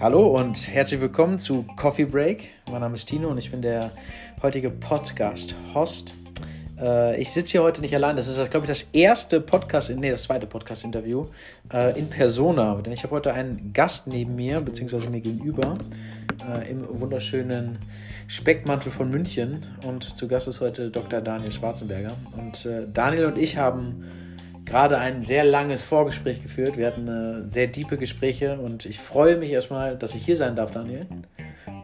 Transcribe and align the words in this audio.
Hallo 0.00 0.26
und 0.36 0.68
herzlich 0.72 1.00
willkommen 1.00 1.38
zu 1.38 1.64
Coffee 1.76 2.04
Break. 2.04 2.50
Mein 2.70 2.80
Name 2.80 2.94
ist 2.94 3.06
Tino 3.06 3.28
und 3.28 3.38
ich 3.38 3.50
bin 3.50 3.62
der 3.62 3.92
heutige 4.42 4.70
Podcast-Host. 4.70 6.14
Äh, 6.80 7.20
ich 7.20 7.32
sitze 7.32 7.52
hier 7.52 7.62
heute 7.62 7.80
nicht 7.80 7.94
allein. 7.94 8.16
Das 8.16 8.26
ist, 8.28 8.50
glaube 8.50 8.66
ich, 8.66 8.68
das 8.68 8.88
erste 8.92 9.40
Podcast, 9.40 9.90
nee, 9.90 10.10
das 10.10 10.24
zweite 10.24 10.46
Podcast-Interview 10.46 11.26
äh, 11.72 11.98
in 11.98 12.08
Persona. 12.08 12.74
Denn 12.76 12.92
ich 12.92 13.04
habe 13.04 13.14
heute 13.14 13.32
einen 13.32 13.72
Gast 13.72 14.06
neben 14.06 14.34
mir, 14.34 14.60
beziehungsweise 14.60 15.08
mir 15.08 15.20
gegenüber, 15.20 15.78
äh, 16.52 16.70
im 16.70 16.86
wunderschönen 16.88 17.78
Speckmantel 18.26 18.90
von 18.90 19.10
München. 19.10 19.64
Und 19.86 20.02
zu 20.02 20.28
Gast 20.28 20.48
ist 20.48 20.60
heute 20.60 20.90
Dr. 20.90 21.20
Daniel 21.20 21.52
Schwarzenberger. 21.52 22.12
Und 22.36 22.68
Daniel 22.92 23.26
und 23.26 23.38
ich 23.38 23.58
haben 23.58 24.04
gerade 24.66 24.98
ein 24.98 25.22
sehr 25.22 25.44
langes 25.44 25.82
Vorgespräch 25.82 26.42
geführt. 26.42 26.76
Wir 26.76 26.88
hatten 26.88 27.08
äh, 27.08 27.50
sehr 27.50 27.72
tiefe 27.72 27.96
Gespräche 27.96 28.58
und 28.58 28.84
ich 28.84 29.00
freue 29.00 29.36
mich 29.36 29.50
erstmal, 29.50 29.96
dass 29.96 30.14
ich 30.14 30.24
hier 30.24 30.36
sein 30.36 30.56
darf, 30.56 30.72
Daniel. 30.72 31.06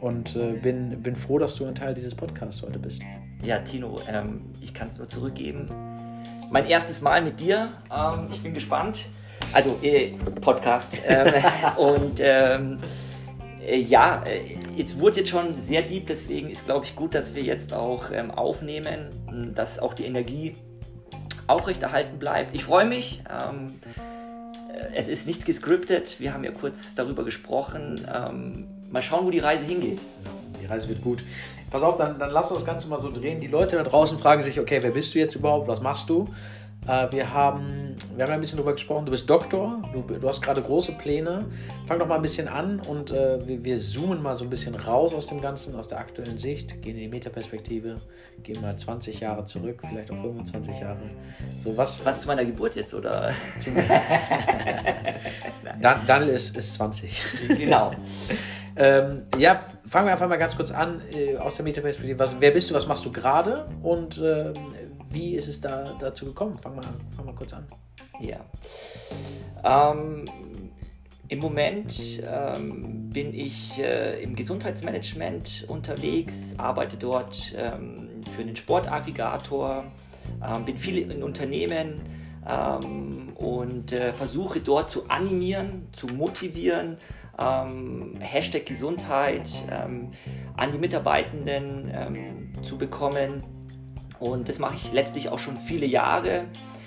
Und 0.01 0.37
äh, 0.37 0.53
bin, 0.53 1.01
bin 1.01 1.17
froh, 1.17 1.39
dass 1.39 1.55
du 1.55 1.65
ein 1.65 1.77
Teil 1.77 1.95
dieses 1.95 2.15
Podcasts 2.15 2.61
heute 2.63 2.81
bist. 2.81 3.01
Ja, 3.43 3.61
Tino, 3.61 4.01
ähm, 4.09 4.43
ich 4.61 4.75
kann 4.75 4.89
es 4.89 4.99
nur 4.99 5.09
zurückgeben. 5.09 5.69
Mein 6.51 6.67
erstes 6.67 7.01
Mal 7.01 7.23
mit 7.23 7.41
dir. 7.41 7.69
Ähm, 7.91 8.29
ich 8.31 8.43
bin 8.43 8.53
gespannt. 8.53 9.07
Also, 9.53 9.79
äh, 9.83 10.12
Podcast. 10.41 10.99
Ähm, 11.07 11.33
und 11.77 12.21
ähm, 12.21 12.79
äh, 13.65 13.79
ja, 13.79 14.25
äh, 14.25 14.59
es 14.81 14.99
wurde 14.99 15.19
jetzt 15.19 15.31
schon 15.31 15.61
sehr 15.61 15.83
deep, 15.83 16.09
deswegen 16.09 16.51
ist, 16.51 16.67
glaube 16.67 16.85
ich, 16.85 16.97
gut, 16.97 17.15
dass 17.15 17.35
wir 17.35 17.43
jetzt 17.43 17.73
auch 17.73 18.11
ähm, 18.12 18.31
aufnehmen, 18.33 19.09
dass 19.55 19.79
auch 19.79 19.95
die 19.95 20.05
Energie 20.05 20.57
aufrechterhalten 21.47 22.19
bleibt. 22.19 22.55
Ich 22.55 22.65
freue 22.65 22.85
mich. 22.85 23.23
Ähm, 23.31 23.75
äh, 24.73 24.95
es 24.95 25.09
ist 25.09 25.27
nicht 25.27 25.45
gescriptet. 25.45 26.21
Wir 26.21 26.34
haben 26.34 26.45
ja 26.45 26.51
kurz 26.51 26.95
darüber 26.95 27.25
gesprochen. 27.25 28.07
Ähm, 28.12 28.67
mal 28.91 29.03
schauen, 29.03 29.27
wo 29.27 29.31
die 29.31 29.39
Reise 29.39 29.65
hingeht. 29.65 30.01
Die 30.61 30.67
Reise 30.67 30.89
wird 30.89 31.03
gut. 31.03 31.23
Pass 31.71 31.83
auf, 31.83 31.97
dann, 31.97 32.19
dann 32.19 32.31
lass 32.31 32.51
uns 32.51 32.61
das 32.61 32.67
Ganze 32.67 32.89
mal 32.89 33.01
so 33.01 33.11
drehen. 33.11 33.41
Die 33.41 33.47
Leute 33.47 33.77
da 33.77 33.83
draußen 33.83 34.19
fragen 34.19 34.43
sich, 34.43 34.61
okay, 34.61 34.79
wer 34.83 34.91
bist 34.91 35.15
du 35.15 35.19
jetzt 35.19 35.34
überhaupt? 35.34 35.69
Was 35.69 35.81
machst 35.81 36.09
du? 36.11 36.29
Äh, 36.86 37.12
wir, 37.12 37.33
haben, 37.33 37.94
wir 38.16 38.25
haben 38.25 38.33
ein 38.33 38.41
bisschen 38.41 38.56
darüber 38.56 38.72
gesprochen, 38.72 39.06
du 39.06 39.12
bist 39.12 39.30
Doktor, 39.30 39.83
du, 39.92 40.02
du 40.02 40.28
hast 40.28 40.42
gerade 40.42 40.61
große 40.61 40.92
Pläne. 40.92 41.44
Fang 41.86 42.00
doch 42.00 42.08
mal 42.08 42.16
ein 42.16 42.22
bisschen 42.22 42.48
an 42.48 42.80
und 42.80 43.12
äh, 43.12 43.47
wir, 43.47 43.64
wir, 43.64 43.78
zoomen 43.78 44.20
mal 44.20 44.34
so 44.34 44.42
ein 44.42 44.50
bisschen 44.50 44.75
raus 44.75 45.14
aus 45.14 45.28
dem 45.28 45.41
Ganzen, 45.41 45.77
aus 45.77 45.86
der 45.86 45.98
aktuellen 45.98 46.38
Sicht, 46.38 46.83
gehen 46.83 46.97
in 46.97 47.03
die 47.03 47.08
Metaperspektive, 47.08 47.98
gehen 48.42 48.60
mal 48.60 48.77
20 48.77 49.20
Jahre 49.20 49.44
zurück, 49.44 49.80
vielleicht 49.88 50.10
auch 50.10 50.20
25 50.22 50.80
Jahre. 50.80 50.98
So, 51.62 51.77
was, 51.77 52.05
was 52.05 52.20
zu 52.20 52.27
meiner 52.27 52.44
Geburt 52.44 52.75
jetzt, 52.75 52.94
oder? 52.94 53.33
Dan, 55.80 56.00
Daniel 56.06 56.30
ist, 56.30 56.56
ist 56.56 56.75
20. 56.75 57.22
Genau. 57.58 57.92
ähm, 58.77 59.22
ja, 59.38 59.62
fangen 59.88 60.06
wir 60.06 60.12
einfach 60.12 60.28
mal 60.28 60.36
ganz 60.36 60.56
kurz 60.56 60.72
an 60.72 61.00
äh, 61.12 61.36
aus 61.36 61.56
der 61.56 61.64
Metaperspektive. 61.64 62.19
Was, 62.19 62.34
wer 62.41 62.50
bist 62.50 62.70
du, 62.70 62.75
was 62.75 62.88
machst 62.88 63.05
du 63.05 63.12
gerade 63.12 63.66
und 63.83 64.20
ähm, 64.25 64.55
wie 65.13 65.35
ist 65.35 65.49
es 65.49 65.61
da 65.61 65.95
dazu 65.99 66.27
gekommen? 66.27 66.59
Fang 66.59 66.77
mal, 66.77 66.85
fang 67.15 67.27
mal 67.27 67.35
kurz 67.35 67.53
an. 67.53 67.67
Ja. 68.21 68.41
Ähm, 69.65 70.25
Im 71.29 71.39
Moment 71.39 72.21
ähm, 72.27 73.11
bin 73.11 73.35
ich 73.35 73.79
äh, 73.79 74.23
im 74.23 74.37
Gesundheitsmanagement 74.37 75.67
unterwegs, 75.69 76.55
arbeite 76.59 76.97
dort 76.97 77.55
ähm, 77.57 78.23
für 78.35 78.43
einen 78.43 78.57
Sportaggregator, 78.57 79.85
ähm, 80.47 80.65
bin 80.65 80.77
viel 80.77 80.99
in 80.99 81.23
Unternehmen 81.23 82.01
ähm, 82.47 83.31
und 83.35 83.93
äh, 83.93 84.13
versuche 84.13 84.61
dort 84.61 84.91
zu 84.91 85.09
animieren, 85.09 85.89
zu 85.93 86.07
motivieren, 86.07 86.99
ähm, 87.39 88.17
Hashtag 88.21 88.67
Gesundheit 88.67 89.51
ähm, 89.71 90.11
an 90.56 90.72
die 90.72 90.78
Mitarbeitenden 90.78 91.91
ähm, 91.95 92.53
zu 92.62 92.77
bekommen 92.77 93.43
und 94.22 94.49
das 94.49 94.60
mache 94.60 94.77
ich 94.77 94.93
letztlich 94.93 95.31
auch 95.31 95.41
schon 95.41 95.59
viele 95.59 95.84
Jahre. 95.84 96.44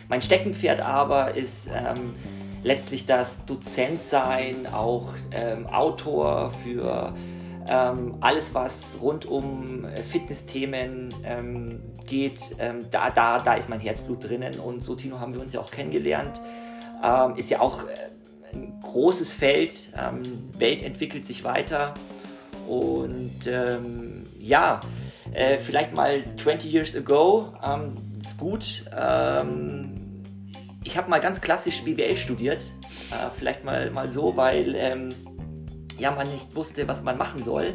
Mein 0.08 0.22
Steckenpferd 0.22 0.80
aber 0.80 1.36
ist 1.36 1.68
ähm, 1.68 2.16
letztlich 2.64 3.06
das 3.06 3.46
Dozentsein, 3.46 4.68
auch 4.68 5.10
ähm, 5.32 5.68
Autor 5.68 6.54
für 6.64 7.14
ähm, 7.68 8.16
alles, 8.22 8.54
was 8.54 8.98
rund 9.02 9.26
um 9.26 9.86
Fitnessthemen 10.10 11.14
ähm, 11.26 11.82
geht. 12.08 12.56
Ähm, 12.60 12.86
da, 12.90 13.10
da, 13.10 13.40
da 13.40 13.56
ist 13.56 13.68
mein 13.70 13.82
Herzblut 13.82 14.24
drinnen 14.24 14.58
und 14.60 14.86
so, 14.86 14.96
Tino, 14.96 15.20
haben 15.20 15.34
wir 15.34 15.42
uns 15.42 15.52
ja 15.52 15.60
auch 15.60 15.72
kennengelernt. 15.72 16.40
Ähm, 17.04 17.36
ist 17.36 17.50
ja 17.50 17.60
auch 17.60 17.84
äh, 17.84 18.56
ein 18.56 18.80
großes 18.82 19.34
Feld. 19.34 19.92
Welt 20.58 20.84
entwickelt 20.84 21.26
sich 21.26 21.44
weiter 21.44 21.94
und 22.70 23.50
ja, 24.40 24.80
äh, 25.36 25.58
vielleicht 25.58 25.94
mal 25.94 26.24
20 26.42 26.72
Years 26.72 26.96
Ago, 26.96 27.54
ähm, 27.64 27.94
ist 28.26 28.38
gut. 28.38 28.86
Ähm, 28.98 30.24
ich 30.84 30.98
habe 30.98 31.10
mal 31.10 31.20
ganz 31.20 31.42
klassisch 31.42 31.84
BWL 31.84 32.16
studiert, 32.16 32.72
äh, 33.12 33.30
vielleicht 33.36 33.66
mal, 33.66 33.92
mal 33.92 34.10
so, 34.10 34.38
weil 34.38 34.76
ähm, 34.76 35.10
ja, 35.98 36.12
man 36.12 36.32
nicht 36.32 36.56
wusste, 36.56 36.88
was 36.88 37.04
man 37.04 37.18
machen 37.18 37.44
soll. 37.44 37.74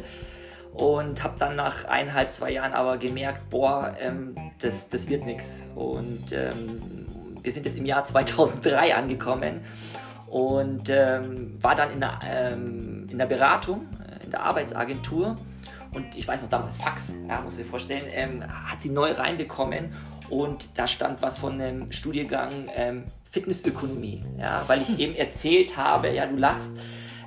Und 0.73 1.21
habe 1.21 1.35
dann 1.37 1.57
nach 1.57 1.83
eineinhalb, 1.85 2.31
zwei 2.31 2.51
Jahren 2.51 2.71
aber 2.71 2.97
gemerkt, 2.97 3.49
boah, 3.49 3.93
ähm, 3.99 4.35
das, 4.61 4.87
das 4.87 5.09
wird 5.09 5.25
nichts. 5.25 5.63
Und 5.75 6.31
ähm, 6.31 7.05
wir 7.43 7.51
sind 7.51 7.65
jetzt 7.65 7.77
im 7.77 7.85
Jahr 7.85 8.05
2003 8.05 8.95
angekommen 8.95 9.61
und 10.27 10.89
ähm, 10.89 11.57
war 11.61 11.75
dann 11.75 11.91
in 11.91 11.99
der, 11.99 12.53
in 12.53 13.17
der 13.17 13.25
Beratung, 13.25 13.87
äh, 13.99 14.23
in 14.23 14.31
der 14.31 14.43
Arbeitsagentur 14.43 15.35
und 15.93 16.15
ich 16.15 16.27
weiß 16.27 16.41
noch 16.41 16.49
damals 16.49 16.77
Fax, 16.77 17.13
ja, 17.27 17.41
muss 17.41 17.53
ich 17.53 17.63
dir 17.63 17.69
vorstellen, 17.69 18.05
ähm, 18.11 18.43
hat 18.43 18.81
sie 18.81 18.89
neu 18.89 19.11
reinbekommen 19.11 19.91
und 20.29 20.69
da 20.75 20.87
stand 20.87 21.21
was 21.21 21.37
von 21.37 21.59
einem 21.59 21.91
Studiengang 21.91 22.69
ähm, 22.75 23.03
Fitnessökonomie, 23.29 24.23
ja, 24.37 24.63
weil 24.67 24.81
ich 24.81 24.99
eben 24.99 25.15
erzählt 25.15 25.77
habe, 25.77 26.11
ja, 26.11 26.25
du 26.25 26.35
lachst, 26.35 26.71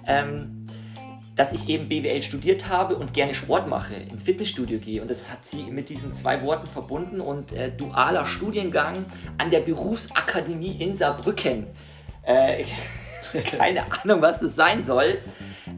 ähm, 0.07 0.67
dass 1.37 1.53
ich 1.53 1.69
eben 1.69 1.89
BWL 1.89 2.23
studiert 2.23 2.69
habe 2.69 2.97
und 2.97 3.13
gerne 3.13 3.35
Sport 3.35 3.69
mache, 3.69 3.95
ins 3.95 4.23
Fitnessstudio 4.23 4.79
gehe. 4.79 5.03
Und 5.03 5.11
das 5.11 5.31
hat 5.31 5.45
sie 5.45 5.65
mit 5.65 5.89
diesen 5.89 6.15
zwei 6.15 6.43
Worten 6.43 6.69
verbunden 6.69 7.21
und 7.21 7.53
äh, 7.53 7.73
dualer 7.73 8.25
Studiengang 8.25 9.05
an 9.39 9.51
der 9.51 9.61
Berufsakademie 9.61 10.77
in 10.81 10.97
Saarbrücken. 10.97 11.67
Äh, 12.23 12.65
keine 13.59 13.83
Ahnung, 13.91 14.23
was 14.23 14.41
das 14.41 14.55
sein 14.55 14.85
soll. 14.85 15.19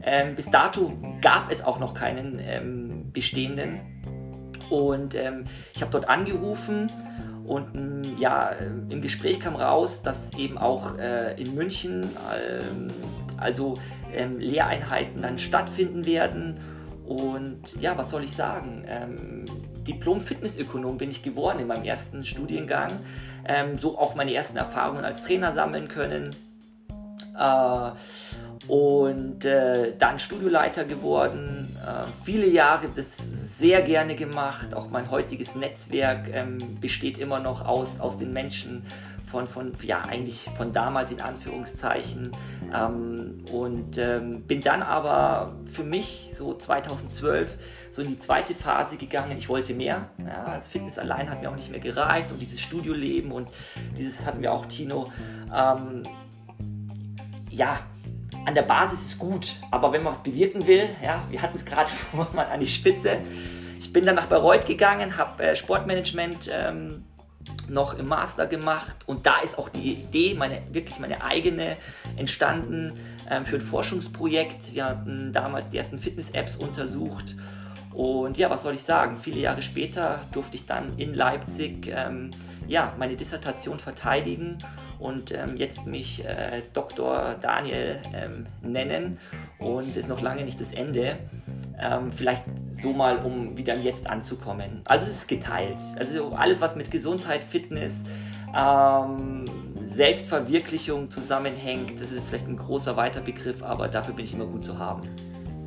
Ähm, 0.03 0.35
bis 0.35 0.49
dato 0.49 0.93
gab 1.21 1.51
es 1.51 1.63
auch 1.63 1.79
noch 1.79 1.93
keinen 1.93 2.39
ähm, 2.39 3.11
bestehenden. 3.11 3.79
Und 4.69 5.15
ähm, 5.15 5.45
ich 5.73 5.81
habe 5.81 5.91
dort 5.91 6.09
angerufen 6.09 6.91
und 7.45 7.75
ähm, 7.75 8.17
ja, 8.19 8.49
im 8.89 9.01
Gespräch 9.01 9.39
kam 9.39 9.55
raus, 9.55 10.01
dass 10.01 10.33
eben 10.33 10.57
auch 10.57 10.97
äh, 10.97 11.41
in 11.41 11.55
München 11.55 12.03
ähm, 12.03 12.91
also 13.37 13.75
ähm, 14.13 14.37
Lehreinheiten 14.37 15.21
dann 15.21 15.37
stattfinden 15.37 16.05
werden. 16.05 16.57
Und 17.05 17.61
ja, 17.79 17.97
was 17.97 18.09
soll 18.09 18.25
ich 18.25 18.35
sagen? 18.35 18.83
Diplom-Fitnessökonom 19.87 20.97
bin 20.97 21.09
ich 21.09 21.23
geworden 21.23 21.59
in 21.59 21.67
meinem 21.67 21.85
ersten 21.85 22.25
Studiengang. 22.25 22.99
so 23.79 23.97
auch 23.97 24.13
meine 24.15 24.33
ersten 24.33 24.57
Erfahrungen 24.57 25.05
als 25.05 25.21
Trainer 25.21 25.55
sammeln 25.55 25.87
können. 25.87 26.35
Äh, 27.37 27.91
und 28.67 29.45
äh, 29.45 29.93
dann 29.97 30.19
Studioleiter 30.19 30.83
geworden, 30.83 31.75
äh, 31.85 32.07
viele 32.23 32.47
Jahre 32.47 32.87
das 32.93 33.17
sehr 33.57 33.81
gerne 33.81 34.15
gemacht. 34.15 34.73
Auch 34.73 34.89
mein 34.89 35.09
heutiges 35.09 35.55
Netzwerk 35.55 36.29
ähm, 36.33 36.77
besteht 36.81 37.17
immer 37.17 37.39
noch 37.39 37.65
aus, 37.65 37.99
aus 37.99 38.17
den 38.17 38.33
Menschen 38.33 38.83
von, 39.29 39.47
von, 39.47 39.73
ja, 39.83 40.01
eigentlich 40.01 40.49
von 40.57 40.73
damals 40.73 41.11
in 41.11 41.21
Anführungszeichen. 41.21 42.31
Ähm, 42.73 43.45
und 43.51 43.97
ähm, 43.97 44.41
bin 44.43 44.61
dann 44.61 44.81
aber 44.81 45.55
für 45.71 45.83
mich 45.83 46.31
so 46.35 46.53
2012 46.53 47.57
so 47.91 48.01
in 48.01 48.09
die 48.09 48.19
zweite 48.19 48.53
Phase 48.53 48.97
gegangen. 48.97 49.37
Ich 49.37 49.49
wollte 49.49 49.73
mehr. 49.73 50.09
Ja, 50.17 50.55
das 50.55 50.67
Fitness 50.67 50.97
allein 50.97 51.29
hat 51.29 51.41
mir 51.41 51.49
auch 51.49 51.55
nicht 51.55 51.71
mehr 51.71 51.79
gereicht 51.79 52.31
und 52.31 52.39
dieses 52.39 52.59
Studioleben 52.59 53.31
und 53.31 53.49
dieses 53.97 54.25
hatten 54.25 54.41
wir 54.41 54.51
auch 54.51 54.65
Tino. 54.65 55.11
Ähm, 55.53 56.03
ja, 57.49 57.79
an 58.47 58.55
der 58.55 58.61
Basis 58.61 59.01
ist 59.07 59.19
gut, 59.19 59.57
aber 59.71 59.91
wenn 59.91 60.03
man 60.03 60.13
was 60.13 60.23
bewirken 60.23 60.65
will, 60.67 60.87
ja, 61.03 61.21
wir 61.29 61.41
hatten 61.41 61.57
es 61.57 61.65
gerade 61.65 61.91
mal 62.33 62.45
an 62.45 62.61
die 62.61 62.67
Spitze. 62.67 63.17
Ich 63.77 63.91
bin 63.91 64.05
dann 64.05 64.15
nach 64.15 64.27
Bayreuth 64.27 64.65
gegangen, 64.65 65.17
habe 65.17 65.43
äh, 65.43 65.55
Sportmanagement 65.57 66.49
ähm, 66.53 67.03
noch 67.67 67.99
im 67.99 68.07
Master 68.07 68.47
gemacht 68.47 68.95
und 69.05 69.25
da 69.25 69.39
ist 69.39 69.59
auch 69.59 69.67
die 69.67 69.91
Idee, 69.91 70.33
meine, 70.33 70.61
wirklich 70.71 70.97
meine 70.99 71.25
eigene, 71.25 71.75
entstanden 72.15 72.93
ähm, 73.29 73.45
für 73.45 73.57
ein 73.57 73.61
Forschungsprojekt. 73.61 74.73
Wir 74.73 74.85
hatten 74.85 75.33
damals 75.33 75.69
die 75.69 75.77
ersten 75.77 75.99
Fitness-Apps 75.99 76.55
untersucht 76.55 77.35
und 77.93 78.37
ja, 78.37 78.49
was 78.49 78.63
soll 78.63 78.75
ich 78.75 78.83
sagen? 78.83 79.17
Viele 79.17 79.41
Jahre 79.41 79.61
später 79.61 80.21
durfte 80.31 80.55
ich 80.55 80.65
dann 80.65 80.97
in 80.97 81.13
Leipzig 81.13 81.91
ähm, 81.93 82.31
ja, 82.65 82.93
meine 82.97 83.17
Dissertation 83.17 83.77
verteidigen 83.77 84.57
und 84.99 85.31
ähm, 85.31 85.57
jetzt 85.57 85.85
mich 85.85 86.23
äh, 86.25 86.61
Dr. 86.73 87.35
Daniel 87.41 87.99
ähm, 88.13 88.47
nennen 88.61 89.17
und 89.59 89.95
ist 89.95 90.09
noch 90.09 90.21
lange 90.21 90.43
nicht 90.43 90.59
das 90.59 90.73
Ende. 90.73 91.17
Ähm, 91.79 92.11
vielleicht 92.11 92.43
so 92.71 92.93
mal, 92.93 93.17
um 93.17 93.57
wieder 93.57 93.75
im 93.75 93.83
Jetzt 93.83 94.09
anzukommen. 94.09 94.81
Also 94.85 95.05
es 95.05 95.19
ist 95.19 95.27
geteilt. 95.27 95.77
Also 95.97 96.31
alles, 96.31 96.61
was 96.61 96.75
mit 96.75 96.89
Gesundheit, 96.89 97.43
Fitness, 97.43 98.03
ähm, 98.57 99.45
Selbstverwirklichung 99.83 101.11
zusammenhängt, 101.11 102.01
das 102.01 102.11
ist 102.11 102.27
vielleicht 102.27 102.47
ein 102.47 102.57
großer 102.57 102.97
weiter 102.97 103.21
Begriff, 103.21 103.63
aber 103.63 103.87
dafür 103.87 104.13
bin 104.13 104.25
ich 104.25 104.33
immer 104.33 104.45
gut 104.45 104.65
zu 104.65 104.77
haben. 104.77 105.07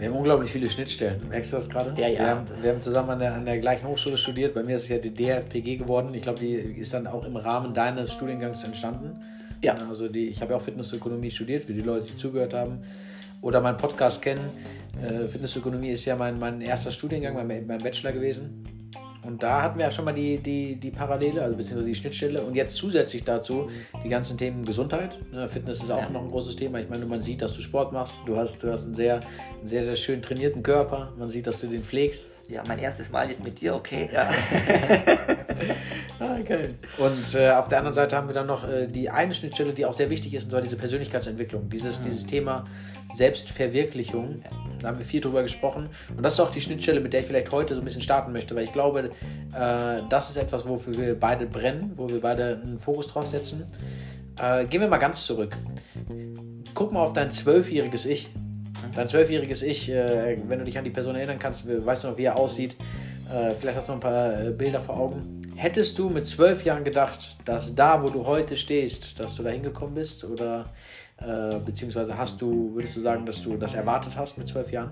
Wir 0.01 0.09
haben 0.09 0.17
unglaublich 0.17 0.51
viele 0.51 0.71
Schnittstellen. 0.71 1.21
Merkst 1.29 1.53
du 1.53 1.57
das 1.59 1.69
gerade? 1.69 1.93
Ja, 2.01 2.09
ja. 2.09 2.19
Wir 2.19 2.29
haben, 2.29 2.47
wir 2.63 2.73
haben 2.73 2.81
zusammen 2.81 3.11
an 3.11 3.19
der, 3.19 3.35
an 3.35 3.45
der 3.45 3.59
gleichen 3.59 3.87
Hochschule 3.87 4.17
studiert. 4.17 4.55
Bei 4.55 4.63
mir 4.63 4.77
ist 4.77 4.85
es 4.85 4.89
ja 4.89 4.97
die 4.97 5.11
DFPG 5.11 5.77
geworden. 5.77 6.15
Ich 6.15 6.23
glaube, 6.23 6.41
die 6.41 6.55
ist 6.55 6.95
dann 6.95 7.07
auch 7.07 7.27
im 7.27 7.37
Rahmen 7.37 7.75
deines 7.75 8.11
Studiengangs 8.11 8.65
entstanden. 8.65 9.21
Ja. 9.61 9.77
Also 9.91 10.09
die, 10.09 10.29
ich 10.29 10.41
habe 10.41 10.53
ja 10.53 10.57
auch 10.57 10.63
Fitnessökonomie 10.63 11.31
studiert, 11.31 11.65
für 11.65 11.75
die 11.75 11.83
Leute, 11.83 12.07
die 12.07 12.17
zugehört 12.17 12.55
haben 12.55 12.79
oder 13.43 13.61
meinen 13.61 13.77
Podcast 13.77 14.23
kennen. 14.23 14.41
Äh, 15.03 15.29
Fitnessökonomie 15.29 15.91
ist 15.91 16.07
ja 16.07 16.17
mein, 16.17 16.39
mein 16.39 16.63
erster 16.63 16.93
Studiengang, 16.93 17.35
mein, 17.35 17.67
mein 17.67 17.79
Bachelor 17.79 18.13
gewesen. 18.13 18.65
Und 19.27 19.43
da 19.43 19.63
hatten 19.63 19.79
wir 19.79 19.87
ja 19.87 19.93
schon 19.93 20.07
mal 20.07 20.15
die, 20.15 20.39
die, 20.39 20.77
die 20.77 20.91
Parallele, 20.91 21.43
also 21.43 21.57
beziehungsweise 21.57 21.89
die 21.89 21.95
Schnittstelle. 21.95 22.43
Und 22.43 22.55
jetzt 22.55 22.77
zusätzlich 22.77 23.25
dazu 23.25 23.71
die 24.03 24.09
ganzen 24.09 24.39
Themen 24.39 24.65
Gesundheit. 24.65 25.19
Ne, 25.33 25.49
Fitness 25.49 25.83
ist 25.83 25.91
auch 25.91 25.99
ja. 25.99 26.09
noch 26.09 26.23
ein 26.23 26.31
großes 26.31 26.57
Thema. 26.57 26.81
Ich 26.81 26.89
meine, 26.89 27.05
man 27.05 27.21
sieht, 27.21 27.43
dass 27.43 27.53
du 27.53 27.61
Sport 27.61 27.93
machst. 27.93 28.15
Du 28.27 28.37
hast, 28.37 28.63
du 28.63 28.73
hast 28.73 28.85
einen 28.85 28.95
sehr, 28.95 29.21
einen 29.61 29.69
sehr, 29.69 29.85
sehr 29.85 29.97
schön 29.97 30.23
trainierten 30.23 30.63
Körper. 30.63 31.13
Man 31.19 31.29
sieht, 31.29 31.47
dass 31.47 31.61
du 31.61 31.67
den 31.67 31.83
pflegst. 31.83 32.31
Ja, 32.51 32.65
mein 32.67 32.81
erstes 32.81 33.13
Mal 33.13 33.29
jetzt 33.31 33.45
mit 33.45 33.61
dir, 33.61 33.77
okay. 33.77 34.11
Ja. 34.13 34.29
ah, 36.19 36.37
geil. 36.47 36.75
Und 36.99 37.35
äh, 37.35 37.51
auf 37.51 37.69
der 37.69 37.79
anderen 37.79 37.95
Seite 37.95 38.17
haben 38.17 38.27
wir 38.27 38.35
dann 38.35 38.49
noch 38.49 38.69
äh, 38.69 38.89
die 38.89 39.09
eine 39.09 39.33
Schnittstelle, 39.33 39.73
die 39.73 39.87
auch 39.87 39.93
sehr 39.93 40.11
wichtig 40.11 40.35
ist, 40.35 40.45
und 40.45 40.51
zwar 40.51 40.61
diese 40.61 40.77
Persönlichkeitsentwicklung. 40.77 41.71
Dieses, 41.71 42.01
mhm. 42.01 42.05
dieses 42.05 42.27
Thema 42.27 42.65
Selbstverwirklichung. 43.15 44.43
Da 44.81 44.89
haben 44.89 44.99
wir 44.99 45.07
viel 45.07 45.21
drüber 45.21 45.45
gesprochen. 45.45 45.91
Und 46.17 46.25
das 46.25 46.35
ist 46.35 46.41
auch 46.41 46.51
die 46.51 46.61
Schnittstelle, 46.61 46.99
mit 46.99 47.13
der 47.13 47.21
ich 47.21 47.27
vielleicht 47.27 47.53
heute 47.53 47.75
so 47.75 47.81
ein 47.81 47.85
bisschen 47.85 48.03
starten 48.03 48.33
möchte, 48.33 48.57
weil 48.57 48.65
ich 48.65 48.73
glaube, 48.73 49.11
äh, 49.55 50.03
das 50.09 50.31
ist 50.31 50.37
etwas, 50.37 50.67
wofür 50.67 50.97
wir 50.97 51.19
beide 51.19 51.47
brennen, 51.47 51.93
wo 51.95 52.09
wir 52.09 52.21
beide 52.21 52.61
einen 52.65 52.79
Fokus 52.79 53.07
drauf 53.07 53.29
setzen. 53.29 53.65
Äh, 54.41 54.65
gehen 54.65 54.81
wir 54.81 54.89
mal 54.89 54.99
ganz 54.99 55.25
zurück. 55.25 55.57
Guck 56.75 56.93
mal 56.93 57.01
auf 57.01 57.13
dein 57.13 57.31
zwölfjähriges 57.31 58.07
Ich. 58.07 58.29
Dein 58.95 59.07
zwölfjähriges 59.07 59.63
Ich, 59.63 59.89
äh, 59.89 60.37
wenn 60.49 60.59
du 60.59 60.65
dich 60.65 60.77
an 60.77 60.85
die 60.85 60.91
Person 60.91 61.15
erinnern 61.15 61.39
kannst, 61.39 61.65
weißt 61.67 62.05
du 62.05 62.09
noch, 62.09 62.19
wie 62.19 62.25
er 62.25 62.37
aussieht. 62.37 62.77
Äh, 63.33 63.55
vielleicht 63.55 63.79
hast 63.79 63.89
du 63.89 63.93
noch 63.93 63.99
ein 63.99 64.01
paar 64.01 64.47
äh, 64.47 64.51
Bilder 64.51 64.81
vor 64.81 64.97
Augen. 64.97 65.43
Hättest 65.55 65.99
du 65.99 66.09
mit 66.09 66.27
zwölf 66.27 66.65
Jahren 66.65 66.85
gedacht, 66.85 67.37
dass 67.45 67.75
da, 67.75 68.03
wo 68.03 68.09
du 68.09 68.27
heute 68.27 68.57
stehst, 68.57 69.21
dass 69.21 69.37
du 69.37 69.43
da 69.43 69.51
hingekommen 69.51 69.95
bist? 69.95 70.25
Oder 70.25 70.65
äh, 71.19 71.59
beziehungsweise 71.65 72.17
hast 72.17 72.41
du, 72.41 72.75
würdest 72.75 72.97
du 72.97 73.01
sagen, 73.01 73.27
dass 73.27 73.43
du 73.43 73.57
das 73.57 73.75
erwartet 73.75 74.17
hast 74.17 74.39
mit 74.39 74.49
zwölf 74.49 74.73
Jahren? 74.73 74.91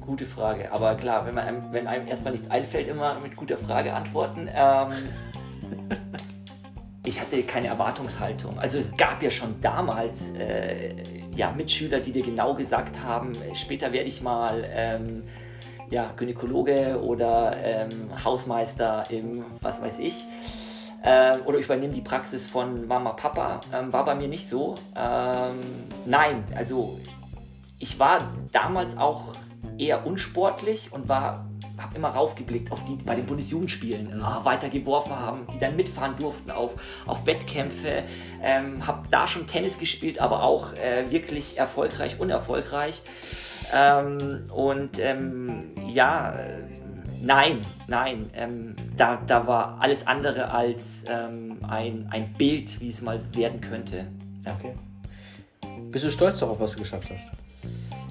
Gute 0.00 0.26
Frage, 0.26 0.72
aber 0.72 0.96
klar, 0.96 1.24
wenn, 1.26 1.34
man 1.34 1.46
einem, 1.46 1.72
wenn 1.72 1.86
einem 1.86 2.08
erstmal 2.08 2.32
nichts 2.32 2.50
einfällt, 2.50 2.88
immer 2.88 3.20
mit 3.20 3.36
guter 3.36 3.56
Frage 3.56 3.92
antworten. 3.92 4.48
Ähm, 4.52 4.92
ich 7.10 7.20
hatte 7.20 7.42
keine 7.42 7.66
Erwartungshaltung. 7.66 8.58
Also 8.58 8.78
es 8.78 8.96
gab 8.96 9.20
ja 9.20 9.30
schon 9.30 9.60
damals 9.60 10.30
äh, 10.38 10.94
ja, 11.34 11.50
Mitschüler, 11.50 11.98
die 11.98 12.12
dir 12.12 12.22
genau 12.22 12.54
gesagt 12.54 13.02
haben, 13.02 13.32
später 13.54 13.92
werde 13.92 14.08
ich 14.08 14.22
mal 14.22 14.64
ähm, 14.72 15.24
ja, 15.90 16.12
Gynäkologe 16.16 17.00
oder 17.02 17.56
ähm, 17.64 18.24
Hausmeister 18.24 19.04
im 19.10 19.44
was 19.60 19.82
weiß 19.82 19.98
ich 19.98 20.24
äh, 21.02 21.38
oder 21.46 21.58
ich 21.58 21.64
übernehme 21.64 21.92
die 21.92 22.00
Praxis 22.00 22.46
von 22.46 22.86
Mama, 22.86 23.10
Papa. 23.14 23.60
Ähm, 23.72 23.92
war 23.92 24.04
bei 24.04 24.14
mir 24.14 24.28
nicht 24.28 24.48
so. 24.48 24.76
Ähm, 24.94 25.58
nein, 26.06 26.44
also 26.54 27.00
ich 27.80 27.98
war 27.98 28.32
damals 28.52 28.96
auch 28.96 29.32
eher 29.78 30.06
unsportlich 30.06 30.92
und 30.92 31.08
war 31.08 31.49
habe 31.82 31.96
immer 31.96 32.08
raufgeblickt 32.08 32.72
auf 32.72 32.84
die 32.84 32.96
bei 32.96 33.14
den 33.14 33.26
Bundesjugendspielen, 33.26 34.20
äh, 34.20 34.44
weiter 34.44 34.68
geworfen 34.68 35.14
haben, 35.18 35.46
die 35.52 35.58
dann 35.58 35.76
mitfahren 35.76 36.16
durften 36.16 36.50
auf, 36.50 36.72
auf 37.06 37.26
Wettkämpfe. 37.26 38.04
Ähm, 38.42 38.86
habe 38.86 39.08
da 39.10 39.26
schon 39.26 39.46
Tennis 39.46 39.78
gespielt, 39.78 40.18
aber 40.18 40.42
auch 40.42 40.72
äh, 40.74 41.10
wirklich 41.10 41.58
erfolgreich, 41.58 42.20
unerfolgreich. 42.20 43.02
Ähm, 43.72 44.44
und 44.52 44.98
ähm, 44.98 45.72
ja, 45.88 46.34
Nein, 47.22 47.60
nein. 47.86 48.30
Ähm, 48.34 48.74
da, 48.96 49.20
da 49.26 49.46
war 49.46 49.76
alles 49.78 50.06
andere 50.06 50.50
als 50.50 51.04
ähm, 51.06 51.58
ein, 51.68 52.08
ein 52.10 52.32
Bild, 52.32 52.80
wie 52.80 52.88
es 52.88 53.02
mal 53.02 53.20
werden 53.34 53.60
könnte. 53.60 54.06
Ja. 54.46 54.56
Okay. 54.58 54.74
Bist 55.90 56.06
du 56.06 56.10
stolz 56.10 56.38
darauf, 56.38 56.58
was 56.60 56.72
du 56.72 56.78
geschafft 56.78 57.10
hast? 57.10 57.32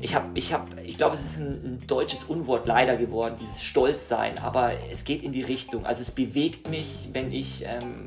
Ich 0.02 0.16
habe, 0.16 0.28
ich 0.34 0.54
habe, 0.54 0.82
ich 0.82 0.98
glaube, 0.98 1.16
es 1.16 1.22
ist 1.22 1.38
ein, 1.38 1.48
ein, 1.48 1.88
deutsches 1.88 2.24
Unwort 2.24 2.68
leider 2.68 2.96
geworden, 2.96 3.36
dieses 3.40 3.64
Stolzsein, 3.64 4.38
aber 4.40 4.72
es 4.90 5.04
geht 5.04 5.24
in 5.24 5.32
die 5.32 5.42
Richtung. 5.42 5.86
Also 5.86 6.02
es 6.02 6.12
bewegt 6.12 6.70
mich, 6.70 7.10
wenn 7.12 7.32
ich 7.34 7.66
ähm, 7.66 8.06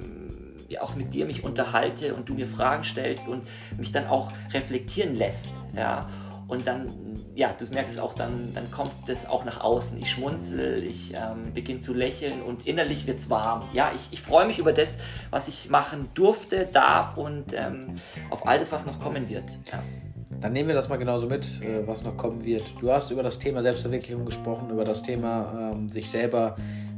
auch 0.81 0.95
mit 0.95 1.13
dir 1.13 1.27
mich 1.27 1.45
unterhalte 1.45 2.15
und 2.15 2.29
du 2.29 2.35
mir 2.35 2.47
Fragen 2.47 2.85
stellst 2.85 3.29
und 3.29 3.47
mich 3.77 3.93
dann 3.93 4.07
auch 4.07 4.33
reflektieren 4.53 5.15
lässt. 5.15 5.49
Ja. 5.77 6.09
Und 6.49 6.67
dann, 6.67 6.93
ja, 7.35 7.55
du 7.59 7.65
merkst 7.67 7.95
es 7.95 8.01
auch, 8.01 8.15
dann, 8.15 8.53
dann 8.55 8.71
kommt 8.71 8.93
das 9.07 9.27
auch 9.27 9.45
nach 9.45 9.61
außen. 9.61 9.97
Ich 9.99 10.11
schmunzel, 10.11 10.83
ich 10.83 11.15
ähm, 11.15 11.55
beginne 11.55 11.81
zu 11.81 11.95
lächeln 11.95 12.43
und 12.43 12.67
innerlich 12.67 13.07
wird 13.07 13.21
es 13.21 13.31
warm. 13.31 13.69
Ja, 13.73 13.93
ich, 13.95 14.09
ich 14.11 14.21
freue 14.21 14.47
mich 14.47 14.59
über 14.59 14.73
das, 14.73 14.97
was 15.31 15.49
ich 15.49 15.71
machen 15.71 16.11
durfte, 16.15 16.67
darf 16.67 17.17
und 17.17 17.55
ähm, 17.55 17.95
auf 18.31 18.47
all 18.47 18.59
das, 18.59 18.71
was 18.73 18.85
noch 18.85 19.01
kommen 19.01 19.29
wird. 19.29 19.45
Ja. 19.71 19.83
Dann 20.43 20.53
nehmen 20.53 20.69
wir 20.69 20.75
das 20.75 20.89
mal 20.89 20.97
genauso 20.97 21.29
mit, 21.29 21.45
äh, 21.63 21.87
was 21.87 22.03
noch 22.03 22.17
kommen 22.17 22.45
wird. 22.45 22.65
Du 22.81 22.91
hast 22.91 23.13
über 23.13 23.23
das 23.23 23.39
Thema 23.39 23.63
Selbstverwirklichung 23.63 24.27
gesprochen, 24.27 24.71
über 24.71 24.85
das 24.85 25.03
Thema 25.03 25.73
ähm, 25.73 25.89
sich 25.89 26.11
selber, 26.11 26.57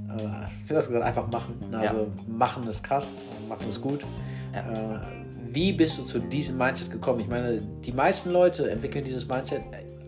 äh, 0.09 0.17
du 0.69 0.77
hast 0.77 0.87
gesagt, 0.87 1.05
einfach 1.05 1.31
machen. 1.31 1.55
Also 1.73 1.97
ja. 1.99 2.07
machen 2.27 2.67
ist 2.67 2.83
krass, 2.83 3.15
machen 3.47 3.69
ist 3.69 3.83
gut. 3.83 4.01
Ja. 4.55 4.97
Äh, 4.97 5.01
wie 5.53 5.73
bist 5.73 5.99
du 5.99 6.05
zu 6.05 6.19
diesem 6.19 6.57
Mindset 6.57 6.91
gekommen? 6.91 7.21
Ich 7.21 7.29
meine, 7.29 7.59
die 7.59 7.93
meisten 7.93 8.31
Leute 8.31 8.69
entwickeln 8.71 9.05
dieses 9.05 9.29
Mindset 9.29 9.61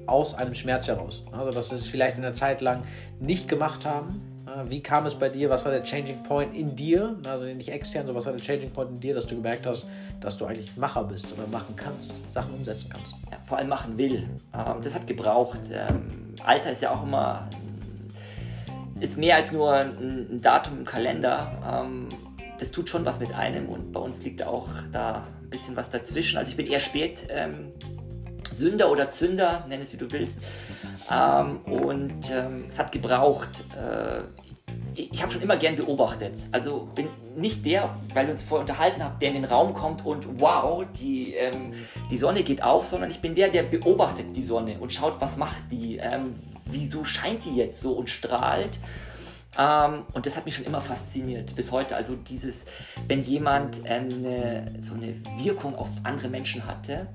aus 0.06 0.34
einem 0.34 0.54
Schmerz 0.54 0.88
heraus. 0.88 1.22
Also, 1.30 1.52
dass 1.52 1.68
sie 1.68 1.76
es 1.76 1.86
vielleicht 1.86 2.16
in 2.16 2.22
der 2.22 2.34
Zeit 2.34 2.60
lang 2.60 2.82
nicht 3.20 3.48
gemacht 3.48 3.86
haben. 3.86 4.22
Wie 4.68 4.80
kam 4.80 5.06
es 5.06 5.14
bei 5.14 5.28
dir? 5.28 5.50
Was 5.50 5.64
war 5.64 5.72
der 5.72 5.82
Changing 5.82 6.22
Point 6.22 6.54
in 6.54 6.74
dir? 6.74 7.16
Also 7.28 7.44
nicht 7.44 7.68
extern, 7.68 8.06
sondern 8.06 8.16
was 8.16 8.26
war 8.26 8.32
der 8.32 8.40
Changing 8.40 8.70
Point 8.70 8.90
in 8.90 9.00
dir, 9.00 9.14
dass 9.14 9.26
du 9.26 9.36
gemerkt 9.36 9.66
hast, 9.66 9.88
dass 10.20 10.38
du 10.38 10.46
eigentlich 10.46 10.76
Macher 10.76 11.04
bist 11.04 11.32
oder 11.32 11.46
machen 11.46 11.74
kannst, 11.76 12.14
Sachen 12.32 12.54
umsetzen 12.54 12.90
kannst? 12.90 13.14
Ja, 13.30 13.38
vor 13.44 13.58
allem 13.58 13.68
machen 13.68 13.96
will. 13.98 14.28
Ähm, 14.54 14.82
das 14.82 14.94
hat 14.94 15.06
gebraucht. 15.06 15.60
Ähm, 15.70 16.34
Alter 16.44 16.72
ist 16.72 16.82
ja 16.82 16.94
auch 16.94 17.02
immer 17.02 17.48
ist 18.98 19.18
mehr 19.18 19.36
als 19.36 19.52
nur 19.52 19.74
ein 19.74 20.40
Datum 20.40 20.78
im 20.78 20.84
Kalender. 20.84 21.84
Ähm, 21.84 22.08
das 22.58 22.70
tut 22.70 22.88
schon 22.88 23.04
was 23.04 23.20
mit 23.20 23.34
einem 23.34 23.68
und 23.68 23.92
bei 23.92 24.00
uns 24.00 24.18
liegt 24.22 24.42
auch 24.42 24.68
da 24.90 25.24
ein 25.42 25.50
bisschen 25.50 25.76
was 25.76 25.90
dazwischen. 25.90 26.38
Also 26.38 26.50
ich 26.50 26.56
bin 26.56 26.66
eher 26.66 26.80
spät 26.80 27.28
Sünder 28.56 28.90
oder 28.90 29.10
Zünder, 29.10 29.64
nenn 29.68 29.80
es 29.80 29.92
wie 29.92 29.96
du 29.96 30.10
willst. 30.10 30.38
Ähm, 31.10 31.60
und 31.66 32.30
ähm, 32.30 32.64
es 32.68 32.78
hat 32.78 32.92
gebraucht. 32.92 33.48
Äh, 33.76 34.22
ich 34.96 35.22
habe 35.22 35.30
schon 35.30 35.42
immer 35.42 35.56
gern 35.56 35.76
beobachtet. 35.76 36.38
Also 36.52 36.88
bin 36.94 37.08
nicht 37.36 37.64
der, 37.66 37.96
weil 38.14 38.26
wir 38.26 38.32
uns 38.32 38.42
vorher 38.42 38.62
unterhalten 38.62 39.04
haben, 39.04 39.18
der 39.20 39.28
in 39.28 39.34
den 39.34 39.44
Raum 39.44 39.74
kommt 39.74 40.04
und 40.06 40.40
wow, 40.40 40.84
die, 40.98 41.34
ähm, 41.34 41.72
die 42.10 42.16
Sonne 42.16 42.42
geht 42.42 42.62
auf, 42.62 42.86
sondern 42.86 43.10
ich 43.10 43.20
bin 43.20 43.34
der, 43.34 43.48
der 43.48 43.64
beobachtet 43.64 44.34
die 44.34 44.42
Sonne 44.42 44.78
und 44.80 44.92
schaut, 44.92 45.20
was 45.20 45.36
macht 45.36 45.70
die, 45.70 45.98
ähm, 45.98 46.32
wieso 46.64 47.04
scheint 47.04 47.44
die 47.44 47.56
jetzt 47.56 47.80
so 47.80 47.92
und 47.92 48.08
strahlt. 48.08 48.78
Ähm, 49.58 50.04
und 50.14 50.24
das 50.24 50.36
hat 50.36 50.46
mich 50.46 50.54
schon 50.54 50.64
immer 50.64 50.80
fasziniert 50.80 51.54
bis 51.56 51.72
heute. 51.72 51.94
Also 51.94 52.16
dieses, 52.16 52.64
wenn 53.06 53.20
jemand 53.20 53.80
ähm, 53.84 54.08
eine, 54.10 54.74
so 54.80 54.94
eine 54.94 55.14
Wirkung 55.38 55.74
auf 55.76 55.88
andere 56.04 56.28
Menschen 56.28 56.66
hatte. 56.66 57.06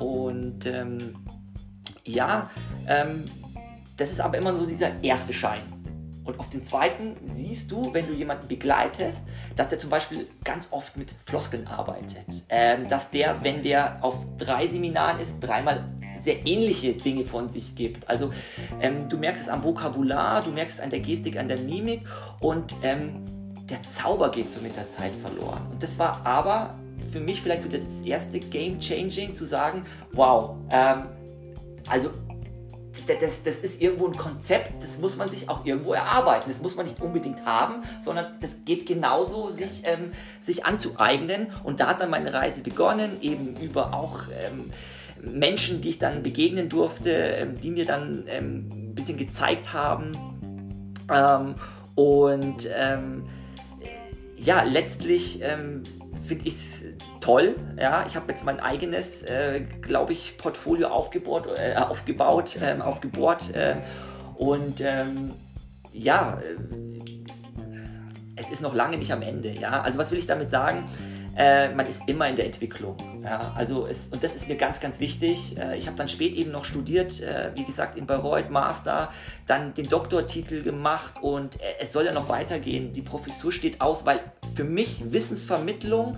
Und 0.00 0.64
ähm, 0.66 1.16
ja, 2.04 2.50
ähm, 2.88 3.24
das 3.98 4.12
ist 4.12 4.20
aber 4.20 4.38
immer 4.38 4.54
so 4.54 4.64
dieser 4.64 5.02
erste 5.02 5.32
Schein. 5.32 5.60
Und 6.28 6.38
auf 6.38 6.50
den 6.50 6.62
zweiten 6.62 7.16
siehst 7.34 7.72
du, 7.72 7.94
wenn 7.94 8.06
du 8.06 8.12
jemanden 8.12 8.48
begleitest, 8.48 9.22
dass 9.56 9.68
der 9.68 9.78
zum 9.78 9.88
Beispiel 9.88 10.28
ganz 10.44 10.68
oft 10.72 10.94
mit 10.98 11.14
Floskeln 11.24 11.66
arbeitet. 11.66 12.26
Ähm, 12.50 12.86
dass 12.86 13.10
der, 13.10 13.42
wenn 13.42 13.62
der 13.62 13.96
auf 14.02 14.14
drei 14.36 14.66
Seminaren 14.66 15.20
ist, 15.20 15.36
dreimal 15.40 15.86
sehr 16.22 16.46
ähnliche 16.46 16.92
Dinge 16.92 17.24
von 17.24 17.50
sich 17.50 17.74
gibt. 17.74 18.10
Also 18.10 18.30
ähm, 18.78 19.08
du 19.08 19.16
merkst 19.16 19.44
es 19.44 19.48
am 19.48 19.64
Vokabular, 19.64 20.42
du 20.42 20.50
merkst 20.50 20.76
es 20.76 20.84
an 20.84 20.90
der 20.90 21.00
Gestik, 21.00 21.38
an 21.38 21.48
der 21.48 21.60
Mimik 21.60 22.02
und 22.40 22.74
ähm, 22.82 23.24
der 23.70 23.82
Zauber 23.84 24.30
geht 24.30 24.50
so 24.50 24.60
mit 24.60 24.76
der 24.76 24.90
Zeit 24.90 25.16
verloren. 25.16 25.66
Und 25.70 25.82
das 25.82 25.98
war 25.98 26.26
aber 26.26 26.78
für 27.10 27.20
mich 27.20 27.40
vielleicht 27.40 27.62
so 27.62 27.70
das 27.70 27.84
erste 28.04 28.38
Game 28.38 28.78
Changing 28.78 29.34
zu 29.34 29.46
sagen, 29.46 29.86
wow, 30.12 30.56
ähm, 30.70 31.04
also 31.88 32.10
das, 33.14 33.42
das 33.42 33.58
ist 33.58 33.80
irgendwo 33.80 34.06
ein 34.06 34.16
Konzept, 34.16 34.82
das 34.82 34.98
muss 34.98 35.16
man 35.16 35.28
sich 35.28 35.48
auch 35.48 35.64
irgendwo 35.64 35.92
erarbeiten. 35.92 36.48
Das 36.48 36.60
muss 36.60 36.76
man 36.76 36.86
nicht 36.86 37.00
unbedingt 37.00 37.44
haben, 37.44 37.82
sondern 38.04 38.26
das 38.40 38.50
geht 38.64 38.86
genauso, 38.86 39.50
sich, 39.50 39.82
ähm, 39.84 40.12
sich 40.40 40.66
anzueignen. 40.66 41.48
Und 41.64 41.80
da 41.80 41.88
hat 41.88 42.00
dann 42.00 42.10
meine 42.10 42.32
Reise 42.32 42.62
begonnen, 42.62 43.20
eben 43.20 43.56
über 43.56 43.94
auch 43.94 44.20
ähm, 44.44 44.70
Menschen, 45.20 45.80
die 45.80 45.90
ich 45.90 45.98
dann 45.98 46.22
begegnen 46.22 46.68
durfte, 46.68 47.10
ähm, 47.10 47.60
die 47.60 47.70
mir 47.70 47.84
dann 47.84 48.24
ähm, 48.28 48.68
ein 48.70 48.94
bisschen 48.94 49.16
gezeigt 49.16 49.72
haben. 49.72 50.12
Ähm, 51.12 51.54
und 51.94 52.68
ähm, 52.74 53.24
ja, 54.36 54.62
letztlich 54.62 55.42
finde 56.28 56.46
ich 56.46 56.54
es 56.54 56.77
toll. 57.20 57.54
Ja, 57.78 58.04
ich 58.06 58.16
habe 58.16 58.30
jetzt 58.30 58.44
mein 58.44 58.60
eigenes, 58.60 59.22
äh, 59.22 59.60
glaube 59.82 60.12
ich, 60.12 60.36
Portfolio 60.36 60.88
aufgebaut, 60.88 61.46
äh, 61.56 61.76
aufgebaut, 61.76 62.58
ähm, 62.62 62.82
aufgebohrt. 62.82 63.54
Äh, 63.54 63.76
und 64.36 64.80
ähm, 64.80 65.32
ja, 65.92 66.38
äh, 66.40 67.00
es 68.36 68.50
ist 68.50 68.62
noch 68.62 68.74
lange 68.74 68.96
nicht 68.98 69.12
am 69.12 69.22
Ende. 69.22 69.50
Ja, 69.50 69.80
also 69.80 69.98
was 69.98 70.10
will 70.10 70.18
ich 70.18 70.26
damit 70.26 70.50
sagen? 70.50 70.84
Äh, 71.36 71.72
man 71.74 71.86
ist 71.86 72.02
immer 72.06 72.28
in 72.28 72.36
der 72.36 72.46
Entwicklung. 72.46 72.96
Ja, 73.22 73.52
also 73.54 73.86
es, 73.86 74.08
und 74.08 74.24
das 74.24 74.34
ist 74.34 74.48
mir 74.48 74.56
ganz, 74.56 74.80
ganz 74.80 74.98
wichtig. 75.00 75.56
Äh, 75.58 75.76
ich 75.76 75.86
habe 75.86 75.96
dann 75.96 76.08
spät 76.08 76.34
eben 76.34 76.50
noch 76.50 76.64
studiert, 76.64 77.22
wie 77.54 77.64
gesagt, 77.64 77.96
in 77.96 78.06
Bayreuth, 78.06 78.50
Master, 78.50 79.10
dann 79.46 79.74
den 79.74 79.88
Doktortitel 79.88 80.62
gemacht 80.62 81.14
und 81.20 81.58
es 81.80 81.92
soll 81.92 82.06
ja 82.06 82.12
noch 82.12 82.28
weitergehen. 82.28 82.92
Die 82.92 83.02
Professur 83.02 83.52
steht 83.52 83.80
aus, 83.80 84.06
weil 84.06 84.20
für 84.54 84.64
mich 84.64 85.02
Wissensvermittlung 85.12 86.16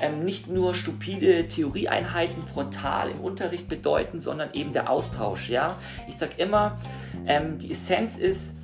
ähm, 0.00 0.24
nicht 0.24 0.48
nur 0.48 0.74
stupide 0.74 1.48
Theorieeinheiten 1.48 2.42
frontal 2.42 3.10
im 3.10 3.20
Unterricht 3.20 3.68
bedeuten, 3.68 4.20
sondern 4.20 4.52
eben 4.52 4.72
der 4.72 4.90
Austausch. 4.90 5.48
Ja? 5.48 5.76
Ich 6.08 6.16
sage 6.16 6.32
immer, 6.38 6.78
ähm, 7.26 7.58
die 7.58 7.72
Essenz 7.72 8.18
ist, 8.18 8.54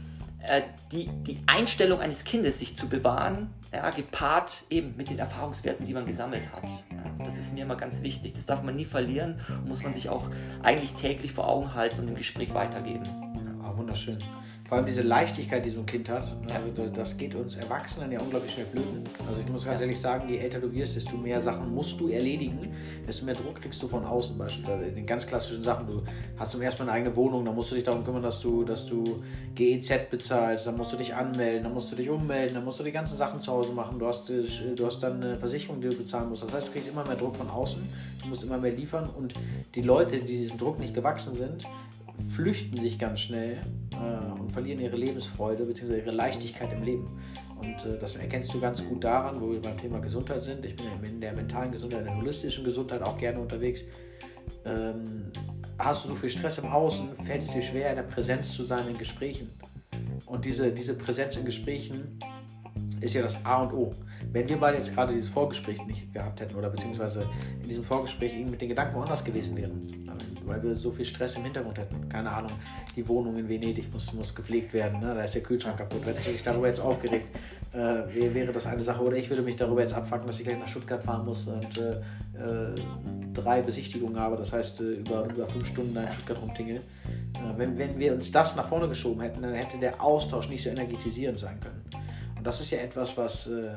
äh, 0.46 0.62
die, 0.90 1.08
die 1.08 1.38
Einstellung 1.46 2.00
eines 2.00 2.24
Kindes 2.24 2.58
sich 2.58 2.76
zu 2.76 2.88
bewahren, 2.88 3.50
ja, 3.72 3.88
gepaart 3.90 4.64
eben 4.70 4.94
mit 4.96 5.08
den 5.08 5.18
Erfahrungswerten, 5.18 5.86
die 5.86 5.94
man 5.94 6.04
gesammelt 6.04 6.52
hat. 6.52 6.68
Ja, 6.90 7.24
das 7.24 7.38
ist 7.38 7.54
mir 7.54 7.62
immer 7.62 7.76
ganz 7.76 8.02
wichtig. 8.02 8.34
Das 8.34 8.44
darf 8.44 8.62
man 8.62 8.76
nie 8.76 8.84
verlieren 8.84 9.40
und 9.48 9.68
muss 9.68 9.82
man 9.82 9.94
sich 9.94 10.08
auch 10.08 10.26
eigentlich 10.62 10.94
täglich 10.94 11.32
vor 11.32 11.48
Augen 11.48 11.74
halten 11.74 12.00
und 12.00 12.08
im 12.08 12.16
Gespräch 12.16 12.52
weitergeben. 12.52 13.04
Ja, 13.62 13.76
wunderschön 13.78 14.18
vor 14.72 14.78
allem 14.78 14.86
diese 14.86 15.02
Leichtigkeit, 15.02 15.66
die 15.66 15.68
so 15.68 15.80
ein 15.80 15.84
Kind 15.84 16.08
hat, 16.08 16.34
also 16.48 16.86
das 16.94 17.18
geht 17.18 17.34
uns 17.34 17.56
Erwachsenen 17.56 18.10
ja 18.10 18.18
unglaublich 18.20 18.54
schnell 18.54 18.64
flöten. 18.64 19.04
Also 19.28 19.42
ich 19.44 19.52
muss 19.52 19.66
ganz 19.66 19.82
ehrlich 19.82 20.00
sagen, 20.00 20.30
je 20.30 20.38
älter 20.38 20.60
du 20.60 20.72
wirst, 20.72 20.96
desto 20.96 21.18
mehr 21.18 21.42
Sachen 21.42 21.74
musst 21.74 22.00
du 22.00 22.08
erledigen, 22.08 22.72
desto 23.06 23.26
mehr 23.26 23.34
Druck 23.34 23.60
kriegst 23.60 23.82
du 23.82 23.86
von 23.86 24.02
außen 24.02 24.38
beispielsweise. 24.38 24.84
In 24.84 24.94
den 24.94 25.04
ganz 25.04 25.26
klassischen 25.26 25.62
Sachen, 25.62 25.88
du 25.88 26.02
hast 26.38 26.52
zum 26.52 26.62
ersten 26.62 26.86
Mal 26.86 26.90
eine 26.90 27.00
eigene 27.00 27.14
Wohnung, 27.16 27.44
dann 27.44 27.54
musst 27.54 27.70
du 27.70 27.74
dich 27.74 27.84
darum 27.84 28.02
kümmern, 28.02 28.22
dass 28.22 28.40
du, 28.40 28.64
dass 28.64 28.86
du 28.86 29.22
GEZ 29.54 30.08
bezahlst, 30.08 30.66
dann 30.66 30.78
musst 30.78 30.90
du 30.94 30.96
dich 30.96 31.14
anmelden, 31.14 31.64
dann 31.64 31.74
musst 31.74 31.92
du 31.92 31.96
dich 31.96 32.08
ummelden, 32.08 32.54
dann 32.54 32.64
musst 32.64 32.80
du 32.80 32.84
die 32.84 32.92
ganzen 32.92 33.14
Sachen 33.14 33.42
zu 33.42 33.52
Hause 33.52 33.74
machen, 33.74 33.98
du 33.98 34.06
hast, 34.06 34.30
äh, 34.30 34.42
du 34.74 34.86
hast 34.86 35.02
dann 35.02 35.22
eine 35.22 35.36
Versicherung, 35.36 35.82
die 35.82 35.90
du 35.90 35.96
bezahlen 35.96 36.30
musst. 36.30 36.44
Das 36.44 36.54
heißt, 36.54 36.68
du 36.68 36.72
kriegst 36.72 36.88
immer 36.88 37.04
mehr 37.04 37.16
Druck 37.16 37.36
von 37.36 37.50
außen, 37.50 37.82
du 38.22 38.26
musst 38.26 38.42
immer 38.42 38.56
mehr 38.56 38.72
liefern 38.72 39.10
und 39.18 39.34
die 39.74 39.82
Leute, 39.82 40.16
die 40.16 40.38
diesem 40.38 40.56
Druck 40.56 40.78
nicht 40.78 40.94
gewachsen 40.94 41.36
sind, 41.36 41.66
flüchten 42.30 42.80
sich 42.80 42.98
ganz 42.98 43.20
schnell 43.20 43.58
äh, 43.92 44.40
und 44.40 44.50
verlieren 44.50 44.80
ihre 44.80 44.96
Lebensfreude 44.96 45.64
bzw. 45.64 45.98
ihre 45.98 46.10
Leichtigkeit 46.10 46.72
im 46.72 46.82
Leben. 46.82 47.06
Und 47.58 47.86
äh, 47.86 47.98
das 47.98 48.16
erkennst 48.16 48.52
du 48.52 48.60
ganz 48.60 48.84
gut 48.84 49.04
daran, 49.04 49.40
wo 49.40 49.52
wir 49.52 49.60
beim 49.60 49.78
Thema 49.78 49.98
Gesundheit 50.00 50.42
sind. 50.42 50.64
Ich 50.64 50.76
bin 50.76 50.86
in 51.04 51.20
der 51.20 51.32
mentalen 51.32 51.70
Gesundheit, 51.72 52.00
in 52.00 52.06
der 52.06 52.16
holistischen 52.16 52.64
Gesundheit 52.64 53.02
auch 53.02 53.16
gerne 53.16 53.40
unterwegs. 53.40 53.82
Ähm, 54.64 55.30
hast 55.78 56.04
du 56.04 56.08
so 56.08 56.14
viel 56.14 56.30
Stress 56.30 56.58
im 56.58 56.66
Außen, 56.66 57.14
fällt 57.14 57.42
es 57.42 57.50
dir 57.50 57.62
schwer, 57.62 57.90
in 57.90 57.96
der 57.96 58.02
Präsenz 58.02 58.52
zu 58.52 58.64
sein 58.64 58.88
in 58.88 58.98
Gesprächen. 58.98 59.50
Und 60.26 60.44
diese, 60.44 60.72
diese 60.72 60.94
Präsenz 60.94 61.36
in 61.36 61.44
Gesprächen 61.44 62.18
ist 63.00 63.14
ja 63.14 63.22
das 63.22 63.44
A 63.44 63.62
und 63.62 63.72
O. 63.72 63.92
Wenn 64.32 64.48
wir 64.48 64.58
beide 64.58 64.78
jetzt 64.78 64.94
gerade 64.94 65.12
dieses 65.12 65.28
Vorgespräch 65.28 65.84
nicht 65.86 66.12
gehabt 66.12 66.40
hätten 66.40 66.54
oder 66.54 66.70
beziehungsweise 66.70 67.26
in 67.62 67.68
diesem 67.68 67.84
Vorgespräch 67.84 68.34
mit 68.46 68.60
den 68.60 68.70
Gedanken 68.70 68.96
woanders 68.96 69.22
gewesen 69.22 69.56
wären, 69.58 69.78
weil 70.46 70.62
wir 70.62 70.74
so 70.74 70.90
viel 70.90 71.04
Stress 71.04 71.36
im 71.36 71.44
Hintergrund 71.44 71.78
hätten. 71.78 72.08
Keine 72.08 72.30
Ahnung, 72.30 72.52
die 72.96 73.06
Wohnung 73.08 73.36
in 73.36 73.48
Venedig 73.48 73.92
muss, 73.92 74.12
muss 74.14 74.34
gepflegt 74.34 74.72
werden, 74.72 75.00
ne? 75.00 75.14
da 75.14 75.22
ist 75.22 75.34
der 75.34 75.42
Kühlschrank 75.42 75.76
kaputt. 75.76 76.00
Wenn 76.04 76.16
ich 76.16 76.26
mich 76.26 76.42
darüber 76.42 76.66
jetzt 76.66 76.80
aufgeregt, 76.80 77.26
äh, 77.72 78.34
wäre 78.34 78.52
das 78.52 78.66
eine 78.66 78.82
Sache. 78.82 79.02
Oder 79.02 79.16
ich 79.16 79.28
würde 79.28 79.42
mich 79.42 79.56
darüber 79.56 79.80
jetzt 79.80 79.94
abfacken, 79.94 80.26
dass 80.26 80.38
ich 80.38 80.46
gleich 80.46 80.58
nach 80.58 80.68
Stuttgart 80.68 81.02
fahren 81.02 81.24
muss 81.24 81.46
und 81.46 81.78
äh, 81.78 81.96
äh, 82.38 82.74
drei 83.32 83.62
Besichtigungen 83.62 84.18
habe, 84.18 84.36
das 84.36 84.52
heißt 84.52 84.80
äh, 84.80 84.84
über, 84.94 85.24
über 85.24 85.46
fünf 85.46 85.66
Stunden 85.66 85.94
da 85.94 86.04
in 86.04 86.12
Stuttgart 86.12 86.40
rumtingel. 86.40 86.76
Äh, 86.76 86.80
wenn, 87.56 87.76
wenn 87.78 87.98
wir 87.98 88.14
uns 88.14 88.30
das 88.32 88.56
nach 88.56 88.66
vorne 88.66 88.88
geschoben 88.88 89.20
hätten, 89.20 89.42
dann 89.42 89.54
hätte 89.54 89.78
der 89.78 90.02
Austausch 90.02 90.48
nicht 90.48 90.62
so 90.62 90.70
energetisierend 90.70 91.38
sein 91.38 91.60
können. 91.60 91.82
Und 92.36 92.46
das 92.46 92.60
ist 92.60 92.70
ja 92.70 92.78
etwas, 92.78 93.16
was 93.16 93.46
äh, 93.46 93.70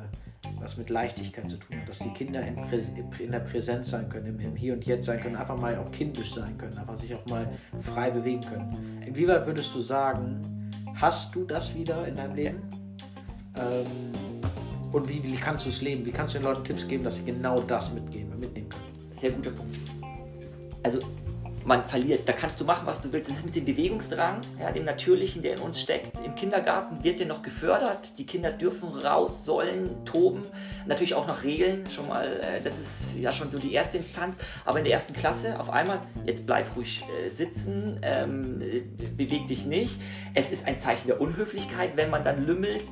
was 0.59 0.77
mit 0.77 0.89
Leichtigkeit 0.89 1.49
zu 1.49 1.57
tun 1.57 1.77
hat, 1.79 1.89
dass 1.89 1.99
die 1.99 2.09
Kinder 2.09 2.41
in, 2.45 2.55
Präs 2.55 2.91
in 3.19 3.31
der 3.31 3.39
Präsenz 3.39 3.91
sein 3.91 4.09
können, 4.09 4.27
im, 4.27 4.39
im, 4.39 4.55
Hier 4.55 4.73
und 4.73 4.85
Jetzt 4.85 5.05
sein 5.05 5.19
können, 5.19 5.35
einfach 5.35 5.57
mal 5.57 5.77
auch 5.77 5.91
kindisch 5.91 6.33
sein 6.33 6.57
können, 6.57 6.77
einfach 6.77 6.99
sich 6.99 7.13
auch 7.13 7.25
mal 7.27 7.47
frei 7.81 8.11
bewegen 8.11 8.41
können. 8.41 9.01
Inwieweit 9.05 9.45
würdest 9.45 9.73
du 9.73 9.81
sagen, 9.81 10.71
hast 10.95 11.35
du 11.35 11.45
das 11.45 11.73
wieder 11.75 12.07
in 12.07 12.15
deinem 12.15 12.35
Leben? 12.35 12.61
Ähm, 13.55 13.85
und 14.91 15.09
wie, 15.09 15.23
wie 15.23 15.35
kannst 15.35 15.65
du 15.65 15.69
es 15.69 15.81
leben? 15.81 16.05
Wie 16.05 16.11
kannst 16.11 16.33
du 16.33 16.39
den 16.39 16.45
Leuten 16.45 16.63
Tipps 16.63 16.87
geben, 16.87 17.03
dass 17.03 17.17
sie 17.17 17.25
genau 17.25 17.59
das 17.61 17.93
mitgeben, 17.93 18.39
mitnehmen 18.39 18.69
können? 18.69 18.83
Sehr 19.11 19.31
guter 19.31 19.51
Punkt. 19.51 19.77
Also 20.83 20.99
man 21.65 21.83
verliert. 21.85 22.27
Da 22.27 22.33
kannst 22.33 22.61
du 22.61 22.65
machen, 22.65 22.85
was 22.85 23.01
du 23.01 23.11
willst. 23.11 23.29
Das 23.29 23.37
ist 23.37 23.45
mit 23.45 23.55
dem 23.55 23.65
Bewegungsdrang, 23.65 24.41
ja, 24.59 24.71
dem 24.71 24.85
Natürlichen, 24.85 25.41
der 25.41 25.55
in 25.55 25.59
uns 25.59 25.81
steckt. 25.81 26.19
Im 26.23 26.35
Kindergarten 26.35 27.03
wird 27.03 27.19
der 27.19 27.25
noch 27.25 27.41
gefördert. 27.41 28.17
Die 28.19 28.25
Kinder 28.25 28.51
dürfen 28.51 28.89
raus, 28.89 29.43
sollen 29.45 30.05
toben. 30.05 30.43
Natürlich 30.85 31.15
auch 31.15 31.27
nach 31.27 31.43
Regeln. 31.43 31.83
Schon 31.89 32.07
mal, 32.07 32.27
äh, 32.27 32.61
das 32.61 32.77
ist 32.77 33.17
ja 33.19 33.31
schon 33.31 33.49
so 33.49 33.57
die 33.57 33.73
erste 33.73 33.97
Instanz. 33.97 34.35
Aber 34.63 34.77
in 34.77 34.85
der 34.85 34.93
ersten 34.93 35.13
Klasse 35.13 35.59
auf 35.59 35.71
einmal, 35.71 35.99
jetzt 36.25 36.45
bleib 36.45 36.75
ruhig 36.75 37.03
äh, 37.03 37.29
sitzen, 37.29 37.99
ähm, 38.03 38.61
beweg 39.17 39.47
dich 39.47 39.65
nicht. 39.65 39.99
Es 40.35 40.51
ist 40.51 40.67
ein 40.67 40.79
Zeichen 40.79 41.07
der 41.07 41.19
Unhöflichkeit, 41.19 41.97
wenn 41.97 42.11
man 42.11 42.23
dann 42.23 42.45
lümmelt. 42.45 42.83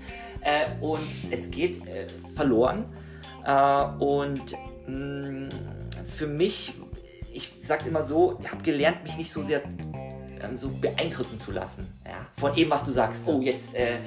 Äh, 0.42 0.82
und 0.82 1.08
es 1.30 1.52
geht 1.52 1.86
äh, 1.88 2.08
verloren. 2.36 2.86
Äh, 3.46 3.84
und 4.00 4.56
mh, 4.88 5.48
mm, 5.48 5.50
für 6.06 6.28
mich 6.28 6.74
ich 7.34 7.52
sage 7.62 7.88
immer 7.88 8.04
so, 8.04 8.40
ich 8.42 8.52
habe 8.52 8.64
gelernt, 8.64 9.04
mich 9.04 9.18
nicht 9.18 9.32
so 9.32 9.44
sehr 9.44 9.62
ähm, 10.42 10.58
so 10.58 10.70
beeindrucken 10.70 11.40
zu 11.40 11.52
lassen. 11.52 11.88
Ja? 12.06 12.28
Von 12.38 12.56
eben, 12.56 12.70
was 12.70 12.86
du 12.86 12.92
sagst. 12.92 13.24
Oh, 13.26 13.42
jetzt 13.42 13.74
äh, 13.76 13.98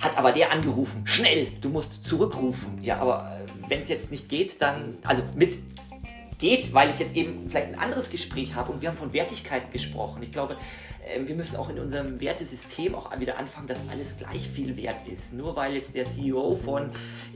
hat 0.00 0.16
aber 0.16 0.32
der 0.32 0.52
angerufen. 0.52 1.02
Schnell, 1.06 1.48
du 1.60 1.68
musst 1.68 2.04
zurückrufen. 2.04 2.82
Ja, 2.82 2.98
aber 2.98 3.38
äh, 3.40 3.70
wenn 3.70 3.82
es 3.82 3.88
jetzt 3.88 4.10
nicht 4.10 4.28
geht, 4.28 4.60
dann, 4.60 4.96
also 5.04 5.22
mit 5.34 5.58
geht, 6.38 6.74
weil 6.74 6.90
ich 6.90 6.98
jetzt 6.98 7.14
eben 7.14 7.48
vielleicht 7.48 7.68
ein 7.68 7.78
anderes 7.78 8.10
Gespräch 8.10 8.54
habe 8.56 8.72
und 8.72 8.82
wir 8.82 8.88
haben 8.88 8.96
von 8.96 9.12
Wertigkeit 9.12 9.70
gesprochen. 9.70 10.22
Ich 10.24 10.32
glaube, 10.32 10.56
wir 11.24 11.34
müssen 11.34 11.56
auch 11.56 11.68
in 11.68 11.78
unserem 11.78 12.20
Wertesystem 12.20 12.94
auch 12.94 13.18
wieder 13.18 13.38
anfangen, 13.38 13.66
dass 13.66 13.78
alles 13.90 14.16
gleich 14.16 14.48
viel 14.48 14.76
wert 14.76 15.06
ist. 15.06 15.32
Nur 15.32 15.56
weil 15.56 15.74
jetzt 15.74 15.94
der 15.94 16.04
CEO 16.04 16.56
von 16.56 16.88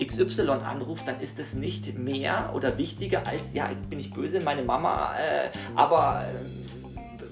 XY 0.05 0.51
anruft, 0.51 1.09
dann 1.09 1.21
ist 1.21 1.39
es 1.39 1.55
nicht 1.55 1.99
mehr 1.99 2.53
oder 2.55 2.79
wichtiger 2.79 3.27
als, 3.27 3.55
ja, 3.55 3.71
jetzt 3.71 3.91
bin 3.91 3.99
ich 3.99 4.11
böse, 4.11 4.41
meine 4.41 4.63
Mama, 4.63 5.15
äh, 5.19 5.51
aber 5.75 6.25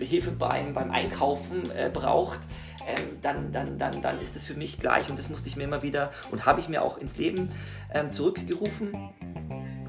äh, 0.00 0.04
Hilfe 0.04 0.32
beim, 0.32 0.72
beim 0.72 0.90
Einkaufen 0.90 1.70
äh, 1.70 1.90
braucht. 1.92 2.40
Ähm, 2.86 3.18
dann, 3.22 3.50
dann, 3.50 3.78
dann, 3.78 4.02
dann 4.02 4.20
ist 4.20 4.36
es 4.36 4.44
für 4.44 4.54
mich 4.54 4.78
gleich 4.78 5.08
und 5.08 5.18
das 5.18 5.30
musste 5.30 5.48
ich 5.48 5.56
mir 5.56 5.64
immer 5.64 5.82
wieder 5.82 6.12
und 6.30 6.44
habe 6.44 6.60
ich 6.60 6.68
mir 6.68 6.82
auch 6.82 6.98
ins 6.98 7.16
Leben 7.16 7.48
ähm, 7.92 8.12
zurückgerufen. 8.12 8.92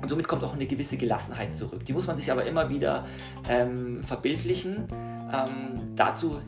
Und 0.02 0.10
somit 0.10 0.28
kommt 0.28 0.44
auch 0.44 0.54
eine 0.54 0.68
gewisse 0.68 0.96
Gelassenheit 0.96 1.56
zurück. 1.56 1.84
Die 1.86 1.92
muss 1.92 2.08
man 2.08 2.16
sich 2.16 2.32
aber 2.32 2.46
immer 2.46 2.70
wieder 2.70 3.06
ähm, 3.50 4.04
verbildlichen 4.04 4.88
ähm, 5.32 5.96
dazu 5.96 6.40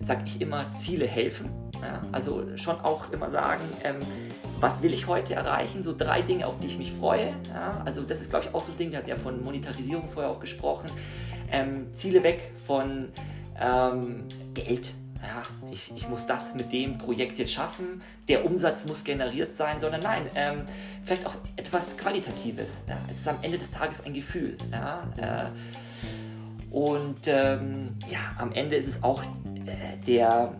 sage 0.00 0.22
ich 0.26 0.40
immer, 0.40 0.72
Ziele 0.72 1.06
helfen. 1.06 1.50
Ja? 1.80 2.02
Also 2.12 2.56
schon 2.56 2.80
auch 2.80 3.10
immer 3.12 3.30
sagen, 3.30 3.62
ähm, 3.84 3.96
was 4.60 4.82
will 4.82 4.92
ich 4.92 5.06
heute 5.06 5.34
erreichen? 5.34 5.82
So 5.82 5.94
drei 5.96 6.22
Dinge, 6.22 6.46
auf 6.46 6.58
die 6.58 6.66
ich 6.66 6.78
mich 6.78 6.92
freue. 6.92 7.34
Ja? 7.48 7.82
Also 7.84 8.02
das 8.02 8.20
ist, 8.20 8.30
glaube 8.30 8.46
ich, 8.46 8.54
auch 8.54 8.62
so 8.62 8.72
ein 8.72 8.78
Ding, 8.78 8.90
wir 8.90 8.98
hatten 8.98 9.08
ja 9.08 9.16
von 9.16 9.42
Monetarisierung 9.42 10.08
vorher 10.08 10.30
auch 10.30 10.40
gesprochen. 10.40 10.90
Ähm, 11.50 11.88
Ziele 11.94 12.22
weg 12.22 12.52
von 12.66 13.08
ähm, 13.60 14.24
Geld. 14.54 14.94
Ja, 15.20 15.42
ich, 15.72 15.92
ich, 15.96 16.08
muss 16.08 16.26
das 16.26 16.54
mit 16.54 16.72
dem 16.72 16.96
Projekt 16.96 17.38
jetzt 17.40 17.52
schaffen, 17.52 18.02
der 18.28 18.44
Umsatz 18.44 18.86
muss 18.86 19.02
generiert 19.02 19.52
sein, 19.52 19.80
sondern 19.80 20.00
nein, 20.00 20.22
ähm, 20.36 20.62
vielleicht 21.04 21.26
auch 21.26 21.34
etwas 21.56 21.96
Qualitatives. 21.96 22.76
Ja? 22.86 22.96
Es 23.08 23.16
ist 23.16 23.26
am 23.26 23.38
Ende 23.42 23.58
des 23.58 23.68
Tages 23.72 24.06
ein 24.06 24.14
Gefühl. 24.14 24.56
Ja? 24.70 25.02
Äh, 25.16 25.46
und 26.70 27.20
ähm, 27.26 27.96
ja, 28.06 28.18
am 28.38 28.52
Ende 28.52 28.76
ist 28.76 28.88
es 28.88 29.02
auch 29.02 29.22
äh, 29.22 29.96
der, 30.06 30.54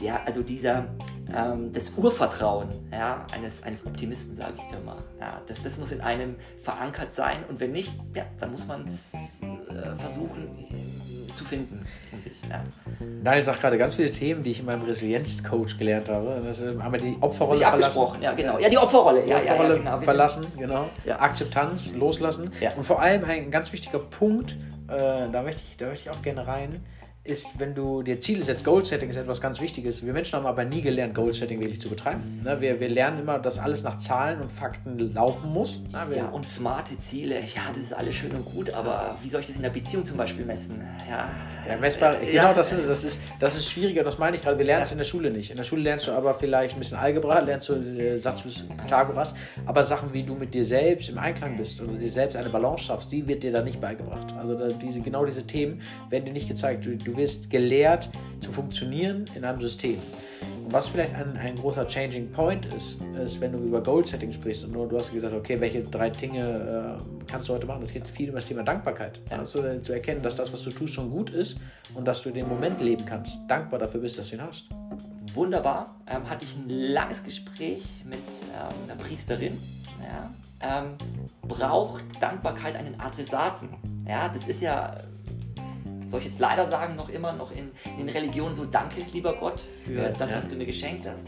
der, 0.00 0.26
also 0.26 0.42
dieser 0.42 0.86
ähm, 1.32 1.72
das 1.72 1.90
Urvertrauen 1.96 2.68
ja, 2.90 3.26
eines, 3.32 3.62
eines 3.62 3.86
Optimisten, 3.86 4.36
sage 4.36 4.54
ich 4.56 4.78
immer. 4.78 4.96
Ja, 5.20 5.40
das, 5.46 5.62
das 5.62 5.78
muss 5.78 5.92
in 5.92 6.00
einem 6.00 6.36
verankert 6.62 7.14
sein 7.14 7.44
und 7.48 7.60
wenn 7.60 7.72
nicht, 7.72 7.94
ja, 8.14 8.24
dann 8.40 8.52
muss 8.52 8.66
man 8.66 8.84
es 8.84 9.14
äh, 9.42 9.96
versuchen 9.96 10.48
zu 11.34 11.44
finden 11.44 11.84
in 12.12 12.22
sich. 12.22 12.40
Ja. 12.48 12.62
Daniel 13.22 13.42
sagt 13.42 13.60
gerade 13.60 13.78
ganz 13.78 13.94
viele 13.94 14.10
Themen, 14.12 14.42
die 14.42 14.50
ich 14.52 14.60
in 14.60 14.66
meinem 14.66 14.82
Resilienz-Coach 14.82 15.78
gelernt 15.78 16.08
habe. 16.08 16.42
Das 16.44 16.60
ist 16.60 16.68
einmal 16.68 17.00
die 17.00 17.16
Opferrolle 17.20 17.58
Nicht 17.58 17.66
abgesprochen, 17.66 18.22
ja 18.22 18.32
genau. 18.32 18.58
Ja, 18.58 18.68
die 18.68 18.78
Opferrolle. 18.78 19.22
Die 19.22 19.30
ja, 19.30 19.38
Opferrolle 19.38 19.68
ja, 19.68 19.78
genau. 19.78 20.00
Wir 20.00 20.02
verlassen, 20.02 20.46
genau. 20.58 20.88
Ja. 21.04 21.20
Akzeptanz, 21.20 21.92
loslassen. 21.94 22.52
Ja. 22.60 22.72
Und 22.74 22.84
vor 22.84 23.00
allem 23.00 23.24
ein 23.24 23.50
ganz 23.50 23.72
wichtiger 23.72 23.98
Punkt, 23.98 24.56
äh, 24.88 25.30
da, 25.32 25.42
möchte 25.42 25.62
ich, 25.68 25.76
da 25.76 25.86
möchte 25.86 26.08
ich 26.08 26.16
auch 26.16 26.22
gerne 26.22 26.46
rein, 26.46 26.84
ist, 27.24 27.46
wenn 27.58 27.74
du 27.74 28.02
dir 28.02 28.20
Ziele 28.20 28.42
setzt, 28.42 28.64
Goal-Setting 28.64 29.08
ist 29.08 29.16
etwas 29.16 29.40
ganz 29.40 29.58
Wichtiges. 29.58 30.04
Wir 30.04 30.12
Menschen 30.12 30.36
haben 30.36 30.44
aber 30.46 30.64
nie 30.64 30.82
gelernt, 30.82 31.14
Goal-Setting 31.14 31.58
wirklich 31.58 31.80
zu 31.80 31.88
betreiben. 31.88 32.40
Ne? 32.44 32.60
Wir, 32.60 32.78
wir 32.78 32.88
lernen 32.90 33.20
immer, 33.20 33.38
dass 33.38 33.58
alles 33.58 33.82
nach 33.82 33.96
Zahlen 33.96 34.42
und 34.42 34.52
Fakten 34.52 35.14
laufen 35.14 35.50
muss. 35.50 35.80
Ne? 35.90 36.16
Ja, 36.16 36.28
und 36.28 36.46
smarte 36.46 36.98
Ziele, 36.98 37.36
ja, 37.40 37.62
das 37.70 37.78
ist 37.84 37.94
alles 37.94 38.14
schön 38.14 38.30
und 38.32 38.44
gut, 38.44 38.70
aber 38.74 39.16
wie 39.22 39.30
soll 39.30 39.40
ich 39.40 39.46
das 39.46 39.56
in 39.56 39.62
der 39.62 39.70
Beziehung 39.70 40.04
zum 40.04 40.18
Beispiel 40.18 40.44
messen? 40.44 40.78
Ja, 41.10 41.30
Ja, 41.66 41.78
messbar, 41.78 42.20
äh, 42.20 42.26
genau 42.26 42.48
ja. 42.48 42.52
das 42.52 42.72
ist 42.72 42.80
es. 42.80 42.88
Das 42.88 43.04
ist, 43.04 43.18
das 43.40 43.56
ist 43.56 43.70
schwieriger, 43.70 44.04
das 44.04 44.18
meine 44.18 44.36
ich 44.36 44.42
gerade. 44.42 44.58
Wir 44.58 44.66
lernen 44.66 44.82
es 44.82 44.92
in 44.92 44.98
der 44.98 45.04
Schule 45.04 45.30
nicht. 45.30 45.50
In 45.50 45.56
der 45.56 45.64
Schule 45.64 45.80
lernst 45.80 46.06
du 46.06 46.12
aber 46.12 46.34
vielleicht 46.34 46.76
ein 46.76 46.78
bisschen 46.78 46.98
Algebra, 46.98 47.38
lernst 47.40 47.70
du 47.70 47.76
den 47.76 48.18
Satz 48.18 48.42
bis 48.42 48.64
Pythagoras, 48.76 49.32
aber 49.64 49.82
Sachen, 49.84 50.12
wie 50.12 50.24
du 50.24 50.34
mit 50.34 50.52
dir 50.52 50.64
selbst 50.66 51.08
im 51.08 51.16
Einklang 51.16 51.56
bist 51.56 51.80
oder 51.80 51.92
dir 51.92 52.10
selbst 52.10 52.36
eine 52.36 52.50
Balance 52.50 52.84
schaffst, 52.84 53.10
die 53.10 53.26
wird 53.26 53.42
dir 53.42 53.50
da 53.52 53.62
nicht 53.62 53.80
beigebracht. 53.80 54.26
Also 54.38 54.58
da, 54.58 54.68
diese, 54.68 55.00
genau 55.00 55.24
diese 55.24 55.46
Themen 55.46 55.80
werden 56.10 56.26
dir 56.26 56.32
nicht 56.34 56.48
gezeigt. 56.48 56.84
Du, 56.84 56.94
du 56.94 57.13
wirst 57.16 57.50
gelehrt 57.50 58.10
zu 58.40 58.52
funktionieren 58.52 59.24
in 59.34 59.44
einem 59.44 59.60
System. 59.60 59.98
Und 60.64 60.72
was 60.72 60.88
vielleicht 60.88 61.14
ein, 61.14 61.36
ein 61.36 61.56
großer 61.56 61.86
Changing 61.86 62.30
Point 62.32 62.66
ist, 62.74 62.98
ist, 63.22 63.40
wenn 63.40 63.52
du 63.52 63.58
über 63.58 63.82
Goal 63.82 64.04
Setting 64.04 64.32
sprichst 64.32 64.64
und 64.64 64.72
du, 64.72 64.86
du 64.86 64.98
hast 64.98 65.12
gesagt, 65.12 65.34
okay, 65.34 65.60
welche 65.60 65.82
drei 65.82 66.10
Dinge 66.10 66.98
äh, 66.98 67.24
kannst 67.26 67.48
du 67.48 67.52
heute 67.52 67.66
machen? 67.66 67.82
Es 67.82 67.92
geht 67.92 68.08
viel 68.08 68.30
um 68.30 68.34
das 68.34 68.46
Thema 68.46 68.62
Dankbarkeit. 68.62 69.20
Also 69.30 69.62
äh, 69.62 69.82
zu 69.82 69.92
erkennen, 69.92 70.22
dass 70.22 70.36
das, 70.36 70.52
was 70.52 70.62
du 70.62 70.70
tust, 70.70 70.94
schon 70.94 71.10
gut 71.10 71.30
ist 71.30 71.58
und 71.94 72.06
dass 72.06 72.22
du 72.22 72.30
den 72.30 72.48
Moment 72.48 72.80
leben 72.80 73.04
kannst. 73.04 73.36
Dankbar 73.46 73.78
dafür 73.78 74.00
bist, 74.00 74.18
dass 74.18 74.30
du 74.30 74.36
ihn 74.36 74.42
hast. 74.42 74.68
Wunderbar. 75.34 75.96
Ähm, 76.06 76.28
hatte 76.28 76.44
ich 76.44 76.56
ein 76.56 76.68
langes 76.68 77.22
Gespräch 77.22 77.82
mit 78.04 78.18
ähm, 78.18 78.90
einer 78.90 79.02
Priesterin. 79.02 79.58
Ja, 80.00 80.30
ähm, 80.60 80.96
braucht 81.42 82.02
Dankbarkeit 82.20 82.76
einen 82.76 82.98
Adressaten? 83.00 83.68
Ja, 84.06 84.28
das 84.28 84.46
ist 84.46 84.60
ja, 84.60 84.96
soll 86.14 86.20
ich 86.20 86.26
jetzt 86.28 86.38
leider 86.38 86.70
sagen, 86.70 86.94
noch 86.94 87.08
immer 87.08 87.32
noch 87.32 87.50
in, 87.50 87.72
in 87.98 88.08
Religionen 88.08 88.54
so, 88.54 88.64
danke, 88.64 89.04
lieber 89.12 89.34
Gott, 89.34 89.64
für 89.84 89.94
Ja, 89.94 90.08
das, 90.10 90.30
ja. 90.30 90.36
was 90.36 90.48
du 90.48 90.54
mir 90.54 90.64
geschenkt 90.64 91.04
hast. 91.08 91.26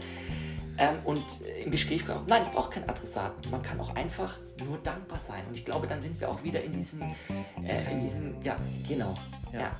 Ähm, 0.77 0.95
und 1.03 1.25
im 1.61 1.71
Gespräch 1.71 2.03
nein, 2.27 2.41
es 2.41 2.49
braucht 2.49 2.71
keinen 2.71 2.87
Adressaten. 2.87 3.51
Man 3.51 3.61
kann 3.61 3.81
auch 3.81 3.93
einfach 3.95 4.37
nur 4.65 4.77
dankbar 4.77 5.19
sein. 5.19 5.43
Und 5.45 5.55
ich 5.55 5.65
glaube, 5.65 5.87
dann 5.87 6.01
sind 6.01 6.21
wir 6.21 6.29
auch 6.29 6.41
wieder 6.41 6.63
in 6.63 6.71
diesem, 6.71 7.01
äh, 7.65 7.91
in 7.91 7.99
diesem, 7.99 8.41
ja, 8.43 8.55
genau. 8.87 9.13
Ja. 9.51 9.59
ja. 9.59 9.71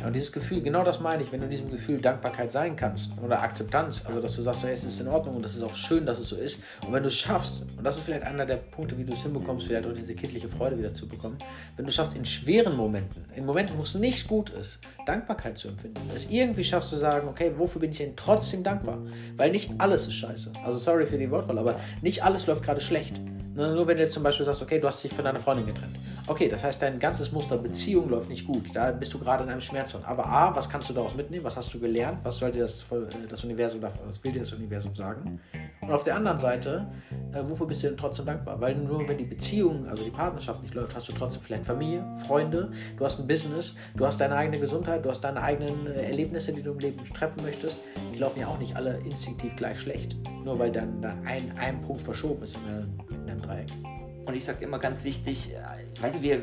Ja, 0.00 0.08
und 0.08 0.12
dieses 0.12 0.32
Gefühl, 0.32 0.60
genau 0.60 0.82
das 0.82 1.00
meine 1.00 1.22
ich, 1.22 1.30
wenn 1.32 1.40
du 1.40 1.48
diesem 1.48 1.70
Gefühl 1.70 2.00
Dankbarkeit 2.00 2.50
sein 2.50 2.74
kannst 2.76 3.12
oder 3.22 3.40
Akzeptanz, 3.40 4.02
also 4.04 4.20
dass 4.20 4.34
du 4.34 4.42
sagst, 4.42 4.64
hey, 4.64 4.74
es 4.74 4.84
ist 4.84 5.00
in 5.00 5.08
Ordnung 5.08 5.36
und 5.36 5.42
das 5.42 5.54
ist 5.54 5.62
auch 5.62 5.74
schön, 5.74 6.04
dass 6.04 6.18
es 6.18 6.28
so 6.28 6.36
ist. 6.36 6.58
Und 6.86 6.92
wenn 6.92 7.02
du 7.02 7.08
es 7.08 7.14
schaffst, 7.14 7.62
und 7.76 7.84
das 7.84 7.96
ist 7.96 8.04
vielleicht 8.04 8.24
einer 8.24 8.44
der 8.44 8.56
Punkte, 8.56 8.98
wie 8.98 9.04
du 9.04 9.12
es 9.12 9.22
hinbekommst, 9.22 9.66
vielleicht 9.66 9.86
auch 9.86 9.92
diese 9.92 10.14
kindliche 10.14 10.48
Freude 10.48 10.76
wieder 10.78 10.92
zu 10.92 11.06
bekommen, 11.06 11.38
wenn 11.76 11.84
du 11.84 11.88
es 11.90 11.94
schaffst, 11.94 12.16
in 12.16 12.24
schweren 12.24 12.76
Momenten, 12.76 13.24
in 13.36 13.46
Momenten, 13.46 13.78
wo 13.78 13.82
es 13.82 13.94
nicht 13.94 14.26
gut 14.26 14.50
ist, 14.50 14.78
Dankbarkeit 15.06 15.56
zu 15.58 15.68
empfinden, 15.68 16.00
es 16.14 16.28
irgendwie 16.28 16.64
schaffst 16.64 16.90
zu 16.90 16.98
sagen, 16.98 17.28
okay, 17.28 17.52
wofür 17.56 17.80
bin 17.80 17.92
ich 17.92 17.98
denn 17.98 18.16
trotzdem 18.16 18.62
dankbar? 18.62 18.98
Weil 19.36 19.52
nicht 19.52 19.70
alles 19.78 20.08
ist 20.08 20.14
scheiße. 20.14 20.52
Also 20.64 20.78
sorry 20.78 21.06
für 21.06 21.18
die 21.18 21.30
Wortwahl, 21.30 21.58
aber 21.58 21.78
nicht 22.02 22.24
alles 22.24 22.46
läuft 22.46 22.64
gerade 22.64 22.80
schlecht. 22.80 23.20
Ne, 23.54 23.72
Nur 23.72 23.86
wenn 23.86 23.96
du 23.96 24.08
zum 24.08 24.24
Beispiel 24.24 24.44
sagst, 24.44 24.62
okay, 24.62 24.80
du 24.80 24.88
hast 24.88 25.02
dich 25.04 25.14
von 25.14 25.24
deiner 25.24 25.38
Freundin 25.38 25.66
getrennt. 25.66 25.94
Okay, 26.26 26.48
das 26.48 26.64
heißt, 26.64 26.80
dein 26.80 26.98
ganzes 26.98 27.32
Muster 27.32 27.58
Beziehung 27.58 28.08
läuft 28.08 28.30
nicht 28.30 28.46
gut. 28.46 28.74
Da 28.74 28.92
bist 28.92 29.12
du 29.12 29.18
gerade 29.18 29.44
in 29.44 29.50
einem 29.50 29.60
Schmerz. 29.60 29.94
Aber 30.06 30.24
A, 30.24 30.56
was 30.56 30.70
kannst 30.70 30.88
du 30.88 30.94
daraus 30.94 31.14
mitnehmen? 31.14 31.44
Was 31.44 31.54
hast 31.54 31.74
du 31.74 31.78
gelernt? 31.78 32.20
Was 32.22 32.38
soll 32.38 32.50
dir 32.50 32.62
das, 32.62 32.80
äh, 32.92 33.28
das 33.28 33.44
Universum, 33.44 33.82
was 33.82 34.24
will 34.24 34.32
dir 34.32 34.40
das 34.40 34.52
Universum 34.54 34.94
sagen? 34.94 35.38
Und 35.82 35.92
auf 35.92 36.04
der 36.04 36.16
anderen 36.16 36.38
Seite, 36.38 36.86
äh, 37.32 37.42
wofür 37.42 37.66
bist 37.66 37.82
du 37.82 37.88
denn 37.88 37.98
trotzdem 37.98 38.24
dankbar? 38.24 38.58
Weil 38.58 38.74
nur 38.74 39.06
wenn 39.06 39.18
die 39.18 39.26
Beziehung, 39.26 39.86
also 39.86 40.02
die 40.02 40.10
Partnerschaft 40.10 40.62
nicht 40.62 40.72
läuft, 40.72 40.94
hast 40.94 41.06
du 41.08 41.12
trotzdem 41.12 41.42
vielleicht 41.42 41.66
Familie, 41.66 42.02
Freunde, 42.26 42.72
du 42.96 43.04
hast 43.04 43.20
ein 43.20 43.26
Business, 43.26 43.76
du 43.94 44.06
hast 44.06 44.18
deine 44.18 44.34
eigene 44.36 44.58
Gesundheit, 44.58 45.04
du 45.04 45.10
hast 45.10 45.20
deine 45.20 45.42
eigenen 45.42 45.86
äh, 45.86 46.06
Erlebnisse, 46.06 46.54
die 46.54 46.62
du 46.62 46.72
im 46.72 46.78
Leben 46.78 47.04
treffen 47.12 47.42
möchtest. 47.42 47.76
Die 48.14 48.18
laufen 48.18 48.40
ja 48.40 48.48
auch 48.48 48.58
nicht 48.58 48.76
alle 48.76 48.96
instinktiv 49.04 49.54
gleich 49.56 49.78
schlecht. 49.78 50.16
Nur 50.42 50.58
weil 50.58 50.72
dann 50.72 51.02
da 51.02 51.14
ein, 51.26 51.52
ein 51.58 51.82
Punkt 51.82 52.00
verschoben 52.00 52.42
ist 52.44 52.56
in 52.56 52.64
einem, 52.64 52.98
in 53.10 53.30
einem 53.30 53.42
Dreieck. 53.42 53.93
Und 54.24 54.34
ich 54.34 54.44
sage 54.44 54.64
immer 54.64 54.78
ganz 54.78 55.04
wichtig, 55.04 55.50
äh, 55.52 56.02
weißt 56.02 56.16
du, 56.16 56.22
wir 56.22 56.42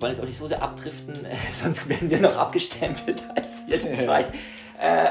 wollen 0.00 0.12
jetzt 0.12 0.20
auch 0.20 0.26
nicht 0.26 0.38
so 0.38 0.46
sehr 0.46 0.62
abdriften, 0.62 1.14
sonst 1.62 1.88
werden 1.88 2.10
wir 2.10 2.20
noch 2.20 2.36
abgestempelt 2.36 3.22
als 3.36 3.66
die 3.66 4.04
zwei. 4.04 4.26
Äh, 4.80 5.10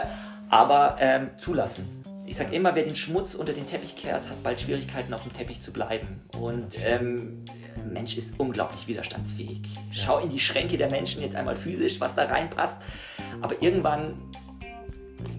aber 0.49 0.97
ähm, 0.99 1.29
zulassen. 1.39 2.03
Ich 2.25 2.37
sage 2.37 2.55
immer, 2.55 2.73
wer 2.75 2.83
den 2.83 2.95
Schmutz 2.95 3.35
unter 3.35 3.53
den 3.53 3.65
Teppich 3.65 3.95
kehrt, 3.95 4.27
hat 4.29 4.43
bald 4.43 4.59
Schwierigkeiten 4.59 5.13
auf 5.13 5.23
dem 5.23 5.33
Teppich 5.33 5.61
zu 5.61 5.71
bleiben. 5.71 6.21
Und 6.39 6.75
ähm, 6.83 7.43
Mensch 7.91 8.17
ist 8.17 8.39
unglaublich 8.39 8.87
widerstandsfähig. 8.87 9.61
Schau 9.91 10.19
in 10.19 10.29
die 10.29 10.39
Schränke 10.39 10.77
der 10.77 10.89
Menschen 10.89 11.21
jetzt 11.21 11.35
einmal 11.35 11.55
physisch, 11.55 11.99
was 11.99 12.15
da 12.15 12.25
reinpasst. 12.25 12.77
Aber 13.41 13.61
irgendwann 13.61 14.31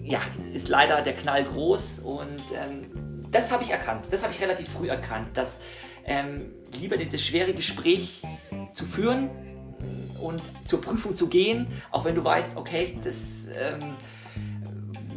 ja, 0.03 0.21
ist 0.53 0.69
leider 0.69 1.01
der 1.01 1.13
Knall 1.13 1.43
groß 1.43 1.99
und 1.99 2.43
ähm, 2.53 2.85
das 3.31 3.51
habe 3.51 3.63
ich 3.63 3.71
erkannt. 3.71 4.07
Das 4.11 4.23
habe 4.23 4.33
ich 4.33 4.41
relativ 4.41 4.69
früh 4.69 4.87
erkannt, 4.87 5.29
dass 5.35 5.59
ähm, 6.05 6.51
lieber 6.79 6.97
das 6.97 7.21
schwere 7.21 7.53
Gespräch 7.53 8.21
zu 8.73 8.85
führen 8.85 9.29
und 10.21 10.41
zur 10.65 10.81
Prüfung 10.81 11.15
zu 11.15 11.27
gehen, 11.27 11.67
auch 11.91 12.05
wenn 12.05 12.15
du 12.15 12.23
weißt, 12.23 12.55
okay, 12.55 12.97
das 13.03 13.47
ähm, 13.47 13.95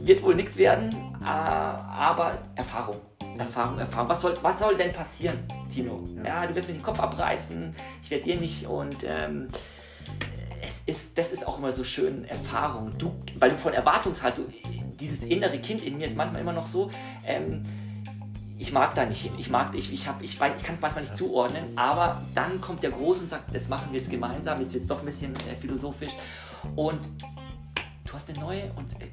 wird 0.05 0.23
wohl 0.23 0.35
nichts 0.35 0.57
werden, 0.57 0.93
äh, 1.23 1.25
aber 1.25 2.39
Erfahrung. 2.55 2.97
Erfahrung, 3.37 3.79
Erfahrung. 3.79 4.09
Was 4.09 4.21
soll, 4.21 4.35
was 4.43 4.59
soll 4.59 4.77
denn 4.77 4.93
passieren, 4.93 5.39
Tino? 5.73 6.05
Ja, 6.25 6.47
du 6.47 6.55
wirst 6.57 6.67
mir 6.67 6.75
den 6.75 6.83
Kopf 6.83 6.99
abreißen, 6.99 7.73
ich 8.03 8.11
werde 8.11 8.25
dir 8.25 8.37
nicht 8.37 8.67
und 8.67 9.05
ähm, 9.05 9.47
es 10.61 10.83
ist, 10.87 11.17
das 11.17 11.31
ist 11.31 11.47
auch 11.47 11.59
immer 11.59 11.71
so 11.71 11.85
schön 11.85 12.25
Erfahrung. 12.25 12.97
Du, 12.99 13.15
weil 13.39 13.51
du 13.51 13.57
von 13.57 13.73
Erwartungshaltung, 13.73 14.47
dieses 14.99 15.23
innere 15.23 15.59
Kind 15.59 15.83
in 15.83 15.99
mir 15.99 16.07
ist 16.07 16.17
manchmal 16.17 16.41
immer 16.41 16.53
noch 16.53 16.67
so, 16.67 16.91
ähm, 17.25 17.63
ich 18.59 18.73
mag 18.73 18.95
da 18.95 19.07
nicht 19.07 19.23
hin. 19.23 19.33
Ich 19.39 19.51
mag, 19.51 19.75
ich, 19.75 19.93
ich, 19.93 20.07
hab, 20.09 20.23
ich, 20.23 20.39
weiß, 20.39 20.53
ich 20.57 20.63
kann 20.63 20.75
es 20.75 20.81
manchmal 20.81 21.05
nicht 21.05 21.17
zuordnen, 21.17 21.65
aber 21.77 22.23
dann 22.35 22.61
kommt 22.61 22.83
der 22.83 22.91
Große 22.91 23.21
und 23.21 23.31
sagt, 23.31 23.55
das 23.55 23.69
machen 23.69 23.93
wir 23.93 23.99
jetzt 23.99 24.11
gemeinsam, 24.11 24.61
jetzt 24.61 24.73
wird 24.75 24.83
es 24.83 24.89
doch 24.89 25.01
ein 25.01 25.07
bisschen 25.07 25.35
äh, 25.35 25.57
philosophisch 25.61 26.13
und 26.75 26.99
du 28.05 28.13
hast 28.13 28.29
eine 28.31 28.41
neue 28.41 28.73
und, 28.75 28.95
äh, 29.01 29.07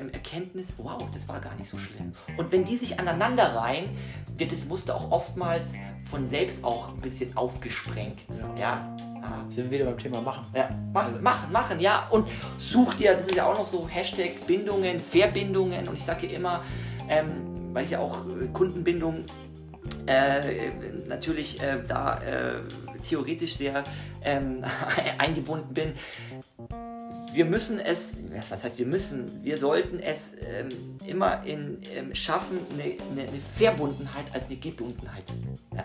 äh, 0.00 0.12
Erkenntnis, 0.12 0.72
wow, 0.76 1.02
das 1.12 1.28
war 1.28 1.40
gar 1.40 1.54
nicht 1.56 1.68
so 1.68 1.78
schlimm. 1.78 2.12
Und 2.36 2.52
wenn 2.52 2.64
die 2.64 2.76
sich 2.76 3.00
aneinander 3.00 3.54
reihen, 3.56 3.88
wird 4.36 4.52
das 4.52 4.66
Muster 4.66 4.94
auch 4.94 5.10
oftmals 5.10 5.74
von 6.08 6.26
selbst 6.26 6.62
auch 6.62 6.90
ein 6.90 7.00
bisschen 7.00 7.36
aufgesprengt. 7.36 8.20
Ja. 8.56 8.94
Ah, 9.22 9.42
Sind 9.48 9.70
wir 9.70 9.70
wieder 9.70 9.84
beim 9.86 9.98
Thema 9.98 10.20
machen. 10.20 10.44
ja, 10.54 10.68
machen, 10.92 11.22
machen, 11.22 11.50
machen, 11.50 11.80
ja. 11.80 12.06
Und 12.10 12.28
such 12.58 12.92
dir, 12.94 13.14
das 13.14 13.26
ist 13.26 13.34
ja 13.34 13.46
auch 13.46 13.58
noch 13.58 13.66
so 13.66 13.88
Hashtag 13.88 14.46
Bindungen, 14.46 15.00
Verbindungen. 15.00 15.88
Und 15.88 15.96
ich 15.96 16.04
sage 16.04 16.26
immer, 16.26 16.62
ähm, 17.08 17.53
weil 17.74 17.84
ich 17.84 17.90
ja 17.90 17.98
auch 17.98 18.18
äh, 18.26 18.46
Kundenbindung 18.52 19.24
äh, 20.06 20.70
natürlich 21.08 21.60
äh, 21.60 21.82
da 21.86 22.18
äh, 22.22 22.60
theoretisch 23.06 23.56
sehr 23.56 23.84
ähm, 24.22 24.64
eingebunden 25.18 25.74
bin. 25.74 25.92
Wir 27.34 27.44
müssen 27.44 27.80
es, 27.80 28.12
was 28.48 28.62
heißt 28.62 28.78
wir 28.78 28.86
müssen, 28.86 29.42
wir 29.42 29.58
sollten 29.58 29.98
es 29.98 30.30
ähm, 30.48 30.68
immer 31.04 31.42
in, 31.44 31.78
ähm, 31.92 32.14
schaffen, 32.14 32.60
eine, 32.72 32.84
eine, 33.10 33.28
eine 33.28 33.40
Verbundenheit 33.56 34.26
als 34.32 34.46
eine 34.46 34.56
Gebundenheit 34.56 35.24
ja, 35.74 35.82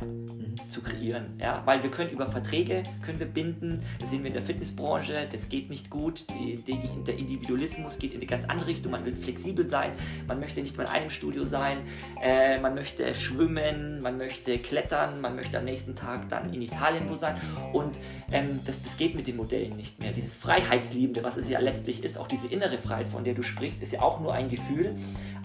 zu 0.69 0.81
kreieren. 0.81 1.39
Ja? 1.39 1.63
Weil 1.65 1.81
wir 1.81 1.89
können 1.89 2.11
über 2.11 2.27
Verträge 2.27 2.83
können 3.01 3.17
wir 3.17 3.25
binden, 3.25 3.81
das 3.99 4.11
sehen 4.11 4.21
wir 4.21 4.27
in 4.27 4.35
der 4.35 4.43
Fitnessbranche, 4.43 5.27
das 5.31 5.49
geht 5.49 5.71
nicht 5.71 5.89
gut, 5.89 6.27
die, 6.29 6.57
die, 6.57 6.77
der 7.07 7.17
Individualismus 7.17 7.97
geht 7.97 8.11
in 8.11 8.17
eine 8.17 8.27
ganz 8.27 8.45
andere 8.45 8.67
Richtung, 8.67 8.91
man 8.91 9.03
will 9.03 9.15
flexibel 9.15 9.67
sein, 9.67 9.93
man 10.27 10.39
möchte 10.39 10.61
nicht 10.61 10.77
mehr 10.77 10.85
in 10.85 10.91
einem 10.91 11.09
Studio 11.09 11.45
sein, 11.45 11.79
äh, 12.21 12.59
man 12.59 12.75
möchte 12.75 13.11
schwimmen, 13.15 14.03
man 14.03 14.19
möchte 14.19 14.59
klettern, 14.59 15.19
man 15.19 15.35
möchte 15.35 15.57
am 15.57 15.65
nächsten 15.65 15.95
Tag 15.95 16.29
dann 16.29 16.53
in 16.53 16.61
Italien 16.61 17.09
wo 17.09 17.15
sein 17.15 17.41
und 17.73 17.97
ähm, 18.31 18.59
das, 18.65 18.83
das 18.83 18.97
geht 18.97 19.15
mit 19.15 19.25
den 19.25 19.37
Modellen 19.37 19.75
nicht 19.75 19.99
mehr. 19.99 20.11
Dieses 20.11 20.35
Freiheitsliebende, 20.35 21.23
was 21.23 21.38
es 21.39 21.49
ja 21.49 21.59
letztlich 21.59 22.03
ist, 22.03 22.17
auch 22.17 22.27
diese 22.27 22.47
innere 22.47 22.77
Freiheit, 22.77 23.07
von 23.07 23.23
der 23.23 23.33
du 23.33 23.41
sprichst, 23.43 23.81
ist 23.81 23.91
ja 23.93 24.01
auch 24.01 24.19
nur 24.19 24.33
ein 24.33 24.49
Gefühl, 24.49 24.95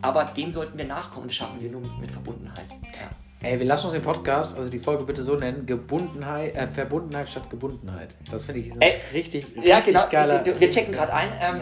aber 0.03 0.25
dem 0.25 0.53
sollten 0.53 0.77
wir 0.77 0.85
nachkommen 0.85 1.23
und 1.23 1.31
das 1.31 1.37
schaffen 1.37 1.61
wir 1.61 1.71
nur 1.71 1.81
mit, 1.81 1.99
mit 2.01 2.11
Verbundenheit. 2.11 2.67
Ja. 2.83 3.11
Ey, 3.49 3.59
wir 3.59 3.67
lassen 3.67 3.85
uns 3.87 3.93
den 3.93 4.03
Podcast, 4.03 4.57
also 4.57 4.71
die 4.71 4.79
Folge 4.79 5.05
bitte 5.05 5.23
so 5.23 5.37
nennen: 5.37 5.67
Gebundenheit, 5.67 6.55
äh, 6.57 6.67
Verbundenheit 6.67 7.29
statt 7.29 7.51
Gebundenheit. 7.51 8.15
Das 8.31 8.47
finde 8.47 8.63
ich 8.63 8.73
Ey, 8.81 8.95
richtig, 9.13 9.45
richtig 9.45 9.65
Ja, 9.67 9.81
genau. 9.81 10.07
geiler. 10.11 10.47
Ich, 10.47 10.61
wir 10.61 10.71
checken 10.71 10.95
gerade 10.95 11.13
ein. 11.13 11.29
Ähm, 11.41 11.61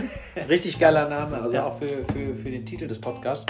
Richtig 0.48 0.78
geiler 0.78 1.08
Name, 1.08 1.40
also 1.40 1.54
Ja. 1.56 1.66
auch 1.66 1.76
für, 1.78 2.04
für, 2.12 2.36
für 2.36 2.50
den 2.50 2.64
Titel 2.64 2.86
des 2.86 3.00
Podcasts. 3.00 3.46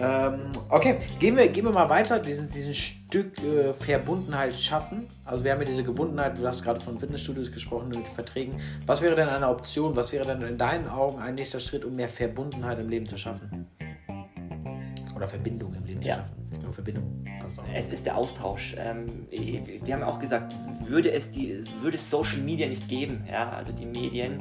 Ähm, 0.00 0.52
okay, 0.70 0.98
gehen 1.18 1.36
wir, 1.36 1.48
gehen 1.48 1.64
wir 1.64 1.72
mal 1.72 1.88
weiter, 1.88 2.18
diesen, 2.18 2.48
diesen 2.48 2.74
Stück 2.74 3.42
äh, 3.42 3.74
Verbundenheit 3.74 4.54
schaffen. 4.54 5.06
Also 5.24 5.44
wir 5.44 5.52
haben 5.52 5.60
ja 5.60 5.66
diese 5.66 5.84
Gebundenheit, 5.84 6.38
du 6.38 6.46
hast 6.46 6.62
gerade 6.62 6.80
von 6.80 6.98
Fitnessstudios 6.98 7.52
gesprochen, 7.52 7.88
mit 7.90 8.08
Verträgen. 8.08 8.60
Was 8.86 9.02
wäre 9.02 9.14
denn 9.14 9.28
eine 9.28 9.48
Option, 9.48 9.94
was 9.94 10.12
wäre 10.12 10.24
denn 10.26 10.42
in 10.42 10.56
deinen 10.56 10.88
Augen 10.88 11.18
ein 11.20 11.34
nächster 11.34 11.60
Schritt, 11.60 11.84
um 11.84 11.94
mehr 11.94 12.08
Verbundenheit 12.08 12.78
im 12.78 12.88
Leben 12.88 13.06
zu 13.06 13.18
schaffen? 13.18 13.66
Oder 15.14 15.28
Verbindung 15.28 15.74
im 15.74 15.84
Leben 15.84 16.02
Ja. 16.02 16.14
zu 16.16 16.20
schaffen? 16.20 16.48
Ich 16.52 16.58
glaube, 16.58 16.74
Verbindung. 16.74 17.24
Es 17.74 17.88
ist 17.88 18.06
der 18.06 18.16
Austausch. 18.16 18.74
Ähm, 18.78 19.06
wir 19.30 19.94
haben 19.94 20.02
auch 20.02 20.18
gesagt, 20.18 20.54
würde 20.80 21.12
es, 21.12 21.30
die, 21.30 21.62
würde 21.80 21.96
es 21.96 22.10
Social 22.10 22.38
Media 22.38 22.66
nicht 22.66 22.88
geben, 22.88 23.24
ja, 23.30 23.50
also 23.50 23.72
die 23.72 23.86
Medien, 23.86 24.40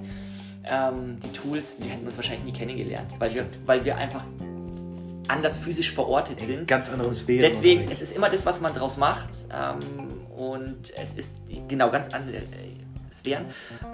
ähm, 0.63 1.17
die 1.21 1.29
Tools, 1.31 1.75
wir 1.79 1.89
hätten 1.91 2.07
uns 2.07 2.15
wahrscheinlich 2.17 2.45
nie 2.45 2.53
kennengelernt, 2.57 3.11
weil 3.19 3.33
wir, 3.33 3.45
weil 3.65 3.83
wir 3.83 3.97
einfach 3.97 4.23
anders 5.31 5.57
physisch 5.57 5.93
verortet 5.93 6.39
In 6.41 6.45
sind. 6.45 6.67
ganz 6.67 6.89
anderen 6.89 7.15
Sphären. 7.15 7.41
Deswegen, 7.41 7.89
es 7.89 8.01
ist 8.01 8.15
immer 8.15 8.29
das, 8.29 8.45
was 8.45 8.61
man 8.61 8.73
draus 8.73 8.97
macht 8.97 9.29
ähm, 9.51 10.07
und 10.35 10.91
es 10.97 11.13
ist 11.13 11.31
genau 11.67 11.89
ganz 11.89 12.13
andere 12.13 12.37
äh, 12.37 12.75
Sphären 13.11 13.45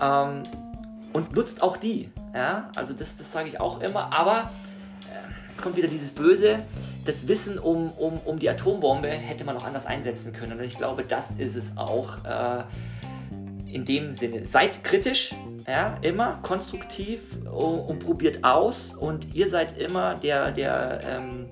ähm, 0.02 0.44
und 1.14 1.34
nutzt 1.34 1.62
auch 1.62 1.78
die. 1.78 2.10
Ja? 2.34 2.70
Also 2.76 2.94
das, 2.94 3.16
das 3.16 3.32
sage 3.32 3.50
ich 3.50 3.60
auch 3.60 3.82
immer, 3.82 4.14
aber 4.14 4.52
äh, 5.10 5.50
jetzt 5.50 5.62
kommt 5.62 5.78
wieder 5.78 5.88
dieses 5.88 6.12
Böse, 6.12 6.60
das 7.06 7.28
Wissen 7.28 7.58
um, 7.58 7.90
um, 7.92 8.20
um 8.26 8.40
die 8.40 8.50
Atombombe 8.50 9.08
hätte 9.08 9.46
man 9.46 9.56
auch 9.56 9.64
anders 9.64 9.86
einsetzen 9.86 10.34
können 10.34 10.60
und 10.60 10.64
ich 10.66 10.78
glaube, 10.78 11.04
das 11.04 11.32
ist 11.38 11.56
es 11.56 11.78
auch 11.78 12.18
äh, 12.26 12.64
in 13.72 13.86
dem 13.86 14.14
Sinne. 14.14 14.46
Seid 14.46 14.84
kritisch, 14.84 15.34
ja, 15.68 15.98
immer 16.02 16.40
konstruktiv 16.42 17.38
und, 17.46 17.80
und 17.80 18.00
probiert 18.00 18.44
aus 18.44 18.94
und 18.94 19.34
ihr 19.36 19.50
seid 19.50 19.78
immer 19.78 20.16
der, 20.16 20.52
der 20.52 21.00
ähm, 21.04 21.50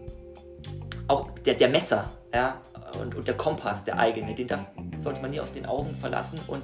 auch 1.08 1.32
der, 1.40 1.56
der 1.56 1.70
Messer 1.70 2.10
ja, 2.34 2.62
und, 3.00 3.16
und 3.16 3.28
der 3.28 3.36
Kompass, 3.36 3.84
der 3.84 3.98
eigene, 4.00 4.34
den 4.34 4.48
darf, 4.48 4.68
sollte 5.00 5.22
man 5.22 5.32
nie 5.32 5.40
aus 5.40 5.54
den 5.54 5.66
Augen 5.66 5.94
verlassen 5.96 6.40
und 6.48 6.64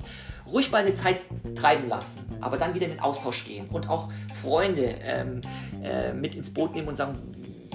ruhig 0.51 0.71
mal 0.71 0.79
eine 0.79 0.95
Zeit 0.95 1.21
treiben 1.55 1.87
lassen, 1.87 2.19
aber 2.41 2.57
dann 2.57 2.73
wieder 2.73 2.85
in 2.85 2.93
den 2.93 2.99
Austausch 2.99 3.45
gehen 3.45 3.67
und 3.69 3.89
auch 3.89 4.09
Freunde 4.41 4.95
ähm, 5.01 5.41
äh, 5.83 6.13
mit 6.13 6.35
ins 6.35 6.53
Boot 6.53 6.73
nehmen 6.73 6.87
und 6.87 6.97
sagen, 6.97 7.17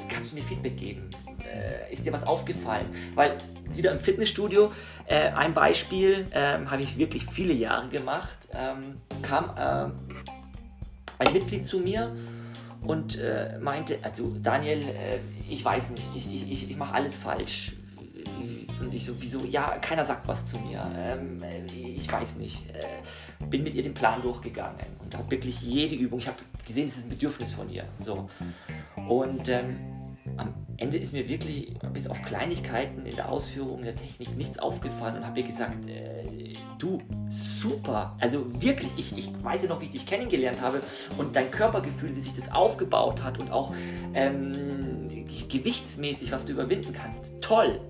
kannst 0.08 0.32
du 0.32 0.36
mir 0.36 0.42
Feedback 0.42 0.76
geben? 0.76 1.10
Äh, 1.46 1.92
ist 1.92 2.04
dir 2.04 2.12
was 2.12 2.26
aufgefallen? 2.26 2.86
Weil 3.14 3.36
wieder 3.72 3.92
im 3.92 3.98
Fitnessstudio, 3.98 4.72
äh, 5.06 5.30
ein 5.30 5.54
Beispiel, 5.54 6.26
ähm, 6.32 6.70
habe 6.70 6.82
ich 6.82 6.96
wirklich 6.98 7.24
viele 7.26 7.52
Jahre 7.52 7.88
gemacht, 7.88 8.48
ähm, 8.52 9.00
kam 9.22 9.50
ähm, 9.58 9.92
ein 11.18 11.32
Mitglied 11.32 11.66
zu 11.66 11.78
mir 11.78 12.14
und 12.82 13.18
äh, 13.18 13.58
meinte, 13.60 13.98
also 14.02 14.34
Daniel, 14.42 14.80
äh, 14.80 15.18
ich 15.48 15.64
weiß 15.64 15.90
nicht, 15.90 16.10
ich, 16.14 16.32
ich, 16.32 16.70
ich, 16.70 16.76
mache 16.76 16.94
alles 16.94 17.16
falsch. 17.16 17.72
Und 18.80 18.92
ich 18.92 19.06
so, 19.06 19.14
wieso? 19.18 19.44
Ja, 19.44 19.78
keiner 19.78 20.04
sagt 20.04 20.28
was 20.28 20.46
zu 20.46 20.58
mir. 20.58 20.86
Ähm, 20.96 21.42
äh, 21.42 21.64
ich 21.66 22.10
weiß 22.10 22.36
nicht. 22.36 22.68
Äh, 22.70 23.46
bin 23.46 23.62
mit 23.62 23.74
ihr 23.74 23.82
den 23.82 23.94
Plan 23.94 24.22
durchgegangen 24.22 24.80
und 25.02 25.16
habe 25.16 25.30
wirklich 25.30 25.60
jede 25.60 25.94
Übung, 25.94 26.18
ich 26.18 26.26
habe 26.26 26.38
gesehen, 26.66 26.86
es 26.86 26.96
ist 26.96 27.04
ein 27.04 27.10
Bedürfnis 27.10 27.52
von 27.52 27.68
ihr. 27.70 27.84
So. 27.98 28.28
Und 28.96 29.48
ähm, 29.48 29.76
am 30.36 30.54
Ende 30.76 30.98
ist 30.98 31.12
mir 31.12 31.28
wirklich 31.28 31.72
bis 31.92 32.06
auf 32.06 32.22
Kleinigkeiten 32.22 33.06
in 33.06 33.16
der 33.16 33.30
Ausführung 33.30 33.82
der 33.82 33.94
Technik 33.96 34.36
nichts 34.36 34.58
aufgefallen 34.58 35.16
und 35.16 35.26
habe 35.26 35.40
ihr 35.40 35.46
gesagt, 35.46 35.88
äh, 35.88 36.52
du, 36.78 37.00
super, 37.28 38.16
also 38.20 38.44
wirklich, 38.60 38.92
ich, 38.96 39.16
ich 39.16 39.32
weiß 39.42 39.62
ja 39.62 39.68
noch, 39.68 39.80
wie 39.80 39.84
ich 39.86 39.90
dich 39.92 40.06
kennengelernt 40.06 40.60
habe 40.60 40.82
und 41.16 41.34
dein 41.34 41.50
Körpergefühl, 41.50 42.14
wie 42.14 42.20
sich 42.20 42.34
das 42.34 42.52
aufgebaut 42.52 43.22
hat 43.22 43.38
und 43.38 43.50
auch 43.50 43.72
ähm, 44.14 45.06
ge- 45.08 45.46
gewichtsmäßig, 45.48 46.32
was 46.32 46.44
du 46.44 46.52
überwinden 46.52 46.92
kannst, 46.92 47.30
toll. 47.40 47.80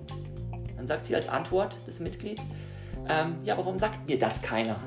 Dann 0.77 0.87
sagt 0.87 1.05
sie 1.05 1.15
als 1.15 1.27
Antwort, 1.27 1.75
das 1.85 1.99
Mitglied, 1.99 2.39
ähm, 3.09 3.37
ja, 3.43 3.53
aber 3.53 3.65
warum 3.65 3.79
sagt 3.79 4.07
mir 4.07 4.17
das 4.17 4.41
keiner? 4.41 4.77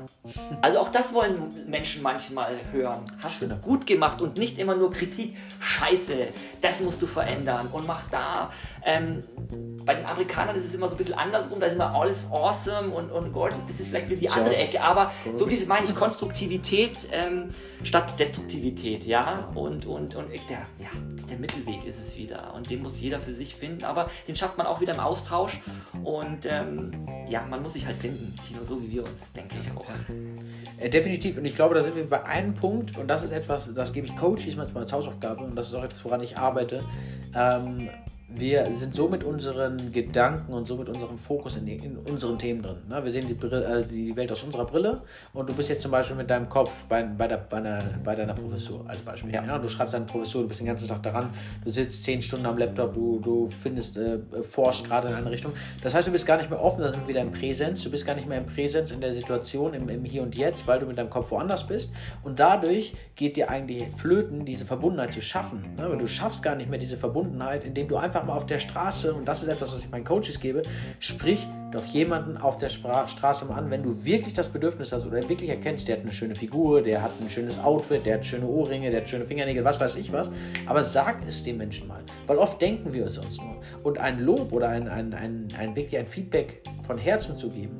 Also 0.61 0.79
auch 0.79 0.89
das 0.89 1.13
wollen 1.13 1.69
Menschen 1.69 2.01
manchmal 2.01 2.59
hören. 2.71 3.03
Hast 3.21 3.35
Schöner. 3.35 3.55
du 3.55 3.61
gut 3.61 3.87
gemacht 3.87 4.21
und 4.21 4.37
nicht 4.37 4.57
immer 4.59 4.75
nur 4.75 4.91
Kritik. 4.91 5.35
Scheiße, 5.59 6.27
das 6.61 6.81
musst 6.81 7.01
du 7.01 7.07
verändern 7.07 7.67
und 7.71 7.87
mach 7.87 8.03
da. 8.09 8.51
Ähm, 8.83 9.23
bei 9.85 9.95
den 9.95 10.05
Amerikanern 10.05 10.55
ist 10.55 10.65
es 10.65 10.73
immer 10.73 10.87
so 10.87 10.95
ein 10.95 10.97
bisschen 10.97 11.15
andersrum. 11.15 11.59
Da 11.59 11.67
ist 11.67 11.73
immer 11.73 11.93
alles 11.93 12.27
awesome 12.31 12.89
und, 12.89 13.11
und 13.11 13.33
Gott, 13.33 13.53
das 13.67 13.79
ist 13.79 13.89
vielleicht 13.89 14.09
wieder 14.09 14.19
die 14.19 14.29
andere 14.29 14.55
Ecke. 14.55 14.81
Aber 14.81 15.11
so 15.33 15.45
bisschen 15.45 15.67
meine 15.67 15.85
ich 15.85 15.95
Konstruktivität 15.95 17.07
ähm, 17.11 17.49
statt 17.83 18.19
Destruktivität, 18.19 19.05
ja. 19.05 19.49
Und, 19.55 19.85
und, 19.85 20.15
und 20.15 20.29
der, 20.49 20.61
ja, 20.77 20.89
der 21.29 21.37
Mittelweg 21.37 21.85
ist 21.85 21.99
es 21.99 22.15
wieder. 22.15 22.53
Und 22.53 22.69
den 22.69 22.81
muss 22.81 22.99
jeder 22.99 23.19
für 23.19 23.33
sich 23.33 23.55
finden. 23.55 23.83
Aber 23.83 24.09
den 24.27 24.35
schafft 24.35 24.57
man 24.57 24.67
auch 24.67 24.81
wieder 24.81 24.93
im 24.93 24.99
Austausch. 24.99 25.59
Und 26.03 26.45
ähm, 26.45 27.07
ja, 27.27 27.45
man 27.49 27.61
muss 27.61 27.73
sich 27.73 27.85
halt 27.85 27.97
finden, 27.97 28.10
Tino, 28.47 28.63
so 28.63 28.81
wie 28.81 28.91
wir 28.91 29.01
uns, 29.01 29.31
denke 29.31 29.55
ich 29.59 29.71
auch. 29.71 29.85
Äh, 30.77 30.89
definitiv. 30.89 31.37
Und 31.37 31.45
ich 31.45 31.55
glaube, 31.55 31.75
da 31.75 31.83
sind 31.83 31.95
wir 31.95 32.07
bei 32.07 32.23
einem 32.23 32.53
Punkt, 32.53 32.97
und 32.97 33.07
das 33.07 33.23
ist 33.23 33.31
etwas, 33.31 33.73
das 33.73 33.93
gebe 33.93 34.07
ich 34.07 34.15
Coaches 34.15 34.55
manchmal 34.55 34.83
als 34.83 34.93
Hausaufgabe, 34.93 35.43
und 35.43 35.55
das 35.55 35.67
ist 35.67 35.73
auch 35.73 35.83
etwas, 35.83 36.03
woran 36.03 36.21
ich 36.21 36.37
arbeite. 36.37 36.83
Ähm, 37.35 37.89
wir 38.35 38.73
sind 38.73 38.93
so 38.93 39.07
mit 39.09 39.23
unseren 39.23 39.91
Gedanken 39.91 40.53
und 40.53 40.65
so 40.65 40.75
mit 40.77 40.89
unserem 40.89 41.17
Fokus 41.17 41.57
in, 41.57 41.67
in 41.67 41.97
unseren 41.97 42.39
Themen 42.39 42.61
drin. 42.61 42.77
Ne? 42.87 43.03
Wir 43.03 43.11
sehen 43.11 43.27
die, 43.27 43.33
Brille, 43.33 43.63
äh, 43.63 43.85
die 43.85 44.15
Welt 44.15 44.31
aus 44.31 44.43
unserer 44.43 44.65
Brille 44.65 45.01
und 45.33 45.49
du 45.49 45.53
bist 45.53 45.69
jetzt 45.69 45.81
zum 45.81 45.91
Beispiel 45.91 46.15
mit 46.15 46.29
deinem 46.29 46.47
Kopf 46.47 46.71
bei, 46.87 47.03
bei, 47.03 47.27
der, 47.27 47.37
bei, 47.37 47.57
einer, 47.57 47.83
bei 48.03 48.15
deiner 48.15 48.33
Professur 48.33 48.85
als 48.87 49.01
Beispiel. 49.01 49.33
Ja. 49.33 49.43
Ja. 49.45 49.57
Du 49.57 49.69
schreibst 49.69 49.93
deine 49.93 50.05
Professur, 50.05 50.43
du 50.43 50.47
bist 50.47 50.59
den 50.59 50.67
ganzen 50.67 50.87
Tag 50.87 51.03
daran, 51.03 51.29
du 51.63 51.71
sitzt 51.71 52.03
zehn 52.03 52.21
Stunden 52.21 52.45
am 52.45 52.57
Laptop, 52.57 52.93
du, 52.93 53.19
du 53.19 53.47
findest, 53.49 53.97
äh, 53.97 54.19
forschst 54.43 54.85
gerade 54.85 55.09
in 55.09 55.13
eine 55.13 55.29
Richtung. 55.29 55.51
Das 55.83 55.93
heißt, 55.93 56.07
du 56.07 56.11
bist 56.11 56.25
gar 56.25 56.37
nicht 56.37 56.49
mehr 56.49 56.61
offen, 56.61 56.81
da 56.81 56.91
sind 56.91 57.01
wir 57.01 57.07
wieder 57.09 57.21
im 57.21 57.31
Präsenz. 57.31 57.83
Du 57.83 57.91
bist 57.91 58.05
gar 58.05 58.15
nicht 58.15 58.27
mehr 58.27 58.37
im 58.37 58.45
Präsenz 58.45 58.91
in 58.91 59.01
der 59.01 59.13
Situation, 59.13 59.73
im, 59.73 59.89
im 59.89 60.05
Hier 60.05 60.23
und 60.23 60.35
Jetzt, 60.35 60.67
weil 60.67 60.79
du 60.79 60.85
mit 60.85 60.97
deinem 60.97 61.09
Kopf 61.09 61.31
woanders 61.31 61.67
bist. 61.67 61.93
Und 62.23 62.39
dadurch 62.39 62.93
geht 63.15 63.35
dir 63.35 63.49
eigentlich 63.49 63.83
flöten, 63.95 64.45
diese 64.45 64.65
Verbundenheit 64.65 65.13
zu 65.13 65.21
schaffen. 65.21 65.75
Ne? 65.77 65.89
Weil 65.89 65.97
du 65.97 66.07
schaffst 66.07 66.41
gar 66.43 66.55
nicht 66.55 66.69
mehr 66.69 66.79
diese 66.79 66.97
Verbundenheit, 66.97 67.63
indem 67.63 67.87
du 67.87 67.97
einfach 67.97 68.20
mal 68.25 68.37
auf 68.37 68.45
der 68.45 68.59
Straße, 68.59 69.13
und 69.13 69.25
das 69.25 69.41
ist 69.41 69.49
etwas, 69.49 69.71
was 69.71 69.83
ich 69.83 69.89
meinen 69.89 70.03
Coaches 70.03 70.39
gebe, 70.39 70.61
sprich 70.99 71.47
doch 71.71 71.85
jemanden 71.85 72.37
auf 72.37 72.57
der 72.57 72.69
Spra 72.69 73.07
Straße 73.07 73.45
mal 73.45 73.55
an, 73.55 73.71
wenn 73.71 73.83
du 73.83 74.03
wirklich 74.03 74.33
das 74.33 74.49
Bedürfnis 74.49 74.91
hast 74.91 75.05
oder 75.05 75.27
wirklich 75.29 75.49
erkennst, 75.49 75.87
der 75.87 75.97
hat 75.97 76.03
eine 76.03 76.13
schöne 76.13 76.35
Figur, 76.35 76.81
der 76.81 77.01
hat 77.01 77.11
ein 77.21 77.29
schönes 77.29 77.57
Outfit, 77.59 78.05
der 78.05 78.15
hat 78.15 78.25
schöne 78.25 78.45
Ohrringe, 78.45 78.91
der 78.91 79.01
hat 79.01 79.09
schöne 79.09 79.25
Fingernägel, 79.25 79.63
was 79.63 79.79
weiß 79.79 79.95
ich 79.95 80.11
was. 80.11 80.29
Aber 80.65 80.83
sag 80.83 81.25
es 81.27 81.43
dem 81.43 81.57
Menschen 81.57 81.87
mal. 81.87 82.01
Weil 82.27 82.37
oft 82.37 82.61
denken 82.61 82.93
wir 82.93 83.05
es 83.05 83.17
uns 83.17 83.37
nur. 83.37 83.61
Und 83.83 83.97
ein 83.97 84.19
Lob 84.19 84.51
oder 84.51 84.69
ein, 84.69 84.87
ein, 84.87 85.13
ein, 85.13 85.47
ein, 85.57 85.75
wirklich 85.75 85.97
ein 85.97 86.07
Feedback 86.07 86.61
von 86.85 86.97
Herzen 86.97 87.37
zu 87.37 87.49
geben, 87.49 87.77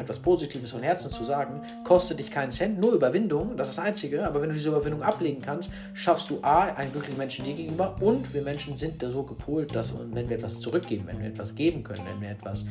etwas 0.00 0.18
Positives 0.18 0.70
von 0.70 0.82
Herzen 0.82 1.10
zu 1.10 1.24
sagen, 1.24 1.62
kostet 1.84 2.18
dich 2.18 2.30
keinen 2.30 2.52
Cent, 2.52 2.80
nur 2.80 2.92
Überwindung, 2.92 3.56
das 3.56 3.68
ist 3.68 3.78
das 3.78 3.84
Einzige. 3.84 4.26
Aber 4.26 4.40
wenn 4.40 4.48
du 4.48 4.54
diese 4.54 4.68
Überwindung 4.68 5.02
ablegen 5.02 5.40
kannst, 5.42 5.70
schaffst 5.94 6.30
du 6.30 6.38
A, 6.42 6.62
einen 6.74 6.92
glücklichen 6.92 7.18
Menschen 7.18 7.44
dir 7.44 7.54
gegenüber 7.54 7.96
und 8.00 8.32
wir 8.32 8.42
Menschen 8.42 8.76
sind 8.76 9.02
da 9.02 9.10
so 9.10 9.22
gepolt, 9.22 9.74
dass 9.74 9.92
wenn 10.12 10.28
wir 10.28 10.36
etwas 10.36 10.60
zurückgeben, 10.60 11.04
wenn 11.06 11.20
wir 11.20 11.26
etwas 11.26 11.54
geben 11.54 11.82
können, 11.82 12.04
wenn 12.06 12.20
wir 12.20 12.30
etwas 12.30 12.64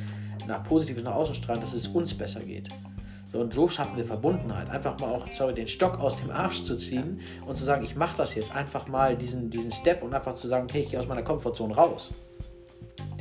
nach 0.48 0.64
Positives 0.64 1.04
nach 1.04 1.16
außen 1.16 1.36
strahlen, 1.36 1.62
dass 1.62 1.74
es 1.74 1.88
uns 1.88 2.14
besser 2.14 2.42
geht. 2.42 2.70
So, 3.32 3.40
und 3.40 3.54
so 3.54 3.70
schaffen 3.70 3.96
wir 3.96 4.04
Verbundenheit. 4.04 4.70
Einfach 4.70 5.00
mal 5.00 5.10
auch, 5.10 5.26
sorry, 5.32 5.54
den 5.54 5.68
Stock 5.68 6.00
aus 6.00 6.18
dem 6.18 6.32
Arsch 6.32 6.64
zu 6.64 6.76
ziehen 6.76 7.22
und 7.48 7.58
zu 7.58 7.64
sagen, 7.64 7.86
ich 7.86 7.96
mache 7.96 8.18
das 8.18 8.36
jetzt. 8.36 8.54
Einfach 8.54 8.88
mal 8.88 9.16
diesen, 9.16 9.50
diesen 9.50 9.72
Step 9.72 10.04
und 10.04 10.14
einfach 10.14 10.36
zu 10.36 10.50
sagen, 10.50 10.66
okay, 10.70 10.82
ich 10.82 10.90
gehe 10.90 11.00
aus 11.00 11.08
meiner 11.08 11.24
Komfortzone 11.24 11.74
raus. 11.74 12.10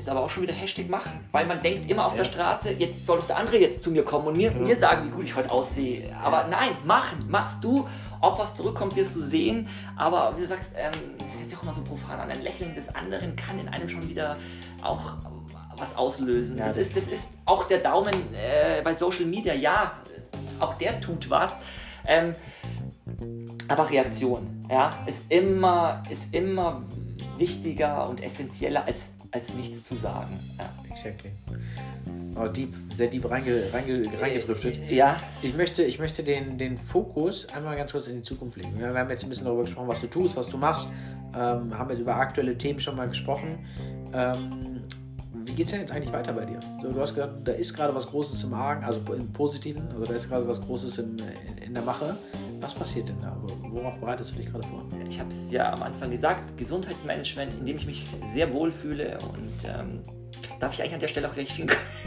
Ist 0.00 0.08
aber 0.08 0.20
auch 0.20 0.30
schon 0.30 0.44
wieder 0.44 0.54
Hashtag 0.54 0.88
machen, 0.88 1.20
weil 1.30 1.44
man 1.44 1.60
denkt 1.60 1.90
immer 1.90 2.06
auf 2.06 2.12
Ja. 2.16 2.22
der 2.22 2.24
Straße, 2.24 2.70
jetzt 2.70 3.04
soll 3.04 3.18
doch 3.18 3.26
der 3.26 3.36
andere 3.36 3.58
jetzt 3.58 3.82
zu 3.84 3.90
mir 3.90 4.02
kommen 4.02 4.28
und 4.28 4.36
mir, 4.38 4.50
mir 4.50 4.74
sagen, 4.74 5.06
wie 5.06 5.10
gut 5.10 5.24
ich 5.24 5.36
heute 5.36 5.50
aussehe. 5.50 6.10
Aber 6.24 6.44
nein, 6.48 6.70
machen, 6.86 7.26
machst 7.28 7.62
du. 7.62 7.86
Ob 8.22 8.38
was 8.38 8.54
zurückkommt, 8.54 8.96
wirst 8.96 9.14
du 9.14 9.20
sehen. 9.20 9.68
Aber 9.96 10.32
wie 10.36 10.40
du 10.40 10.46
sagst, 10.46 10.70
ähm, 10.74 10.92
das 11.18 11.28
hört 11.38 11.50
sich 11.50 11.58
auch 11.58 11.62
immer 11.64 11.74
so 11.74 11.82
profan 11.82 12.18
an. 12.18 12.30
Ein 12.30 12.40
Lächeln 12.40 12.74
des 12.74 12.88
anderen 12.94 13.36
kann 13.36 13.58
in 13.58 13.68
einem 13.68 13.90
schon 13.90 14.08
wieder 14.08 14.38
auch 14.82 15.12
was 15.76 15.94
auslösen. 15.94 16.56
Ja, 16.56 16.64
das, 16.66 16.76
das- 16.76 16.86
ist, 16.86 16.96
das 16.96 17.06
ist 17.08 17.24
auch 17.44 17.64
der 17.64 17.78
Daumen 17.78 18.14
äh, 18.34 18.80
bei 18.82 18.94
Social 18.94 19.26
Media. 19.26 19.52
Ja, 19.52 19.92
auch 20.60 20.72
der 20.78 20.98
tut 21.02 21.28
was. 21.28 21.56
Ähm, 22.06 22.34
aber 23.68 23.90
Reaktion, 23.90 24.64
ja, 24.70 24.94
ist 25.04 25.24
immer, 25.28 26.02
ist 26.08 26.34
immer 26.34 26.82
wichtiger 27.36 28.08
und 28.08 28.22
essentieller 28.22 28.84
als, 28.86 29.10
als 29.32 29.52
nichts 29.54 29.84
zu 29.84 29.96
sagen. 29.96 30.38
Ja. 30.58 30.68
Exactly. 30.90 31.30
Oh, 32.36 32.46
deep, 32.46 32.74
sehr 32.96 33.08
deep 33.08 33.28
reinge, 33.30 33.62
reinge, 33.72 34.02
reingedriftet. 34.20 34.90
Ja, 34.90 35.16
Ich 35.42 35.54
möchte, 35.54 35.82
ich 35.82 35.98
möchte 35.98 36.22
den, 36.22 36.58
den 36.58 36.78
Fokus 36.78 37.46
einmal 37.54 37.76
ganz 37.76 37.92
kurz 37.92 38.06
in 38.06 38.16
die 38.16 38.22
Zukunft 38.22 38.56
legen. 38.56 38.78
Wir 38.78 38.92
haben 38.92 39.10
jetzt 39.10 39.22
ein 39.22 39.28
bisschen 39.28 39.46
darüber 39.46 39.62
gesprochen, 39.62 39.88
was 39.88 40.00
du 40.00 40.06
tust, 40.06 40.36
was 40.36 40.48
du 40.48 40.56
machst. 40.56 40.88
Ähm, 41.34 41.76
haben 41.78 41.90
jetzt 41.90 42.00
über 42.00 42.16
aktuelle 42.16 42.56
Themen 42.56 42.80
schon 42.80 42.96
mal 42.96 43.08
gesprochen. 43.08 43.58
Ähm, 44.12 44.82
wie 45.44 45.52
geht 45.52 45.66
es 45.66 45.72
denn 45.72 45.80
jetzt 45.80 45.92
eigentlich 45.92 46.12
weiter 46.12 46.32
bei 46.32 46.44
dir? 46.44 46.60
So, 46.82 46.92
du 46.92 47.00
hast 47.00 47.14
gesagt, 47.14 47.46
da 47.46 47.52
ist 47.52 47.74
gerade 47.74 47.94
was 47.94 48.06
Großes 48.06 48.42
im 48.44 48.54
Argen, 48.54 48.84
also 48.84 49.00
im 49.12 49.32
Positiven, 49.32 49.82
also 49.92 50.04
da 50.04 50.14
ist 50.14 50.28
gerade 50.28 50.46
was 50.46 50.60
Großes 50.60 50.98
im, 50.98 51.16
in, 51.18 51.62
in, 51.62 51.74
der 51.74 51.82
Mache. 51.82 52.16
Was 52.60 52.74
passiert 52.74 53.08
denn 53.08 53.18
da? 53.20 53.36
Worauf 53.70 53.98
bereitest 53.98 54.32
du 54.32 54.36
dich 54.36 54.46
gerade 54.46 54.66
vor? 54.68 54.84
Ich 55.08 55.18
habe 55.18 55.30
es 55.30 55.50
ja 55.50 55.72
am 55.72 55.82
Anfang 55.82 56.10
gesagt, 56.10 56.56
Gesundheitsmanagement, 56.56 57.54
in 57.54 57.64
dem 57.64 57.76
ich 57.76 57.86
mich 57.86 58.06
sehr 58.34 58.52
wohl 58.52 58.70
fühle 58.70 59.18
und 59.32 59.64
ähm, 59.64 60.00
Darf 60.58 60.74
ich 60.74 60.80
eigentlich 60.80 60.94
an 60.94 61.00
der 61.00 61.08
Stelle 61.08 61.28
auch 61.28 61.36
welche, 61.36 61.66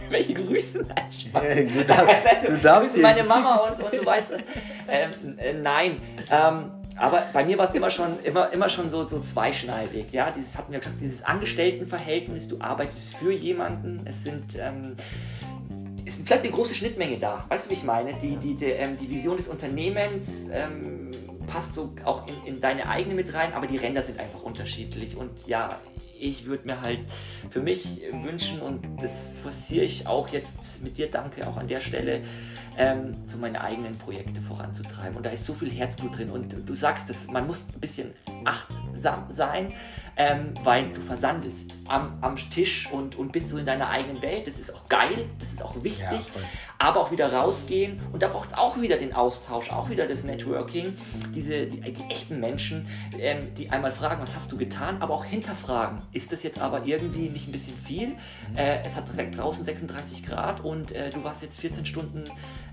welche 0.10 0.34
grüßen? 0.34 0.86
Ja, 1.34 1.42
du 1.42 1.84
darfst, 1.86 2.48
du 2.48 2.58
darfst 2.58 2.98
meine 2.98 3.24
Mama 3.24 3.56
und, 3.68 3.84
und 3.84 3.94
du 3.94 4.06
weißt, 4.06 4.32
ähm, 4.88 5.38
äh, 5.38 5.54
nein. 5.54 5.98
Ähm, 6.30 6.72
aber 6.96 7.24
bei 7.34 7.44
mir 7.44 7.58
war 7.58 7.68
es 7.68 7.74
immer 7.74 7.90
schon, 7.90 8.20
immer, 8.24 8.52
immer 8.52 8.70
schon 8.70 8.90
so, 8.90 9.06
so 9.06 9.20
zweischneidig. 9.20 10.12
Ja? 10.12 10.30
Dieses 10.30 10.58
hatten 10.58 10.72
wir 10.72 10.80
gesagt, 10.80 11.02
dieses 11.02 11.24
Angestelltenverhältnis, 11.24 12.48
du 12.48 12.60
arbeitest 12.60 13.16
für 13.16 13.32
jemanden. 13.32 14.02
Es 14.06 14.24
sind 14.24 14.56
ähm, 14.60 14.96
ist 16.06 16.22
vielleicht 16.26 16.44
eine 16.44 16.52
große 16.52 16.76
Schnittmenge 16.76 17.18
da. 17.18 17.46
Weißt 17.50 17.66
du, 17.66 17.70
wie 17.72 17.74
ich 17.76 17.84
meine? 17.84 18.14
Die, 18.16 18.36
die, 18.36 18.56
die, 18.56 18.66
ähm, 18.66 18.98
die 18.98 19.10
Vision 19.10 19.38
des 19.38 19.48
Unternehmens 19.48 20.48
ähm, 20.52 21.12
passt 21.48 21.74
so 21.74 21.94
auch 22.04 22.28
in, 22.28 22.56
in 22.56 22.62
deine 22.62 22.88
eigene 22.88 23.16
mit 23.16 23.34
rein, 23.34 23.54
aber 23.54 23.68
die 23.68 23.78
Ränder 23.78 24.04
sind 24.04 24.20
einfach 24.20 24.42
unterschiedlich. 24.44 25.16
Und 25.16 25.48
ja, 25.48 25.70
ich 26.20 26.46
würde 26.46 26.66
mir 26.66 26.82
halt 26.82 27.00
für 27.50 27.62
mich 27.62 28.02
wünschen 28.12 28.62
und 28.62 28.82
das 29.02 29.22
forciere 29.42 29.84
ich 29.84 30.08
auch 30.08 30.30
jetzt 30.30 30.82
mit 30.82 30.98
dir, 30.98 31.12
danke 31.12 31.46
auch 31.48 31.58
an 31.58 31.68
der 31.68 31.82
Stelle, 31.82 32.22
ähm, 32.78 33.14
so 33.26 33.38
meine 33.38 33.62
eigenen 33.62 33.94
Projekte 33.98 34.42
voranzutreiben. 34.42 35.18
Und 35.18 35.26
da 35.26 35.30
ist 35.30 35.46
so 35.46 35.54
viel 35.54 35.72
Herzblut 35.72 36.18
drin. 36.18 36.30
Und 36.30 36.56
du 36.68 36.74
sagst 36.74 37.10
es, 37.10 37.28
man 37.28 37.48
muss 37.48 37.66
ein 37.74 37.80
bisschen 37.80 38.14
achtsam 38.46 39.26
sein, 39.30 39.74
ähm, 40.18 40.54
weil 40.64 40.92
du 40.92 41.02
versandelst 41.02 41.76
am, 41.88 42.18
am 42.22 42.36
Tisch 42.36 42.90
und, 42.92 43.16
und 43.16 43.32
bist 43.32 43.50
so 43.50 43.58
in 43.58 43.66
deiner 43.66 43.90
eigenen 43.90 44.22
Welt. 44.22 44.48
Das 44.48 44.60
ist 44.60 44.74
auch 44.74 44.88
geil, 44.88 45.28
das 45.40 45.54
ist 45.54 45.64
auch 45.64 45.76
wichtig. 45.84 46.02
Ja, 46.02 46.44
aber 46.84 47.00
auch 47.00 47.12
wieder 47.12 47.32
rausgehen 47.32 48.00
und 48.12 48.22
da 48.22 48.28
braucht 48.28 48.52
es 48.52 48.58
auch 48.58 48.80
wieder 48.82 48.98
den 48.98 49.14
Austausch, 49.14 49.72
auch 49.72 49.90
wieder 49.90 50.06
das 50.06 50.24
Networking. 50.24 50.96
Diese, 51.34 51.66
die, 51.66 51.80
die 51.80 52.04
echten 52.10 52.42
Menschen, 52.42 52.88
ähm, 53.18 53.54
die 53.56 53.70
einmal 53.70 53.94
fragen, 53.94 54.22
was 54.22 54.36
hast 54.36 54.52
du 54.52 54.58
getan, 54.58 54.98
aber 55.00 55.14
auch 55.14 55.24
hinterfragen. 55.24 56.00
Ist 56.12 56.34
das 56.34 56.44
jetzt 56.44 56.60
aber 56.60 56.86
irgendwie 56.86 57.30
nicht 57.30 57.48
ein 57.48 57.54
bisschen 57.54 57.78
viel? 57.78 58.16
Äh, 58.56 58.80
es 58.84 58.98
hat 58.98 59.06
draußen 59.38 59.64
36 59.64 60.26
Grad 60.26 60.60
und 60.62 60.92
äh, 60.92 61.10
du 61.10 61.24
warst 61.24 61.42
jetzt 61.42 61.62
14 61.62 61.86
Stunden 61.86 62.26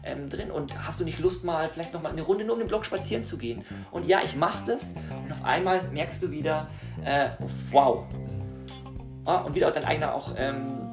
ähm, 0.02 0.28
drin 0.28 0.50
und 0.50 0.86
hast 0.86 1.00
du 1.00 1.04
nicht 1.04 1.18
Lust 1.18 1.44
mal 1.44 1.68
vielleicht 1.68 1.92
noch 1.92 2.02
mal 2.02 2.12
eine 2.12 2.22
Runde 2.22 2.44
nur 2.44 2.54
um 2.54 2.60
den 2.60 2.68
Block 2.68 2.84
spazieren 2.84 3.24
zu 3.24 3.36
gehen? 3.36 3.64
Und 3.90 4.06
ja, 4.06 4.20
ich 4.24 4.36
mache 4.36 4.64
das 4.66 4.94
und 5.24 5.32
auf 5.32 5.44
einmal 5.44 5.82
merkst 5.90 6.22
du 6.22 6.30
wieder, 6.30 6.68
äh, 7.04 7.30
wow. 7.70 8.04
Ah, 9.24 9.42
und 9.42 9.54
wieder 9.54 9.70
dein 9.70 9.84
eigener 9.84 10.14
auch 10.14 10.34
ähm, 10.36 10.90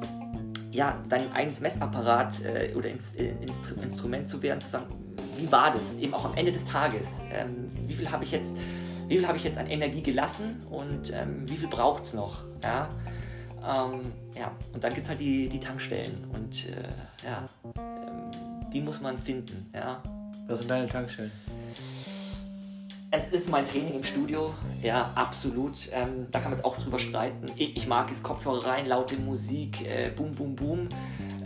ja, 0.70 1.02
dein 1.08 1.32
eigenes 1.32 1.60
Messapparat 1.60 2.44
äh, 2.44 2.72
oder 2.74 2.88
ins, 2.88 3.14
äh, 3.14 3.32
Instru 3.40 3.80
Instrument 3.80 4.28
zu 4.28 4.42
werden, 4.42 4.60
zu 4.60 4.68
sagen, 4.68 4.86
wie 5.36 5.50
war 5.50 5.72
das? 5.72 5.94
Eben 5.94 6.14
auch 6.14 6.24
am 6.24 6.34
Ende 6.34 6.52
des 6.52 6.64
Tages. 6.64 7.20
Ähm, 7.32 7.70
wie 7.86 7.94
viel 7.94 8.10
habe 8.10 8.24
ich 8.24 8.32
jetzt, 8.32 8.56
wie 9.08 9.18
viel 9.18 9.26
habe 9.26 9.36
ich 9.36 9.44
jetzt 9.44 9.58
an 9.58 9.66
Energie 9.66 10.02
gelassen 10.02 10.60
und 10.70 11.12
ähm, 11.14 11.48
wie 11.48 11.56
viel 11.56 11.68
braucht 11.68 12.04
es 12.04 12.14
noch? 12.14 12.44
Ja? 12.62 12.88
Ähm, 13.60 14.00
ja, 14.36 14.52
und 14.72 14.84
dann 14.84 14.92
gibt 14.94 15.04
es 15.04 15.08
halt 15.10 15.20
die, 15.20 15.48
die 15.48 15.60
Tankstellen 15.60 16.26
und 16.32 16.68
äh, 16.68 16.88
ja, 17.24 17.44
die 18.72 18.80
muss 18.80 19.00
man 19.00 19.18
finden. 19.18 19.66
Ja. 19.74 20.02
Was 20.46 20.60
sind 20.60 20.70
deine 20.70 20.88
Tankstellen? 20.88 21.32
Es 23.10 23.28
ist 23.28 23.50
mein 23.50 23.64
Training 23.64 23.94
im 23.94 24.04
Studio, 24.04 24.52
ja, 24.82 25.10
absolut. 25.14 25.88
Ähm, 25.92 26.26
da 26.30 26.40
kann 26.40 26.50
man 26.50 26.58
jetzt 26.58 26.64
auch 26.66 26.76
drüber 26.76 26.98
streiten. 26.98 27.46
Ich, 27.56 27.86
mag 27.86 28.12
es, 28.12 28.22
Kopfhörer 28.22 28.66
rein, 28.66 28.84
laute 28.84 29.16
Musik, 29.16 29.80
äh, 29.86 30.10
boom, 30.14 30.32
boom, 30.32 30.54
boom. 30.54 30.88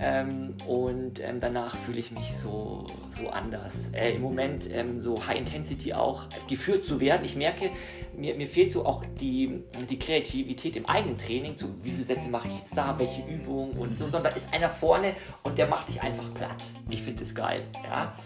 Ähm, 0.01 0.55
und 0.67 1.21
ähm, 1.21 1.39
danach 1.39 1.77
fühle 1.77 2.01
ich 2.01 2.11
mich 2.11 2.37
so, 2.37 2.87
so 3.09 3.31
anders. 3.31 3.91
Äh, 3.93 4.17
Im 4.17 4.23
Moment 4.23 4.69
ähm, 4.73 4.99
so 4.99 5.25
High 5.25 5.39
Intensity 5.39 5.95
auch 5.95 6.25
geführt 6.49 6.85
zu 6.85 6.99
werden. 6.99 7.25
Ich 7.25 7.37
merke, 7.37 7.71
mir, 8.17 8.35
mir 8.35 8.49
fehlt 8.49 8.73
so 8.73 8.85
auch 8.85 9.05
die, 9.21 9.63
die 9.89 10.01
Kreativität 10.01 10.75
im 10.75 10.87
eigenen 10.87 11.17
Training. 11.17 11.55
So, 11.57 11.69
wie 11.85 11.93
viele 11.93 12.07
Sätze 12.07 12.29
mache 12.29 12.49
ich 12.49 12.59
jetzt 12.59 12.77
da, 12.77 12.99
welche 12.99 13.23
Übungen 13.23 13.75
und 13.75 13.97
so. 13.97 14.09
Sondern 14.09 14.33
da 14.33 14.37
ist 14.37 14.53
einer 14.53 14.69
vorne 14.69 15.15
und 15.45 15.57
der 15.57 15.69
macht 15.69 15.89
dich 15.89 16.03
einfach 16.03 16.35
platt. 16.35 16.65
Ich 16.91 17.03
finde 17.03 17.21
das 17.21 17.33
geil. 17.33 17.63
Ja. 17.85 18.17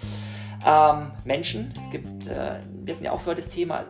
Ähm, 0.66 1.12
Menschen, 1.24 1.72
es 1.76 1.88
gibt, 1.90 2.26
äh, 2.26 2.58
wir 2.84 2.94
hatten 2.94 3.04
ja 3.04 3.12
auch 3.12 3.20
für 3.20 3.36
das 3.36 3.48
Thema 3.48 3.84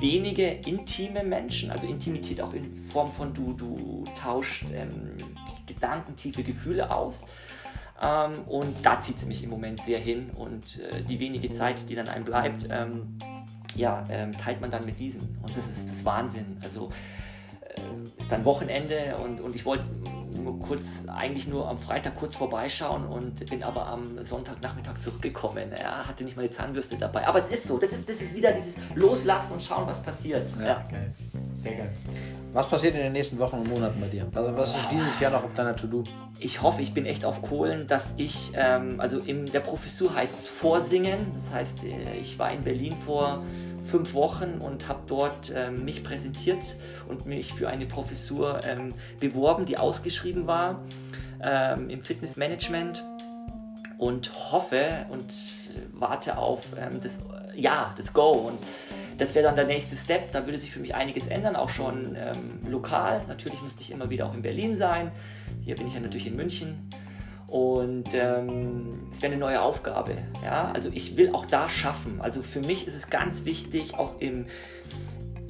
wenige 0.00 0.48
intime 0.48 1.22
Menschen, 1.22 1.70
also 1.70 1.86
Intimität 1.86 2.40
auch 2.40 2.52
in 2.52 2.72
Form 2.72 3.12
von 3.12 3.32
du, 3.32 3.52
du 3.52 4.04
tauscht 4.20 4.64
ähm, 4.74 5.12
gedankentiefe 5.66 6.42
Gefühle 6.42 6.90
aus. 6.90 7.26
Ähm, 8.02 8.42
und 8.48 8.74
da 8.82 9.00
zieht 9.00 9.18
es 9.18 9.26
mich 9.26 9.44
im 9.44 9.50
Moment 9.50 9.80
sehr 9.80 10.00
hin 10.00 10.30
und 10.30 10.80
äh, 10.80 11.02
die 11.02 11.20
wenige 11.20 11.52
Zeit, 11.52 11.88
die 11.88 11.94
dann 11.94 12.08
einem 12.08 12.24
bleibt, 12.24 12.66
ähm, 12.70 13.18
ja, 13.76 14.04
ähm, 14.10 14.32
teilt 14.32 14.60
man 14.60 14.70
dann 14.70 14.84
mit 14.84 14.98
diesen. 14.98 15.38
Und 15.42 15.56
das 15.56 15.68
ist 15.68 15.88
das 15.88 16.04
Wahnsinn. 16.04 16.56
Also 16.64 16.90
ist 18.18 18.30
dann 18.30 18.44
Wochenende 18.44 19.16
und, 19.22 19.40
und 19.40 19.54
ich 19.54 19.64
wollte 19.64 19.84
nur 20.42 20.58
kurz, 20.60 21.02
eigentlich 21.06 21.46
nur 21.46 21.68
am 21.68 21.78
Freitag 21.78 22.16
kurz 22.16 22.36
vorbeischauen 22.36 23.06
und 23.06 23.48
bin 23.50 23.62
aber 23.62 23.86
am 23.86 24.24
Sonntagnachmittag 24.24 25.00
zurückgekommen. 25.00 25.70
Ja, 25.78 26.06
hatte 26.06 26.24
nicht 26.24 26.36
mal 26.36 26.46
die 26.46 26.52
Zahnbürste 26.52 26.96
dabei. 26.96 27.26
Aber 27.26 27.40
es 27.40 27.52
ist 27.52 27.64
so, 27.64 27.78
das 27.78 27.92
ist, 27.92 28.08
das 28.08 28.20
ist 28.20 28.34
wieder 28.34 28.52
dieses 28.52 28.76
Loslassen 28.94 29.54
und 29.54 29.62
schauen, 29.62 29.86
was 29.86 30.02
passiert. 30.02 30.52
Ja, 30.58 30.66
ja. 30.66 30.86
geil. 30.90 31.12
Sehr 31.62 31.74
geil. 31.74 31.92
Was 32.52 32.68
passiert 32.68 32.94
in 32.96 33.02
den 33.02 33.12
nächsten 33.12 33.38
Wochen 33.38 33.56
und 33.56 33.68
Monaten 33.68 34.00
bei 34.00 34.08
dir? 34.08 34.26
Also 34.34 34.56
was 34.56 34.74
ist 34.74 34.90
dieses 34.90 35.20
Jahr 35.20 35.30
noch 35.30 35.44
auf 35.44 35.54
deiner 35.54 35.76
To-Do? 35.76 36.04
Ich 36.38 36.62
hoffe, 36.62 36.82
ich 36.82 36.94
bin 36.94 37.06
echt 37.06 37.24
auf 37.24 37.42
Kohlen, 37.42 37.86
dass 37.86 38.14
ich, 38.16 38.52
ähm, 38.54 38.98
also 38.98 39.18
in 39.18 39.46
der 39.46 39.60
Professur 39.60 40.14
heißt 40.14 40.36
es 40.36 40.46
Vorsingen. 40.48 41.32
Das 41.34 41.52
heißt, 41.52 41.84
äh, 41.84 42.18
ich 42.18 42.38
war 42.38 42.50
in 42.50 42.62
Berlin 42.62 42.96
vor 42.96 43.44
fünf 43.84 44.14
Wochen 44.14 44.58
und 44.60 44.88
habe 44.88 45.00
dort 45.06 45.52
ähm, 45.54 45.84
mich 45.84 46.02
präsentiert 46.02 46.76
und 47.08 47.26
mich 47.26 47.52
für 47.54 47.68
eine 47.68 47.86
Professur 47.86 48.60
ähm, 48.64 48.94
beworben, 49.18 49.64
die 49.66 49.78
ausgeschrieben 49.78 50.46
war 50.46 50.80
ähm, 51.42 51.90
im 51.90 52.02
Fitnessmanagement 52.02 53.04
und 53.98 54.32
hoffe 54.52 55.06
und 55.10 55.34
warte 55.92 56.38
auf 56.38 56.60
ähm, 56.78 57.00
das 57.02 57.20
Ja, 57.54 57.94
das 57.96 58.12
Go 58.12 58.30
und 58.30 58.58
das 59.18 59.34
wäre 59.34 59.44
dann 59.44 59.56
der 59.56 59.66
nächste 59.66 59.96
Step. 59.96 60.32
Da 60.32 60.46
würde 60.46 60.56
sich 60.56 60.70
für 60.70 60.80
mich 60.80 60.94
einiges 60.94 61.26
ändern, 61.26 61.54
auch 61.54 61.68
schon 61.68 62.16
ähm, 62.16 62.60
lokal. 62.66 63.22
Natürlich 63.28 63.60
müsste 63.60 63.82
ich 63.82 63.90
immer 63.90 64.08
wieder 64.08 64.26
auch 64.26 64.34
in 64.34 64.40
Berlin 64.40 64.78
sein. 64.78 65.12
Hier 65.62 65.76
bin 65.76 65.86
ich 65.86 65.94
ja 65.94 66.00
natürlich 66.00 66.26
in 66.26 66.36
München. 66.36 66.88
Und 67.50 68.14
ähm, 68.14 69.08
es 69.10 69.22
wäre 69.22 69.32
eine 69.32 69.40
neue 69.40 69.60
Aufgabe. 69.60 70.16
Ja? 70.44 70.70
Also 70.72 70.88
ich 70.92 71.16
will 71.16 71.30
auch 71.34 71.46
da 71.46 71.68
schaffen. 71.68 72.20
Also 72.20 72.42
für 72.42 72.60
mich 72.60 72.86
ist 72.86 72.94
es 72.94 73.10
ganz 73.10 73.44
wichtig, 73.44 73.94
auch 73.94 74.20
im, 74.20 74.46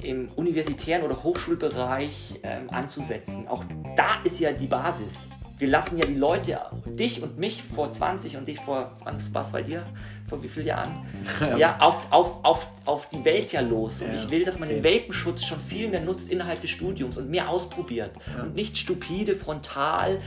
im 0.01 0.27
universitären 0.35 1.03
oder 1.03 1.23
Hochschulbereich 1.23 2.39
ähm, 2.41 2.69
anzusetzen. 2.71 3.47
Auch 3.47 3.63
da 3.95 4.21
ist 4.23 4.39
ja 4.39 4.51
die 4.51 4.65
Basis. 4.67 5.19
Wir 5.59 5.67
lassen 5.67 5.99
ja 5.99 6.07
die 6.07 6.15
Leute, 6.15 6.59
dich 6.87 7.21
und 7.21 7.37
mich 7.37 7.61
vor 7.61 7.91
20 7.91 8.35
und 8.35 8.47
dich 8.47 8.59
vor, 8.59 8.97
was 9.03 9.31
war 9.31 9.43
es 9.43 9.51
bei 9.51 9.61
dir? 9.61 9.85
Vor 10.27 10.41
wie 10.41 10.47
vielen 10.47 10.65
Jahren? 10.65 11.05
Ja, 11.39 11.57
ja 11.57 11.79
auf, 11.79 12.03
auf, 12.09 12.43
auf, 12.43 12.67
auf 12.85 13.09
die 13.09 13.23
Welt 13.23 13.51
ja 13.51 13.61
los. 13.61 14.01
Und 14.01 14.07
ja, 14.07 14.15
ich 14.15 14.29
will, 14.31 14.43
dass 14.43 14.57
man 14.57 14.69
okay. 14.69 14.77
den 14.77 14.83
Welpenschutz 14.83 15.43
schon 15.43 15.61
viel 15.61 15.87
mehr 15.87 16.01
nutzt 16.01 16.31
innerhalb 16.31 16.61
des 16.61 16.71
Studiums 16.71 17.15
und 17.15 17.29
mehr 17.29 17.47
ausprobiert. 17.47 18.09
Ja. 18.35 18.41
Und 18.41 18.55
nicht 18.55 18.75
stupide, 18.75 19.35
frontal 19.35 20.19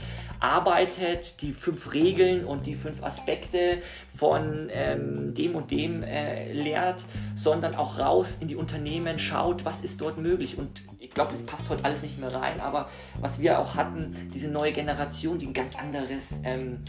arbeitet, 0.45 1.41
die 1.41 1.53
fünf 1.53 1.93
Regeln 1.93 2.45
und 2.45 2.67
die 2.67 2.75
fünf 2.75 3.03
Aspekte 3.03 3.81
von 4.15 4.69
ähm, 4.71 5.33
dem 5.33 5.55
und 5.55 5.71
dem 5.71 6.03
äh, 6.03 6.53
lehrt, 6.53 7.03
sondern 7.35 7.75
auch 7.75 7.99
raus 7.99 8.37
in 8.39 8.47
die 8.47 8.55
Unternehmen 8.55 9.17
schaut, 9.17 9.65
was 9.65 9.81
ist 9.81 10.01
dort 10.01 10.17
möglich. 10.17 10.57
Und 10.57 10.83
ich 10.99 11.09
glaube, 11.09 11.31
das 11.31 11.43
passt 11.43 11.69
heute 11.69 11.83
alles 11.83 12.03
nicht 12.03 12.19
mehr 12.19 12.33
rein, 12.33 12.59
aber 12.61 12.87
was 13.19 13.39
wir 13.39 13.59
auch 13.59 13.75
hatten, 13.75 14.29
diese 14.33 14.49
neue 14.49 14.71
Generation, 14.71 15.39
die 15.39 15.47
ein 15.47 15.53
ganz 15.53 15.75
anderes 15.75 16.35
ähm, 16.43 16.83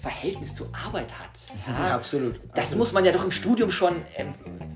Verhältnis 0.00 0.54
zur 0.54 0.68
Arbeit 0.86 1.12
hat. 1.18 1.58
Ja, 1.66 1.88
ja 1.88 1.94
absolut. 1.94 2.40
Das 2.54 2.76
muss 2.76 2.92
man 2.92 3.04
ja 3.04 3.12
doch 3.12 3.24
im 3.24 3.30
Studium 3.30 3.70
schon 3.70 4.02
ähm, 4.16 4.34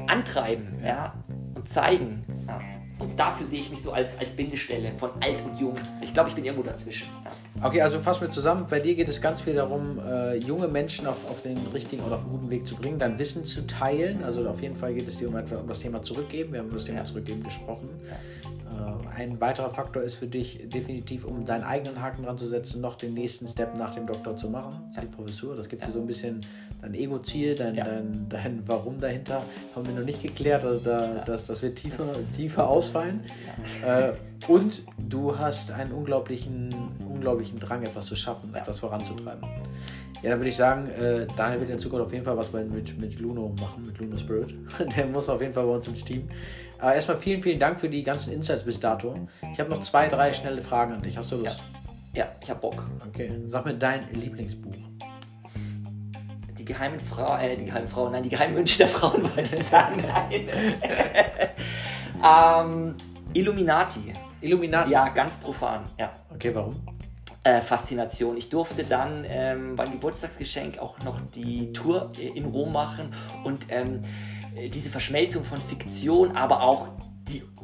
antreiben 0.08 0.80
ja, 0.82 1.14
und 1.54 1.68
zeigen. 1.68 2.22
Ja. 2.48 2.60
Und 3.00 3.18
dafür 3.18 3.46
sehe 3.46 3.60
ich 3.60 3.70
mich 3.70 3.82
so 3.82 3.92
als, 3.92 4.18
als 4.18 4.32
Bindestelle 4.32 4.92
von 4.98 5.10
alt 5.20 5.42
und 5.44 5.58
jung. 5.58 5.74
Ich 6.02 6.12
glaube, 6.12 6.28
ich 6.28 6.34
bin 6.34 6.44
irgendwo 6.44 6.62
dazwischen. 6.62 7.08
Ja. 7.24 7.66
Okay, 7.66 7.80
also 7.80 7.98
fassen 7.98 8.20
wir 8.22 8.30
zusammen. 8.30 8.66
Bei 8.68 8.78
dir 8.78 8.94
geht 8.94 9.08
es 9.08 9.20
ganz 9.20 9.40
viel 9.40 9.54
darum, 9.54 9.98
äh, 9.98 10.36
junge 10.36 10.68
Menschen 10.68 11.06
auf, 11.06 11.28
auf 11.28 11.42
den 11.42 11.58
richtigen 11.68 12.02
oder 12.04 12.16
auf 12.16 12.22
den 12.22 12.30
guten 12.30 12.50
Weg 12.50 12.66
zu 12.66 12.76
bringen, 12.76 12.98
dein 12.98 13.18
Wissen 13.18 13.44
zu 13.46 13.66
teilen. 13.66 14.22
Also 14.22 14.46
auf 14.46 14.60
jeden 14.60 14.76
Fall 14.76 14.92
geht 14.94 15.08
es 15.08 15.16
dir 15.16 15.28
um, 15.28 15.34
um 15.34 15.66
das 15.66 15.80
Thema 15.80 16.02
Zurückgeben. 16.02 16.52
Wir 16.52 16.60
haben 16.60 16.66
über 16.66 16.76
das 16.76 16.84
Thema 16.84 16.98
ja. 16.98 17.04
Zurückgeben 17.06 17.42
gesprochen. 17.42 17.88
Äh, 18.70 19.20
ein 19.20 19.40
weiterer 19.40 19.70
Faktor 19.70 20.02
ist 20.02 20.16
für 20.16 20.26
dich 20.26 20.68
definitiv, 20.68 21.24
um 21.24 21.46
deinen 21.46 21.64
eigenen 21.64 22.00
Haken 22.02 22.24
dran 22.24 22.36
zu 22.36 22.48
setzen, 22.48 22.80
noch 22.80 22.96
den 22.96 23.14
nächsten 23.14 23.48
Step 23.48 23.76
nach 23.76 23.94
dem 23.94 24.06
Doktor 24.06 24.36
zu 24.36 24.48
machen, 24.48 24.92
die 25.00 25.06
Professur. 25.06 25.56
Das 25.56 25.68
gibt 25.68 25.86
dir 25.86 25.90
so 25.90 26.00
ein 26.00 26.06
bisschen 26.06 26.40
dein 26.82 26.94
Ego-Ziel, 26.94 27.54
dein, 27.54 27.74
ja. 27.74 27.84
dein, 27.84 28.26
dein 28.28 28.62
Warum 28.66 28.98
dahinter, 28.98 29.42
haben 29.74 29.86
wir 29.86 29.94
noch 29.94 30.04
nicht 30.04 30.22
geklärt. 30.22 30.64
Also 30.64 30.80
da, 30.80 31.14
ja. 31.14 31.24
das, 31.24 31.46
das 31.46 31.62
wird 31.62 31.76
tiefer, 31.76 32.04
das, 32.04 32.32
tiefer 32.32 32.68
ausfallen. 32.68 33.22
Ja. 33.82 34.08
Äh, 34.08 34.12
und 34.48 34.82
du 34.98 35.38
hast 35.38 35.70
einen 35.70 35.92
unglaublichen, 35.92 36.70
unglaublichen 37.08 37.58
Drang, 37.58 37.82
etwas 37.82 38.06
zu 38.06 38.16
schaffen, 38.16 38.54
etwas 38.54 38.78
voranzutreiben. 38.78 39.48
Ja, 40.22 40.30
dann 40.30 40.38
würde 40.38 40.50
ich 40.50 40.56
sagen, 40.56 40.86
äh, 40.90 41.26
Daniel 41.36 41.60
wird 41.60 41.70
in 41.70 41.78
Zukunft 41.78 42.06
auf 42.06 42.12
jeden 42.12 42.24
Fall 42.24 42.36
was 42.36 42.52
mit, 42.52 43.00
mit 43.00 43.18
Luno 43.18 43.54
machen, 43.58 43.84
mit 43.86 43.98
Luno 43.98 44.18
Spirit. 44.18 44.54
Der 44.96 45.06
muss 45.06 45.28
auf 45.28 45.40
jeden 45.40 45.54
Fall 45.54 45.64
bei 45.64 45.72
uns 45.72 45.88
ins 45.88 46.04
Team. 46.04 46.28
Aber 46.78 46.94
erstmal 46.94 47.18
vielen, 47.18 47.42
vielen 47.42 47.58
Dank 47.58 47.78
für 47.78 47.88
die 47.88 48.02
ganzen 48.02 48.32
Insights 48.32 48.64
bis 48.64 48.80
dato. 48.80 49.14
Ich 49.52 49.60
habe 49.60 49.70
noch 49.70 49.80
zwei, 49.82 50.08
drei 50.08 50.32
schnelle 50.32 50.60
Fragen 50.60 50.94
an 50.94 51.02
dich. 51.02 51.16
Hast 51.16 51.32
du 51.32 51.36
Lust? 51.36 51.62
Ja, 52.14 52.24
ja 52.24 52.28
ich 52.42 52.50
habe 52.50 52.60
Bock. 52.60 52.84
Okay, 53.08 53.30
sag 53.46 53.64
mir 53.64 53.74
dein 53.74 54.10
Lieblingsbuch. 54.12 54.74
Die 56.60 56.66
geheimen 56.66 57.00
Frau, 57.00 57.38
äh, 57.38 57.56
die 57.56 57.64
geheimen 57.64 57.88
Frauen, 57.88 58.12
nein, 58.12 58.22
die 58.22 58.28
geheimen 58.28 58.54
Wünsche 58.54 58.76
der 58.76 58.88
Frauen 58.88 59.22
wollte 59.36 59.56
ich 59.56 59.62
sagen. 59.64 60.04
Nein. 60.06 60.46
ähm, 62.22 62.94
Illuminati. 63.32 64.12
Illuminati? 64.42 64.92
Ja, 64.92 65.08
ganz 65.08 65.36
profan, 65.36 65.84
ja. 65.98 66.12
Okay, 66.28 66.54
warum? 66.54 66.76
Äh, 67.44 67.62
Faszination. 67.62 68.36
Ich 68.36 68.50
durfte 68.50 68.84
dann 68.84 69.24
ähm, 69.26 69.74
beim 69.74 69.90
Geburtstagsgeschenk 69.90 70.78
auch 70.80 70.98
noch 70.98 71.18
die 71.34 71.72
Tour 71.72 72.12
äh, 72.18 72.28
in 72.28 72.44
Rom 72.44 72.74
machen 72.74 73.14
und 73.42 73.64
ähm, 73.70 74.02
äh, 74.54 74.68
diese 74.68 74.90
Verschmelzung 74.90 75.42
von 75.44 75.62
Fiktion, 75.62 76.36
aber 76.36 76.60
auch 76.60 76.88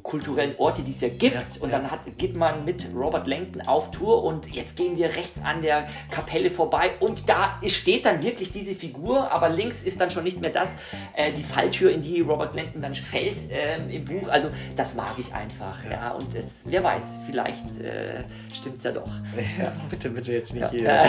kulturellen 0.06 0.54
Orte, 0.58 0.82
die 0.82 0.92
es 0.92 1.00
ja 1.00 1.08
gibt. 1.08 1.34
Ja, 1.34 1.42
und 1.60 1.70
ja. 1.70 1.78
dann 1.78 1.90
hat, 1.90 2.00
geht 2.16 2.36
man 2.36 2.64
mit 2.64 2.86
Robert 2.94 3.26
Langton 3.26 3.62
auf 3.62 3.90
Tour 3.90 4.24
und 4.24 4.54
jetzt 4.54 4.76
gehen 4.76 4.96
wir 4.96 5.08
rechts 5.08 5.40
an 5.42 5.62
der 5.62 5.88
Kapelle 6.10 6.50
vorbei 6.50 6.92
und 7.00 7.28
da 7.28 7.60
steht 7.66 8.06
dann 8.06 8.22
wirklich 8.22 8.52
diese 8.52 8.74
Figur, 8.74 9.32
aber 9.32 9.48
links 9.48 9.82
ist 9.82 10.00
dann 10.00 10.10
schon 10.10 10.24
nicht 10.24 10.40
mehr 10.40 10.50
das, 10.50 10.74
äh, 11.14 11.32
die 11.32 11.42
Falltür, 11.42 11.90
in 11.90 12.02
die 12.02 12.20
Robert 12.20 12.54
Langton 12.54 12.82
dann 12.82 12.94
fällt 12.94 13.50
äh, 13.50 13.76
im 13.88 14.04
Buch. 14.04 14.28
Also 14.28 14.48
das 14.76 14.94
mag 14.94 15.14
ich 15.18 15.34
einfach. 15.34 15.84
Ja. 15.84 15.90
ja 15.90 16.10
und 16.12 16.34
es, 16.34 16.62
wer 16.64 16.82
weiß, 16.82 17.20
vielleicht 17.26 17.80
äh, 17.80 18.24
stimmt 18.54 18.78
es 18.78 18.84
ja 18.84 18.92
doch. 18.92 19.10
Ja, 19.58 19.72
bitte, 19.90 20.10
bitte 20.10 20.32
jetzt 20.32 20.54
nicht 20.54 20.70
hier. 20.70 21.04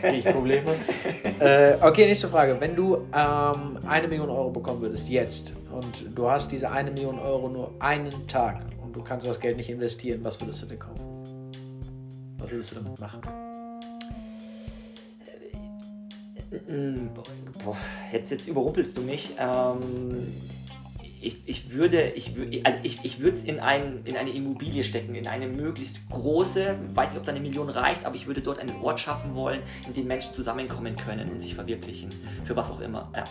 Kriege 0.00 0.16
ich 0.16 0.24
Probleme. 0.24 0.74
Äh, 1.40 1.76
okay, 1.80 2.06
nächste 2.06 2.28
Frage. 2.28 2.56
Wenn 2.60 2.76
du 2.76 2.96
ähm, 3.12 3.78
eine 3.86 4.08
Million 4.08 4.30
Euro 4.30 4.50
bekommen 4.50 4.80
würdest, 4.82 5.08
jetzt, 5.08 5.52
und 5.74 6.16
du 6.16 6.30
hast 6.30 6.52
diese 6.52 6.70
eine 6.70 6.90
Million 6.90 7.18
Euro 7.18 7.48
nur 7.48 7.74
einen 7.80 8.26
Tag 8.28 8.64
und 8.82 8.94
du 8.94 9.02
kannst 9.02 9.26
das 9.26 9.40
Geld 9.40 9.56
nicht 9.56 9.70
investieren, 9.70 10.22
was 10.22 10.40
würdest 10.40 10.62
du 10.62 10.66
dir 10.66 10.76
kaufen? 10.76 11.52
Was 12.38 12.50
würdest 12.50 12.70
du 12.70 12.74
damit 12.76 13.00
machen? 13.00 13.20
Boah, 17.64 17.76
jetzt, 18.12 18.30
jetzt 18.30 18.46
überrumpelst 18.48 18.96
du 18.96 19.02
mich. 19.02 19.34
Ähm, 19.38 20.32
ich, 21.20 21.38
ich 21.46 21.72
würde 21.72 22.10
ich, 22.10 22.34
also 22.64 22.78
ich, 22.82 23.02
ich 23.02 23.18
würde 23.20 23.36
es 23.36 23.44
in, 23.44 23.58
ein, 23.58 24.02
in 24.04 24.16
eine 24.16 24.30
Immobilie 24.30 24.84
stecken, 24.84 25.14
in 25.14 25.26
eine 25.26 25.48
möglichst 25.48 26.08
große, 26.10 26.76
weiß 26.94 27.10
nicht, 27.10 27.18
ob 27.18 27.24
da 27.24 27.32
eine 27.32 27.40
Million 27.40 27.68
reicht, 27.68 28.04
aber 28.04 28.14
ich 28.14 28.26
würde 28.26 28.42
dort 28.42 28.60
einen 28.60 28.76
Ort 28.82 29.00
schaffen 29.00 29.34
wollen, 29.34 29.60
in 29.86 29.94
dem 29.94 30.06
Menschen 30.06 30.34
zusammenkommen 30.34 30.96
können 30.96 31.30
und 31.30 31.40
sich 31.40 31.54
verwirklichen. 31.54 32.10
Für 32.44 32.54
was 32.54 32.70
auch 32.70 32.80
immer. 32.80 33.10
Ja. 33.14 33.24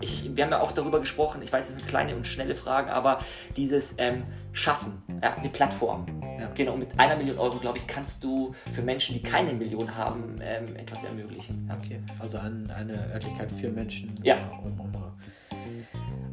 Ich, 0.00 0.34
wir 0.34 0.44
haben 0.44 0.50
ja 0.50 0.60
auch 0.60 0.72
darüber 0.72 0.98
gesprochen, 1.00 1.42
ich 1.42 1.52
weiß, 1.52 1.68
es 1.68 1.76
sind 1.76 1.86
kleine 1.86 2.16
und 2.16 2.26
schnelle 2.26 2.54
Fragen, 2.54 2.90
aber 2.90 3.20
dieses 3.56 3.94
ähm, 3.98 4.24
Schaffen, 4.52 5.02
ja, 5.22 5.34
eine 5.34 5.48
Plattform. 5.50 6.06
Ja. 6.38 6.48
Genau, 6.54 6.76
mit 6.76 6.98
einer 6.98 7.16
Million 7.16 7.38
Euro, 7.38 7.58
glaube 7.58 7.78
ich, 7.78 7.86
kannst 7.86 8.24
du 8.24 8.54
für 8.74 8.82
Menschen, 8.82 9.14
die 9.14 9.22
keine 9.22 9.52
Million 9.52 9.94
haben, 9.94 10.36
ähm, 10.42 10.74
etwas 10.76 11.04
ermöglichen. 11.04 11.66
Ja. 11.68 11.76
Okay, 11.76 12.00
also 12.18 12.38
ein, 12.38 12.70
eine 12.74 13.12
Örtlichkeit 13.12 13.52
für 13.52 13.68
Menschen. 13.68 14.18
Ja. 14.22 14.36
Um, 14.64 14.80
um, 14.80 14.90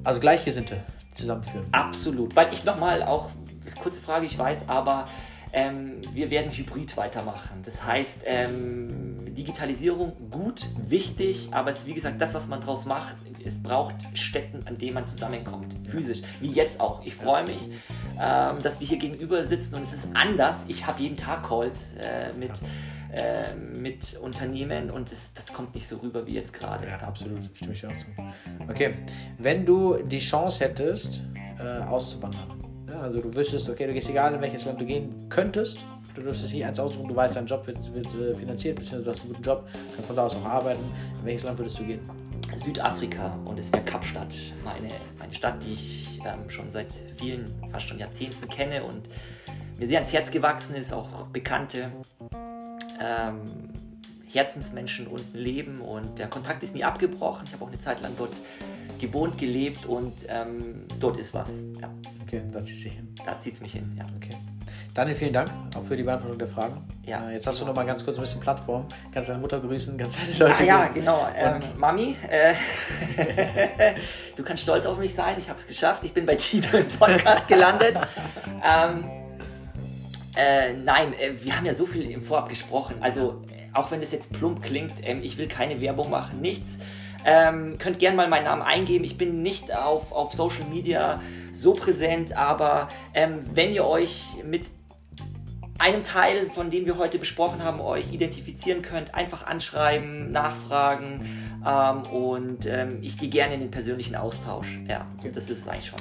also 0.03 0.21
Gleichgesinnte 0.21 0.81
zusammenführen. 1.13 1.67
Absolut, 1.73 2.35
weil 2.35 2.53
ich 2.53 2.63
nochmal 2.63 3.03
auch, 3.03 3.29
das 3.59 3.73
ist 3.73 3.75
eine 3.75 3.83
kurze 3.83 4.01
Frage, 4.01 4.25
ich 4.25 4.39
weiß, 4.39 4.69
aber 4.69 5.09
ähm, 5.53 6.01
wir 6.13 6.29
werden 6.29 6.51
hybrid 6.51 6.95
weitermachen. 6.97 7.61
Das 7.63 7.83
heißt, 7.83 8.19
ähm, 8.25 9.33
Digitalisierung 9.35 10.13
gut, 10.31 10.67
wichtig, 10.87 11.49
aber 11.51 11.71
es 11.71 11.79
ist 11.79 11.85
wie 11.85 11.93
gesagt 11.93 12.19
das, 12.19 12.33
was 12.33 12.47
man 12.47 12.59
daraus 12.59 12.85
macht. 12.85 13.15
Es 13.43 13.61
braucht 13.61 13.95
Städten, 14.13 14.67
an 14.67 14.77
denen 14.77 14.95
man 14.95 15.07
zusammenkommt, 15.07 15.73
physisch, 15.87 16.21
wie 16.41 16.51
jetzt 16.51 16.79
auch. 16.79 17.05
Ich 17.05 17.15
freue 17.15 17.45
mich, 17.45 17.61
ähm, 18.19 18.61
dass 18.63 18.79
wir 18.79 18.87
hier 18.87 18.97
gegenüber 18.97 19.45
sitzen 19.45 19.75
und 19.75 19.83
es 19.83 19.93
ist 19.93 20.09
anders. 20.13 20.65
Ich 20.67 20.85
habe 20.85 21.01
jeden 21.01 21.17
Tag 21.17 21.47
Calls 21.47 21.93
äh, 21.95 22.33
mit. 22.37 22.51
Äh, 23.09 23.55
mit 23.55 24.17
Unternehmen 24.21 24.91
und 24.91 25.13
das, 25.13 25.31
das 25.33 25.53
kommt 25.53 25.73
nicht 25.75 25.87
so 25.87 25.95
rüber 25.95 26.27
wie 26.27 26.33
jetzt 26.33 26.51
gerade. 26.51 26.85
Ja, 26.85 26.99
absolut, 26.99 27.39
stimme 27.53 27.71
ich 27.71 27.85
auch 27.85 27.95
zu. 27.95 28.05
Okay, 28.69 28.95
wenn 29.37 29.65
du 29.65 29.95
die 30.03 30.19
Chance 30.19 30.65
hättest, 30.65 31.23
äh, 31.57 31.83
auszuwandern, 31.83 32.67
ja, 32.89 33.01
also 33.01 33.21
du 33.21 33.35
wüsstest, 33.35 33.69
okay, 33.69 33.87
du 33.87 33.93
gehst 33.93 34.09
egal 34.09 34.33
in 34.33 34.41
welches 34.41 34.65
Land 34.65 34.79
du 34.79 34.85
gehen 34.85 35.27
könntest, 35.29 35.79
du 36.15 36.21
dürftest 36.21 36.51
hier 36.51 36.67
eins 36.67 36.79
aussuchen, 36.79 37.07
du 37.07 37.15
weißt, 37.15 37.35
dein 37.35 37.45
Job 37.45 37.65
wird, 37.67 37.77
wird 37.93 38.07
äh, 38.15 38.35
finanziert, 38.35 38.75
beziehungsweise 38.75 39.03
du 39.03 39.11
hast 39.11 39.21
einen 39.21 39.29
guten 39.29 39.43
Job, 39.43 39.67
kannst 39.93 40.07
von 40.07 40.15
da 40.15 40.25
aus 40.25 40.35
auch 40.35 40.45
arbeiten. 40.45 40.83
In 41.19 41.25
welches 41.25 41.43
Land 41.43 41.57
würdest 41.57 41.79
du 41.79 41.83
gehen? 41.83 41.99
Südafrika 42.63 43.37
und 43.45 43.59
es 43.59 43.71
wäre 43.71 43.83
Kapstadt, 43.83 44.35
meine, 44.63 44.89
meine 45.19 45.33
Stadt, 45.33 45.63
die 45.63 45.73
ich 45.73 46.19
ähm, 46.25 46.49
schon 46.49 46.71
seit 46.71 46.93
vielen, 47.17 47.45
fast 47.71 47.87
schon 47.87 47.99
Jahrzehnten 47.99 48.47
kenne 48.47 48.83
und 48.83 49.07
mir 49.77 49.87
sehr 49.87 49.99
ans 49.99 50.13
Herz 50.13 50.31
gewachsen 50.31 50.75
ist, 50.75 50.93
auch 50.93 51.27
Bekannte. 51.27 51.91
Ähm, 52.99 53.41
Herzensmenschen 54.29 55.07
unten 55.07 55.37
leben 55.37 55.81
und 55.81 56.19
der 56.19 56.27
Kontakt 56.27 56.61
ist 56.61 56.75
nie 56.75 56.83
abgebrochen. 56.83 57.45
Ich 57.47 57.53
habe 57.53 57.63
auch 57.63 57.69
eine 57.69 57.79
Zeit 57.79 58.01
lang 58.01 58.11
dort 58.17 58.33
gewohnt, 58.99 59.37
gelebt 59.37 59.85
und 59.85 60.25
ähm, 60.29 60.85
dort 60.99 61.17
ist 61.17 61.33
was. 61.33 61.61
Ja. 61.81 61.89
Okay, 62.23 62.41
da 62.51 62.61
zieht 62.61 62.75
es 62.75 62.83
sich 62.83 62.93
hin. 62.93 63.07
Da 63.25 63.39
zieht 63.39 63.53
es 63.53 63.61
mich 63.61 63.73
hin, 63.73 63.91
ja. 63.97 64.05
Okay. 64.15 64.35
Daniel, 64.93 65.15
vielen 65.15 65.33
Dank 65.33 65.51
auch 65.75 65.83
für 65.83 65.95
die 65.95 66.03
Beantwortung 66.03 66.39
der 66.39 66.47
Fragen. 66.47 66.83
Ja. 67.05 67.29
Äh, 67.29 67.35
jetzt 67.35 67.45
hast 67.45 67.61
du 67.61 67.65
noch 67.65 67.75
mal 67.75 67.85
ganz 67.85 68.03
kurz 68.03 68.17
ein 68.17 68.21
bisschen 68.21 68.41
Plattform. 68.41 68.87
Kannst 69.13 69.29
deine 69.29 69.39
Mutter 69.39 69.59
grüßen, 69.59 69.95
ganz 69.97 70.17
deine 70.17 70.31
Leute 70.31 70.55
Ah 70.59 70.63
ja, 70.63 70.87
genau. 70.87 71.27
Ähm, 71.35 71.59
Mami, 71.77 72.15
äh, 72.27 72.55
du 74.35 74.43
kannst 74.43 74.63
stolz 74.63 74.87
auf 74.87 74.97
mich 74.97 75.13
sein. 75.13 75.35
Ich 75.37 75.49
habe 75.49 75.59
es 75.59 75.67
geschafft. 75.67 76.03
Ich 76.03 76.13
bin 76.13 76.25
bei 76.25 76.35
Tito 76.35 76.77
im 76.77 76.87
Podcast 76.87 77.47
gelandet. 77.47 77.99
ähm, 78.67 79.05
äh, 80.35 80.73
nein, 80.73 81.13
äh, 81.13 81.33
wir 81.43 81.55
haben 81.55 81.65
ja 81.65 81.75
so 81.75 81.85
viel 81.85 82.09
im 82.09 82.21
Vorab 82.21 82.49
gesprochen. 82.49 82.95
Also, 82.99 83.43
äh, 83.49 83.75
auch 83.75 83.91
wenn 83.91 84.01
das 84.01 84.11
jetzt 84.11 84.33
plump 84.33 84.63
klingt, 84.63 84.93
ähm, 85.03 85.21
ich 85.21 85.37
will 85.37 85.47
keine 85.47 85.79
Werbung 85.79 86.09
machen, 86.09 86.41
nichts. 86.41 86.77
Ähm, 87.25 87.77
könnt 87.77 87.99
gerne 87.99 88.15
mal 88.15 88.27
meinen 88.27 88.45
Namen 88.45 88.61
eingeben. 88.61 89.03
Ich 89.03 89.17
bin 89.17 89.41
nicht 89.41 89.75
auf, 89.75 90.11
auf 90.11 90.33
Social 90.33 90.65
Media 90.65 91.21
so 91.51 91.73
präsent, 91.73 92.35
aber 92.37 92.87
ähm, 93.13 93.43
wenn 93.53 93.73
ihr 93.73 93.85
euch 93.85 94.23
mit 94.45 94.63
einem 95.79 96.03
Teil, 96.03 96.49
von 96.49 96.69
dem 96.69 96.85
wir 96.85 96.97
heute 96.97 97.19
besprochen 97.19 97.63
haben, 97.63 97.79
euch 97.79 98.11
identifizieren 98.11 98.81
könnt, 98.81 99.13
einfach 99.13 99.45
anschreiben, 99.45 100.31
nachfragen 100.31 101.21
ähm, 101.65 102.01
und 102.11 102.65
ähm, 102.65 102.99
ich 103.01 103.17
gehe 103.17 103.29
gerne 103.29 103.55
in 103.55 103.59
den 103.59 103.71
persönlichen 103.71 104.15
Austausch. 104.15 104.79
Ja, 104.87 105.05
okay. 105.17 105.31
das 105.33 105.49
ist 105.49 105.61
es 105.61 105.67
eigentlich 105.67 105.87
schon. 105.87 105.99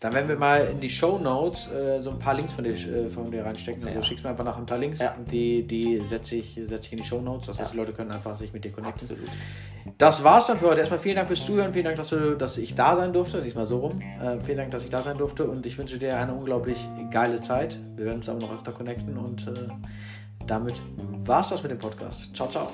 Dann 0.00 0.12
werden 0.12 0.28
wir 0.28 0.36
mal 0.36 0.68
in 0.68 0.80
die 0.80 0.90
Show 0.90 1.18
Notes 1.18 1.70
äh, 1.72 2.00
so 2.00 2.10
ein 2.10 2.20
paar 2.20 2.34
Links 2.34 2.52
von 2.52 2.62
dir, 2.62 2.72
äh, 2.72 3.08
von 3.10 3.30
dir 3.30 3.44
reinstecken. 3.44 3.82
Also 3.82 3.96
ja. 3.96 4.02
schickst 4.04 4.22
mir 4.22 4.30
einfach 4.30 4.44
nach 4.44 4.56
ein 4.56 4.64
paar 4.64 4.78
Links 4.78 5.00
ja. 5.00 5.14
und 5.14 5.30
die, 5.30 5.66
die 5.66 6.00
setze 6.06 6.36
ich, 6.36 6.58
setz 6.66 6.86
ich 6.86 6.92
in 6.92 6.98
die 6.98 7.04
Show 7.04 7.20
Notes. 7.20 7.48
Das 7.48 7.58
heißt, 7.58 7.72
die 7.72 7.76
Leute 7.76 7.92
können 7.92 8.12
einfach 8.12 8.38
sich 8.38 8.52
mit 8.52 8.64
dir 8.64 8.70
connecten. 8.70 9.02
Absolut. 9.02 9.28
Das 9.96 10.22
war's 10.22 10.46
dann 10.46 10.58
für 10.58 10.66
heute. 10.66 10.80
Erstmal 10.80 11.00
vielen 11.00 11.16
Dank 11.16 11.28
fürs 11.28 11.44
Zuhören. 11.44 11.72
Vielen 11.72 11.86
Dank, 11.86 11.96
dass, 11.96 12.08
du, 12.08 12.36
dass 12.36 12.58
ich 12.58 12.74
da 12.74 12.96
sein 12.96 13.12
durfte. 13.12 13.40
Diesmal 13.40 13.66
so 13.66 13.78
rum. 13.78 14.00
Äh, 14.00 14.40
vielen 14.44 14.58
Dank, 14.58 14.70
dass 14.70 14.84
ich 14.84 14.90
da 14.90 15.02
sein 15.02 15.16
durfte 15.16 15.48
und 15.48 15.64
ich 15.64 15.78
wünsche 15.78 15.98
dir 15.98 16.16
eine 16.18 16.34
unglaublich 16.34 16.76
geile 17.10 17.40
Zeit. 17.40 17.78
Wir 17.96 18.06
werden 18.06 18.18
uns 18.18 18.28
aber 18.28 18.40
noch 18.40 18.52
öfter 18.52 18.72
connecten 18.72 19.16
und 19.16 19.46
äh, 19.46 19.68
damit 20.46 20.80
war's 21.24 21.50
das 21.50 21.62
mit 21.62 21.72
dem 21.72 21.78
Podcast. 21.78 22.34
Ciao, 22.34 22.48
ciao. 22.48 22.68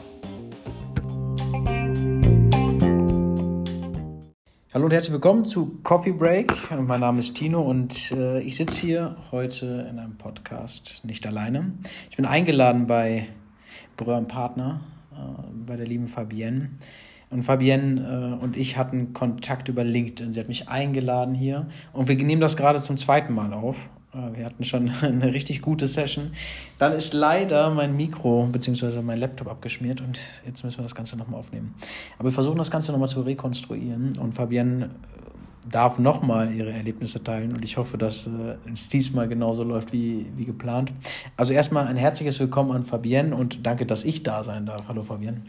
Hallo 4.72 4.86
und 4.86 4.92
herzlich 4.92 5.12
willkommen 5.12 5.44
zu 5.44 5.78
Coffee 5.84 6.10
Break. 6.10 6.52
Mein 6.72 6.98
Name 6.98 7.20
ist 7.20 7.36
Tino 7.36 7.62
und 7.62 8.10
äh, 8.10 8.40
ich 8.40 8.56
sitze 8.56 8.86
hier 8.86 9.16
heute 9.30 9.86
in 9.88 10.00
einem 10.00 10.18
Podcast 10.18 11.00
nicht 11.04 11.24
alleine. 11.28 11.74
Ich 12.10 12.16
bin 12.16 12.26
eingeladen 12.26 12.88
bei 12.88 13.28
und 13.96 14.26
Partner, 14.26 14.80
bei 15.66 15.76
der 15.76 15.86
lieben 15.86 16.08
Fabienne. 16.08 16.70
Und 17.30 17.42
Fabienne 17.42 18.36
äh, 18.40 18.42
und 18.44 18.56
ich 18.56 18.76
hatten 18.76 19.12
Kontakt 19.12 19.68
über 19.68 19.82
LinkedIn. 19.82 20.32
Sie 20.32 20.40
hat 20.40 20.48
mich 20.48 20.68
eingeladen 20.68 21.34
hier 21.34 21.66
und 21.92 22.06
wir 22.08 22.16
nehmen 22.16 22.40
das 22.40 22.56
gerade 22.56 22.80
zum 22.80 22.96
zweiten 22.96 23.34
Mal 23.34 23.52
auf. 23.52 23.76
Äh, 24.12 24.38
wir 24.38 24.44
hatten 24.44 24.64
schon 24.64 24.90
eine 25.02 25.32
richtig 25.32 25.60
gute 25.60 25.88
Session. 25.88 26.32
Dann 26.78 26.92
ist 26.92 27.12
leider 27.12 27.70
mein 27.70 27.96
Mikro 27.96 28.48
bzw. 28.50 29.02
mein 29.02 29.18
Laptop 29.18 29.48
abgeschmiert 29.48 30.00
und 30.00 30.18
jetzt 30.46 30.64
müssen 30.64 30.78
wir 30.78 30.82
das 30.82 30.94
Ganze 30.94 31.16
nochmal 31.16 31.40
aufnehmen. 31.40 31.74
Aber 32.18 32.28
wir 32.28 32.32
versuchen 32.32 32.58
das 32.58 32.70
Ganze 32.70 32.92
nochmal 32.92 33.08
zu 33.08 33.22
rekonstruieren 33.22 34.16
und 34.18 34.34
Fabienne 34.34 34.86
äh, 34.86 34.88
darf 35.70 35.98
nochmal 35.98 36.52
ihre 36.52 36.72
Erlebnisse 36.72 37.22
teilen 37.22 37.52
und 37.52 37.64
ich 37.64 37.76
hoffe, 37.76 37.98
dass 37.98 38.26
äh, 38.26 38.56
es 38.72 38.88
diesmal 38.88 39.28
genauso 39.28 39.64
läuft 39.64 39.92
wie, 39.92 40.26
wie 40.36 40.44
geplant. 40.44 40.92
Also 41.36 41.52
erstmal 41.52 41.86
ein 41.86 41.96
herzliches 41.96 42.38
Willkommen 42.40 42.72
an 42.72 42.84
Fabienne 42.84 43.34
und 43.34 43.66
danke, 43.66 43.86
dass 43.86 44.04
ich 44.04 44.22
da 44.22 44.44
sein 44.44 44.66
darf. 44.66 44.82
Hallo 44.88 45.02
Fabienne. 45.02 45.42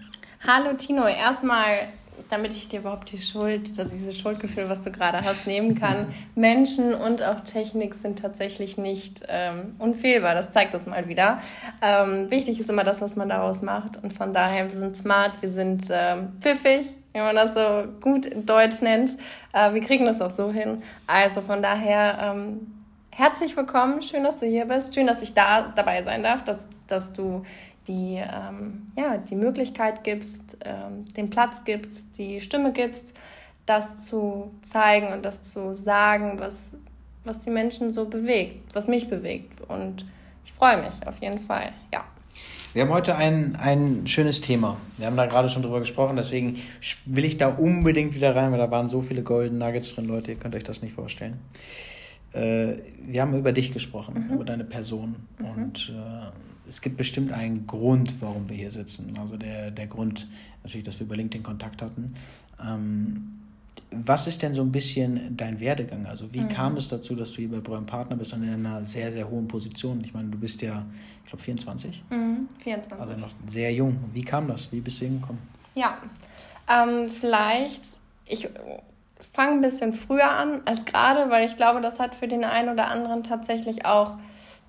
Hallo 0.48 0.74
Tino, 0.78 1.08
erstmal 1.08 1.90
damit 2.30 2.54
ich 2.54 2.68
dir 2.68 2.80
überhaupt 2.80 3.12
die 3.12 3.22
Schuld, 3.22 3.70
also 3.78 3.92
dieses 3.92 4.18
Schuldgefühl, 4.18 4.70
was 4.70 4.84
du 4.84 4.92
gerade 4.92 5.22
hast, 5.22 5.48
nehmen 5.48 5.76
kann. 5.76 6.08
Menschen 6.36 6.94
und 6.94 7.22
auch 7.22 7.42
Technik 7.42 7.96
sind 7.96 8.20
tatsächlich 8.20 8.78
nicht 8.78 9.24
ähm, 9.28 9.76
unfehlbar. 9.80 10.34
Das 10.34 10.52
zeigt 10.52 10.74
das 10.74 10.88
mal 10.88 11.08
wieder. 11.08 11.40
Ähm, 11.82 12.30
wichtig 12.32 12.60
ist 12.60 12.70
immer 12.70 12.84
das, 12.84 13.02
was 13.02 13.16
man 13.16 13.30
daraus 13.30 13.62
macht. 13.62 14.02
Und 14.02 14.14
von 14.14 14.34
daher, 14.34 14.68
wir 14.68 14.78
sind 14.78 14.98
smart, 14.98 15.42
wir 15.42 15.50
sind 15.50 15.88
ähm, 15.92 16.34
pfiffig, 16.40 16.96
wie 17.16 17.20
man 17.20 17.36
das 17.36 17.54
so 17.54 17.88
gut 18.02 18.26
in 18.26 18.46
Deutsch 18.46 18.82
nennt. 18.82 19.12
Äh, 19.54 19.74
wir 19.74 19.80
kriegen 19.82 20.06
das 20.06 20.22
auch 20.22 20.32
so 20.32 20.52
hin. 20.52 20.84
Also 21.08 21.40
von 21.40 21.64
daher, 21.64 22.18
ähm, 22.22 22.84
herzlich 23.10 23.56
willkommen. 23.56 24.02
Schön, 24.02 24.26
dass 24.26 24.38
du 24.40 24.46
hier 24.46 24.66
bist. 24.66 24.94
Schön, 24.94 25.08
dass 25.08 25.22
ich 25.22 25.34
da 25.34 25.72
dabei 25.74 26.04
sein 26.04 26.24
darf, 26.24 26.44
dass, 26.44 26.68
dass 26.88 27.14
du 27.14 27.46
die, 27.88 28.18
ähm, 28.18 28.92
ja, 28.98 29.18
die 29.18 29.36
Möglichkeit 29.36 30.04
gibst, 30.04 30.58
ähm, 30.66 31.06
den 31.14 31.30
Platz 31.30 31.64
gibst, 31.64 32.18
die 32.18 32.42
Stimme 32.42 32.74
gibst, 32.74 33.14
das 33.66 34.02
zu 34.02 34.52
zeigen 34.62 35.14
und 35.14 35.24
das 35.24 35.44
zu 35.44 35.74
sagen, 35.74 36.38
was, 36.38 36.74
was 37.24 37.40
die 37.40 37.50
Menschen 37.50 37.94
so 37.94 38.10
bewegt, 38.10 38.76
was 38.76 38.88
mich 38.88 39.08
bewegt. 39.10 39.62
Und 39.70 40.06
ich 40.44 40.52
freue 40.52 40.84
mich 40.84 41.08
auf 41.08 41.18
jeden 41.22 41.40
Fall, 41.40 41.72
ja. 41.94 42.04
Wir 42.76 42.82
haben 42.82 42.92
heute 42.92 43.16
ein, 43.16 43.56
ein 43.56 44.06
schönes 44.06 44.42
Thema. 44.42 44.76
Wir 44.98 45.06
haben 45.08 45.16
da 45.16 45.28
gerade 45.28 45.48
schon 45.48 45.62
drüber 45.62 45.80
gesprochen, 45.80 46.18
deswegen 46.18 46.62
will 47.06 47.24
ich 47.24 47.38
da 47.38 47.48
unbedingt 47.48 48.14
wieder 48.14 48.36
rein, 48.36 48.52
weil 48.52 48.58
da 48.58 48.70
waren 48.70 48.90
so 48.90 49.02
viele 49.02 49.24
Golden 49.24 49.60
Nuggets 49.60 49.96
drin, 49.96 50.08
Leute, 50.08 50.34
ihr 50.34 50.38
könnt 50.38 50.56
euch 50.56 50.66
das 50.66 50.82
nicht 50.82 50.94
vorstellen. 50.94 51.40
Äh, 52.34 52.74
wir 53.02 53.22
haben 53.22 53.34
über 53.34 53.54
dich 53.54 53.72
gesprochen, 53.72 54.26
mhm. 54.28 54.34
über 54.34 54.44
deine 54.44 54.66
Person. 54.66 55.16
Mhm. 55.40 55.46
Und 55.46 55.94
äh, 55.96 56.68
es 56.68 56.82
gibt 56.82 56.98
bestimmt 56.98 57.32
einen 57.32 57.66
Grund, 57.66 58.22
warum 58.22 58.50
wir 58.50 58.58
hier 58.58 58.72
sitzen. 58.72 59.14
Also 59.22 59.38
der, 59.38 59.72
der 59.72 59.88
Grund, 59.88 60.28
natürlich, 60.62 60.84
dass 60.84 61.00
wir 61.00 61.06
über 61.06 61.16
LinkedIn 61.16 61.44
Kontakt 61.44 61.82
hatten. 61.82 62.16
Ähm, 62.62 63.40
was 63.92 64.28
ist 64.28 64.42
denn 64.42 64.54
so 64.54 64.62
ein 64.62 64.72
bisschen 64.72 65.36
dein 65.36 65.60
Werdegang? 65.60 66.06
Also 66.06 66.34
wie 66.34 66.42
mhm. 66.42 66.50
kam 66.50 66.78
es 66.78 66.90
dazu, 66.90 67.16
dass 67.16 67.32
du 67.32 67.38
hier 67.38 67.52
bei 67.52 67.60
Breuer 67.60 67.82
Partner 67.82 68.16
bist 68.16 68.34
und 68.34 68.44
in 68.44 68.66
einer 68.66 68.86
sehr, 68.86 69.12
sehr 69.12 69.30
hohen 69.30 69.48
Position? 69.48 70.02
Ich 70.04 70.14
meine, 70.14 70.30
du 70.30 70.38
bist 70.38 70.62
ja, 70.62 70.86
ich 71.24 71.30
glaube, 71.30 71.44
24? 71.44 72.04
Mhm, 72.10 72.50
24. 72.64 73.00
Also 73.00 73.16
noch 73.16 73.32
sehr 73.48 73.74
jung. 73.74 73.98
Wie 74.14 74.24
kam 74.24 74.48
das? 74.48 74.72
Wie 74.72 74.82
bist 74.82 75.02
du 75.02 75.06
hingekommen? 75.06 75.42
Ja, 75.76 75.98
ähm, 76.70 77.10
vielleicht, 77.10 78.00
ich 78.26 78.50
fange 79.34 79.54
ein 79.54 79.62
bisschen 79.62 79.94
früher 79.94 80.30
an 80.30 80.62
als 80.66 80.86
gerade, 80.86 81.30
weil 81.30 81.48
ich 81.48 81.58
glaube, 81.58 81.82
das 81.82 82.00
hat 82.00 82.16
für 82.16 82.28
den 82.28 82.44
einen 82.44 82.70
oder 82.70 82.90
anderen 82.90 83.24
tatsächlich 83.24 83.86
auch 83.86 84.18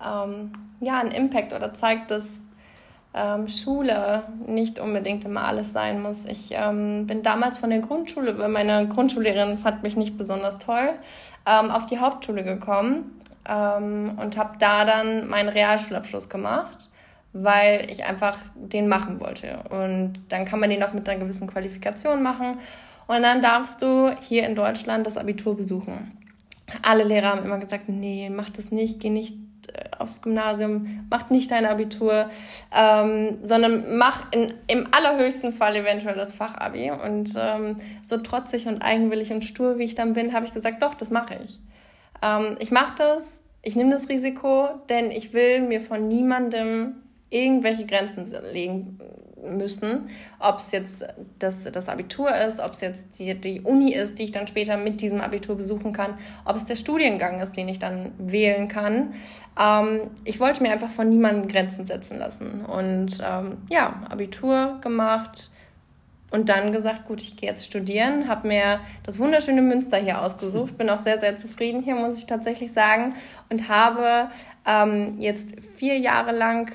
ähm, 0.03 0.51
ja, 0.79 0.99
einen 0.99 1.11
Impact 1.11 1.53
oder 1.53 1.73
zeigt, 1.73 2.11
dass 2.11 2.41
ähm, 3.17 3.47
Schule 3.47 4.23
nicht 4.45 4.79
unbedingt 4.79 5.25
immer 5.25 5.45
alles 5.45 5.73
sein 5.73 6.01
muss. 6.01 6.25
Ich 6.25 6.49
ähm, 6.51 7.07
bin 7.07 7.23
damals 7.23 7.57
von 7.57 7.69
der 7.69 7.79
Grundschule, 7.79 8.37
weil 8.37 8.49
meine 8.49 8.87
Grundschullehrerin 8.87 9.57
fand 9.57 9.83
mich 9.83 9.97
nicht 9.97 10.17
besonders 10.17 10.57
toll, 10.59 10.91
ähm, 11.45 11.71
auf 11.71 11.85
die 11.85 11.99
Hauptschule 11.99 12.43
gekommen 12.43 13.21
ähm, 13.47 14.17
und 14.21 14.37
habe 14.37 14.57
da 14.59 14.85
dann 14.85 15.27
meinen 15.27 15.49
Realschulabschluss 15.49 16.29
gemacht, 16.29 16.89
weil 17.33 17.89
ich 17.89 18.05
einfach 18.05 18.39
den 18.55 18.87
machen 18.87 19.19
wollte. 19.19 19.59
Und 19.69 20.19
dann 20.29 20.45
kann 20.45 20.59
man 20.59 20.69
den 20.69 20.83
auch 20.83 20.93
mit 20.93 21.09
einer 21.09 21.19
gewissen 21.19 21.47
Qualifikation 21.47 22.21
machen. 22.21 22.59
Und 23.07 23.23
dann 23.23 23.41
darfst 23.41 23.81
du 23.81 24.15
hier 24.21 24.45
in 24.45 24.55
Deutschland 24.55 25.07
das 25.07 25.17
Abitur 25.17 25.55
besuchen. 25.55 26.11
Alle 26.81 27.05
Lehrer 27.05 27.29
haben 27.29 27.45
immer 27.45 27.57
gesagt, 27.57 27.87
nee, 27.87 28.29
mach 28.29 28.49
das 28.49 28.71
nicht, 28.71 28.99
geh 28.99 29.09
nicht 29.09 29.35
äh, 29.73 29.89
aufs 29.97 30.21
Gymnasium, 30.21 31.05
mach 31.09 31.29
nicht 31.29 31.51
dein 31.51 31.65
Abitur, 31.65 32.29
ähm, 32.75 33.39
sondern 33.43 33.97
mach 33.97 34.31
in, 34.31 34.53
im 34.67 34.87
allerhöchsten 34.91 35.53
Fall 35.53 35.75
eventuell 35.75 36.15
das 36.15 36.33
Fachabi. 36.33 36.91
Und 36.91 37.33
ähm, 37.37 37.77
so 38.03 38.17
trotzig 38.17 38.67
und 38.67 38.81
eigenwillig 38.81 39.31
und 39.31 39.45
stur, 39.45 39.77
wie 39.77 39.83
ich 39.83 39.95
dann 39.95 40.13
bin, 40.13 40.33
habe 40.33 40.45
ich 40.45 40.53
gesagt, 40.53 40.81
doch, 40.81 40.93
das 40.93 41.11
mache 41.11 41.39
ich. 41.43 41.59
Ähm, 42.21 42.57
ich 42.59 42.71
mache 42.71 42.95
das, 42.97 43.41
ich 43.61 43.75
nehme 43.75 43.91
das 43.91 44.09
Risiko, 44.09 44.69
denn 44.89 45.11
ich 45.11 45.33
will 45.33 45.61
mir 45.61 45.81
von 45.81 46.07
niemandem 46.07 46.95
irgendwelche 47.29 47.85
Grenzen 47.85 48.25
legen 48.53 48.99
müssen. 49.43 50.09
Ob 50.39 50.59
es 50.59 50.71
jetzt 50.71 51.05
das, 51.39 51.63
das 51.63 51.89
Abitur 51.89 52.35
ist, 52.35 52.59
ob 52.59 52.73
es 52.73 52.81
jetzt 52.81 53.19
die, 53.19 53.33
die 53.35 53.61
Uni 53.61 53.93
ist, 53.93 54.19
die 54.19 54.23
ich 54.23 54.31
dann 54.31 54.47
später 54.47 54.77
mit 54.77 55.01
diesem 55.01 55.21
Abitur 55.21 55.55
besuchen 55.55 55.93
kann, 55.93 56.17
ob 56.45 56.55
es 56.55 56.65
der 56.65 56.75
Studiengang 56.75 57.39
ist, 57.41 57.55
den 57.55 57.69
ich 57.69 57.79
dann 57.79 58.11
wählen 58.17 58.67
kann. 58.67 59.13
Ähm, 59.59 60.11
ich 60.23 60.39
wollte 60.39 60.63
mir 60.63 60.71
einfach 60.71 60.91
von 60.91 61.09
niemandem 61.09 61.47
Grenzen 61.47 61.85
setzen 61.85 62.17
lassen. 62.17 62.65
Und 62.65 63.19
ähm, 63.23 63.57
ja, 63.69 64.01
Abitur 64.09 64.79
gemacht 64.81 65.51
und 66.29 66.49
dann 66.49 66.73
gesagt, 66.73 67.05
gut, 67.05 67.21
ich 67.21 67.37
gehe 67.37 67.49
jetzt 67.49 67.65
studieren, 67.65 68.27
habe 68.27 68.47
mir 68.47 68.81
das 69.03 69.17
wunderschöne 69.17 69.61
Münster 69.61 69.97
hier 69.97 70.21
ausgesucht, 70.21 70.77
bin 70.77 70.89
auch 70.89 70.97
sehr, 70.97 71.19
sehr 71.21 71.37
zufrieden 71.37 71.81
hier, 71.81 71.95
muss 71.95 72.17
ich 72.17 72.25
tatsächlich 72.25 72.73
sagen, 72.73 73.15
und 73.49 73.69
habe 73.69 74.29
ähm, 74.65 75.15
jetzt 75.19 75.55
vier 75.77 75.97
Jahre 75.97 76.33
lang 76.33 76.71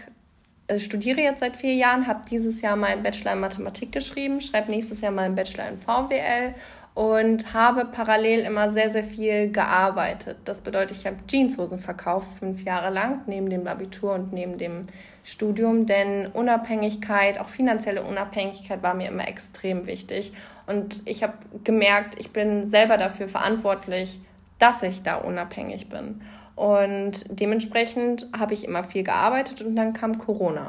studiere 0.78 1.20
jetzt 1.20 1.40
seit 1.40 1.56
vier 1.56 1.74
Jahren, 1.74 2.06
habe 2.06 2.22
dieses 2.30 2.60
Jahr 2.62 2.76
meinen 2.76 3.02
Bachelor 3.02 3.32
in 3.32 3.40
Mathematik 3.40 3.92
geschrieben, 3.92 4.40
schreibe 4.40 4.70
nächstes 4.70 5.00
Jahr 5.00 5.12
meinen 5.12 5.34
Bachelor 5.34 5.68
in 5.68 5.78
VWL 5.78 6.54
und 6.94 7.54
habe 7.54 7.86
parallel 7.86 8.40
immer 8.40 8.70
sehr, 8.70 8.90
sehr 8.90 9.04
viel 9.04 9.50
gearbeitet. 9.50 10.38
Das 10.44 10.60
bedeutet, 10.60 10.98
ich 10.98 11.06
habe 11.06 11.16
Jeanshosen 11.26 11.78
verkauft, 11.78 12.38
fünf 12.38 12.62
Jahre 12.64 12.92
lang, 12.92 13.22
neben 13.26 13.48
dem 13.48 13.66
Abitur 13.66 14.12
und 14.14 14.32
neben 14.32 14.58
dem 14.58 14.86
Studium, 15.24 15.86
denn 15.86 16.26
Unabhängigkeit, 16.26 17.38
auch 17.38 17.48
finanzielle 17.48 18.02
Unabhängigkeit 18.02 18.82
war 18.82 18.94
mir 18.94 19.08
immer 19.08 19.26
extrem 19.26 19.86
wichtig. 19.86 20.32
Und 20.66 21.00
ich 21.04 21.22
habe 21.22 21.34
gemerkt, 21.64 22.18
ich 22.18 22.30
bin 22.30 22.66
selber 22.66 22.98
dafür 22.98 23.28
verantwortlich, 23.28 24.20
dass 24.58 24.82
ich 24.82 25.02
da 25.02 25.16
unabhängig 25.16 25.88
bin. 25.88 26.22
Und 26.54 27.24
dementsprechend 27.28 28.28
habe 28.38 28.54
ich 28.54 28.64
immer 28.64 28.84
viel 28.84 29.04
gearbeitet 29.04 29.62
und 29.62 29.74
dann 29.76 29.92
kam 29.92 30.18
Corona. 30.18 30.68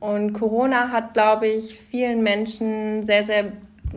Und 0.00 0.32
Corona 0.32 0.90
hat, 0.90 1.14
glaube 1.14 1.46
ich, 1.46 1.78
vielen 1.78 2.22
Menschen 2.22 3.04
sehr, 3.04 3.26
sehr, 3.26 3.52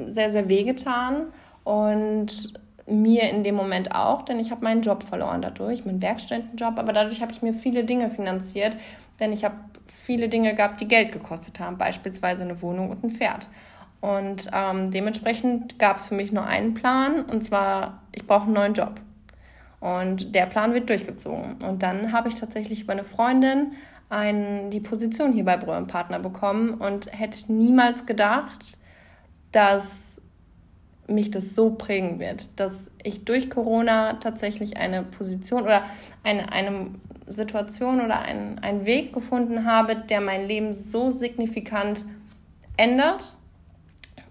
sehr, 0.07 0.31
sehr 0.31 0.49
wehgetan 0.49 1.27
und 1.63 2.53
mir 2.85 3.29
in 3.29 3.43
dem 3.43 3.55
Moment 3.55 3.93
auch, 3.93 4.23
denn 4.23 4.39
ich 4.39 4.51
habe 4.51 4.63
meinen 4.63 4.81
Job 4.81 5.03
verloren 5.03 5.41
dadurch, 5.41 5.85
meinen 5.85 6.01
Werkstudentenjob, 6.01 6.77
aber 6.79 6.91
dadurch 6.91 7.21
habe 7.21 7.31
ich 7.31 7.41
mir 7.41 7.53
viele 7.53 7.83
Dinge 7.83 8.09
finanziert, 8.09 8.75
denn 9.19 9.31
ich 9.31 9.45
habe 9.45 9.55
viele 9.85 10.27
Dinge 10.27 10.55
gehabt, 10.55 10.81
die 10.81 10.87
Geld 10.87 11.11
gekostet 11.11 11.59
haben, 11.59 11.77
beispielsweise 11.77 12.43
eine 12.43 12.61
Wohnung 12.61 12.89
und 12.89 13.03
ein 13.03 13.11
Pferd. 13.11 13.47
Und 14.01 14.47
ähm, 14.53 14.91
dementsprechend 14.91 15.77
gab 15.77 15.97
es 15.97 16.07
für 16.07 16.15
mich 16.15 16.31
nur 16.31 16.45
einen 16.45 16.73
Plan, 16.73 17.25
und 17.25 17.43
zwar, 17.43 18.01
ich 18.13 18.25
brauche 18.25 18.45
einen 18.45 18.53
neuen 18.53 18.73
Job. 18.73 18.99
Und 19.79 20.35
der 20.35 20.45
Plan 20.45 20.73
wird 20.73 20.89
durchgezogen. 20.89 21.55
Und 21.61 21.83
dann 21.83 22.11
habe 22.11 22.27
ich 22.29 22.35
tatsächlich 22.35 22.81
über 22.81 22.93
eine 22.93 23.03
Freundin 23.03 23.73
ein, 24.09 24.71
die 24.71 24.79
Position 24.79 25.33
hier 25.33 25.45
bei 25.45 25.55
Brühl 25.55 25.85
Partner 25.85 26.19
bekommen 26.19 26.73
und 26.73 27.11
hätte 27.17 27.51
niemals 27.51 28.05
gedacht, 28.05 28.77
dass 29.51 30.21
mich 31.07 31.31
das 31.31 31.55
so 31.55 31.71
prägen 31.71 32.19
wird, 32.19 32.59
dass 32.59 32.91
ich 33.03 33.25
durch 33.25 33.49
Corona 33.49 34.13
tatsächlich 34.15 34.77
eine 34.77 35.03
Position 35.03 35.63
oder 35.63 35.83
eine, 36.23 36.51
eine 36.51 36.87
Situation 37.27 38.01
oder 38.01 38.19
einen, 38.19 38.59
einen 38.59 38.85
Weg 38.85 39.13
gefunden 39.13 39.65
habe, 39.65 39.95
der 39.95 40.21
mein 40.21 40.47
Leben 40.47 40.73
so 40.73 41.09
signifikant 41.09 42.05
ändert. 42.77 43.37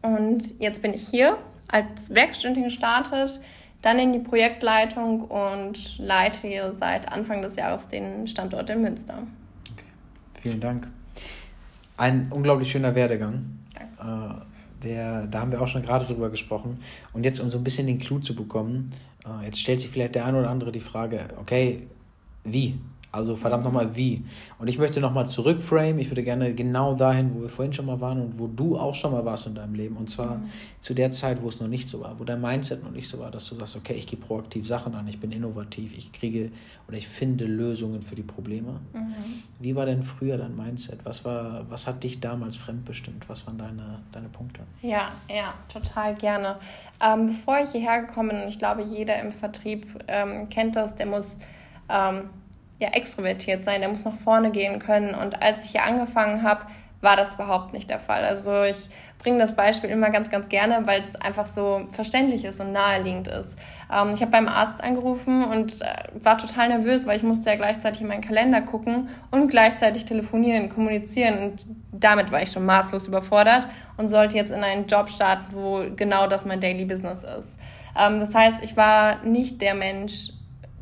Und 0.03 0.61
jetzt 0.61 0.83
bin 0.83 0.95
ich 0.95 1.07
hier 1.09 1.39
als 1.69 2.15
Werkstudentin 2.15 2.65
gestartet, 2.65 3.41
dann 3.83 3.99
in 3.99 4.13
die 4.13 4.19
Projektleitung 4.19 5.23
und 5.23 5.99
leite 5.99 6.49
hier 6.49 6.73
seit 6.73 7.11
Anfang 7.11 7.43
des 7.43 7.57
Jahres 7.57 7.87
den 7.89 8.27
Standort 8.27 8.71
in 8.71 8.83
Münster. 8.83 9.19
Okay. 9.73 9.87
Vielen 10.43 10.61
Dank. 10.61 10.89
Ein 11.97 12.29
unglaublich 12.31 12.71
schöner 12.71 12.95
Werdegang. 12.95 13.59
Danke. 13.75 14.35
Äh, 14.35 14.85
der, 14.85 15.27
da 15.27 15.41
haben 15.41 15.53
wir 15.53 15.61
auch 15.61 15.69
schon 15.69 15.83
gerade 15.83 16.05
drüber 16.05 16.31
gesprochen. 16.31 16.81
Und 17.13 17.25
jetzt, 17.25 17.41
um 17.41 17.51
so 17.51 17.59
ein 17.59 17.65
bisschen 17.65 17.87
den 17.87 17.99
Clou 17.99 18.21
zu 18.21 18.35
bekommen, 18.35 18.93
äh, 19.27 19.47
jetzt 19.47 19.61
stellt 19.61 19.81
sich 19.81 19.91
vielleicht 19.91 20.15
der 20.15 20.25
eine 20.25 20.39
oder 20.39 20.51
andere 20.51 20.73
die 20.73 20.81
Frage, 20.81 21.29
okay, 21.41 21.87
wie? 22.45 22.79
Also 23.11 23.37
verdammt 23.37 23.65
nochmal 23.65 23.97
wie. 23.97 24.23
Und 24.59 24.69
ich 24.69 24.79
möchte 24.79 25.01
nochmal 25.01 25.27
zurückframe. 25.27 25.99
Ich 25.99 26.11
würde 26.11 26.23
gerne 26.23 26.55
genau 26.55 26.95
dahin, 26.95 27.35
wo 27.35 27.41
wir 27.41 27.49
vorhin 27.49 27.73
schon 27.73 27.87
mal 27.87 28.01
waren 28.03 28.21
und 28.21 28.39
wo 28.39 28.47
du 28.47 28.77
auch 28.77 28.95
schon 28.95 29.13
mal 29.13 29.25
warst 29.25 29.47
in 29.47 29.55
deinem 29.55 29.75
Leben. 29.75 29.97
Und 29.97 30.11
zwar 30.11 30.37
mhm. 30.37 30.51
zu 30.83 30.93
der 30.93 31.11
Zeit, 31.11 31.43
wo 31.43 31.49
es 31.49 31.59
noch 31.59 31.69
nicht 31.69 31.89
so 31.89 32.03
war, 32.03 32.19
wo 32.19 32.25
dein 32.25 32.41
Mindset 32.41 32.85
noch 32.85 32.91
nicht 32.91 33.09
so 33.09 33.19
war, 33.19 33.31
dass 33.31 33.49
du 33.49 33.55
sagst, 33.55 33.77
okay, 33.77 33.95
ich 33.95 34.07
gehe 34.07 34.19
proaktiv 34.19 34.67
Sachen 34.67 34.95
an, 34.95 35.09
ich 35.09 35.19
bin 35.21 35.33
innovativ, 35.33 35.97
ich 35.97 36.13
kriege 36.13 36.51
oder 36.87 36.99
ich 36.99 37.09
finde 37.09 37.47
Lösungen 37.47 38.03
für 38.03 38.15
die 38.15 38.23
Probleme. 38.23 38.73
Mhm. 38.93 39.15
Wie 39.59 39.75
war 39.75 39.87
denn 39.87 40.03
früher 40.03 40.37
dein 40.37 40.55
Mindset? 40.55 41.01
Was, 41.05 41.25
war, 41.25 41.65
was 41.71 41.87
hat 41.87 42.05
dich 42.05 42.21
damals 42.21 42.57
fremdbestimmt? 42.57 43.27
Was 43.31 43.47
waren 43.47 43.57
deine, 43.57 44.01
deine 44.13 44.29
Punkte? 44.29 44.61
Ja, 44.83 45.13
ja, 45.29 45.55
total 45.73 46.15
gerne. 46.15 46.57
Ähm, 47.03 47.29
bevor 47.29 47.59
ich 47.63 47.71
hierher 47.71 48.03
gekommen 48.03 48.31
bin, 48.31 48.49
ich 48.49 48.59
glaube, 48.59 48.83
jeder 48.83 49.19
im 49.19 49.33
Vertrieb 49.33 49.87
ähm, 50.09 50.51
kennt 50.51 50.77
das, 50.77 50.95
der 50.95 51.07
muss. 51.07 51.39
Ähm, 51.89 52.29
ja, 52.79 52.89
extrovertiert 52.89 53.65
sein, 53.65 53.81
der 53.81 53.91
muss 53.91 54.05
nach 54.05 54.15
vorne 54.15 54.51
gehen 54.51 54.79
können. 54.79 55.15
Und 55.15 55.43
als 55.43 55.65
ich 55.65 55.71
hier 55.71 55.85
angefangen 55.85 56.43
habe, 56.43 56.67
war 57.01 57.17
das 57.17 57.35
überhaupt 57.35 57.73
nicht 57.73 57.91
der 57.91 58.01
Fall. 58.01 58.25
Also 58.25 58.63
ich 58.63 58.89
bringe 59.19 59.39
das 59.39 59.55
Beispiel 59.55 59.91
immer 59.91 60.11
ganz, 60.11 60.31
ganz 60.31 60.49
gerne, 60.49 60.87
weil 60.87 61.03
es 61.03 61.17
einfach 61.17 61.47
so 61.47 61.89
verständlich 61.93 62.45
ist 62.45 62.61
und 62.61 62.73
naheliegend 62.73 63.29
ist. 63.29 63.57
Ähm, 63.93 64.13
ich 64.15 64.21
habe 64.21 64.31
beim 64.31 64.49
Arzt 64.49 64.81
angerufen 64.81 65.45
und 65.45 65.81
äh, 65.81 65.87
war 66.23 66.39
total 66.39 66.69
nervös, 66.69 67.07
weil 67.07 67.17
ich 67.17 67.23
musste 67.23 67.51
ja 67.51 67.57
gleichzeitig 67.57 68.01
in 68.01 68.09
meinen 68.09 68.23
Kalender 68.23 68.61
gucken 68.63 69.09
und 69.31 69.49
gleichzeitig 69.49 70.05
telefonieren, 70.05 70.69
kommunizieren 70.69 71.39
und 71.39 71.67
damit 71.93 72.31
war 72.31 72.43
ich 72.43 72.53
schon 72.53 72.65
maßlos 72.65 73.09
überfordert 73.09 73.67
und 73.97 74.09
sollte 74.09 74.37
jetzt 74.37 74.53
in 74.53 74.63
einen 74.63 74.87
Job 74.87 75.11
starten, 75.11 75.47
wo 75.51 75.85
genau 75.97 76.29
das 76.29 76.45
mein 76.45 76.61
Daily 76.61 76.85
Business 76.85 77.25
ist. 77.25 77.49
Ähm, 77.99 78.21
das 78.21 78.35
heißt, 78.35 78.63
ich 78.63 78.77
war 78.77 79.25
nicht 79.25 79.61
der 79.63 79.75
Mensch, 79.75 80.31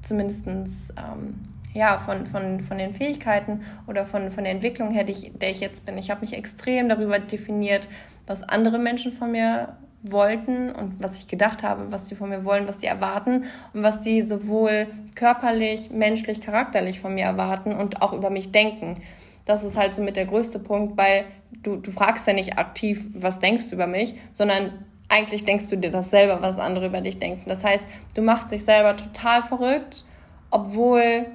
zumindestens 0.02 0.90
ähm, 0.90 1.45
ja, 1.76 1.98
von, 1.98 2.26
von, 2.26 2.60
von 2.60 2.78
den 2.78 2.94
Fähigkeiten 2.94 3.62
oder 3.86 4.06
von, 4.06 4.30
von 4.30 4.44
der 4.44 4.52
Entwicklung 4.52 4.90
her, 4.90 5.04
die 5.04 5.12
ich, 5.12 5.32
der 5.34 5.50
ich 5.50 5.60
jetzt 5.60 5.84
bin. 5.84 5.98
Ich 5.98 6.10
habe 6.10 6.22
mich 6.22 6.32
extrem 6.32 6.88
darüber 6.88 7.18
definiert, 7.18 7.88
was 8.26 8.42
andere 8.42 8.78
Menschen 8.78 9.12
von 9.12 9.30
mir 9.30 9.76
wollten 10.02 10.70
und 10.70 11.02
was 11.02 11.18
ich 11.18 11.28
gedacht 11.28 11.62
habe, 11.62 11.90
was 11.92 12.04
die 12.04 12.14
von 12.14 12.30
mir 12.30 12.44
wollen, 12.44 12.68
was 12.68 12.78
die 12.78 12.86
erwarten 12.86 13.44
und 13.72 13.82
was 13.82 14.00
die 14.00 14.22
sowohl 14.22 14.86
körperlich, 15.14 15.90
menschlich, 15.90 16.40
charakterlich 16.40 17.00
von 17.00 17.14
mir 17.14 17.24
erwarten 17.24 17.74
und 17.74 18.02
auch 18.02 18.12
über 18.12 18.30
mich 18.30 18.52
denken. 18.52 19.02
Das 19.44 19.62
ist 19.62 19.76
halt 19.76 19.94
so 19.94 20.02
mit 20.02 20.16
der 20.16 20.26
größte 20.26 20.58
Punkt, 20.58 20.96
weil 20.96 21.24
du, 21.62 21.76
du 21.76 21.90
fragst 21.90 22.26
ja 22.26 22.32
nicht 22.32 22.58
aktiv, 22.58 23.08
was 23.14 23.38
denkst 23.40 23.68
du 23.68 23.74
über 23.74 23.86
mich, 23.86 24.14
sondern 24.32 24.84
eigentlich 25.08 25.44
denkst 25.44 25.68
du 25.68 25.76
dir 25.76 25.90
das 25.90 26.10
selber, 26.10 26.42
was 26.42 26.58
andere 26.58 26.86
über 26.86 27.00
dich 27.00 27.18
denken. 27.18 27.48
Das 27.48 27.62
heißt, 27.62 27.84
du 28.14 28.22
machst 28.22 28.50
dich 28.50 28.64
selber 28.64 28.96
total 28.96 29.42
verrückt, 29.42 30.04
obwohl 30.50 31.26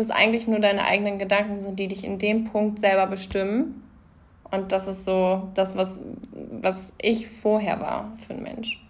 das 0.00 0.10
eigentlich 0.10 0.46
nur 0.46 0.60
deine 0.60 0.84
eigenen 0.84 1.18
Gedanken 1.18 1.58
sind, 1.58 1.78
die 1.78 1.88
dich 1.88 2.04
in 2.04 2.18
dem 2.18 2.44
Punkt 2.44 2.78
selber 2.78 3.06
bestimmen. 3.06 3.82
Und 4.50 4.72
das 4.72 4.88
ist 4.88 5.04
so 5.04 5.48
das, 5.54 5.76
was, 5.76 6.00
was 6.60 6.92
ich 7.00 7.28
vorher 7.28 7.80
war 7.80 8.12
für 8.26 8.34
ein 8.34 8.42
Mensch. 8.42 8.82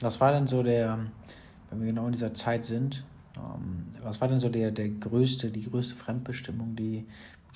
Was 0.00 0.20
war 0.20 0.32
denn 0.32 0.46
so 0.46 0.62
der, 0.62 0.98
wenn 1.70 1.80
wir 1.80 1.86
genau 1.86 2.06
in 2.06 2.12
dieser 2.12 2.34
Zeit 2.34 2.64
sind, 2.64 3.04
ähm, 3.36 3.86
was 4.02 4.20
war 4.20 4.28
denn 4.28 4.40
so 4.40 4.48
der, 4.48 4.70
der 4.70 4.88
größte, 4.88 5.50
die 5.50 5.68
größte 5.68 5.96
Fremdbestimmung, 5.96 6.76
die, 6.76 7.06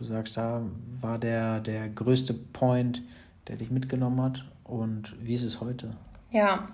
du 0.00 0.04
sagst, 0.04 0.36
da 0.36 0.62
war 1.02 1.18
der, 1.18 1.60
der 1.60 1.88
größte 1.88 2.34
Point, 2.34 3.02
der 3.46 3.56
dich 3.56 3.70
mitgenommen 3.70 4.20
hat? 4.22 4.44
Und 4.64 5.14
wie 5.20 5.34
ist 5.34 5.42
es 5.42 5.60
heute? 5.60 5.90
Ja, 6.30 6.68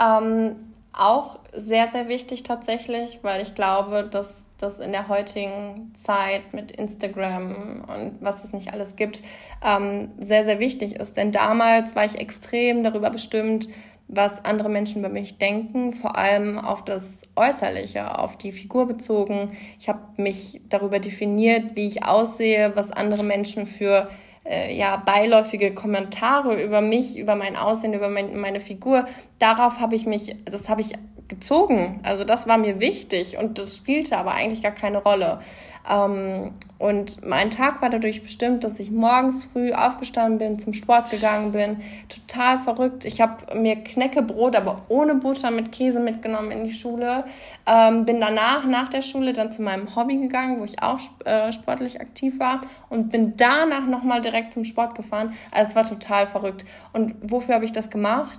ähm, 0.00 0.56
auch 0.96 1.38
sehr, 1.52 1.90
sehr 1.90 2.08
wichtig 2.08 2.42
tatsächlich, 2.42 3.20
weil 3.22 3.42
ich 3.42 3.54
glaube, 3.54 4.08
dass 4.10 4.44
das 4.58 4.78
in 4.78 4.92
der 4.92 5.08
heutigen 5.08 5.92
Zeit 5.94 6.52
mit 6.52 6.72
Instagram 6.72 7.84
und 7.86 8.18
was 8.20 8.44
es 8.44 8.52
nicht 8.52 8.72
alles 8.72 8.96
gibt, 8.96 9.22
ähm, 9.64 10.10
sehr, 10.18 10.44
sehr 10.44 10.58
wichtig 10.58 10.96
ist. 10.96 11.16
Denn 11.16 11.32
damals 11.32 11.96
war 11.96 12.04
ich 12.04 12.18
extrem 12.18 12.84
darüber 12.84 13.10
bestimmt, 13.10 13.68
was 14.06 14.44
andere 14.44 14.68
Menschen 14.68 15.00
über 15.00 15.08
mich 15.08 15.38
denken, 15.38 15.92
vor 15.92 16.16
allem 16.16 16.58
auf 16.58 16.84
das 16.84 17.22
Äußerliche, 17.36 18.18
auf 18.18 18.36
die 18.36 18.52
Figur 18.52 18.86
bezogen. 18.86 19.56
Ich 19.78 19.88
habe 19.88 20.00
mich 20.16 20.60
darüber 20.68 20.98
definiert, 20.98 21.74
wie 21.74 21.86
ich 21.86 22.04
aussehe, 22.04 22.72
was 22.74 22.90
andere 22.90 23.24
Menschen 23.24 23.66
für 23.66 24.08
äh, 24.44 24.76
ja, 24.76 24.96
beiläufige 24.96 25.74
Kommentare 25.74 26.62
über 26.62 26.80
mich, 26.80 27.18
über 27.18 27.34
mein 27.34 27.56
Aussehen, 27.56 27.94
über 27.94 28.08
mein, 28.08 28.38
meine 28.38 28.60
Figur, 28.60 29.06
darauf 29.38 29.80
habe 29.80 29.94
ich 29.94 30.06
mich, 30.06 30.36
das 30.44 30.68
habe 30.68 30.80
ich 30.80 30.92
gezogen. 31.28 32.00
Also 32.02 32.24
das 32.24 32.46
war 32.46 32.58
mir 32.58 32.80
wichtig 32.80 33.38
und 33.38 33.58
das 33.58 33.76
spielte 33.76 34.16
aber 34.16 34.32
eigentlich 34.32 34.62
gar 34.62 34.72
keine 34.72 34.98
Rolle. 34.98 35.40
Ähm, 35.88 36.52
und 36.78 37.24
mein 37.24 37.50
Tag 37.50 37.80
war 37.82 37.88
dadurch 37.88 38.22
bestimmt, 38.22 38.64
dass 38.64 38.78
ich 38.78 38.90
morgens 38.90 39.44
früh 39.44 39.72
aufgestanden 39.72 40.38
bin, 40.38 40.58
zum 40.58 40.74
Sport 40.74 41.10
gegangen 41.10 41.52
bin. 41.52 41.82
Total 42.08 42.58
verrückt. 42.58 43.04
Ich 43.04 43.20
habe 43.20 43.58
mir 43.58 43.76
Knäckebrot, 43.76 44.56
aber 44.56 44.82
ohne 44.88 45.14
Butter 45.14 45.50
mit 45.50 45.72
Käse 45.72 46.00
mitgenommen 46.00 46.50
in 46.50 46.64
die 46.64 46.72
Schule. 46.72 47.24
Ähm, 47.66 48.04
bin 48.04 48.20
danach, 48.20 48.66
nach 48.66 48.88
der 48.88 49.02
Schule, 49.02 49.32
dann 49.32 49.52
zu 49.52 49.62
meinem 49.62 49.94
Hobby 49.94 50.16
gegangen, 50.16 50.60
wo 50.60 50.64
ich 50.64 50.82
auch 50.82 50.98
äh, 51.24 51.52
sportlich 51.52 52.00
aktiv 52.00 52.38
war. 52.38 52.62
Und 52.88 53.10
bin 53.10 53.34
danach 53.36 53.86
nochmal 53.86 54.20
direkt 54.20 54.52
zum 54.52 54.64
Sport 54.64 54.94
gefahren. 54.94 55.34
Also 55.50 55.70
es 55.70 55.76
war 55.76 55.84
total 55.84 56.26
verrückt. 56.26 56.64
Und 56.92 57.14
wofür 57.22 57.54
habe 57.54 57.64
ich 57.64 57.72
das 57.72 57.88
gemacht? 57.88 58.38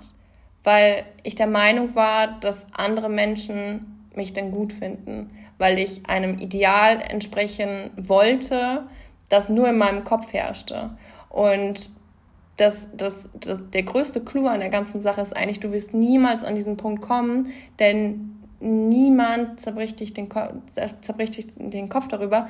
Weil 0.66 1.04
ich 1.22 1.36
der 1.36 1.46
Meinung 1.46 1.94
war, 1.94 2.38
dass 2.40 2.66
andere 2.72 3.08
Menschen 3.08 4.08
mich 4.14 4.32
dann 4.32 4.50
gut 4.50 4.72
finden 4.72 5.30
weil 5.58 5.78
ich 5.78 6.06
einem 6.06 6.38
Ideal 6.38 7.00
entsprechen 7.00 7.90
wollte, 7.96 8.84
das 9.28 9.48
nur 9.48 9.68
in 9.68 9.78
meinem 9.78 10.04
Kopf 10.04 10.32
herrschte. 10.32 10.90
Und 11.30 11.90
das, 12.56 12.88
das, 12.96 13.28
das, 13.40 13.60
der 13.72 13.82
größte 13.82 14.20
Clou 14.20 14.46
an 14.46 14.60
der 14.60 14.70
ganzen 14.70 15.00
Sache 15.02 15.20
ist 15.20 15.36
eigentlich, 15.36 15.60
du 15.60 15.72
wirst 15.72 15.92
niemals 15.92 16.44
an 16.44 16.54
diesen 16.54 16.76
Punkt 16.76 17.02
kommen, 17.02 17.52
denn 17.78 18.32
niemand 18.60 19.60
zerbricht 19.60 20.00
dich 20.00 20.14
den, 20.14 20.28
zerbricht 21.02 21.36
dich 21.36 21.46
den 21.56 21.88
Kopf 21.88 22.08
darüber, 22.08 22.48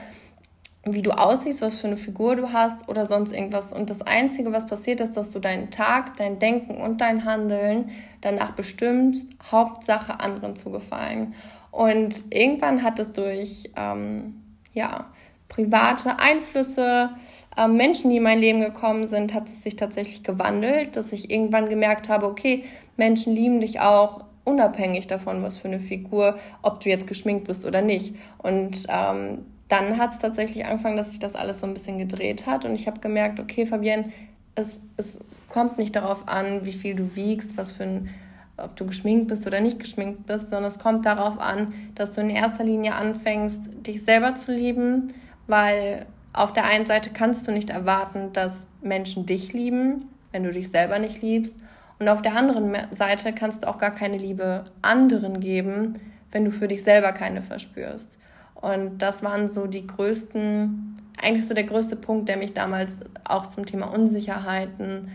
wie 0.88 1.02
du 1.02 1.10
aussiehst, 1.10 1.62
was 1.62 1.80
für 1.80 1.88
eine 1.88 1.96
Figur 1.96 2.36
du 2.36 2.52
hast 2.52 2.88
oder 2.88 3.06
sonst 3.06 3.32
irgendwas. 3.32 3.72
Und 3.72 3.90
das 3.90 4.02
Einzige, 4.02 4.52
was 4.52 4.66
passiert, 4.68 5.00
ist, 5.00 5.16
dass 5.16 5.30
du 5.30 5.40
deinen 5.40 5.70
Tag, 5.70 6.16
dein 6.16 6.38
Denken 6.38 6.76
und 6.76 7.00
dein 7.00 7.24
Handeln 7.24 7.90
danach 8.20 8.52
bestimmst, 8.52 9.28
Hauptsache 9.50 10.20
anderen 10.20 10.54
zu 10.54 10.70
gefallen. 10.70 11.34
Und 11.72 12.22
irgendwann 12.30 12.84
hat 12.84 13.00
es 13.00 13.12
durch 13.12 13.70
ähm, 13.76 14.42
ja, 14.72 15.06
private 15.48 16.18
Einflüsse, 16.20 17.10
äh, 17.56 17.66
Menschen, 17.66 18.10
die 18.10 18.18
in 18.18 18.22
mein 18.22 18.38
Leben 18.38 18.60
gekommen 18.60 19.08
sind, 19.08 19.34
hat 19.34 19.48
es 19.48 19.64
sich 19.64 19.74
tatsächlich 19.74 20.22
gewandelt, 20.22 20.96
dass 20.96 21.12
ich 21.12 21.30
irgendwann 21.30 21.68
gemerkt 21.68 22.08
habe, 22.08 22.26
okay, 22.26 22.64
Menschen 22.96 23.34
lieben 23.34 23.60
dich 23.60 23.80
auch 23.80 24.24
unabhängig 24.44 25.08
davon, 25.08 25.42
was 25.42 25.56
für 25.56 25.68
eine 25.68 25.80
Figur, 25.80 26.38
ob 26.62 26.80
du 26.80 26.88
jetzt 26.88 27.08
geschminkt 27.08 27.48
bist 27.48 27.64
oder 27.64 27.82
nicht. 27.82 28.14
Und 28.38 28.86
ähm, 28.88 29.44
dann 29.68 29.98
hat 29.98 30.12
es 30.12 30.18
tatsächlich 30.18 30.64
angefangen, 30.66 30.96
dass 30.96 31.10
sich 31.10 31.18
das 31.18 31.34
alles 31.34 31.60
so 31.60 31.66
ein 31.66 31.74
bisschen 31.74 31.98
gedreht 31.98 32.46
hat. 32.46 32.64
Und 32.64 32.74
ich 32.74 32.86
habe 32.86 33.00
gemerkt, 33.00 33.40
okay, 33.40 33.66
Fabienne, 33.66 34.12
es, 34.54 34.80
es 34.96 35.18
kommt 35.48 35.78
nicht 35.78 35.96
darauf 35.96 36.28
an, 36.28 36.64
wie 36.64 36.72
viel 36.72 36.94
du 36.94 37.16
wiegst, 37.16 37.56
was 37.56 37.72
für 37.72 37.84
ein 37.84 38.10
ob 38.58 38.76
du 38.76 38.86
geschminkt 38.86 39.28
bist 39.28 39.46
oder 39.46 39.60
nicht 39.60 39.78
geschminkt 39.78 40.26
bist, 40.26 40.50
sondern 40.50 40.64
es 40.64 40.78
kommt 40.78 41.04
darauf 41.04 41.38
an, 41.38 41.74
dass 41.94 42.12
du 42.12 42.20
in 42.22 42.30
erster 42.30 42.64
Linie 42.64 42.94
anfängst, 42.94 43.70
dich 43.86 44.02
selber 44.02 44.34
zu 44.34 44.52
lieben, 44.52 45.12
weil 45.46 46.06
auf 46.32 46.52
der 46.52 46.64
einen 46.64 46.86
Seite 46.86 47.10
kannst 47.10 47.46
du 47.46 47.52
nicht 47.52 47.70
erwarten, 47.70 48.32
dass 48.32 48.66
Menschen 48.82 49.26
dich 49.26 49.52
lieben, 49.52 50.08
wenn 50.32 50.44
du 50.44 50.52
dich 50.52 50.70
selber 50.70 50.98
nicht 50.98 51.22
liebst. 51.22 51.56
Und 51.98 52.08
auf 52.08 52.22
der 52.22 52.36
anderen 52.36 52.74
Seite 52.90 53.32
kannst 53.32 53.62
du 53.62 53.68
auch 53.68 53.78
gar 53.78 53.94
keine 53.94 54.18
Liebe 54.18 54.64
anderen 54.82 55.40
geben, 55.40 55.98
wenn 56.30 56.44
du 56.44 56.50
für 56.50 56.68
dich 56.68 56.82
selber 56.82 57.12
keine 57.12 57.40
verspürst. 57.40 58.18
Und 58.66 58.98
das 58.98 59.22
waren 59.22 59.48
so 59.48 59.66
die 59.66 59.86
größten, 59.86 60.98
eigentlich 61.22 61.46
so 61.46 61.54
der 61.54 61.64
größte 61.64 61.94
Punkt, 61.94 62.28
der 62.28 62.36
mich 62.36 62.52
damals 62.52 63.00
auch 63.24 63.46
zum 63.46 63.64
Thema 63.64 63.86
Unsicherheiten, 63.86 65.10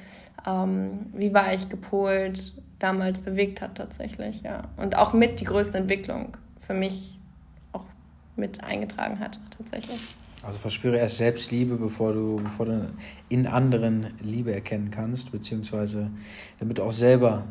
ähm, 0.48 1.08
wie 1.14 1.34
war 1.34 1.54
ich 1.54 1.68
gepolt, 1.68 2.54
damals 2.80 3.22
bewegt 3.22 3.62
hat 3.62 3.76
tatsächlich, 3.76 4.42
ja. 4.42 4.70
Und 4.78 4.96
auch 4.96 5.12
mit 5.14 5.42
die 5.42 5.46
größte 5.46 5.78
Entwicklung 5.78 6.38
für 6.60 6.74
mich 6.74 7.20
auch 7.74 7.86
mit 8.38 8.64
eingetragen 8.64 9.20
hat 9.20 9.38
tatsächlich. 9.58 10.00
Also 10.44 10.58
verspüre 10.58 10.98
erst 10.98 11.18
Selbstliebe, 11.18 11.76
bevor 11.76 12.14
du, 12.14 12.38
bevor 12.38 12.66
du 12.66 12.90
in 13.30 13.46
anderen 13.48 14.14
Liebe 14.22 14.54
erkennen 14.54 14.90
kannst, 14.90 15.32
beziehungsweise 15.32 16.10
damit 16.58 16.78
du 16.78 16.84
auch 16.84 16.92
selber 16.92 17.44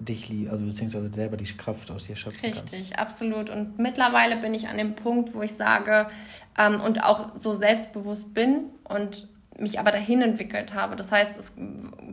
dich 0.00 0.28
liebst, 0.28 0.52
also 0.52 0.64
beziehungsweise 0.64 1.12
selber 1.12 1.36
die 1.36 1.44
Kraft 1.44 1.90
aus 1.90 2.06
dir 2.06 2.16
schöpfen 2.16 2.50
Richtig, 2.50 2.90
kannst. 2.90 2.98
Absolut. 2.98 3.50
Und 3.50 3.78
mittlerweile 3.78 4.36
bin 4.36 4.54
ich 4.54 4.68
an 4.68 4.78
dem 4.78 4.94
Punkt, 4.94 5.34
wo 5.34 5.42
ich 5.42 5.54
sage 5.54 6.08
ähm, 6.56 6.80
und 6.80 7.02
auch 7.02 7.32
so 7.38 7.54
selbstbewusst 7.54 8.32
bin 8.34 8.70
und 8.84 9.28
mich 9.58 9.80
aber 9.80 9.90
dahin 9.90 10.22
entwickelt 10.22 10.72
habe. 10.72 10.94
Das 10.94 11.10
heißt, 11.10 11.36
es 11.36 11.52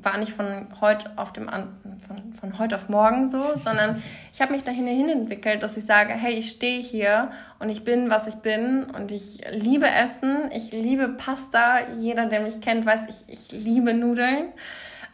war 0.02 0.18
nicht 0.18 0.34
von 0.34 0.68
heute 0.82 1.12
auf 1.16 1.32
dem 1.32 1.48
von, 1.48 2.34
von 2.34 2.60
heute 2.60 2.76
auf 2.76 2.90
morgen 2.90 3.30
so, 3.30 3.42
sondern 3.56 4.02
ich 4.34 4.42
habe 4.42 4.54
mich 4.54 4.64
dahin 4.64 4.88
entwickelt, 5.10 5.62
dass 5.62 5.78
ich 5.78 5.86
sage, 5.86 6.14
hey, 6.14 6.34
ich 6.34 6.50
stehe 6.50 6.82
hier 6.82 7.32
und 7.60 7.70
ich 7.70 7.84
bin, 7.84 8.10
was 8.10 8.28
ich 8.28 8.36
bin 8.36 8.86
und 8.86 9.12
ich 9.12 9.42
liebe 9.52 9.88
Essen, 9.88 10.50
ich 10.52 10.72
liebe 10.72 11.08
Pasta. 11.10 11.92
Jeder, 12.00 12.26
der 12.26 12.42
mich 12.42 12.62
kennt, 12.62 12.86
weiß, 12.86 13.02
ich, 13.10 13.24
ich 13.28 13.52
liebe 13.52 13.94
Nudeln. 13.94 14.48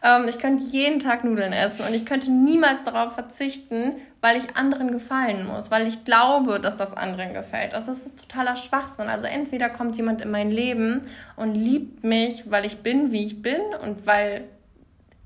Ähm, 0.02 0.28
ich 0.28 0.38
könnte 0.38 0.64
jeden 0.64 0.98
Tag 0.98 1.24
Nudeln 1.24 1.52
essen 1.52 1.86
und 1.86 1.94
ich 1.94 2.04
könnte 2.04 2.30
niemals 2.30 2.82
darauf 2.84 3.14
verzichten, 3.14 3.94
weil 4.20 4.36
ich 4.36 4.56
anderen 4.56 4.92
gefallen 4.92 5.46
muss, 5.46 5.70
weil 5.70 5.86
ich 5.86 6.04
glaube, 6.04 6.60
dass 6.60 6.76
das 6.76 6.96
anderen 6.96 7.34
gefällt. 7.34 7.74
Also 7.74 7.88
das 7.88 8.06
ist 8.06 8.20
totaler 8.20 8.56
Schwachsinn. 8.56 9.08
Also 9.08 9.26
entweder 9.26 9.68
kommt 9.68 9.96
jemand 9.96 10.20
in 10.20 10.30
mein 10.30 10.50
Leben 10.50 11.02
und 11.36 11.54
liebt 11.54 12.04
mich, 12.04 12.50
weil 12.50 12.64
ich 12.64 12.78
bin, 12.78 13.12
wie 13.12 13.24
ich 13.24 13.42
bin 13.42 13.60
und 13.82 14.06
weil 14.06 14.44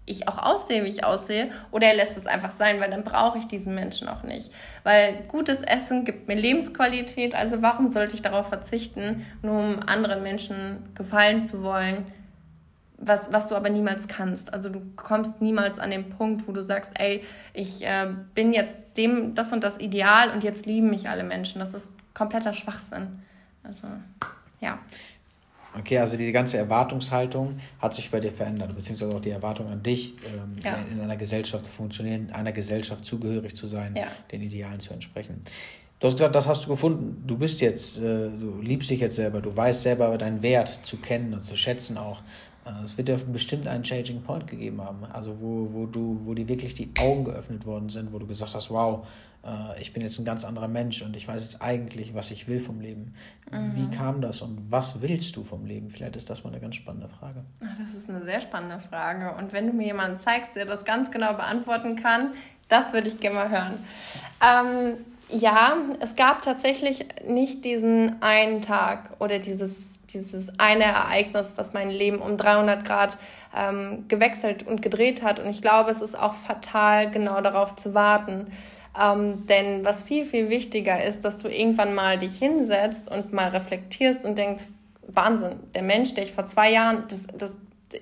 ich 0.06 0.28
auch 0.28 0.38
aussehe, 0.38 0.84
wie 0.84 0.88
ich 0.88 1.04
aussehe, 1.04 1.50
oder 1.72 1.88
er 1.88 1.96
lässt 1.96 2.16
es 2.16 2.26
einfach 2.26 2.52
sein, 2.52 2.80
weil 2.80 2.90
dann 2.90 3.02
brauche 3.02 3.38
ich 3.38 3.48
diesen 3.48 3.74
Menschen 3.74 4.08
auch 4.08 4.22
nicht. 4.22 4.52
Weil 4.84 5.24
gutes 5.26 5.62
Essen 5.62 6.04
gibt 6.04 6.28
mir 6.28 6.36
Lebensqualität, 6.36 7.34
also 7.34 7.60
warum 7.60 7.88
sollte 7.88 8.14
ich 8.14 8.22
darauf 8.22 8.48
verzichten, 8.48 9.26
nur 9.42 9.58
um 9.58 9.80
anderen 9.84 10.22
Menschen 10.22 10.90
gefallen 10.94 11.42
zu 11.42 11.62
wollen, 11.64 12.06
was, 12.98 13.32
was 13.32 13.48
du 13.48 13.54
aber 13.54 13.68
niemals 13.68 14.08
kannst. 14.08 14.52
Also 14.52 14.68
du 14.68 14.80
kommst 14.96 15.40
niemals 15.40 15.78
an 15.78 15.90
den 15.90 16.10
Punkt, 16.10 16.48
wo 16.48 16.52
du 16.52 16.62
sagst, 16.62 16.92
ey, 16.98 17.22
ich 17.52 17.84
äh, 17.84 18.08
bin 18.34 18.52
jetzt 18.52 18.76
dem 18.96 19.34
das 19.34 19.52
und 19.52 19.62
das 19.62 19.78
Ideal 19.78 20.30
und 20.30 20.42
jetzt 20.44 20.66
lieben 20.66 20.90
mich 20.90 21.08
alle 21.08 21.24
Menschen. 21.24 21.58
Das 21.58 21.74
ist 21.74 21.92
kompletter 22.14 22.52
Schwachsinn. 22.52 23.20
Also, 23.62 23.88
ja. 24.60 24.78
Okay, 25.78 25.98
also 25.98 26.16
die 26.16 26.32
ganze 26.32 26.56
Erwartungshaltung 26.56 27.60
hat 27.80 27.94
sich 27.94 28.10
bei 28.10 28.18
dir 28.18 28.32
verändert, 28.32 28.74
beziehungsweise 28.74 29.14
auch 29.14 29.20
die 29.20 29.30
Erwartung 29.30 29.68
an 29.68 29.82
dich, 29.82 30.14
ähm, 30.24 30.56
ja. 30.64 30.82
in 30.90 31.00
einer 31.00 31.16
Gesellschaft 31.16 31.66
zu 31.66 31.72
funktionieren, 31.72 32.30
einer 32.32 32.52
Gesellschaft 32.52 33.04
zugehörig 33.04 33.54
zu 33.54 33.66
sein, 33.66 33.94
ja. 33.94 34.06
den 34.32 34.40
Idealen 34.40 34.80
zu 34.80 34.94
entsprechen. 34.94 35.42
Du 35.98 36.06
hast 36.06 36.14
gesagt, 36.14 36.34
das 36.34 36.46
hast 36.46 36.64
du 36.64 36.68
gefunden. 36.70 37.22
Du 37.26 37.36
bist 37.36 37.60
jetzt, 37.60 37.98
äh, 37.98 38.28
du 38.28 38.60
liebst 38.62 38.88
dich 38.88 39.00
jetzt 39.00 39.16
selber, 39.16 39.40
du 39.40 39.54
weißt 39.54 39.82
selber 39.82 40.16
deinen 40.16 40.42
Wert 40.42 40.78
zu 40.82 40.96
kennen 40.98 41.34
und 41.34 41.40
zu 41.40 41.56
schätzen 41.56 41.98
auch. 41.98 42.20
Äh, 42.66 42.82
es 42.82 42.98
wird 42.98 43.08
ja 43.08 43.16
bestimmt 43.32 43.68
einen 43.68 43.84
Changing 43.84 44.22
Point 44.22 44.46
gegeben 44.46 44.82
haben, 44.82 45.04
also 45.04 45.40
wo, 45.40 45.68
wo 45.72 45.86
du, 45.86 46.18
wo 46.22 46.34
dir 46.34 46.48
wirklich 46.48 46.74
die 46.74 46.90
Augen 46.98 47.24
geöffnet 47.24 47.64
worden 47.66 47.88
sind, 47.88 48.12
wo 48.12 48.18
du 48.18 48.26
gesagt 48.26 48.54
hast, 48.54 48.70
wow, 48.70 49.06
äh, 49.44 49.80
ich 49.80 49.92
bin 49.92 50.02
jetzt 50.02 50.18
ein 50.18 50.24
ganz 50.24 50.44
anderer 50.44 50.68
Mensch 50.68 51.02
und 51.02 51.16
ich 51.16 51.26
weiß 51.28 51.42
jetzt 51.42 51.62
eigentlich, 51.62 52.14
was 52.14 52.30
ich 52.30 52.48
will 52.48 52.58
vom 52.58 52.80
Leben. 52.80 53.14
Mhm. 53.50 53.76
Wie 53.76 53.96
kam 53.96 54.20
das 54.20 54.42
und 54.42 54.70
was 54.70 55.00
willst 55.00 55.36
du 55.36 55.44
vom 55.44 55.64
Leben? 55.64 55.90
Vielleicht 55.90 56.16
ist 56.16 56.28
das 56.28 56.44
mal 56.44 56.50
eine 56.50 56.60
ganz 56.60 56.74
spannende 56.74 57.08
Frage. 57.08 57.44
Das 57.60 57.94
ist 57.94 58.10
eine 58.10 58.22
sehr 58.22 58.40
spannende 58.40 58.80
Frage. 58.80 59.34
Und 59.38 59.52
wenn 59.52 59.66
du 59.68 59.72
mir 59.72 59.86
jemanden 59.86 60.18
zeigst, 60.18 60.56
der 60.56 60.66
das 60.66 60.84
ganz 60.84 61.10
genau 61.10 61.34
beantworten 61.34 61.96
kann, 61.96 62.32
das 62.68 62.92
würde 62.92 63.06
ich 63.08 63.20
gerne 63.20 63.36
mal 63.36 63.50
hören. 63.50 63.74
Ähm, 64.42 64.96
ja, 65.28 65.76
es 66.00 66.16
gab 66.16 66.42
tatsächlich 66.42 67.04
nicht 67.26 67.64
diesen 67.64 68.22
einen 68.22 68.62
Tag 68.62 69.10
oder 69.20 69.38
dieses, 69.38 69.95
dieses 70.16 70.58
eine 70.58 70.84
Ereignis, 70.84 71.54
was 71.56 71.72
mein 71.72 71.90
Leben 71.90 72.18
um 72.18 72.36
300 72.36 72.84
Grad 72.84 73.18
ähm, 73.56 74.04
gewechselt 74.08 74.66
und 74.66 74.82
gedreht 74.82 75.22
hat. 75.22 75.40
Und 75.40 75.48
ich 75.48 75.62
glaube, 75.62 75.90
es 75.90 76.00
ist 76.00 76.18
auch 76.18 76.34
fatal, 76.34 77.10
genau 77.10 77.40
darauf 77.40 77.76
zu 77.76 77.94
warten. 77.94 78.46
Ähm, 79.00 79.46
denn 79.46 79.84
was 79.84 80.02
viel, 80.02 80.24
viel 80.24 80.48
wichtiger 80.48 81.02
ist, 81.04 81.24
dass 81.24 81.38
du 81.38 81.48
irgendwann 81.48 81.94
mal 81.94 82.18
dich 82.18 82.38
hinsetzt 82.38 83.10
und 83.10 83.32
mal 83.32 83.48
reflektierst 83.48 84.24
und 84.24 84.38
denkst, 84.38 84.64
Wahnsinn, 85.06 85.60
der 85.74 85.82
Mensch, 85.82 86.14
der 86.14 86.24
ich 86.24 86.32
vor 86.32 86.46
zwei 86.46 86.72
Jahren, 86.72 87.04
das, 87.08 87.26
das, 87.36 87.52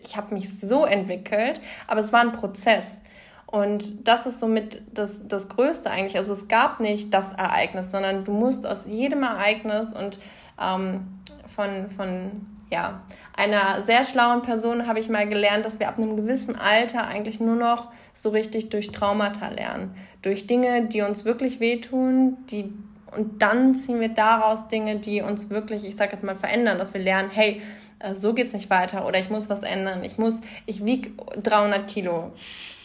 ich 0.02 0.16
habe 0.16 0.34
mich 0.34 0.58
so 0.58 0.84
entwickelt, 0.84 1.60
aber 1.86 2.00
es 2.00 2.12
war 2.12 2.20
ein 2.20 2.32
Prozess. 2.32 3.00
Und 3.46 4.08
das 4.08 4.26
ist 4.26 4.40
somit 4.40 4.82
das, 4.94 5.28
das 5.28 5.48
Größte 5.48 5.90
eigentlich. 5.90 6.16
Also 6.16 6.32
es 6.32 6.48
gab 6.48 6.80
nicht 6.80 7.14
das 7.14 7.34
Ereignis, 7.34 7.90
sondern 7.90 8.24
du 8.24 8.32
musst 8.32 8.66
aus 8.66 8.86
jedem 8.86 9.22
Ereignis 9.22 9.92
und 9.92 10.18
ähm, 10.60 11.06
von, 11.54 11.90
von 11.96 12.46
ja, 12.70 13.02
einer 13.36 13.82
sehr 13.86 14.04
schlauen 14.04 14.42
Person 14.42 14.86
habe 14.86 15.00
ich 15.00 15.08
mal 15.08 15.28
gelernt, 15.28 15.64
dass 15.64 15.80
wir 15.80 15.88
ab 15.88 15.98
einem 15.98 16.16
gewissen 16.16 16.56
Alter 16.56 17.06
eigentlich 17.06 17.40
nur 17.40 17.56
noch 17.56 17.90
so 18.12 18.30
richtig 18.30 18.70
durch 18.70 18.90
Traumata 18.92 19.48
lernen. 19.48 19.94
Durch 20.22 20.46
Dinge, 20.46 20.86
die 20.86 21.02
uns 21.02 21.24
wirklich 21.24 21.60
wehtun, 21.60 22.38
die 22.50 22.72
und 23.16 23.42
dann 23.42 23.74
ziehen 23.74 24.00
wir 24.00 24.08
daraus 24.08 24.66
Dinge, 24.66 24.96
die 24.96 25.22
uns 25.22 25.48
wirklich, 25.48 25.84
ich 25.84 25.94
sage 25.94 26.12
jetzt 26.12 26.24
mal, 26.24 26.34
verändern, 26.34 26.78
dass 26.78 26.94
wir 26.94 27.00
lernen, 27.00 27.30
hey, 27.32 27.62
äh, 28.00 28.14
so 28.14 28.34
geht's 28.34 28.52
nicht 28.52 28.70
weiter 28.70 29.06
oder 29.06 29.18
ich 29.18 29.30
muss 29.30 29.48
was 29.48 29.62
ändern. 29.62 30.04
Ich 30.04 30.18
muss, 30.18 30.40
ich 30.66 30.84
wiege 30.84 31.10
300 31.40 31.86
Kilo. 31.86 32.32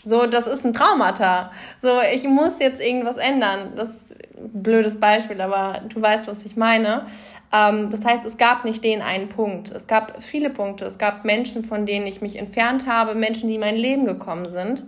So, 0.04 0.28
das 0.28 0.48
ist 0.48 0.66
ein 0.66 0.74
Traumata. 0.74 1.52
So, 1.82 2.00
ich 2.14 2.24
muss 2.24 2.60
jetzt 2.60 2.80
irgendwas 2.82 3.18
ändern. 3.18 3.74
Das 3.76 3.90
ist 3.90 3.98
ein 4.38 4.64
blödes 4.64 5.00
Beispiel, 5.00 5.42
aber 5.42 5.82
du 5.90 6.02
weißt, 6.02 6.28
was 6.28 6.46
ich 6.46 6.56
meine. 6.56 7.06
Ähm, 7.52 7.90
das 7.90 8.06
heißt, 8.06 8.26
es 8.26 8.38
gab 8.38 8.66
nicht 8.66 8.84
den 8.84 9.02
einen 9.02 9.30
Punkt. 9.30 9.72
Es 9.72 9.88
gab 9.88 10.22
viele 10.22 10.50
Punkte. 10.50 10.86
Es 10.86 10.98
gab 10.98 11.26
Menschen, 11.26 11.64
von 11.64 11.86
denen 11.86 12.08
ich 12.08 12.22
mich 12.22 12.38
entfernt 12.38 12.86
habe, 12.88 13.16
Menschen, 13.16 13.50
die 13.50 13.56
in 13.56 13.62
mein 13.62 13.76
Leben 13.76 14.06
gekommen 14.06 14.50
sind, 14.50 14.86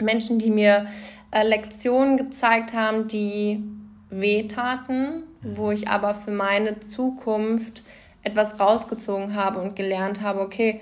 Menschen, 0.00 0.38
die 0.38 0.50
mir 0.50 0.86
äh, 1.30 1.46
Lektionen 1.46 2.16
gezeigt 2.16 2.72
haben, 2.72 3.08
die 3.08 3.62
wehtaten, 4.10 5.24
wo 5.42 5.70
ich 5.70 5.88
aber 5.88 6.14
für 6.14 6.30
meine 6.30 6.80
Zukunft 6.80 7.84
etwas 8.22 8.58
rausgezogen 8.58 9.34
habe 9.34 9.60
und 9.60 9.76
gelernt 9.76 10.20
habe, 10.20 10.40
okay, 10.40 10.80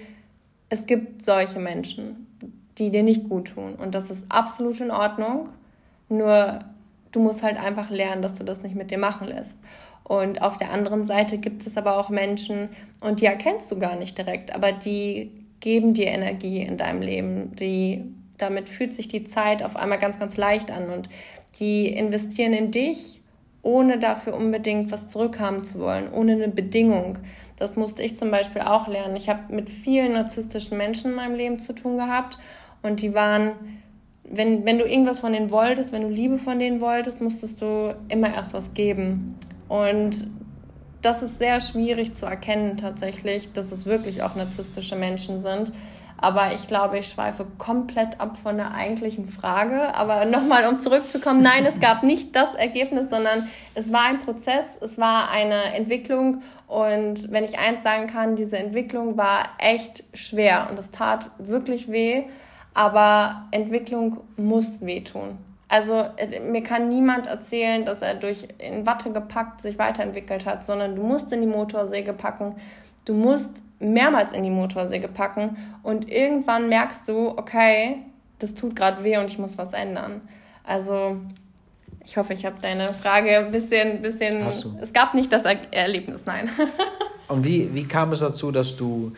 es 0.69 0.87
gibt 0.87 1.25
solche 1.25 1.59
Menschen, 1.59 2.27
die 2.79 2.91
dir 2.91 3.03
nicht 3.03 3.29
gut 3.29 3.55
tun. 3.55 3.75
Und 3.75 3.95
das 3.95 4.11
ist 4.11 4.27
absolut 4.31 4.81
in 4.81 4.91
Ordnung. 4.91 5.49
Nur 6.09 6.61
du 7.17 7.23
musst 7.23 7.43
halt 7.43 7.59
einfach 7.59 7.89
lernen, 7.89 8.21
dass 8.21 8.37
du 8.37 8.45
das 8.45 8.63
nicht 8.63 8.77
mit 8.77 8.91
dir 8.91 8.99
machen 8.99 9.27
lässt. 9.27 9.57
Und 10.05 10.43
auf 10.43 10.59
der 10.59 10.71
anderen 10.71 11.07
Seite 11.07 11.39
gibt 11.39 11.67
es 11.67 11.79
aber 11.79 11.97
auch 11.99 12.11
Menschen, 12.11 12.69
und 13.01 13.21
die 13.21 13.27
erkennst 13.27 13.71
du 13.73 13.79
gar 13.79 13.97
nicht 13.97 14.19
direkt, 14.19 14.55
aber 14.55 14.71
die 14.71 15.33
geben 15.61 15.95
dir 15.95 16.09
Energie 16.09 16.61
in 16.61 16.77
deinem 16.77 17.01
Leben. 17.01 17.57
Die, 17.57 18.05
damit 18.37 18.69
fühlt 18.69 18.93
sich 18.93 19.09
die 19.09 19.25
Zeit 19.25 19.63
auf 19.63 19.77
einmal 19.77 19.99
ganz, 19.99 20.19
ganz 20.19 20.37
leicht 20.37 20.71
an 20.71 20.91
und 20.91 21.09
die 21.59 21.89
investieren 21.89 22.53
in 22.53 22.71
dich, 22.71 23.23
ohne 23.63 23.99
dafür 23.99 24.35
unbedingt 24.35 24.93
was 24.93 25.09
zurückhaben 25.09 25.65
zu 25.65 25.81
wollen, 25.81 26.13
ohne 26.13 26.33
eine 26.33 26.49
Bedingung. 26.49 27.19
Das 27.57 27.77
musste 27.77 28.03
ich 28.03 28.19
zum 28.19 28.31
Beispiel 28.31 28.61
auch 28.61 28.89
lernen. 28.89 29.17
Ich 29.17 29.31
habe 29.31 29.53
mit 29.55 29.71
vielen 29.71 30.13
narzisstischen 30.13 30.77
Menschen 30.77 31.11
in 31.11 31.17
meinem 31.17 31.35
Leben 31.35 31.59
zu 31.59 31.73
tun 31.73 31.97
gehabt 31.97 32.39
und 32.83 33.01
die 33.01 33.15
waren 33.15 33.53
wenn, 34.29 34.65
wenn 34.65 34.79
du 34.79 34.85
irgendwas 34.85 35.21
von 35.21 35.33
denen 35.33 35.51
wolltest, 35.51 35.93
wenn 35.93 36.03
du 36.03 36.09
Liebe 36.09 36.39
von 36.39 36.59
denen 36.59 36.81
wolltest, 36.81 37.21
musstest 37.21 37.61
du 37.61 37.95
immer 38.09 38.35
erst 38.35 38.55
was 38.55 38.75
geben. 38.75 39.37
Und 39.69 40.27
das 41.03 41.23
ist 41.23 41.39
sehr 41.39 41.61
schwierig 41.61 42.15
zu 42.15 42.27
erkennen 42.27 42.77
tatsächlich, 42.77 43.53
dass 43.53 43.71
es 43.71 43.87
wirklich 43.87 44.23
auch 44.23 44.35
narzisstische 44.35 44.97
Menschen 44.97 45.41
sind. 45.41 45.73
Aber 46.19 46.53
ich 46.55 46.67
glaube, 46.67 46.99
ich 46.99 47.09
schweife 47.09 47.47
komplett 47.59 48.21
ab 48.21 48.39
von 48.43 48.57
der 48.57 48.73
eigentlichen 48.73 49.29
Frage. 49.29 49.95
Aber 49.95 50.25
nochmal, 50.25 50.67
um 50.67 50.81
zurückzukommen, 50.81 51.43
nein, 51.43 51.67
es 51.67 51.79
gab 51.79 52.03
nicht 52.03 52.35
das 52.35 52.55
Ergebnis, 52.55 53.11
sondern 53.11 53.49
es 53.75 53.93
war 53.93 54.07
ein 54.07 54.21
Prozess, 54.21 54.65
es 54.81 54.99
war 54.99 55.31
eine 55.31 55.75
Entwicklung. 55.75 56.43
Und 56.67 57.31
wenn 57.31 57.45
ich 57.45 57.59
eins 57.59 57.83
sagen 57.83 58.07
kann, 58.07 58.35
diese 58.35 58.59
Entwicklung 58.59 59.17
war 59.17 59.51
echt 59.59 60.05
schwer 60.15 60.69
und 60.71 60.79
es 60.79 60.91
tat 60.91 61.31
wirklich 61.39 61.91
weh. 61.93 62.25
Aber 62.77 63.47
Entwicklung 63.53 64.19
muss 64.37 64.83
wehtun. 64.85 65.39
Also 65.67 66.05
äh, 66.19 66.41
mir 66.41 66.63
kann 66.63 66.91
niemand 66.91 67.27
erzählen, 67.27 67.87
dass 67.87 68.03
er 68.03 68.17
durch 68.17 68.47
in 68.59 68.85
Watte 68.85 69.11
gepackt 69.13 69.63
sich 69.63 69.79
weiterentwickelt 69.79 70.45
hat, 70.45 70.63
sondern 70.67 70.95
du 70.95 71.03
musst 71.03 71.33
in 71.33 71.41
die 71.41 71.47
Motorsäge 71.47 72.13
packen, 72.13 72.57
du 73.07 73.15
musst 73.15 73.55
mehrmals 73.79 74.35
in 74.35 74.45
die 74.45 74.51
Motorsäge 74.51 75.09
packen 75.09 75.57
und 75.83 76.11
irgendwann 76.13 76.69
merkst 76.69 77.09
du, 77.09 77.31
okay, 77.31 78.03
das 78.41 78.53
tut 78.53 78.77
gerade 78.77 79.03
weh 79.03 79.17
und 79.17 79.31
ich 79.31 79.39
muss 79.39 79.57
was 79.57 79.73
ändern. 79.73 80.21
Also 80.63 81.17
ich 82.05 82.19
hoffe, 82.19 82.35
ich 82.35 82.45
habe 82.45 82.57
deine 82.61 82.93
Frage 82.93 83.39
ein 83.39 83.53
bisschen, 83.53 84.03
bisschen. 84.03 84.45
Hast 84.45 84.65
du. 84.65 84.79
Es 84.83 84.93
gab 84.93 85.15
nicht 85.15 85.33
das 85.33 85.47
er 85.47 85.57
Erlebnis, 85.73 86.27
nein. 86.27 86.51
und 87.29 87.45
wie, 87.45 87.75
wie 87.75 87.85
kam 87.85 88.13
es 88.13 88.21
dazu, 88.21 88.51
dass 88.51 88.77
du 88.77 89.13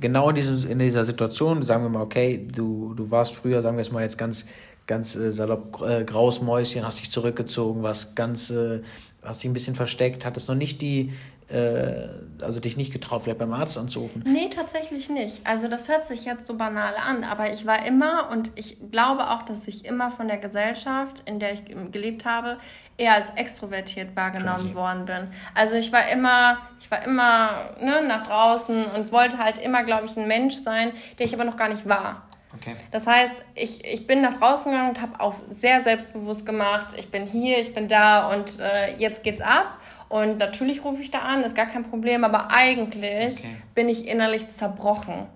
genau 0.00 0.30
in, 0.30 0.34
diesem, 0.34 0.70
in 0.70 0.78
dieser 0.78 1.04
Situation, 1.04 1.62
sagen 1.62 1.84
wir 1.84 1.90
mal, 1.90 2.02
okay, 2.02 2.48
du, 2.52 2.94
du 2.94 3.10
warst 3.10 3.34
früher, 3.34 3.62
sagen 3.62 3.76
wir 3.76 3.82
es 3.82 3.92
mal 3.92 4.02
jetzt 4.02 4.18
ganz 4.18 4.46
ganz 4.86 5.14
äh, 5.14 5.30
salopp 5.30 5.80
äh, 5.82 6.04
graues 6.04 6.40
Mäuschen, 6.40 6.84
hast 6.84 7.00
dich 7.00 7.10
zurückgezogen, 7.10 7.82
was 7.82 8.14
ganz, 8.14 8.50
äh, 8.50 8.80
hast 9.24 9.42
dich 9.42 9.50
ein 9.50 9.54
bisschen 9.54 9.76
versteckt, 9.76 10.24
hattest 10.24 10.48
noch 10.48 10.54
nicht 10.54 10.82
die, 10.82 11.12
äh, 11.52 12.08
also 12.42 12.60
dich 12.60 12.76
nicht 12.76 12.92
getraut, 12.92 13.22
vielleicht 13.22 13.38
beim 13.38 13.52
Arzt 13.52 13.78
anzurufen? 13.78 14.22
Nee, 14.26 14.48
tatsächlich 14.48 15.08
nicht. 15.08 15.46
Also 15.46 15.68
das 15.68 15.88
hört 15.88 16.06
sich 16.06 16.24
jetzt 16.24 16.46
so 16.46 16.54
banal 16.54 16.94
an, 16.96 17.24
aber 17.24 17.52
ich 17.52 17.66
war 17.66 17.84
immer 17.86 18.30
und 18.30 18.50
ich 18.56 18.78
glaube 18.90 19.30
auch, 19.30 19.42
dass 19.42 19.68
ich 19.68 19.84
immer 19.84 20.10
von 20.10 20.28
der 20.28 20.38
Gesellschaft, 20.38 21.22
in 21.26 21.38
der 21.38 21.52
ich 21.52 21.62
gelebt 21.92 22.24
habe, 22.24 22.58
eher 22.96 23.14
als 23.14 23.30
extrovertiert 23.36 24.14
wahrgenommen 24.16 24.74
worden 24.74 25.06
bin. 25.06 25.28
Also 25.54 25.76
ich 25.76 25.92
war 25.92 26.08
immer, 26.08 26.58
ich 26.80 26.90
war 26.90 27.02
immer 27.04 27.70
ne, 27.80 28.06
nach 28.06 28.26
draußen 28.26 28.84
und 28.86 29.12
wollte 29.12 29.38
halt 29.38 29.58
immer, 29.58 29.82
glaube 29.82 30.06
ich, 30.06 30.16
ein 30.16 30.28
Mensch 30.28 30.56
sein, 30.56 30.92
der 31.18 31.26
ich 31.26 31.34
aber 31.34 31.44
noch 31.44 31.56
gar 31.56 31.68
nicht 31.68 31.88
war. 31.88 32.22
Okay. 32.54 32.76
Das 32.90 33.06
heißt, 33.06 33.32
ich, 33.54 33.84
ich 33.84 34.06
bin 34.06 34.20
nach 34.20 34.36
draußen 34.36 34.70
gegangen 34.70 34.90
und 34.90 35.00
habe 35.00 35.20
auch 35.20 35.34
sehr 35.50 35.82
selbstbewusst 35.82 36.44
gemacht, 36.44 36.88
ich 36.98 37.10
bin 37.10 37.24
hier, 37.24 37.58
ich 37.58 37.74
bin 37.74 37.88
da 37.88 38.30
und 38.30 38.60
äh, 38.60 38.94
jetzt 38.98 39.22
geht's 39.22 39.40
ab. 39.40 39.78
Und 40.12 40.36
natürlich 40.36 40.84
rufe 40.84 41.00
ich 41.00 41.10
da 41.10 41.20
an, 41.20 41.42
ist 41.42 41.56
gar 41.56 41.64
kein 41.64 41.84
Problem, 41.84 42.22
aber 42.22 42.50
eigentlich 42.50 43.38
okay. 43.38 43.56
bin 43.74 43.88
ich 43.88 44.06
innerlich 44.06 44.46
zerbrochen. 44.50 45.26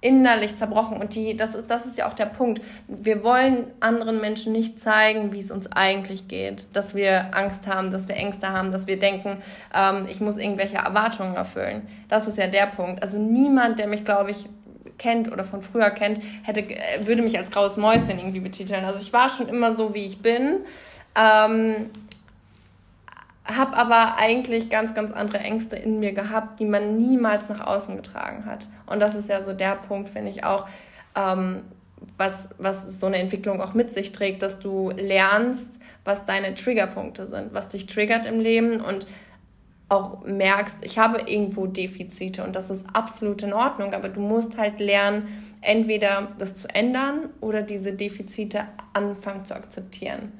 Innerlich 0.00 0.56
zerbrochen. 0.56 0.96
Und 0.96 1.14
die, 1.14 1.36
das, 1.36 1.54
ist, 1.54 1.68
das 1.68 1.84
ist 1.84 1.98
ja 1.98 2.08
auch 2.08 2.14
der 2.14 2.24
Punkt. 2.24 2.62
Wir 2.88 3.22
wollen 3.22 3.66
anderen 3.80 4.22
Menschen 4.22 4.52
nicht 4.52 4.80
zeigen, 4.80 5.34
wie 5.34 5.40
es 5.40 5.50
uns 5.50 5.70
eigentlich 5.72 6.26
geht. 6.26 6.68
Dass 6.72 6.94
wir 6.94 7.36
Angst 7.36 7.66
haben, 7.66 7.90
dass 7.90 8.08
wir 8.08 8.16
Ängste 8.16 8.48
haben, 8.48 8.72
dass 8.72 8.86
wir 8.86 8.98
denken, 8.98 9.42
ähm, 9.74 10.06
ich 10.10 10.22
muss 10.22 10.38
irgendwelche 10.38 10.78
Erwartungen 10.78 11.34
erfüllen. 11.34 11.86
Das 12.08 12.26
ist 12.26 12.38
ja 12.38 12.46
der 12.46 12.66
Punkt. 12.68 13.02
Also 13.02 13.18
niemand, 13.18 13.78
der 13.78 13.88
mich, 13.88 14.06
glaube 14.06 14.30
ich, 14.30 14.46
kennt 14.96 15.30
oder 15.30 15.44
von 15.44 15.60
früher 15.60 15.90
kennt, 15.90 16.22
hätte, 16.44 16.60
äh, 16.60 17.06
würde 17.06 17.20
mich 17.20 17.36
als 17.36 17.50
graues 17.50 17.76
Mäuschen 17.76 18.18
irgendwie 18.18 18.40
betiteln. 18.40 18.86
Also 18.86 19.02
ich 19.02 19.12
war 19.12 19.28
schon 19.28 19.48
immer 19.48 19.72
so, 19.72 19.92
wie 19.92 20.06
ich 20.06 20.22
bin. 20.22 20.60
Ähm, 21.14 21.90
habe 23.44 23.76
aber 23.76 24.16
eigentlich 24.16 24.70
ganz, 24.70 24.94
ganz 24.94 25.12
andere 25.12 25.38
Ängste 25.38 25.76
in 25.76 26.00
mir 26.00 26.12
gehabt, 26.12 26.60
die 26.60 26.64
man 26.64 26.96
niemals 26.96 27.48
nach 27.48 27.66
außen 27.66 27.96
getragen 27.96 28.46
hat. 28.46 28.66
Und 28.86 29.00
das 29.00 29.14
ist 29.14 29.28
ja 29.28 29.42
so 29.42 29.52
der 29.52 29.76
Punkt, 29.76 30.08
finde 30.08 30.30
ich 30.30 30.44
auch, 30.44 30.66
ähm, 31.14 31.62
was, 32.16 32.48
was 32.58 33.00
so 33.00 33.06
eine 33.06 33.18
Entwicklung 33.18 33.60
auch 33.60 33.74
mit 33.74 33.90
sich 33.90 34.12
trägt, 34.12 34.42
dass 34.42 34.58
du 34.58 34.90
lernst, 34.90 35.78
was 36.04 36.26
deine 36.26 36.54
Triggerpunkte 36.54 37.26
sind, 37.26 37.54
was 37.54 37.68
dich 37.68 37.86
triggert 37.86 38.26
im 38.26 38.40
Leben 38.40 38.80
und 38.80 39.06
auch 39.88 40.24
merkst, 40.24 40.78
ich 40.82 40.98
habe 40.98 41.22
irgendwo 41.26 41.66
Defizite 41.66 42.42
und 42.44 42.56
das 42.56 42.70
ist 42.70 42.86
absolut 42.92 43.42
in 43.42 43.52
Ordnung, 43.52 43.92
aber 43.94 44.08
du 44.08 44.20
musst 44.20 44.56
halt 44.56 44.80
lernen, 44.80 45.28
entweder 45.60 46.32
das 46.38 46.56
zu 46.56 46.68
ändern 46.68 47.28
oder 47.40 47.62
diese 47.62 47.92
Defizite 47.92 48.64
anfangen 48.92 49.44
zu 49.44 49.54
akzeptieren. 49.54 50.32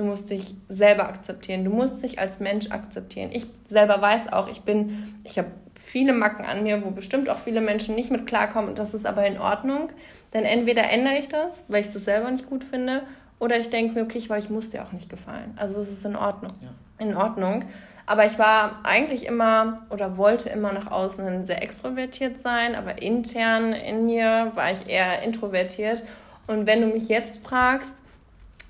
Du 0.00 0.06
musst 0.06 0.30
dich 0.30 0.54
selber 0.70 1.10
akzeptieren. 1.10 1.62
Du 1.62 1.70
musst 1.70 2.02
dich 2.02 2.18
als 2.18 2.40
Mensch 2.40 2.70
akzeptieren. 2.70 3.28
Ich 3.34 3.44
selber 3.68 4.00
weiß 4.00 4.32
auch, 4.32 4.48
ich 4.48 4.62
bin, 4.62 5.14
ich 5.24 5.36
habe 5.36 5.50
viele 5.74 6.14
Macken 6.14 6.46
an 6.46 6.62
mir, 6.62 6.82
wo 6.82 6.90
bestimmt 6.90 7.28
auch 7.28 7.36
viele 7.36 7.60
Menschen 7.60 7.96
nicht 7.96 8.10
mit 8.10 8.26
klarkommen. 8.26 8.70
Und 8.70 8.78
das 8.78 8.94
ist 8.94 9.04
aber 9.04 9.26
in 9.26 9.38
Ordnung. 9.38 9.90
Denn 10.32 10.46
entweder 10.46 10.90
ändere 10.90 11.18
ich 11.18 11.28
das, 11.28 11.64
weil 11.68 11.82
ich 11.82 11.90
das 11.90 12.06
selber 12.06 12.30
nicht 12.30 12.48
gut 12.48 12.64
finde, 12.64 13.02
oder 13.38 13.58
ich 13.58 13.68
denke 13.68 13.92
mir, 13.92 14.04
okay, 14.04 14.16
ich, 14.16 14.30
weil 14.30 14.38
ich 14.38 14.48
muss 14.48 14.70
dir 14.70 14.82
auch 14.82 14.92
nicht 14.92 15.10
gefallen. 15.10 15.52
Also 15.56 15.82
es 15.82 15.90
ist 15.90 16.06
in 16.06 16.16
Ordnung. 16.16 16.52
Ja. 16.62 16.70
In 16.98 17.14
Ordnung. 17.14 17.66
Aber 18.06 18.24
ich 18.24 18.38
war 18.38 18.80
eigentlich 18.84 19.26
immer 19.26 19.82
oder 19.90 20.16
wollte 20.16 20.48
immer 20.48 20.72
nach 20.72 20.90
außen 20.90 21.44
sehr 21.44 21.62
extrovertiert 21.62 22.38
sein, 22.38 22.74
aber 22.74 23.02
intern 23.02 23.74
in 23.74 24.06
mir 24.06 24.52
war 24.54 24.72
ich 24.72 24.88
eher 24.88 25.20
introvertiert. 25.22 26.04
Und 26.46 26.66
wenn 26.66 26.80
du 26.80 26.86
mich 26.86 27.08
jetzt 27.08 27.44
fragst, 27.46 27.92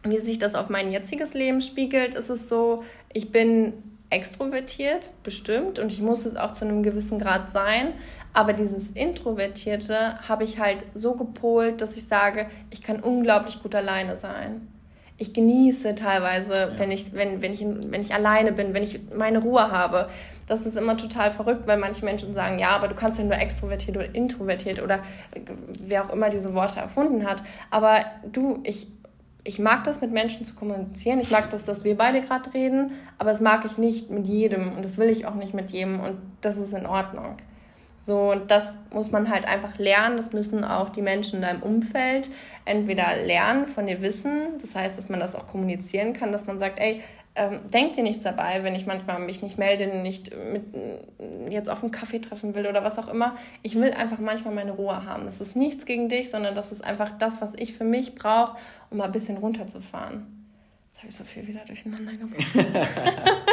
wie 0.02 0.18
sich 0.18 0.38
das 0.38 0.54
auf 0.54 0.68
mein 0.68 0.90
jetziges 0.90 1.34
Leben 1.34 1.60
spiegelt, 1.60 2.14
ist 2.14 2.30
es 2.30 2.48
so, 2.48 2.84
ich 3.12 3.32
bin 3.32 3.74
extrovertiert, 4.10 5.10
bestimmt, 5.22 5.78
und 5.78 5.92
ich 5.92 6.00
muss 6.00 6.26
es 6.26 6.36
auch 6.36 6.52
zu 6.52 6.64
einem 6.64 6.82
gewissen 6.82 7.18
Grad 7.18 7.50
sein. 7.50 7.94
Aber 8.32 8.52
dieses 8.52 8.90
Introvertierte 8.90 10.18
habe 10.28 10.44
ich 10.44 10.58
halt 10.58 10.84
so 10.94 11.14
gepolt, 11.14 11.80
dass 11.80 11.96
ich 11.96 12.06
sage, 12.06 12.46
ich 12.70 12.82
kann 12.82 13.00
unglaublich 13.00 13.62
gut 13.62 13.74
alleine 13.74 14.16
sein. 14.16 14.68
Ich 15.16 15.34
genieße 15.34 15.94
teilweise, 15.94 16.54
ja. 16.54 16.78
wenn, 16.78 16.90
ich, 16.90 17.12
wenn, 17.12 17.42
wenn, 17.42 17.52
ich, 17.52 17.64
wenn 17.64 18.00
ich 18.00 18.14
alleine 18.14 18.52
bin, 18.52 18.72
wenn 18.72 18.82
ich 18.82 19.00
meine 19.14 19.40
Ruhe 19.40 19.70
habe. 19.70 20.08
Das 20.46 20.66
ist 20.66 20.76
immer 20.76 20.96
total 20.96 21.30
verrückt, 21.30 21.66
weil 21.66 21.78
manche 21.78 22.04
Menschen 22.04 22.34
sagen, 22.34 22.58
ja, 22.58 22.70
aber 22.70 22.88
du 22.88 22.94
kannst 22.96 23.18
ja 23.18 23.24
nur 23.24 23.36
extrovertiert 23.36 23.96
oder 23.96 24.14
introvertiert 24.14 24.82
oder 24.82 25.00
wer 25.78 26.04
auch 26.04 26.12
immer 26.12 26.30
diese 26.30 26.54
Worte 26.54 26.80
erfunden 26.80 27.28
hat. 27.28 27.42
Aber 27.70 28.04
du, 28.32 28.60
ich 28.64 28.88
ich 29.44 29.58
mag 29.58 29.84
das, 29.84 30.00
mit 30.00 30.12
Menschen 30.12 30.44
zu 30.44 30.54
kommunizieren. 30.54 31.20
Ich 31.20 31.30
mag 31.30 31.50
das, 31.50 31.64
dass 31.64 31.84
wir 31.84 31.96
beide 31.96 32.20
gerade 32.20 32.52
reden, 32.52 32.92
aber 33.18 33.30
das 33.30 33.40
mag 33.40 33.64
ich 33.64 33.78
nicht 33.78 34.10
mit 34.10 34.26
jedem 34.26 34.72
und 34.72 34.84
das 34.84 34.98
will 34.98 35.08
ich 35.08 35.26
auch 35.26 35.34
nicht 35.34 35.54
mit 35.54 35.70
jedem 35.70 36.00
und 36.00 36.16
das 36.40 36.56
ist 36.56 36.72
in 36.72 36.86
Ordnung. 36.86 37.36
So, 38.02 38.30
und 38.32 38.50
das 38.50 38.74
muss 38.90 39.12
man 39.12 39.30
halt 39.30 39.46
einfach 39.46 39.78
lernen. 39.78 40.16
Das 40.16 40.32
müssen 40.32 40.64
auch 40.64 40.88
die 40.88 41.02
Menschen 41.02 41.36
in 41.36 41.42
deinem 41.42 41.62
Umfeld 41.62 42.30
entweder 42.64 43.16
lernen, 43.24 43.66
von 43.66 43.86
dir 43.86 44.00
wissen. 44.00 44.58
Das 44.60 44.74
heißt, 44.74 44.96
dass 44.96 45.10
man 45.10 45.20
das 45.20 45.34
auch 45.34 45.46
kommunizieren 45.46 46.14
kann, 46.14 46.32
dass 46.32 46.46
man 46.46 46.58
sagt, 46.58 46.80
ey, 46.80 47.02
ähm, 47.36 47.60
denk 47.72 47.92
dir 47.92 48.02
nichts 48.02 48.24
dabei, 48.24 48.64
wenn 48.64 48.74
ich 48.74 48.86
manchmal 48.86 49.20
mich 49.20 49.40
nicht 49.40 49.56
melde, 49.56 49.86
nicht 49.86 50.30
mit, 50.52 50.64
jetzt 51.48 51.70
auf 51.70 51.82
einen 51.82 51.92
Kaffee 51.92 52.18
treffen 52.18 52.54
will 52.54 52.66
oder 52.66 52.82
was 52.82 52.98
auch 52.98 53.08
immer. 53.08 53.36
Ich 53.62 53.76
will 53.76 53.92
einfach 53.92 54.18
manchmal 54.18 54.54
meine 54.54 54.72
Ruhe 54.72 55.06
haben. 55.06 55.26
Das 55.26 55.40
ist 55.40 55.54
nichts 55.54 55.86
gegen 55.86 56.08
dich, 56.08 56.30
sondern 56.30 56.54
das 56.54 56.72
ist 56.72 56.82
einfach 56.84 57.10
das, 57.18 57.40
was 57.40 57.54
ich 57.54 57.74
für 57.74 57.84
mich 57.84 58.16
brauche, 58.16 58.56
um 58.90 58.98
mal 58.98 59.04
ein 59.04 59.12
bisschen 59.12 59.36
runterzufahren. 59.36 60.26
Jetzt 60.88 60.98
habe 60.98 61.08
ich 61.08 61.14
so 61.14 61.24
viel 61.24 61.46
wieder 61.46 61.64
durcheinander 61.64 62.12
gemacht. 62.12 62.44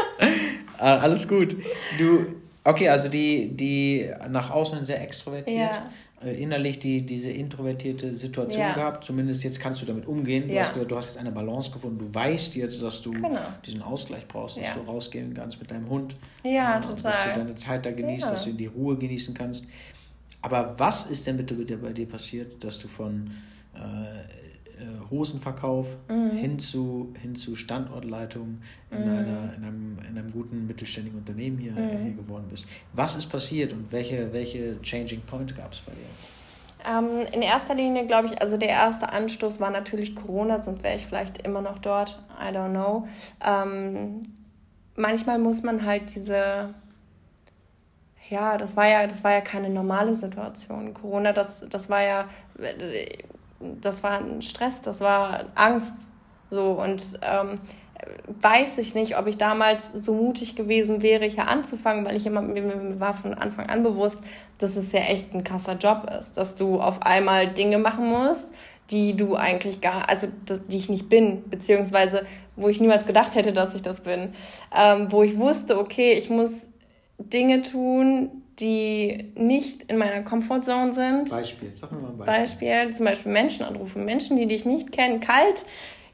Ah, 0.80 0.98
alles 0.98 1.28
gut. 1.28 1.56
Du, 1.98 2.36
okay, 2.64 2.88
also 2.90 3.08
die, 3.08 3.50
die 3.58 4.12
nach 4.30 4.52
außen 4.52 4.84
sehr 4.84 5.02
extrovertiert. 5.02 5.58
Ja 5.58 5.90
äh, 6.24 6.42
innerlich 6.42 6.80
die, 6.80 7.06
diese 7.06 7.30
introvertierte 7.30 8.16
Situation 8.16 8.62
ja. 8.62 8.74
gehabt. 8.74 9.04
Zumindest 9.04 9.44
jetzt 9.44 9.60
kannst 9.60 9.84
du 9.84 9.86
damit 9.86 10.08
umgehen. 10.08 10.48
Du 10.48 10.54
ja. 10.54 10.62
hast 10.62 10.74
gesagt, 10.74 10.92
du 10.92 10.98
hast 10.98 11.08
jetzt 11.10 11.18
eine 11.20 11.32
Balance 11.32 11.70
gefunden. 11.70 12.00
Du 12.00 12.14
weißt 12.14 12.56
jetzt, 12.56 12.82
dass 12.82 13.04
du 13.04 13.12
genau. 13.12 13.38
diesen 13.64 13.84
Ausgleich 13.84 14.28
brauchst, 14.28 14.58
dass 14.58 14.66
ja. 14.66 14.74
du 14.74 14.82
rausgehen 14.82 15.36
kannst 15.36 15.60
mit 15.60 15.70
deinem 15.70 15.88
Hund. 15.90 16.16
Ja, 16.44 16.80
äh, 16.80 16.82
total. 16.82 17.12
Dass 17.12 17.24
du 17.24 17.30
deine 17.40 17.56
Zeit 17.56 17.86
da 17.86 17.92
genießt, 17.92 18.32
dass 18.32 18.46
du 18.46 18.54
die 18.54 18.66
Ruhe 18.66 18.98
genießen 18.98 19.36
kannst. 19.36 19.66
Aber 20.42 20.74
was 20.80 21.06
ist 21.06 21.28
denn 21.28 21.38
bitte 21.38 21.54
bei 21.54 21.94
dir 21.94 22.08
passiert, 22.08 22.64
dass 22.64 22.80
du 22.80 22.88
von 22.88 23.32
äh, 24.80 25.10
Hosenverkauf 25.10 25.88
mhm. 26.10 26.32
hin, 26.32 26.60
zu, 26.60 27.14
hin 27.22 27.36
zu 27.36 27.56
Standortleitung 27.56 28.60
in, 28.92 29.00
mhm. 29.00 29.18
einer, 29.18 29.54
in, 29.56 29.64
einem, 29.64 29.98
in 30.10 30.18
einem 30.18 30.32
guten 30.32 30.68
mittelständigen 30.68 31.20
Unternehmen 31.20 31.58
hier, 31.58 31.72
mhm. 31.72 32.04
hier 32.04 32.14
geworden 32.14 32.46
bist. 32.50 32.68
Was 32.94 33.16
ist 33.16 33.28
passiert 33.28 33.74
und 33.74 33.92
welche, 33.92 34.32
welche 34.34 34.82
Changing 34.82 35.22
Point 35.22 35.56
gab 35.56 35.74
es 35.74 35.80
bei 35.82 35.92
dir? 35.92 36.90
Ähm, 36.90 37.28
in 37.34 37.42
erster 37.42 37.76
Linie 37.76 38.06
glaube 38.06 38.28
ich, 38.28 38.42
also 38.42 38.58
der 38.58 38.70
erste 38.70 39.10
Anstoß 39.10 39.60
war 39.60 39.72
natürlich 39.72 40.16
Corona, 40.16 40.62
sonst 40.62 40.84
wäre 40.84 40.96
ich 40.96 41.06
vielleicht 41.06 41.46
immer 41.46 41.62
noch 41.62 41.80
dort. 41.80 42.20
I 42.40 42.54
don't 42.54 42.72
know. 42.72 43.08
Ähm, 43.46 44.34
manchmal 44.96 45.40
muss 45.40 45.64
man 45.64 45.86
halt 45.86 46.16
diese 46.16 46.74
ja, 48.30 48.58
das 48.58 48.76
war 48.76 48.88
ja, 48.88 49.08
das 49.08 49.24
war 49.24 49.32
ja 49.32 49.42
keine 49.42 49.70
normale 49.70 50.14
Situation. 50.14 50.94
Corona, 50.94 51.32
das, 51.34 51.64
das 51.70 51.90
war 51.90 52.04
ja, 52.04 52.26
das 53.60 54.04
war 54.04 54.20
ein 54.20 54.42
Stress, 54.42 54.82
das 54.82 55.02
war 55.02 55.46
Angst. 55.56 56.08
So 56.50 56.72
und 56.72 57.20
ähm, 57.24 57.60
weiß 58.42 58.78
ich 58.78 58.96
nicht, 58.96 59.18
ob 59.18 59.28
ich 59.28 59.38
damals 59.38 59.92
so 59.92 60.14
mutig 60.14 60.56
gewesen 60.56 61.02
wäre, 61.02 61.26
hier 61.26 61.48
anzufangen, 61.48 62.06
weil 62.06 62.16
ich 62.16 62.26
immer, 62.26 62.42
mir 62.42 63.00
war 63.00 63.14
von 63.14 63.34
Anfang 63.34 63.68
an 63.68 63.84
bewusst, 63.84 64.20
dass 64.58 64.76
es 64.76 64.92
ja 64.92 65.02
echt 65.02 65.34
ein 65.34 65.44
krasser 65.44 65.78
Job 65.78 66.10
ist, 66.20 66.38
dass 66.38 66.56
du 66.56 66.80
auf 66.80 67.02
einmal 67.02 67.48
Dinge 67.48 67.78
machen 67.78 68.10
musst, 68.10 68.54
die 68.92 69.16
du 69.16 69.36
eigentlich 69.36 69.82
gar, 69.82 70.10
also 70.10 70.28
die 70.70 70.78
ich 70.78 70.90
nicht 70.90 71.10
bin, 71.10 71.50
beziehungsweise 71.50 72.26
wo 72.56 72.70
ich 72.70 72.80
niemals 72.80 73.06
gedacht 73.06 73.36
hätte, 73.36 73.54
dass 73.54 73.76
ich 73.76 73.82
das 73.82 74.00
bin, 74.02 74.34
ähm, 74.76 75.12
wo 75.12 75.24
ich 75.24 75.38
wusste, 75.38 75.78
okay, 75.78 76.14
ich 76.14 76.30
muss 76.30 76.70
Dinge 77.20 77.62
tun, 77.62 78.44
die 78.60 79.32
nicht 79.36 79.84
in 79.84 79.98
meiner 79.98 80.24
Comfortzone 80.24 80.94
sind. 80.94 81.30
Beispiel, 81.30 81.72
sag 81.76 81.92
mir 81.92 82.00
mal 82.00 82.10
ein 82.10 82.18
Beispiel. 82.18 82.70
Beispiel, 82.70 82.96
zum 82.96 83.06
Beispiel 83.06 83.32
Menschen 83.32 83.66
anrufen. 83.66 84.06
Menschen, 84.06 84.38
die 84.38 84.48
dich 84.48 84.66
nicht 84.66 84.92
kennen, 84.92 85.20
kalt, 85.20 85.64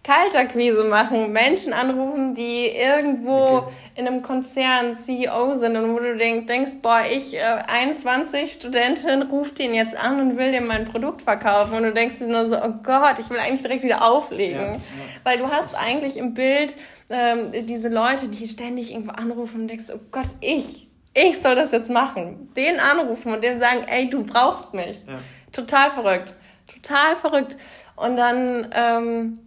Kaltakquise 0.04 0.84
machen. 0.84 1.32
Menschen 1.32 1.72
anrufen, 1.72 2.36
die 2.36 2.68
irgendwo 2.68 3.38
okay. 3.38 3.74
in 3.96 4.08
einem 4.08 4.22
Konzern 4.22 4.98
CEO 4.98 5.54
sind 5.54 5.78
und 5.78 5.94
wo 5.94 6.00
du 6.00 6.18
denk, 6.18 6.48
denkst, 6.48 6.74
boah, 6.82 7.04
ich, 7.10 7.36
äh, 7.36 7.40
21 7.40 8.52
Studentin, 8.52 9.22
ruft 9.22 9.60
den 9.60 9.74
jetzt 9.74 9.96
an 9.96 10.20
und 10.20 10.38
will 10.38 10.52
dir 10.52 10.60
mein 10.60 10.84
Produkt 10.84 11.22
verkaufen. 11.22 11.76
Und 11.78 11.84
du 11.84 11.94
denkst 11.94 12.20
dir 12.20 12.28
nur 12.28 12.50
so, 12.50 12.58
oh 12.58 12.74
Gott, 12.84 13.20
ich 13.20 13.30
will 13.30 13.38
eigentlich 13.38 13.62
direkt 13.62 13.84
wieder 13.84 14.06
auflegen. 14.06 14.60
Ja, 14.60 14.74
ja. 14.74 14.80
Weil 15.24 15.38
du 15.38 15.50
hast 15.50 15.76
eigentlich 15.76 16.18
im 16.18 16.34
Bild 16.34 16.76
ähm, 17.10 17.66
diese 17.66 17.88
Leute, 17.88 18.28
die 18.28 18.48
ständig 18.48 18.92
irgendwo 18.92 19.12
anrufen 19.12 19.62
und 19.62 19.68
denkst, 19.70 19.86
oh 19.94 20.00
Gott, 20.12 20.28
ich, 20.42 20.83
ich 21.14 21.42
soll 21.42 21.56
das 21.56 21.72
jetzt 21.72 21.90
machen. 21.90 22.52
Den 22.56 22.80
anrufen 22.80 23.34
und 23.34 23.44
dem 23.44 23.60
sagen, 23.60 23.84
ey, 23.88 24.10
du 24.10 24.24
brauchst 24.24 24.74
mich. 24.74 25.04
Ja. 25.08 25.20
Total 25.52 25.92
verrückt. 25.92 26.34
Total 26.68 27.16
verrückt. 27.16 27.58
Und 27.96 28.18
dann, 28.18 28.68
ähm, 28.74 29.40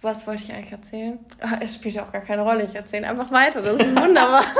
was 0.00 0.26
wollte 0.26 0.44
ich 0.44 0.52
eigentlich 0.52 0.72
erzählen? 0.72 1.18
Ah, 1.40 1.58
es 1.60 1.74
spielt 1.74 1.96
ja 1.96 2.04
auch 2.04 2.12
gar 2.12 2.22
keine 2.22 2.42
Rolle. 2.42 2.64
Ich 2.64 2.74
erzähle 2.74 3.06
einfach 3.06 3.30
weiter. 3.30 3.60
Das 3.60 3.76
ist 3.76 4.00
wunderbar. 4.00 4.44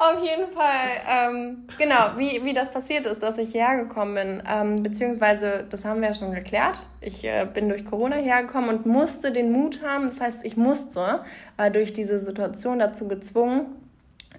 Auf 0.00 0.22
jeden 0.22 0.52
Fall, 0.52 0.90
ähm, 1.08 1.66
genau, 1.76 2.12
wie, 2.16 2.44
wie 2.44 2.54
das 2.54 2.70
passiert 2.70 3.04
ist, 3.04 3.20
dass 3.20 3.36
ich 3.36 3.50
hierher 3.50 3.82
gekommen 3.82 4.14
bin, 4.14 4.42
ähm, 4.48 4.80
beziehungsweise, 4.80 5.66
das 5.68 5.84
haben 5.84 6.00
wir 6.00 6.08
ja 6.08 6.14
schon 6.14 6.32
geklärt. 6.32 6.78
Ich 7.00 7.24
äh, 7.24 7.48
bin 7.52 7.68
durch 7.68 7.84
Corona 7.84 8.14
hergekommen 8.14 8.70
und 8.70 8.86
musste 8.86 9.32
den 9.32 9.50
Mut 9.50 9.82
haben. 9.84 10.04
Das 10.04 10.20
heißt, 10.20 10.44
ich 10.44 10.56
musste, 10.56 11.24
war 11.56 11.70
durch 11.70 11.92
diese 11.92 12.20
Situation 12.20 12.78
dazu 12.78 13.08
gezwungen, 13.08 13.66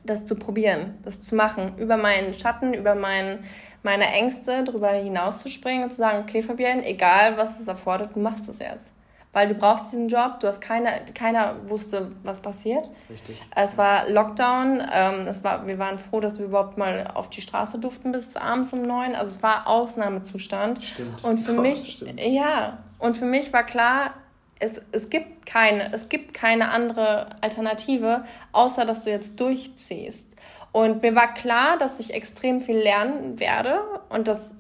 das 0.10 0.26
zu 0.26 0.36
probieren, 0.36 0.98
das 1.04 1.20
zu 1.20 1.36
machen, 1.36 1.78
über 1.78 1.98
meinen 1.98 2.34
Schatten, 2.34 2.74
über 2.74 2.96
mein, 2.96 3.44
meine 3.84 4.08
Ängste 4.08 4.64
drüber 4.64 4.90
hinauszuspringen 4.90 5.84
und 5.84 5.92
zu 5.92 5.98
sagen, 5.98 6.24
okay, 6.28 6.42
Fabienne, 6.42 6.86
egal 6.86 7.38
was 7.38 7.60
es 7.60 7.68
erfordert, 7.68 8.16
du 8.16 8.20
machst 8.20 8.48
das 8.48 8.60
jetzt. 8.60 8.86
Weil 9.32 9.48
du 9.48 9.54
brauchst 9.54 9.92
diesen 9.92 10.10
Job, 10.10 10.40
du 10.40 10.48
hast 10.48 10.60
keine, 10.60 10.90
keiner 11.14 11.56
wusste, 11.70 12.12
was 12.24 12.42
passiert. 12.42 12.90
Richtig. 13.12 13.40
Es 13.56 13.78
war 13.78 14.10
Lockdown, 14.10 14.82
ähm, 14.92 15.28
es 15.28 15.44
war, 15.44 15.68
wir 15.68 15.78
waren 15.78 16.00
froh, 16.00 16.20
dass 16.20 16.40
wir 16.40 16.48
überhaupt 16.48 16.80
mal 16.80 17.12
auf 17.14 17.30
die 17.30 17.42
Straße 17.42 17.78
durften 17.78 18.12
bis 18.12 18.36
abends 18.36 18.74
um 18.74 18.82
neun. 18.82 19.14
Also 19.14 19.30
es 19.30 19.44
war 19.44 19.68
Ausnahmezustand. 19.68 20.84
Stimmt. 20.84 21.24
Und 21.24 21.38
für 21.38 21.54
Boah, 21.56 21.62
mich, 21.62 21.94
stimmt. 21.98 22.20
ja, 22.20 22.80
und 22.98 23.18
für 23.18 23.26
mich 23.26 23.54
war 23.54 23.64
klar, 23.64 24.16
es, 24.60 24.82
es, 24.92 25.10
gibt 25.10 25.46
keine, 25.46 25.94
es 25.94 26.10
gibt 26.10 26.34
keine 26.34 26.70
andere 26.70 27.28
Alternative, 27.42 28.26
außer 28.52 28.86
dass 28.86 29.04
du 29.04 29.10
jetzt 29.10 29.40
durchziehst. 29.40 30.26
Und 30.72 31.02
mir 31.02 31.16
war 31.16 31.34
klar, 31.34 31.78
dass 31.78 32.00
ich 32.00 32.14
extrem 32.14 32.62
viel 32.62 32.78
lernen 32.78 33.40
werde 33.40 33.80
und 34.10 34.28
das 34.28 34.52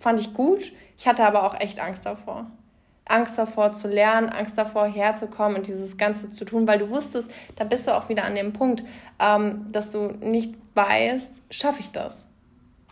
fand 0.00 0.18
ich 0.18 0.34
gut. 0.34 0.72
Ich 0.98 1.06
hatte 1.06 1.24
aber 1.24 1.44
auch 1.44 1.58
echt 1.58 1.80
Angst 1.80 2.04
davor. 2.04 2.46
Angst 3.04 3.36
davor 3.36 3.72
zu 3.72 3.88
lernen, 3.88 4.28
Angst 4.28 4.56
davor 4.56 4.86
herzukommen 4.86 5.58
und 5.58 5.66
dieses 5.66 5.96
Ganze 5.96 6.30
zu 6.30 6.44
tun, 6.44 6.66
weil 6.66 6.78
du 6.78 6.90
wusstest, 6.90 7.30
da 7.56 7.64
bist 7.64 7.86
du 7.86 7.94
auch 7.94 8.08
wieder 8.08 8.24
an 8.24 8.34
dem 8.34 8.52
Punkt, 8.52 8.82
ähm, 9.18 9.66
dass 9.70 9.90
du 9.90 10.12
nicht 10.20 10.54
weißt, 10.74 11.42
schaffe 11.50 11.80
ich 11.80 11.90
das? 11.90 12.26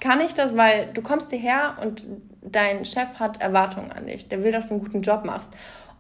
Kann 0.01 0.21
ich 0.21 0.35
das? 0.35 0.57
Weil 0.57 0.89
du 0.93 1.03
kommst 1.03 1.31
hierher 1.31 1.77
und 1.81 2.05
dein 2.43 2.85
Chef 2.85 3.19
hat 3.19 3.41
Erwartungen 3.41 3.93
an 3.93 4.07
dich. 4.07 4.29
Der 4.29 4.43
will, 4.43 4.53
dass 4.53 4.69
du 4.69 4.75
einen 4.75 4.83
guten 4.83 5.03
Job 5.03 5.25
machst. 5.25 5.51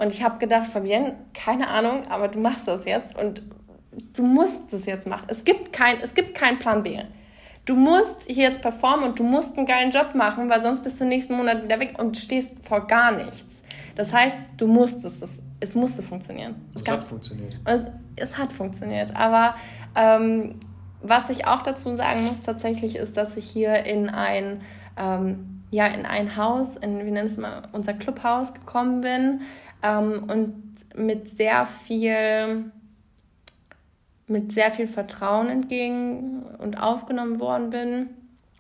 Und 0.00 0.14
ich 0.14 0.22
habe 0.22 0.38
gedacht, 0.38 0.66
Fabienne, 0.68 1.14
keine 1.34 1.68
Ahnung, 1.68 2.08
aber 2.08 2.28
du 2.28 2.40
machst 2.40 2.66
das 2.66 2.86
jetzt 2.86 3.18
und 3.18 3.42
du 4.14 4.22
musst 4.22 4.72
es 4.72 4.86
jetzt 4.86 5.06
machen. 5.06 5.24
Es 5.28 5.44
gibt 5.44 5.74
kein, 5.74 6.00
es 6.00 6.14
gibt 6.14 6.34
keinen 6.34 6.58
Plan 6.58 6.82
B. 6.82 6.98
Du 7.66 7.76
musst 7.76 8.22
hier 8.26 8.48
jetzt 8.48 8.62
performen 8.62 9.10
und 9.10 9.18
du 9.18 9.24
musst 9.24 9.58
einen 9.58 9.66
geilen 9.66 9.90
Job 9.90 10.14
machen, 10.14 10.48
weil 10.48 10.62
sonst 10.62 10.82
bist 10.82 10.98
du 11.00 11.04
nächsten 11.04 11.36
Monat 11.36 11.62
wieder 11.62 11.78
weg 11.78 11.98
und 11.98 12.16
stehst 12.16 12.50
vor 12.66 12.86
gar 12.86 13.14
nichts. 13.14 13.44
Das 13.94 14.10
heißt, 14.10 14.38
du 14.56 14.66
musst 14.66 15.04
es, 15.04 15.20
es, 15.20 15.38
es 15.60 15.74
musste 15.74 16.02
funktionieren. 16.02 16.54
Es, 16.74 16.80
es 16.80 16.88
hat 16.88 17.04
funktioniert. 17.04 17.60
Es, 17.66 17.82
es, 18.16 18.38
hat 18.38 18.54
funktioniert. 18.54 19.14
Aber 19.14 19.54
ähm, 19.94 20.60
was 21.02 21.28
ich 21.28 21.46
auch 21.46 21.60
dazu 21.60 21.94
sagen 21.94 22.24
muss 22.24 22.40
tatsächlich 22.40 22.96
ist, 22.96 23.18
dass 23.18 23.36
ich 23.36 23.44
hier 23.44 23.84
in 23.84 24.08
ein, 24.08 24.62
ähm, 24.96 25.62
ja, 25.70 25.88
in 25.88 26.06
ein 26.06 26.38
Haus, 26.38 26.76
in, 26.76 27.04
wie 27.04 27.10
nennt 27.10 27.32
es 27.32 27.36
mal, 27.36 27.68
unser 27.72 27.92
Clubhaus 27.92 28.54
gekommen 28.54 29.02
bin 29.02 29.42
ähm, 29.82 30.24
und 30.28 30.76
mit 30.94 31.36
sehr 31.36 31.66
viel 31.66 32.70
mit 34.26 34.52
sehr 34.52 34.70
viel 34.70 34.86
Vertrauen 34.86 35.48
entgegen 35.48 36.44
und 36.58 36.80
aufgenommen 36.80 37.40
worden 37.40 37.70
bin 37.70 38.10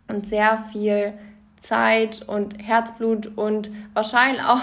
und 0.08 0.26
sehr 0.26 0.64
viel 0.72 1.14
Zeit 1.60 2.22
und 2.26 2.56
Herzblut 2.60 3.38
und 3.38 3.70
wahrscheinlich 3.94 4.42
auch, 4.42 4.60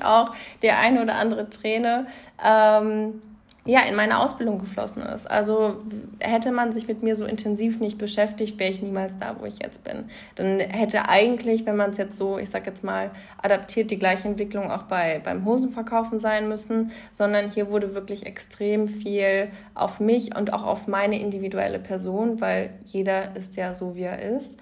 auch 0.30 0.34
die 0.62 0.70
eine 0.70 1.02
oder 1.02 1.14
andere 1.14 1.48
Träne 1.50 2.06
ähm, 2.44 3.22
ja, 3.66 3.80
in 3.82 3.94
meine 3.94 4.18
Ausbildung 4.18 4.58
geflossen 4.58 5.02
ist. 5.02 5.30
Also 5.30 5.76
hätte 6.18 6.50
man 6.50 6.72
sich 6.72 6.88
mit 6.88 7.02
mir 7.02 7.14
so 7.14 7.26
intensiv 7.26 7.78
nicht 7.78 7.98
beschäftigt, 7.98 8.58
wäre 8.58 8.72
ich 8.72 8.80
niemals 8.80 9.18
da, 9.18 9.36
wo 9.38 9.44
ich 9.44 9.62
jetzt 9.62 9.84
bin. 9.84 10.04
Dann 10.36 10.60
hätte 10.60 11.08
eigentlich, 11.08 11.66
wenn 11.66 11.76
man 11.76 11.90
es 11.90 11.98
jetzt 11.98 12.16
so, 12.16 12.38
ich 12.38 12.48
sag 12.48 12.66
jetzt 12.66 12.82
mal, 12.82 13.10
adaptiert, 13.42 13.90
die 13.90 13.98
gleiche 13.98 14.28
Entwicklung 14.28 14.70
auch 14.70 14.84
bei, 14.84 15.20
beim 15.22 15.44
Hosenverkaufen 15.44 16.18
sein 16.18 16.48
müssen, 16.48 16.92
sondern 17.10 17.50
hier 17.50 17.68
wurde 17.70 17.94
wirklich 17.94 18.24
extrem 18.24 18.88
viel 18.88 19.48
auf 19.74 20.00
mich 20.00 20.34
und 20.34 20.54
auch 20.54 20.64
auf 20.64 20.86
meine 20.86 21.20
individuelle 21.20 21.78
Person, 21.78 22.40
weil 22.40 22.70
jeder 22.86 23.36
ist 23.36 23.56
ja 23.56 23.74
so, 23.74 23.94
wie 23.94 24.02
er 24.02 24.22
ist, 24.22 24.56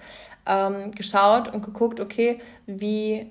ähm, 0.45 0.91
geschaut 0.91 1.53
und 1.53 1.63
geguckt, 1.63 2.01
okay, 2.01 2.39
wie, 2.65 3.27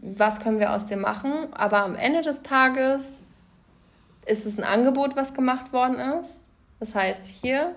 was 0.00 0.40
können 0.40 0.58
wir 0.58 0.72
aus 0.72 0.86
dem 0.86 1.02
machen? 1.02 1.32
Aber 1.52 1.84
am 1.84 1.96
Ende 1.96 2.22
des 2.22 2.42
Tages 2.42 3.23
ist 4.26 4.46
es 4.46 4.58
ein 4.58 4.64
Angebot, 4.64 5.16
was 5.16 5.34
gemacht 5.34 5.72
worden 5.72 5.98
ist. 6.20 6.42
Das 6.80 6.94
heißt 6.94 7.26
hier 7.26 7.74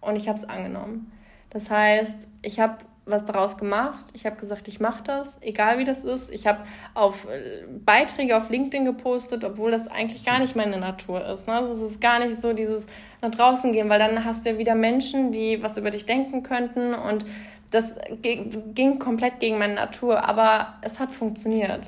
und 0.00 0.16
ich 0.16 0.28
habe 0.28 0.38
es 0.38 0.48
angenommen. 0.48 1.12
Das 1.50 1.68
heißt, 1.68 2.28
ich 2.42 2.60
habe 2.60 2.78
was 3.06 3.24
daraus 3.24 3.56
gemacht. 3.56 4.06
Ich 4.12 4.24
habe 4.24 4.36
gesagt, 4.36 4.68
ich 4.68 4.78
mache 4.80 5.02
das, 5.02 5.36
egal 5.40 5.78
wie 5.78 5.84
das 5.84 6.04
ist. 6.04 6.30
Ich 6.30 6.46
habe 6.46 6.60
auf 6.94 7.26
äh, 7.26 7.64
Beiträge 7.84 8.36
auf 8.36 8.50
LinkedIn 8.50 8.84
gepostet, 8.84 9.44
obwohl 9.44 9.70
das 9.70 9.88
eigentlich 9.88 10.24
gar 10.24 10.38
nicht 10.38 10.54
meine 10.54 10.78
Natur 10.78 11.26
ist. 11.26 11.46
Ne? 11.46 11.54
Also 11.54 11.72
es 11.72 11.92
ist 11.92 12.00
gar 12.00 12.20
nicht 12.20 12.40
so 12.40 12.52
dieses 12.52 12.86
nach 13.20 13.30
draußen 13.30 13.72
gehen, 13.72 13.88
weil 13.88 13.98
dann 13.98 14.24
hast 14.24 14.46
du 14.46 14.50
ja 14.50 14.58
wieder 14.58 14.74
Menschen, 14.74 15.32
die 15.32 15.62
was 15.62 15.76
über 15.76 15.90
dich 15.90 16.06
denken 16.06 16.42
könnten 16.42 16.94
und 16.94 17.26
das 17.70 17.84
ging 18.22 18.98
komplett 18.98 19.38
gegen 19.38 19.58
meine 19.58 19.74
Natur, 19.74 20.24
aber 20.24 20.74
es 20.82 20.98
hat 20.98 21.12
funktioniert. 21.12 21.86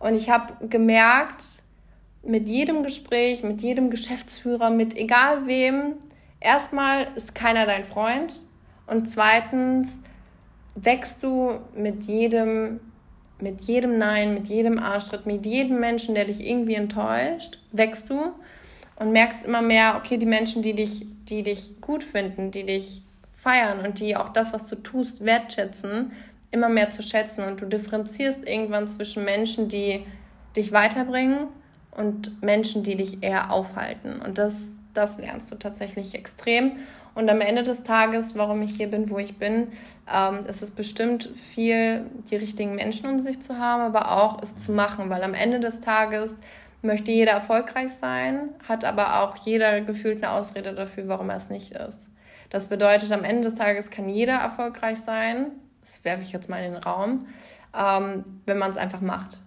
Und 0.00 0.14
ich 0.14 0.28
habe 0.28 0.66
gemerkt, 0.66 1.44
mit 2.22 2.48
jedem 2.48 2.82
Gespräch, 2.82 3.42
mit 3.42 3.62
jedem 3.62 3.90
Geschäftsführer, 3.90 4.70
mit 4.70 4.96
egal 4.96 5.46
wem, 5.46 5.94
erstmal 6.38 7.08
ist 7.16 7.34
keiner 7.34 7.66
dein 7.66 7.84
Freund 7.84 8.34
und 8.86 9.08
zweitens 9.08 9.98
wächst 10.74 11.22
du 11.22 11.60
mit 11.74 12.04
jedem 12.04 12.80
mit 13.42 13.62
jedem 13.62 13.96
Nein, 13.98 14.34
mit 14.34 14.48
jedem 14.48 14.78
Arschtritt, 14.78 15.24
mit 15.24 15.46
jedem 15.46 15.80
Menschen, 15.80 16.14
der 16.14 16.26
dich 16.26 16.46
irgendwie 16.46 16.74
enttäuscht, 16.74 17.58
wächst 17.72 18.10
du 18.10 18.32
und 18.96 19.12
merkst 19.12 19.46
immer 19.46 19.62
mehr, 19.62 19.96
okay, 19.96 20.18
die 20.18 20.26
Menschen, 20.26 20.62
die 20.62 20.74
dich, 20.74 21.06
die 21.24 21.42
dich 21.42 21.80
gut 21.80 22.04
finden, 22.04 22.50
die 22.50 22.64
dich 22.64 23.02
feiern 23.32 23.80
und 23.84 23.98
die 23.98 24.16
auch 24.16 24.28
das, 24.28 24.52
was 24.52 24.66
du 24.66 24.76
tust, 24.76 25.24
wertschätzen, 25.24 26.12
immer 26.50 26.68
mehr 26.68 26.90
zu 26.90 27.02
schätzen. 27.02 27.44
Und 27.44 27.62
du 27.62 27.66
differenzierst 27.66 28.46
irgendwann 28.46 28.86
zwischen 28.88 29.24
Menschen, 29.24 29.68
die 29.68 30.04
dich 30.54 30.72
weiterbringen 30.72 31.48
und 31.92 32.42
Menschen, 32.42 32.82
die 32.82 32.96
dich 32.96 33.22
eher 33.22 33.52
aufhalten. 33.52 34.20
Und 34.20 34.38
das, 34.38 34.68
das 34.94 35.18
lernst 35.18 35.50
du 35.50 35.56
tatsächlich 35.56 36.14
extrem. 36.14 36.72
Und 37.14 37.28
am 37.28 37.40
Ende 37.40 37.62
des 37.62 37.82
Tages, 37.82 38.36
warum 38.36 38.62
ich 38.62 38.76
hier 38.76 38.88
bin, 38.88 39.10
wo 39.10 39.18
ich 39.18 39.36
bin, 39.36 39.68
ähm, 40.12 40.46
ist 40.46 40.62
es 40.62 40.70
bestimmt 40.70 41.28
viel, 41.34 42.06
die 42.30 42.36
richtigen 42.36 42.74
Menschen 42.74 43.10
um 43.10 43.20
sich 43.20 43.42
zu 43.42 43.58
haben, 43.58 43.82
aber 43.82 44.12
auch 44.12 44.42
es 44.42 44.56
zu 44.56 44.72
machen, 44.72 45.10
weil 45.10 45.22
am 45.24 45.34
Ende 45.34 45.60
des 45.60 45.80
Tages 45.80 46.34
möchte 46.82 47.10
jeder 47.10 47.32
erfolgreich 47.32 47.92
sein, 47.92 48.50
hat 48.66 48.84
aber 48.84 49.20
auch 49.20 49.36
jeder 49.36 49.80
gefühlt 49.80 50.22
eine 50.22 50.32
Ausrede 50.32 50.72
dafür, 50.72 51.08
warum 51.08 51.30
er 51.30 51.36
es 51.36 51.50
nicht 51.50 51.72
ist. 51.72 52.08
Das 52.48 52.66
bedeutet, 52.66 53.12
am 53.12 53.24
Ende 53.24 53.42
des 53.42 53.54
Tages 53.54 53.90
kann 53.90 54.08
jeder 54.08 54.34
erfolgreich 54.34 54.98
sein, 54.98 55.52
das 55.80 56.04
werfe 56.04 56.22
ich 56.22 56.32
jetzt 56.32 56.48
mal 56.48 56.62
in 56.62 56.72
den 56.72 56.82
Raum, 56.82 57.26
ähm, 57.76 58.24
wenn 58.46 58.58
man 58.58 58.70
es 58.70 58.76
einfach 58.76 59.00
macht. 59.00 59.38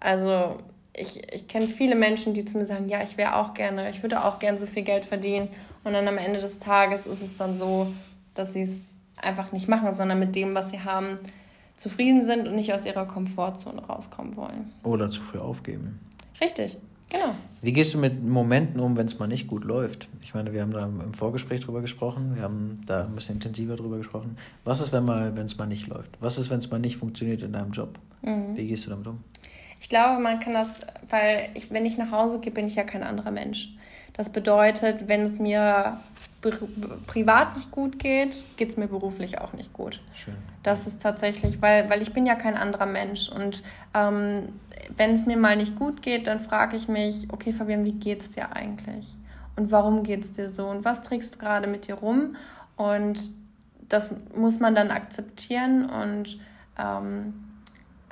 Also 0.00 0.58
ich, 0.96 1.32
ich 1.32 1.48
kenne 1.48 1.68
viele 1.68 1.96
Menschen, 1.96 2.34
die 2.34 2.44
zu 2.44 2.58
mir 2.58 2.66
sagen, 2.66 2.88
ja, 2.88 3.02
ich 3.02 3.16
wäre 3.16 3.36
auch 3.36 3.54
gerne, 3.54 3.90
ich 3.90 4.02
würde 4.02 4.24
auch 4.24 4.38
gerne 4.38 4.58
so 4.58 4.66
viel 4.66 4.82
Geld 4.82 5.04
verdienen. 5.04 5.48
Und 5.82 5.92
dann 5.92 6.06
am 6.08 6.18
Ende 6.18 6.40
des 6.40 6.58
Tages 6.60 7.06
ist 7.06 7.22
es 7.22 7.36
dann 7.36 7.56
so, 7.56 7.92
dass 8.34 8.54
sie 8.54 8.62
es 8.62 8.94
einfach 9.16 9.52
nicht 9.52 9.68
machen, 9.68 9.94
sondern 9.94 10.18
mit 10.18 10.34
dem, 10.34 10.54
was 10.54 10.70
sie 10.70 10.80
haben, 10.80 11.18
zufrieden 11.76 12.24
sind 12.24 12.46
und 12.46 12.54
nicht 12.54 12.72
aus 12.72 12.86
ihrer 12.86 13.06
Komfortzone 13.06 13.84
rauskommen 13.84 14.36
wollen. 14.36 14.72
Oder 14.84 15.10
zu 15.10 15.20
früh 15.20 15.38
aufgeben. 15.38 15.98
Richtig, 16.40 16.76
genau. 17.10 17.34
Wie 17.62 17.72
gehst 17.72 17.94
du 17.94 17.98
mit 17.98 18.22
Momenten 18.22 18.78
um, 18.80 18.96
wenn 18.96 19.06
es 19.06 19.18
mal 19.18 19.26
nicht 19.26 19.48
gut 19.48 19.64
läuft? 19.64 20.08
Ich 20.22 20.34
meine, 20.34 20.52
wir 20.52 20.62
haben 20.62 20.70
da 20.70 20.84
im 20.84 21.14
Vorgespräch 21.14 21.62
drüber 21.62 21.80
gesprochen, 21.80 22.36
wir 22.36 22.42
haben 22.42 22.80
da 22.86 23.04
ein 23.04 23.14
bisschen 23.14 23.36
intensiver 23.36 23.74
drüber 23.74 23.96
gesprochen. 23.96 24.36
Was 24.64 24.80
ist, 24.80 24.92
wenn 24.92 25.08
es 25.38 25.58
mal 25.58 25.66
nicht 25.66 25.88
läuft? 25.88 26.10
Was 26.20 26.38
ist, 26.38 26.50
wenn 26.50 26.60
es 26.60 26.70
mal 26.70 26.78
nicht 26.78 26.96
funktioniert 26.96 27.42
in 27.42 27.52
deinem 27.52 27.72
Job? 27.72 27.98
Mhm. 28.22 28.56
Wie 28.56 28.68
gehst 28.68 28.86
du 28.86 28.90
damit 28.90 29.06
um? 29.08 29.18
Ich 29.80 29.88
glaube, 29.88 30.22
man 30.22 30.40
kann 30.40 30.54
das, 30.54 30.70
weil 31.10 31.50
ich, 31.54 31.70
wenn 31.70 31.86
ich 31.86 31.98
nach 31.98 32.10
Hause 32.10 32.40
gehe, 32.40 32.52
bin 32.52 32.66
ich 32.66 32.74
ja 32.74 32.84
kein 32.84 33.02
anderer 33.02 33.30
Mensch. 33.30 33.68
Das 34.14 34.30
bedeutet, 34.30 35.08
wenn 35.08 35.22
es 35.22 35.38
mir 35.38 36.00
privat 37.06 37.56
nicht 37.56 37.70
gut 37.70 37.98
geht, 37.98 38.44
geht 38.56 38.68
es 38.68 38.76
mir 38.76 38.86
beruflich 38.86 39.38
auch 39.38 39.54
nicht 39.54 39.72
gut. 39.72 40.00
Schön. 40.14 40.34
Das 40.62 40.86
ist 40.86 41.00
tatsächlich, 41.00 41.60
weil, 41.62 41.88
weil 41.90 42.02
ich 42.02 42.12
bin 42.12 42.26
ja 42.26 42.34
kein 42.34 42.56
anderer 42.56 42.86
Mensch. 42.86 43.28
Und 43.28 43.62
ähm, 43.94 44.50
wenn 44.96 45.12
es 45.12 45.26
mir 45.26 45.36
mal 45.36 45.56
nicht 45.56 45.76
gut 45.76 46.02
geht, 46.02 46.26
dann 46.26 46.40
frage 46.40 46.76
ich 46.76 46.88
mich, 46.88 47.28
okay, 47.32 47.52
Fabian, 47.52 47.84
wie 47.84 47.92
geht 47.92 48.20
es 48.20 48.30
dir 48.30 48.54
eigentlich? 48.54 49.08
Und 49.56 49.70
warum 49.70 50.02
geht 50.02 50.24
es 50.24 50.32
dir 50.32 50.48
so? 50.48 50.66
Und 50.66 50.84
was 50.84 51.02
trägst 51.02 51.34
du 51.34 51.38
gerade 51.38 51.66
mit 51.66 51.88
dir 51.88 51.94
rum? 51.94 52.36
Und 52.76 53.32
das 53.88 54.14
muss 54.34 54.60
man 54.60 54.74
dann 54.74 54.90
akzeptieren 54.90 55.88
und 55.88 56.38
ähm, 56.78 57.43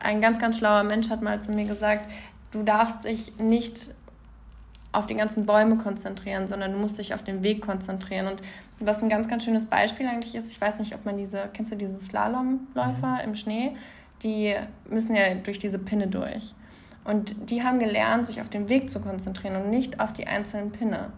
ein 0.02 0.20
ganz, 0.20 0.38
ganz 0.38 0.58
schlauer 0.58 0.82
Mensch 0.82 1.10
hat 1.10 1.22
mal 1.22 1.42
zu 1.42 1.52
mir 1.52 1.64
gesagt, 1.64 2.10
du 2.50 2.62
darfst 2.62 3.04
dich 3.04 3.36
nicht 3.38 3.90
auf 4.92 5.06
die 5.06 5.14
ganzen 5.14 5.46
Bäume 5.46 5.76
konzentrieren, 5.76 6.48
sondern 6.48 6.72
du 6.72 6.78
musst 6.78 6.98
dich 6.98 7.14
auf 7.14 7.22
den 7.22 7.42
Weg 7.42 7.62
konzentrieren. 7.62 8.26
Und 8.26 8.42
was 8.78 9.02
ein 9.02 9.08
ganz, 9.08 9.26
ganz 9.26 9.44
schönes 9.44 9.66
Beispiel 9.66 10.06
eigentlich 10.06 10.34
ist, 10.34 10.50
ich 10.50 10.60
weiß 10.60 10.78
nicht, 10.78 10.94
ob 10.94 11.04
man 11.06 11.16
diese, 11.16 11.48
kennst 11.54 11.72
du 11.72 11.76
diese 11.76 11.98
Slalomläufer 11.98 13.14
mhm. 13.14 13.28
im 13.28 13.34
Schnee? 13.34 13.76
Die 14.22 14.54
müssen 14.88 15.16
ja 15.16 15.34
durch 15.34 15.58
diese 15.58 15.78
Pinne 15.78 16.08
durch. 16.08 16.54
Und 17.04 17.50
die 17.50 17.62
haben 17.62 17.78
gelernt, 17.80 18.26
sich 18.26 18.40
auf 18.40 18.48
den 18.48 18.68
Weg 18.68 18.90
zu 18.90 19.00
konzentrieren 19.00 19.56
und 19.56 19.70
nicht 19.70 19.98
auf 19.98 20.12
die 20.12 20.26
einzelnen 20.26 20.70
Pinne. 20.70 21.10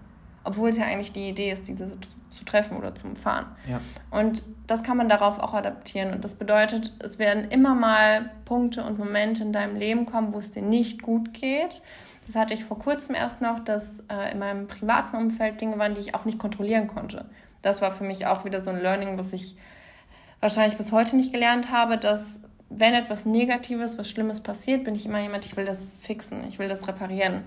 Obwohl 0.44 0.70
es 0.70 0.78
ja 0.78 0.84
eigentlich 0.84 1.12
die 1.12 1.28
Idee 1.28 1.50
ist, 1.50 1.68
diese 1.68 1.96
zu 2.34 2.44
treffen 2.44 2.76
oder 2.76 2.94
zum 2.94 3.16
Fahren. 3.16 3.46
Ja. 3.68 3.80
Und 4.10 4.42
das 4.66 4.82
kann 4.82 4.96
man 4.96 5.08
darauf 5.08 5.38
auch 5.38 5.54
adaptieren. 5.54 6.12
Und 6.12 6.24
das 6.24 6.34
bedeutet, 6.34 6.92
es 6.98 7.18
werden 7.18 7.50
immer 7.50 7.74
mal 7.74 8.30
Punkte 8.44 8.84
und 8.84 8.98
Momente 8.98 9.42
in 9.42 9.52
deinem 9.52 9.76
Leben 9.76 10.06
kommen, 10.06 10.32
wo 10.32 10.38
es 10.38 10.50
dir 10.50 10.62
nicht 10.62 11.02
gut 11.02 11.32
geht. 11.34 11.82
Das 12.26 12.36
hatte 12.36 12.54
ich 12.54 12.64
vor 12.64 12.78
kurzem 12.78 13.14
erst 13.14 13.40
noch, 13.40 13.60
dass 13.60 14.00
äh, 14.08 14.32
in 14.32 14.38
meinem 14.38 14.66
privaten 14.66 15.16
Umfeld 15.16 15.60
Dinge 15.60 15.78
waren, 15.78 15.94
die 15.94 16.00
ich 16.00 16.14
auch 16.14 16.24
nicht 16.24 16.38
kontrollieren 16.38 16.88
konnte. 16.88 17.26
Das 17.62 17.82
war 17.82 17.90
für 17.90 18.04
mich 18.04 18.26
auch 18.26 18.44
wieder 18.44 18.60
so 18.60 18.70
ein 18.70 18.80
Learning, 18.80 19.18
was 19.18 19.32
ich 19.32 19.56
wahrscheinlich 20.40 20.76
bis 20.76 20.92
heute 20.92 21.16
nicht 21.16 21.32
gelernt 21.32 21.70
habe, 21.70 21.96
dass 21.98 22.40
wenn 22.70 22.94
etwas 22.94 23.24
Negatives, 23.24 23.98
was 23.98 24.08
Schlimmes 24.08 24.42
passiert, 24.42 24.84
bin 24.84 24.94
ich 24.94 25.06
immer 25.06 25.20
jemand, 25.20 25.44
ich 25.44 25.56
will 25.56 25.64
das 25.64 25.94
fixen, 26.00 26.46
ich 26.48 26.58
will 26.58 26.68
das 26.68 26.88
reparieren. 26.88 27.42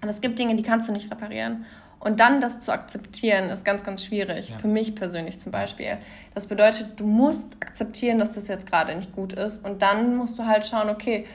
Und 0.00 0.08
es 0.08 0.20
gibt 0.20 0.38
Dinge, 0.38 0.56
die 0.56 0.62
kannst 0.62 0.88
du 0.88 0.92
nicht 0.92 1.10
reparieren. 1.10 1.64
Und 2.02 2.18
dann 2.18 2.40
das 2.40 2.58
zu 2.58 2.72
akzeptieren, 2.72 3.48
ist 3.50 3.64
ganz, 3.64 3.84
ganz 3.84 4.04
schwierig. 4.04 4.48
Ja. 4.48 4.58
Für 4.58 4.66
mich 4.66 4.96
persönlich 4.96 5.38
zum 5.38 5.52
Beispiel. 5.52 5.98
Das 6.34 6.46
bedeutet, 6.46 6.98
du 6.98 7.06
musst 7.06 7.56
akzeptieren, 7.60 8.18
dass 8.18 8.32
das 8.32 8.48
jetzt 8.48 8.68
gerade 8.68 8.96
nicht 8.96 9.12
gut 9.12 9.34
ist. 9.34 9.64
Und 9.64 9.82
dann 9.82 10.16
musst 10.16 10.36
du 10.36 10.44
halt 10.44 10.66
schauen, 10.66 10.90
okay, 10.90 11.26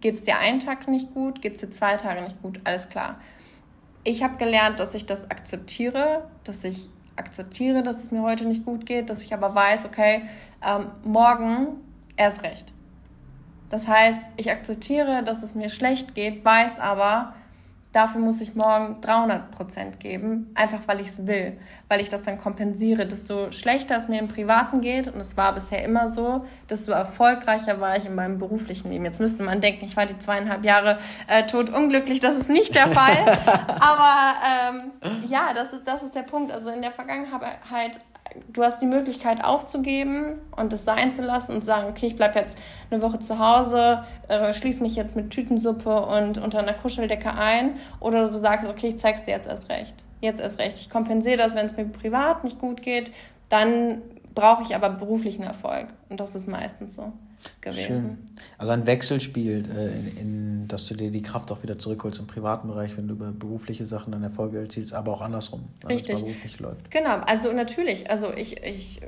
geht 0.00 0.16
es 0.16 0.24
dir 0.24 0.38
einen 0.38 0.58
Tag 0.58 0.88
nicht 0.88 1.14
gut, 1.14 1.40
geht 1.40 1.54
es 1.54 1.60
dir 1.60 1.70
zwei 1.70 1.96
Tage 1.96 2.22
nicht 2.22 2.42
gut, 2.42 2.60
alles 2.64 2.88
klar. 2.88 3.20
Ich 4.02 4.24
habe 4.24 4.36
gelernt, 4.36 4.80
dass 4.80 4.94
ich 4.94 5.06
das 5.06 5.30
akzeptiere, 5.30 6.28
dass 6.42 6.64
ich 6.64 6.88
akzeptiere, 7.14 7.84
dass 7.84 8.02
es 8.02 8.10
mir 8.10 8.22
heute 8.22 8.46
nicht 8.46 8.64
gut 8.64 8.86
geht, 8.86 9.10
dass 9.10 9.22
ich 9.22 9.32
aber 9.32 9.54
weiß, 9.54 9.84
okay, 9.84 10.22
ähm, 10.66 10.86
morgen 11.04 11.76
erst 12.16 12.42
recht. 12.42 12.72
Das 13.68 13.86
heißt, 13.86 14.20
ich 14.36 14.50
akzeptiere, 14.50 15.22
dass 15.22 15.44
es 15.44 15.54
mir 15.54 15.68
schlecht 15.68 16.16
geht, 16.16 16.44
weiß 16.44 16.80
aber, 16.80 17.34
dafür 17.92 18.20
muss 18.20 18.40
ich 18.40 18.54
morgen 18.54 19.00
300 19.00 19.50
Prozent 19.50 20.00
geben, 20.00 20.52
einfach 20.54 20.80
weil 20.86 21.00
ich 21.00 21.08
es 21.08 21.26
will, 21.26 21.58
weil 21.88 22.00
ich 22.00 22.08
das 22.08 22.22
dann 22.22 22.38
kompensiere. 22.38 23.06
Desto 23.06 23.50
schlechter 23.50 23.96
es 23.96 24.08
mir 24.08 24.20
im 24.20 24.28
Privaten 24.28 24.80
geht, 24.80 25.08
und 25.08 25.20
es 25.20 25.36
war 25.36 25.52
bisher 25.54 25.84
immer 25.84 26.08
so, 26.08 26.46
desto 26.68 26.92
erfolgreicher 26.92 27.80
war 27.80 27.96
ich 27.96 28.06
in 28.06 28.14
meinem 28.14 28.38
beruflichen 28.38 28.90
Leben. 28.90 29.04
Jetzt 29.04 29.20
müsste 29.20 29.42
man 29.42 29.60
denken, 29.60 29.84
ich 29.84 29.96
war 29.96 30.06
die 30.06 30.18
zweieinhalb 30.18 30.64
Jahre 30.64 30.98
äh, 31.26 31.46
tot 31.46 31.70
unglücklich, 31.70 32.20
das 32.20 32.36
ist 32.36 32.48
nicht 32.48 32.74
der 32.74 32.88
Fall. 32.88 33.16
Aber 33.80 34.34
ähm, 34.46 35.22
ja, 35.28 35.52
das 35.52 35.72
ist, 35.72 35.86
das 35.86 36.02
ist 36.02 36.14
der 36.14 36.22
Punkt. 36.22 36.52
Also 36.52 36.70
in 36.70 36.82
der 36.82 36.92
Vergangenheit 36.92 38.00
du 38.52 38.62
hast 38.62 38.80
die 38.80 38.86
Möglichkeit 38.86 39.44
aufzugeben 39.44 40.38
und 40.56 40.72
es 40.72 40.84
sein 40.84 41.12
zu 41.12 41.22
lassen 41.22 41.52
und 41.52 41.60
zu 41.60 41.66
sagen, 41.66 41.88
okay, 41.88 42.06
ich 42.06 42.16
bleibe 42.16 42.38
jetzt 42.38 42.56
eine 42.90 43.02
Woche 43.02 43.18
zu 43.18 43.38
Hause, 43.38 44.04
äh, 44.28 44.52
schließe 44.52 44.82
mich 44.82 44.96
jetzt 44.96 45.16
mit 45.16 45.30
Tütensuppe 45.30 46.06
und 46.06 46.38
unter 46.38 46.58
einer 46.58 46.74
Kuscheldecke 46.74 47.32
ein. 47.32 47.76
Oder 48.00 48.28
du 48.28 48.38
sagst, 48.38 48.68
okay, 48.68 48.88
ich 48.88 48.98
zeig's 48.98 49.24
dir 49.24 49.32
jetzt 49.32 49.48
erst 49.48 49.68
recht. 49.68 49.94
Jetzt 50.20 50.40
erst 50.40 50.58
recht. 50.58 50.78
Ich 50.78 50.90
kompensiere 50.90 51.36
das, 51.36 51.54
wenn 51.54 51.66
es 51.66 51.76
mir 51.76 51.84
privat 51.86 52.44
nicht 52.44 52.58
gut 52.58 52.82
geht. 52.82 53.12
Dann 53.48 54.02
brauche 54.34 54.62
ich 54.62 54.74
aber 54.74 54.90
beruflichen 54.90 55.42
Erfolg. 55.42 55.88
Und 56.08 56.20
das 56.20 56.34
ist 56.34 56.46
meistens 56.46 56.94
so 56.94 57.12
gewesen. 57.60 57.86
Schön. 57.86 58.18
Also 58.58 58.72
ein 58.72 58.86
Wechselspiel, 58.86 59.64
äh, 59.76 59.86
in, 59.86 60.16
in, 60.16 60.68
dass 60.68 60.86
du 60.86 60.94
dir 60.94 61.10
die 61.10 61.22
Kraft 61.22 61.50
auch 61.52 61.62
wieder 61.62 61.78
zurückholst 61.78 62.20
im 62.20 62.26
privaten 62.26 62.68
Bereich, 62.68 62.96
wenn 62.96 63.08
du 63.08 63.14
über 63.14 63.32
berufliche 63.32 63.86
Sachen 63.86 64.12
dann 64.12 64.22
Erfolge 64.22 64.60
erzielst, 64.60 64.92
aber 64.92 65.12
auch 65.12 65.20
andersrum, 65.20 65.64
wenn 65.82 65.92
Richtig. 65.92 66.16
es 66.16 66.20
beruflich 66.22 66.60
läuft. 66.60 66.90
Genau, 66.90 67.18
also 67.26 67.52
natürlich, 67.52 68.10
also 68.10 68.32
ich, 68.32 68.62
ich 68.62 69.00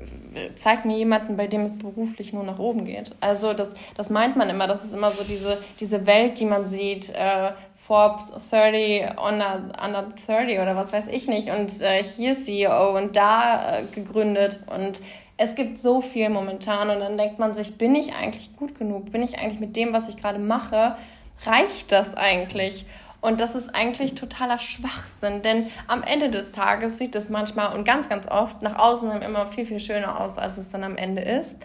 zeige 0.54 0.86
mir 0.86 0.98
jemanden, 0.98 1.36
bei 1.36 1.46
dem 1.46 1.62
es 1.62 1.78
beruflich 1.78 2.32
nur 2.32 2.44
nach 2.44 2.58
oben 2.58 2.84
geht. 2.84 3.14
Also 3.20 3.52
das, 3.52 3.74
das 3.96 4.10
meint 4.10 4.36
man 4.36 4.50
immer, 4.50 4.66
das 4.66 4.84
ist 4.84 4.94
immer 4.94 5.10
so 5.10 5.24
diese, 5.24 5.58
diese 5.80 6.06
Welt, 6.06 6.38
die 6.40 6.46
man 6.46 6.66
sieht, 6.66 7.10
äh, 7.10 7.52
Forbes 7.76 8.30
30 8.50 9.18
under, 9.18 9.72
under 9.84 10.12
30 10.26 10.60
oder 10.60 10.76
was 10.76 10.92
weiß 10.92 11.08
ich 11.08 11.26
nicht 11.26 11.50
und 11.50 11.80
äh, 11.82 12.04
hier 12.04 12.34
CEO 12.34 12.96
und 12.96 13.16
da 13.16 13.78
äh, 13.78 13.82
gegründet 13.92 14.60
und 14.66 15.02
es 15.36 15.54
gibt 15.54 15.78
so 15.78 16.00
viel 16.00 16.28
momentan 16.28 16.90
und 16.90 17.00
dann 17.00 17.16
denkt 17.18 17.38
man 17.38 17.54
sich, 17.54 17.78
bin 17.78 17.94
ich 17.94 18.14
eigentlich 18.14 18.56
gut 18.56 18.78
genug? 18.78 19.10
Bin 19.10 19.22
ich 19.22 19.38
eigentlich 19.38 19.60
mit 19.60 19.76
dem, 19.76 19.92
was 19.92 20.08
ich 20.08 20.16
gerade 20.16 20.38
mache, 20.38 20.96
reicht 21.44 21.90
das 21.90 22.14
eigentlich? 22.14 22.86
Und 23.20 23.40
das 23.40 23.54
ist 23.54 23.74
eigentlich 23.74 24.16
totaler 24.16 24.58
Schwachsinn, 24.58 25.42
denn 25.42 25.68
am 25.86 26.02
Ende 26.02 26.28
des 26.28 26.50
Tages 26.50 26.98
sieht 26.98 27.14
es 27.14 27.28
manchmal 27.28 27.76
und 27.76 27.84
ganz, 27.84 28.08
ganz 28.08 28.26
oft 28.26 28.62
nach 28.62 28.78
außen 28.78 29.22
immer 29.22 29.46
viel, 29.46 29.64
viel 29.64 29.78
schöner 29.78 30.20
aus, 30.20 30.38
als 30.38 30.58
es 30.58 30.70
dann 30.70 30.82
am 30.82 30.96
Ende 30.96 31.22
ist. 31.22 31.56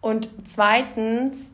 Und 0.00 0.28
zweitens 0.44 1.52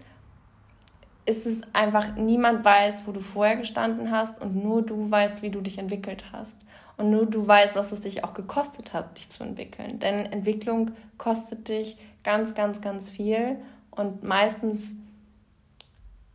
ist 1.27 1.47
es 1.47 1.61
einfach, 1.75 2.17
niemand 2.17 2.65
weiß, 2.65 3.07
wo 3.07 3.13
du 3.13 3.21
vorher 3.21 3.57
gestanden 3.57 4.11
hast 4.11 4.41
und 4.41 4.57
nur 4.57 4.83
du 4.83 5.11
weißt, 5.11 5.43
wie 5.43 5.51
du 5.51 5.61
dich 5.61 5.79
entwickelt 5.79 6.25
hast. 6.33 6.57
Und 7.01 7.11
nur 7.11 7.25
du 7.25 7.47
weißt, 7.47 7.77
was 7.77 7.93
es 7.93 8.03
dich 8.03 8.25
auch 8.25 8.35
gekostet 8.35 8.93
hat, 8.93 9.17
dich 9.17 9.31
zu 9.31 9.43
entwickeln. 9.43 9.99
Denn 10.01 10.27
Entwicklung 10.27 10.91
kostet 11.17 11.69
dich 11.69 11.97
ganz, 12.23 12.55
ganz, 12.55 12.83
ganz 12.83 13.09
viel. 13.09 13.57
Und 13.91 14.23
meistens 14.23 14.97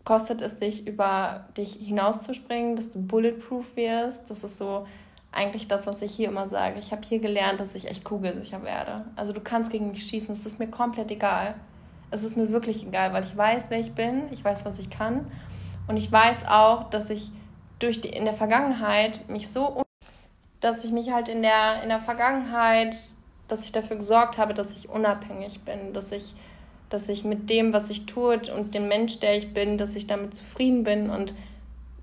kostet 0.05 0.41
es 0.41 0.57
dich, 0.57 0.87
über 0.87 1.45
dich 1.55 1.73
hinauszuspringen, 1.73 2.75
dass 2.75 2.89
du 2.89 2.99
bulletproof 2.99 3.75
wirst. 3.75 4.27
Das 4.31 4.43
ist 4.43 4.57
so 4.57 4.87
eigentlich 5.31 5.67
das, 5.67 5.85
was 5.85 6.01
ich 6.01 6.15
hier 6.15 6.29
immer 6.29 6.49
sage. 6.49 6.79
Ich 6.79 6.91
habe 6.91 7.03
hier 7.07 7.19
gelernt, 7.19 7.59
dass 7.59 7.75
ich 7.75 7.87
echt 7.87 8.03
kugelsicher 8.03 8.63
werde. 8.63 9.05
Also 9.15 9.33
du 9.33 9.41
kannst 9.41 9.71
gegen 9.71 9.91
mich 9.91 10.01
schießen, 10.07 10.33
es 10.33 10.47
ist 10.47 10.57
mir 10.57 10.67
komplett 10.67 11.11
egal. 11.11 11.53
Es 12.09 12.23
ist 12.23 12.37
mir 12.37 12.51
wirklich 12.51 12.81
egal, 12.81 13.13
weil 13.13 13.23
ich 13.23 13.37
weiß, 13.37 13.65
wer 13.69 13.79
ich 13.79 13.91
bin, 13.91 14.31
ich 14.31 14.43
weiß, 14.43 14.65
was 14.65 14.79
ich 14.79 14.89
kann. 14.89 15.29
Und 15.87 15.97
ich 15.97 16.11
weiß 16.11 16.47
auch, 16.47 16.89
dass 16.89 17.11
ich 17.11 17.29
durch 17.77 18.01
die, 18.01 18.09
in 18.09 18.25
der 18.25 18.33
Vergangenheit 18.33 19.29
mich 19.29 19.51
so 19.51 19.84
dass 20.65 20.83
ich 20.83 20.91
mich 20.91 21.11
halt 21.11 21.29
in 21.29 21.43
der, 21.43 21.83
in 21.83 21.89
der 21.89 21.99
Vergangenheit, 21.99 22.97
dass 23.47 23.65
ich 23.65 23.71
dafür 23.71 23.97
gesorgt 23.97 24.39
habe, 24.39 24.55
dass 24.55 24.71
ich 24.71 24.89
unabhängig 24.89 25.61
bin, 25.61 25.93
dass 25.93 26.11
ich, 26.11 26.33
dass 26.89 27.07
ich 27.07 27.23
mit 27.23 27.51
dem, 27.51 27.71
was 27.71 27.91
ich 27.91 28.07
tue 28.07 28.41
und 28.51 28.73
dem 28.73 28.87
Mensch, 28.87 29.19
der 29.19 29.37
ich 29.37 29.53
bin, 29.53 29.77
dass 29.77 29.95
ich 29.95 30.07
damit 30.07 30.33
zufrieden 30.33 30.83
bin. 30.83 31.11
Und 31.11 31.35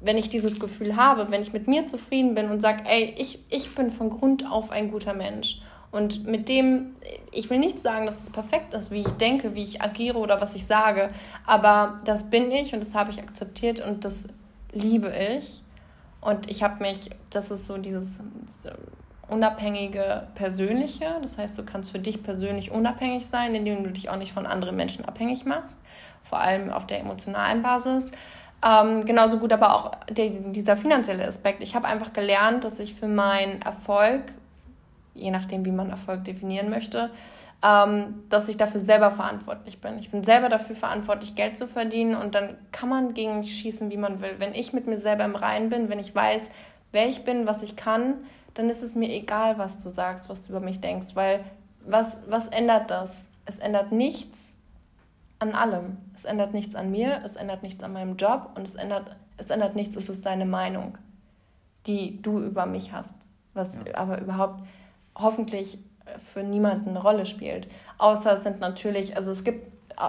wenn 0.00 0.16
ich 0.16 0.28
dieses 0.28 0.60
Gefühl 0.60 0.94
habe, 0.94 1.32
wenn 1.32 1.42
ich 1.42 1.52
mit 1.52 1.66
mir 1.66 1.86
zufrieden 1.86 2.36
bin 2.36 2.50
und 2.50 2.60
sage, 2.60 2.84
ey, 2.86 3.12
ich, 3.18 3.40
ich 3.50 3.74
bin 3.74 3.90
von 3.90 4.10
Grund 4.10 4.48
auf 4.48 4.70
ein 4.70 4.92
guter 4.92 5.14
Mensch. 5.14 5.60
Und 5.90 6.24
mit 6.24 6.48
dem, 6.48 6.94
ich 7.32 7.50
will 7.50 7.58
nicht 7.58 7.80
sagen, 7.80 8.06
dass 8.06 8.22
es 8.22 8.30
perfekt 8.30 8.74
ist, 8.74 8.92
wie 8.92 9.00
ich 9.00 9.08
denke, 9.08 9.56
wie 9.56 9.64
ich 9.64 9.82
agiere 9.82 10.18
oder 10.18 10.40
was 10.40 10.54
ich 10.54 10.66
sage, 10.66 11.10
aber 11.44 12.00
das 12.04 12.30
bin 12.30 12.52
ich 12.52 12.72
und 12.74 12.80
das 12.80 12.94
habe 12.94 13.10
ich 13.10 13.18
akzeptiert 13.18 13.84
und 13.84 14.04
das 14.04 14.28
liebe 14.72 15.12
ich 15.36 15.61
und 16.22 16.48
ich 16.48 16.62
habe 16.62 16.82
mich, 16.82 17.10
das 17.30 17.50
ist 17.50 17.66
so 17.66 17.76
dieses 17.76 18.20
unabhängige 19.28 20.28
Persönliche. 20.34 21.18
Das 21.20 21.36
heißt, 21.36 21.58
du 21.58 21.64
kannst 21.64 21.90
für 21.90 21.98
dich 21.98 22.22
persönlich 22.22 22.70
unabhängig 22.70 23.26
sein, 23.26 23.54
indem 23.54 23.82
du 23.82 23.90
dich 23.90 24.08
auch 24.08 24.16
nicht 24.16 24.32
von 24.32 24.46
anderen 24.46 24.76
Menschen 24.76 25.04
abhängig 25.04 25.44
machst, 25.44 25.78
vor 26.22 26.38
allem 26.38 26.70
auf 26.70 26.86
der 26.86 27.00
emotionalen 27.00 27.62
Basis. 27.62 28.12
Ähm, 28.64 29.04
genauso 29.04 29.38
gut 29.38 29.52
aber 29.52 29.74
auch 29.74 29.90
der, 30.08 30.30
dieser 30.30 30.76
finanzielle 30.76 31.26
Aspekt. 31.26 31.62
Ich 31.62 31.74
habe 31.74 31.88
einfach 31.88 32.12
gelernt, 32.12 32.62
dass 32.62 32.78
ich 32.78 32.94
für 32.94 33.08
meinen 33.08 33.60
Erfolg, 33.62 34.22
je 35.14 35.30
nachdem, 35.30 35.64
wie 35.64 35.72
man 35.72 35.90
Erfolg 35.90 36.24
definieren 36.24 36.70
möchte, 36.70 37.10
ähm, 37.62 38.24
dass 38.28 38.48
ich 38.48 38.56
dafür 38.56 38.80
selber 38.80 39.10
verantwortlich 39.12 39.80
bin. 39.80 39.98
Ich 39.98 40.10
bin 40.10 40.24
selber 40.24 40.48
dafür 40.48 40.74
verantwortlich, 40.74 41.34
Geld 41.34 41.56
zu 41.56 41.68
verdienen 41.68 42.16
und 42.16 42.34
dann 42.34 42.56
kann 42.72 42.88
man 42.88 43.14
gegen 43.14 43.40
mich 43.40 43.56
schießen, 43.56 43.90
wie 43.90 43.96
man 43.96 44.20
will. 44.20 44.34
Wenn 44.38 44.54
ich 44.54 44.72
mit 44.72 44.86
mir 44.86 44.98
selber 44.98 45.24
im 45.24 45.36
Reinen 45.36 45.70
bin, 45.70 45.88
wenn 45.88 46.00
ich 46.00 46.14
weiß, 46.14 46.50
wer 46.90 47.08
ich 47.08 47.24
bin, 47.24 47.46
was 47.46 47.62
ich 47.62 47.76
kann, 47.76 48.14
dann 48.54 48.68
ist 48.68 48.82
es 48.82 48.94
mir 48.94 49.08
egal, 49.08 49.58
was 49.58 49.82
du 49.82 49.88
sagst, 49.88 50.28
was 50.28 50.42
du 50.42 50.50
über 50.50 50.60
mich 50.60 50.80
denkst, 50.80 51.14
weil 51.14 51.44
was, 51.86 52.16
was 52.28 52.48
ändert 52.48 52.90
das? 52.90 53.26
Es 53.44 53.58
ändert 53.58 53.92
nichts 53.92 54.56
an 55.38 55.52
allem. 55.52 55.98
Es 56.14 56.24
ändert 56.24 56.54
nichts 56.54 56.74
an 56.74 56.90
mir, 56.90 57.22
es 57.24 57.36
ändert 57.36 57.62
nichts 57.62 57.82
an 57.82 57.92
meinem 57.92 58.16
Job 58.16 58.50
und 58.54 58.64
es 58.64 58.74
ändert, 58.74 59.16
es 59.36 59.50
ändert 59.50 59.74
nichts, 59.74 59.96
es 59.96 60.08
ist 60.08 60.24
deine 60.24 60.44
Meinung, 60.44 60.98
die 61.86 62.20
du 62.22 62.40
über 62.40 62.66
mich 62.66 62.92
hast. 62.92 63.18
Was 63.54 63.76
ja. 63.76 63.94
aber 63.94 64.20
überhaupt 64.20 64.62
hoffentlich 65.14 65.78
für 66.32 66.42
niemanden 66.42 66.90
eine 66.90 67.02
Rolle 67.02 67.26
spielt. 67.26 67.68
Außer 67.98 68.34
es 68.34 68.42
sind 68.42 68.60
natürlich, 68.60 69.16
also 69.16 69.30
es 69.30 69.44
gibt, 69.44 69.66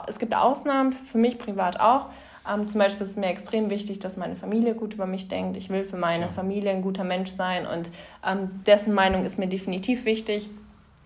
es 0.07 0.19
gibt 0.19 0.35
Ausnahmen, 0.35 0.93
für 0.93 1.17
mich 1.17 1.37
privat 1.37 1.79
auch. 1.79 2.09
Ähm, 2.49 2.67
zum 2.67 2.79
Beispiel 2.79 3.03
ist 3.03 3.11
es 3.11 3.17
mir 3.17 3.27
extrem 3.27 3.69
wichtig, 3.69 3.99
dass 3.99 4.17
meine 4.17 4.35
Familie 4.35 4.75
gut 4.75 4.93
über 4.93 5.05
mich 5.05 5.27
denkt. 5.27 5.55
Ich 5.55 5.69
will 5.69 5.85
für 5.85 5.97
meine. 5.97 6.27
Familie 6.27 6.71
ein 6.71 6.81
guter 6.81 7.03
Mensch 7.03 7.31
sein 7.31 7.65
und 7.65 7.91
ähm, 8.25 8.63
dessen 8.65 8.93
Meinung 8.93 9.25
ist 9.25 9.39
mir 9.39 9.47
definitiv 9.47 10.05
wichtig. 10.05 10.49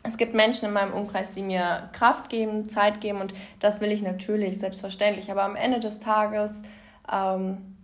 Es 0.04 0.18
gibt 0.18 0.34
Menschen 0.34 0.66
in 0.66 0.74
meinem 0.74 0.94
Umkreis, 0.94 1.32
die 1.32 1.42
mir 1.42 1.90
Kraft 1.92 2.30
geben, 2.30 2.70
Zeit 2.70 3.02
geben 3.02 3.20
und 3.20 3.34
das 3.60 3.82
will 3.82 3.92
ich 3.92 4.02
natürlich, 4.02 4.58
selbstverständlich. 4.58 5.30
Aber 5.32 5.44
am 5.44 5.56
Ende 5.56 5.80
des 5.80 6.00
Tages 6.00 6.64
ähm, 7.12 7.77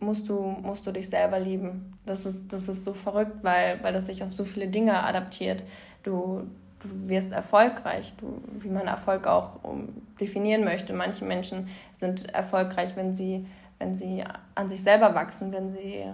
musst 0.00 0.28
du, 0.28 0.40
musst 0.62 0.86
du 0.86 0.92
dich 0.92 1.08
selber 1.08 1.38
lieben. 1.38 1.94
Das 2.06 2.26
ist, 2.26 2.52
das 2.52 2.68
ist 2.68 2.84
so 2.84 2.94
verrückt, 2.94 3.38
weil, 3.42 3.82
weil 3.82 3.92
das 3.92 4.06
sich 4.06 4.22
auf 4.22 4.32
so 4.32 4.44
viele 4.44 4.68
Dinge 4.68 5.02
adaptiert. 5.02 5.62
Du, 6.02 6.42
du 6.80 7.08
wirst 7.08 7.32
erfolgreich, 7.32 8.14
du, 8.18 8.40
wie 8.58 8.70
man 8.70 8.86
Erfolg 8.86 9.26
auch 9.26 9.62
um, 9.62 9.88
definieren 10.20 10.64
möchte. 10.64 10.92
Manche 10.92 11.24
Menschen 11.24 11.68
sind 11.92 12.32
erfolgreich, 12.34 12.96
wenn 12.96 13.14
sie, 13.14 13.46
wenn 13.78 13.94
sie 13.94 14.24
an 14.54 14.68
sich 14.68 14.82
selber 14.82 15.14
wachsen, 15.14 15.52
wenn 15.52 15.72
sie 15.72 16.04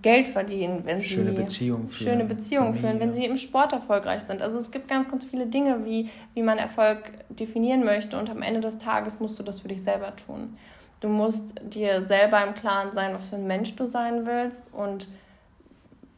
Geld 0.00 0.28
verdienen, 0.28 0.82
wenn 0.84 1.02
schöne 1.02 1.30
sie 1.30 1.36
Beziehungen 1.36 1.88
führen, 1.88 2.08
schöne 2.10 2.24
Beziehungen 2.24 2.74
führen, 2.74 3.00
wenn 3.00 3.12
sie 3.12 3.24
im 3.24 3.36
Sport 3.36 3.72
erfolgreich 3.72 4.20
sind. 4.20 4.42
Also 4.42 4.58
es 4.58 4.70
gibt 4.70 4.86
ganz, 4.86 5.10
ganz 5.10 5.24
viele 5.24 5.46
Dinge, 5.46 5.84
wie, 5.84 6.08
wie 6.34 6.42
man 6.42 6.58
Erfolg 6.58 7.10
definieren 7.30 7.84
möchte 7.84 8.16
und 8.16 8.30
am 8.30 8.42
Ende 8.42 8.60
des 8.60 8.78
Tages 8.78 9.18
musst 9.18 9.40
du 9.40 9.42
das 9.42 9.60
für 9.60 9.68
dich 9.68 9.82
selber 9.82 10.14
tun. 10.14 10.56
Du 11.00 11.08
musst 11.08 11.54
dir 11.62 12.06
selber 12.06 12.44
im 12.44 12.54
Klaren 12.54 12.92
sein, 12.92 13.14
was 13.14 13.28
für 13.28 13.36
ein 13.36 13.46
Mensch 13.46 13.76
du 13.76 13.86
sein 13.86 14.26
willst 14.26 14.72
und 14.72 15.08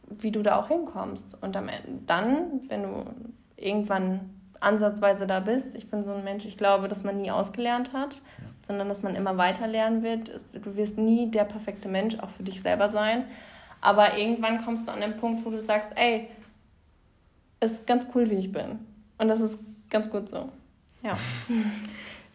wie 0.09 0.31
du 0.31 0.41
da 0.41 0.59
auch 0.59 0.67
hinkommst. 0.67 1.37
Und 1.41 1.55
am 1.55 1.69
Ende, 1.69 2.01
dann, 2.07 2.61
wenn 2.67 2.83
du 2.83 3.05
irgendwann 3.55 4.31
ansatzweise 4.59 5.27
da 5.27 5.39
bist, 5.39 5.75
ich 5.75 5.89
bin 5.89 6.03
so 6.03 6.13
ein 6.13 6.23
Mensch, 6.23 6.45
ich 6.45 6.57
glaube, 6.57 6.87
dass 6.87 7.03
man 7.03 7.21
nie 7.21 7.31
ausgelernt 7.31 7.93
hat, 7.93 8.15
ja. 8.15 8.45
sondern 8.67 8.89
dass 8.89 9.03
man 9.03 9.15
immer 9.15 9.37
weiter 9.37 9.67
lernen 9.67 10.03
wird. 10.03 10.31
Du 10.63 10.75
wirst 10.75 10.97
nie 10.97 11.29
der 11.29 11.43
perfekte 11.45 11.87
Mensch 11.87 12.17
auch 12.19 12.29
für 12.29 12.43
dich 12.43 12.61
selber 12.61 12.89
sein. 12.89 13.25
Aber 13.81 14.17
irgendwann 14.17 14.63
kommst 14.63 14.87
du 14.87 14.91
an 14.91 15.01
den 15.01 15.17
Punkt, 15.17 15.43
wo 15.45 15.49
du 15.49 15.59
sagst, 15.59 15.91
ey, 15.95 16.27
es 17.59 17.71
ist 17.71 17.87
ganz 17.87 18.07
cool, 18.13 18.29
wie 18.29 18.35
ich 18.35 18.51
bin. 18.51 18.79
Und 19.17 19.27
das 19.27 19.39
ist 19.39 19.59
ganz 19.89 20.09
gut 20.09 20.29
so. 20.29 20.49
Ja. 21.03 21.17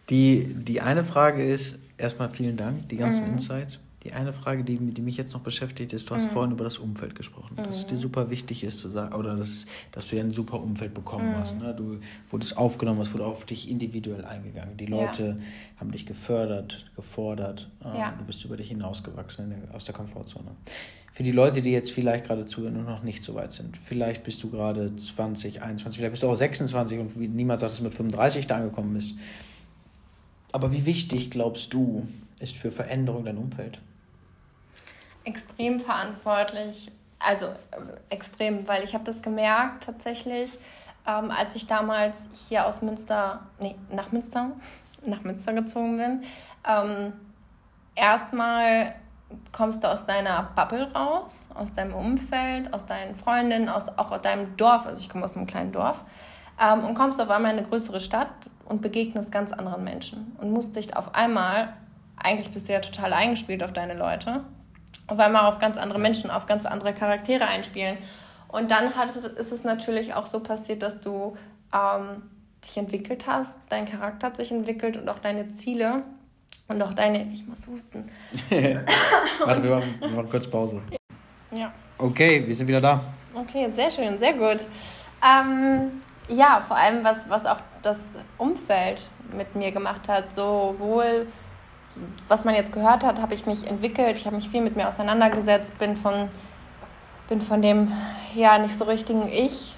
Die, 0.08 0.54
die 0.54 0.80
eine 0.80 1.02
Frage 1.02 1.44
ist, 1.44 1.74
erstmal 1.98 2.30
vielen 2.30 2.56
Dank, 2.56 2.88
die 2.88 2.96
ganzen 2.96 3.26
mhm. 3.26 3.34
Insights. 3.34 3.78
Die 4.06 4.12
eine 4.12 4.32
Frage, 4.32 4.62
die, 4.62 4.76
die 4.76 5.02
mich 5.02 5.16
jetzt 5.16 5.32
noch 5.32 5.40
beschäftigt, 5.40 5.92
ist, 5.92 6.08
du 6.08 6.14
hast 6.14 6.26
mhm. 6.26 6.30
vorhin 6.30 6.52
über 6.52 6.62
das 6.62 6.78
Umfeld 6.78 7.16
gesprochen, 7.16 7.56
mhm. 7.58 7.64
dass 7.64 7.78
es 7.78 7.86
dir 7.88 7.96
mhm. 7.96 8.02
super 8.02 8.30
wichtig 8.30 8.62
ist 8.62 8.78
zu 8.78 8.88
sagen, 8.88 9.12
oder 9.12 9.34
dass, 9.34 9.66
dass 9.90 10.06
du 10.06 10.14
ja 10.14 10.22
ein 10.22 10.30
super 10.30 10.60
Umfeld 10.60 10.94
bekommen 10.94 11.30
mhm. 11.30 11.38
hast. 11.38 11.58
Ne? 11.58 11.74
Du 11.76 11.98
wurdest 12.30 12.56
aufgenommen, 12.56 13.00
es 13.00 13.12
wurde 13.12 13.26
auf 13.26 13.46
dich 13.46 13.68
individuell 13.68 14.24
eingegangen. 14.24 14.76
Die 14.76 14.86
Leute 14.86 15.38
ja. 15.40 15.80
haben 15.80 15.90
dich 15.90 16.06
gefördert, 16.06 16.86
gefordert. 16.94 17.68
Äh, 17.84 17.98
ja. 17.98 18.14
Du 18.16 18.24
bist 18.24 18.44
über 18.44 18.56
dich 18.56 18.68
hinausgewachsen 18.68 19.50
der, 19.50 19.74
aus 19.74 19.84
der 19.84 19.94
Komfortzone. 19.94 20.52
Für 21.10 21.24
die 21.24 21.32
Leute, 21.32 21.60
die 21.60 21.72
jetzt 21.72 21.90
vielleicht 21.90 22.26
gerade 22.26 22.44
zuhören 22.44 22.76
und 22.76 22.84
noch 22.84 23.02
nicht 23.02 23.24
so 23.24 23.34
weit 23.34 23.54
sind, 23.54 23.76
vielleicht 23.76 24.22
bist 24.22 24.40
du 24.44 24.50
gerade 24.50 24.94
20, 24.94 25.62
21, 25.62 25.98
vielleicht 25.98 26.12
bist 26.12 26.22
du 26.22 26.28
auch 26.28 26.36
26 26.36 27.00
und 27.00 27.16
niemand 27.16 27.58
sagt, 27.58 27.72
dass 27.72 27.78
du 27.78 27.84
mit 27.84 27.94
35 27.94 28.46
da 28.46 28.56
angekommen 28.58 28.94
bist. 28.94 29.16
Aber 30.56 30.72
wie 30.72 30.86
wichtig, 30.86 31.30
glaubst 31.30 31.74
du, 31.74 32.08
ist 32.40 32.56
für 32.56 32.70
Veränderung 32.70 33.26
dein 33.26 33.36
Umfeld? 33.36 33.78
extrem 35.26 35.80
verantwortlich. 35.80 36.90
Also 37.18 37.46
äh, 37.46 37.50
extrem, 38.10 38.66
weil 38.66 38.84
ich 38.84 38.94
habe 38.94 39.04
das 39.04 39.20
gemerkt 39.20 39.84
tatsächlich, 39.84 40.58
ähm, 41.06 41.30
als 41.30 41.54
ich 41.56 41.66
damals 41.66 42.28
hier 42.48 42.66
aus 42.66 42.80
Münster, 42.80 43.40
nee, 43.58 43.74
nach 43.90 44.12
Münster, 44.12 44.52
nach 45.06 45.22
Münster 45.22 45.52
gezogen 45.52 45.98
bin. 45.98 46.24
Ähm, 46.66 47.12
erstmal 47.94 48.94
kommst 49.50 49.82
du 49.82 49.88
aus 49.88 50.06
deiner 50.06 50.50
Bubble 50.54 50.92
raus, 50.92 51.46
aus 51.54 51.72
deinem 51.72 51.94
Umfeld, 51.94 52.72
aus 52.72 52.86
deinen 52.86 53.16
Freundinnen, 53.16 53.68
aus, 53.68 53.88
auch 53.88 54.12
aus 54.12 54.22
deinem 54.22 54.56
Dorf. 54.56 54.86
Also 54.86 55.02
ich 55.02 55.10
komme 55.10 55.24
aus 55.24 55.36
einem 55.36 55.46
kleinen 55.46 55.72
Dorf. 55.72 56.04
Ähm, 56.62 56.84
und 56.84 56.94
kommst 56.94 57.20
auf 57.20 57.28
einmal 57.28 57.52
in 57.52 57.58
eine 57.58 57.66
größere 57.66 58.00
Stadt 58.00 58.28
und 58.66 58.82
begegnest 58.82 59.32
ganz 59.32 59.52
anderen 59.52 59.84
Menschen 59.84 60.36
und 60.38 60.50
musst 60.50 60.76
dich 60.76 60.96
auf 60.96 61.14
einmal, 61.14 61.72
eigentlich 62.16 62.50
bist 62.50 62.68
du 62.68 62.72
ja 62.72 62.80
total 62.80 63.12
eingespielt 63.12 63.62
auf 63.62 63.72
deine 63.72 63.94
Leute, 63.94 64.44
auf 65.06 65.18
einmal 65.18 65.46
auf 65.46 65.58
ganz 65.58 65.78
andere 65.78 65.98
Menschen, 65.98 66.30
auf 66.30 66.46
ganz 66.46 66.66
andere 66.66 66.92
Charaktere 66.92 67.46
einspielen. 67.46 67.96
Und 68.48 68.70
dann 68.70 68.94
hat, 68.94 69.08
ist 69.14 69.52
es 69.52 69.64
natürlich 69.64 70.14
auch 70.14 70.26
so 70.26 70.40
passiert, 70.40 70.82
dass 70.82 71.00
du 71.00 71.36
ähm, 71.72 72.22
dich 72.64 72.76
entwickelt 72.76 73.26
hast, 73.26 73.58
dein 73.68 73.86
Charakter 73.86 74.28
hat 74.28 74.36
sich 74.36 74.50
entwickelt 74.50 74.96
und 74.96 75.08
auch 75.08 75.18
deine 75.18 75.50
Ziele 75.50 76.02
und 76.68 76.82
auch 76.82 76.94
deine. 76.94 77.24
Ich 77.32 77.46
muss 77.46 77.66
husten. 77.66 78.10
Warte, 79.44 79.62
wir 79.62 79.76
machen, 79.76 79.94
wir 80.00 80.08
machen 80.08 80.28
kurz 80.28 80.46
Pause. 80.48 80.82
Ja. 81.52 81.72
Okay, 81.98 82.46
wir 82.46 82.54
sind 82.54 82.66
wieder 82.66 82.80
da. 82.80 83.04
Okay, 83.34 83.70
sehr 83.70 83.90
schön, 83.90 84.18
sehr 84.18 84.32
gut. 84.32 84.66
Ähm, 85.24 86.02
ja, 86.28 86.62
vor 86.66 86.76
allem 86.76 87.04
was, 87.04 87.28
was 87.28 87.46
auch 87.46 87.58
das 87.86 88.02
Umfeld 88.38 89.02
mit 89.36 89.54
mir 89.54 89.72
gemacht 89.72 90.08
hat, 90.08 90.32
sowohl 90.32 91.26
was 92.28 92.44
man 92.44 92.54
jetzt 92.54 92.72
gehört 92.72 93.04
hat, 93.04 93.20
habe 93.20 93.34
ich 93.34 93.46
mich 93.46 93.66
entwickelt. 93.66 94.18
Ich 94.18 94.26
habe 94.26 94.36
mich 94.36 94.48
viel 94.48 94.60
mit 94.60 94.76
mir 94.76 94.88
auseinandergesetzt, 94.88 95.78
bin 95.78 95.96
von, 95.96 96.28
bin 97.28 97.40
von 97.40 97.62
dem 97.62 97.92
ja 98.34 98.58
nicht 98.58 98.76
so 98.76 98.84
richtigen 98.84 99.28
Ich, 99.28 99.74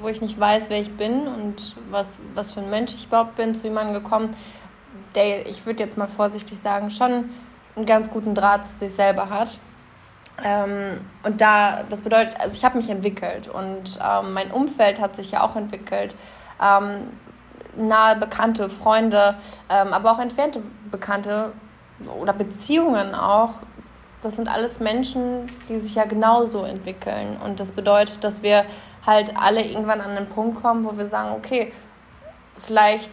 wo 0.00 0.08
ich 0.08 0.20
nicht 0.20 0.38
weiß, 0.38 0.70
wer 0.70 0.80
ich 0.80 0.96
bin 0.96 1.26
und 1.26 1.76
was, 1.90 2.20
was 2.34 2.52
für 2.52 2.60
ein 2.60 2.70
Mensch 2.70 2.94
ich 2.94 3.06
überhaupt 3.06 3.36
bin, 3.36 3.54
zu 3.54 3.68
jemandem 3.68 4.02
gekommen, 4.02 4.36
der, 5.14 5.46
ich 5.46 5.64
würde 5.66 5.82
jetzt 5.82 5.96
mal 5.96 6.08
vorsichtig 6.08 6.58
sagen, 6.58 6.90
schon 6.90 7.30
einen 7.76 7.86
ganz 7.86 8.10
guten 8.10 8.34
Draht 8.34 8.66
zu 8.66 8.78
sich 8.78 8.92
selber 8.92 9.30
hat. 9.30 9.58
Ähm, 10.42 11.00
und 11.24 11.40
da, 11.40 11.84
das 11.88 12.00
bedeutet, 12.00 12.40
also 12.40 12.56
ich 12.56 12.64
habe 12.64 12.76
mich 12.76 12.88
entwickelt 12.88 13.48
und 13.48 13.98
ähm, 14.02 14.32
mein 14.32 14.50
Umfeld 14.50 15.00
hat 15.00 15.14
sich 15.14 15.32
ja 15.32 15.42
auch 15.42 15.56
entwickelt. 15.56 16.14
Ähm, 16.60 17.08
nahe 17.76 18.16
Bekannte, 18.16 18.68
Freunde, 18.68 19.36
ähm, 19.68 19.92
aber 19.92 20.12
auch 20.12 20.18
entfernte 20.18 20.62
Bekannte 20.90 21.52
oder 22.20 22.32
Beziehungen 22.32 23.14
auch. 23.14 23.54
Das 24.20 24.36
sind 24.36 24.48
alles 24.48 24.78
Menschen, 24.78 25.50
die 25.68 25.78
sich 25.78 25.94
ja 25.94 26.04
genauso 26.04 26.64
entwickeln. 26.64 27.36
Und 27.44 27.58
das 27.60 27.72
bedeutet, 27.72 28.22
dass 28.22 28.42
wir 28.42 28.64
halt 29.06 29.36
alle 29.36 29.64
irgendwann 29.64 30.00
an 30.00 30.12
einen 30.12 30.28
Punkt 30.28 30.62
kommen, 30.62 30.84
wo 30.84 30.96
wir 30.96 31.06
sagen, 31.06 31.32
okay, 31.34 31.72
vielleicht 32.64 33.10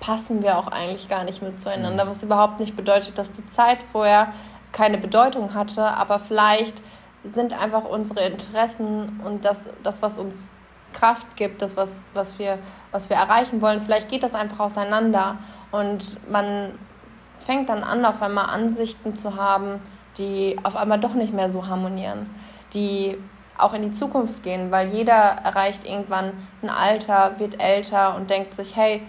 passen 0.00 0.42
wir 0.42 0.58
auch 0.58 0.66
eigentlich 0.66 1.08
gar 1.08 1.22
nicht 1.22 1.42
mehr 1.42 1.56
zueinander, 1.56 2.04
mhm. 2.04 2.10
was 2.10 2.22
überhaupt 2.24 2.58
nicht 2.58 2.74
bedeutet, 2.74 3.18
dass 3.18 3.30
die 3.30 3.46
Zeit 3.46 3.78
vorher 3.92 4.32
keine 4.72 4.98
Bedeutung 4.98 5.54
hatte, 5.54 5.84
aber 5.84 6.18
vielleicht 6.18 6.82
sind 7.24 7.52
einfach 7.52 7.84
unsere 7.84 8.24
Interessen 8.24 9.20
und 9.24 9.44
das, 9.44 9.70
das 9.84 10.02
was 10.02 10.18
uns 10.18 10.52
Kraft 10.92 11.36
gibt, 11.36 11.62
das, 11.62 11.76
was, 11.76 12.06
was, 12.14 12.38
wir, 12.38 12.58
was 12.90 13.10
wir 13.10 13.16
erreichen 13.16 13.60
wollen. 13.60 13.80
Vielleicht 13.82 14.08
geht 14.08 14.22
das 14.22 14.34
einfach 14.34 14.60
auseinander 14.60 15.38
und 15.70 16.16
man 16.30 16.72
fängt 17.38 17.68
dann 17.68 17.82
an, 17.82 18.04
auf 18.04 18.22
einmal 18.22 18.46
Ansichten 18.46 19.16
zu 19.16 19.36
haben, 19.36 19.80
die 20.18 20.56
auf 20.62 20.76
einmal 20.76 21.00
doch 21.00 21.14
nicht 21.14 21.32
mehr 21.32 21.48
so 21.48 21.66
harmonieren, 21.66 22.30
die 22.74 23.18
auch 23.58 23.74
in 23.74 23.82
die 23.82 23.92
Zukunft 23.92 24.42
gehen, 24.42 24.70
weil 24.70 24.88
jeder 24.88 25.12
erreicht 25.14 25.86
irgendwann 25.86 26.32
ein 26.62 26.70
Alter, 26.70 27.38
wird 27.38 27.60
älter 27.60 28.16
und 28.16 28.30
denkt 28.30 28.54
sich, 28.54 28.76
hey, 28.76 29.02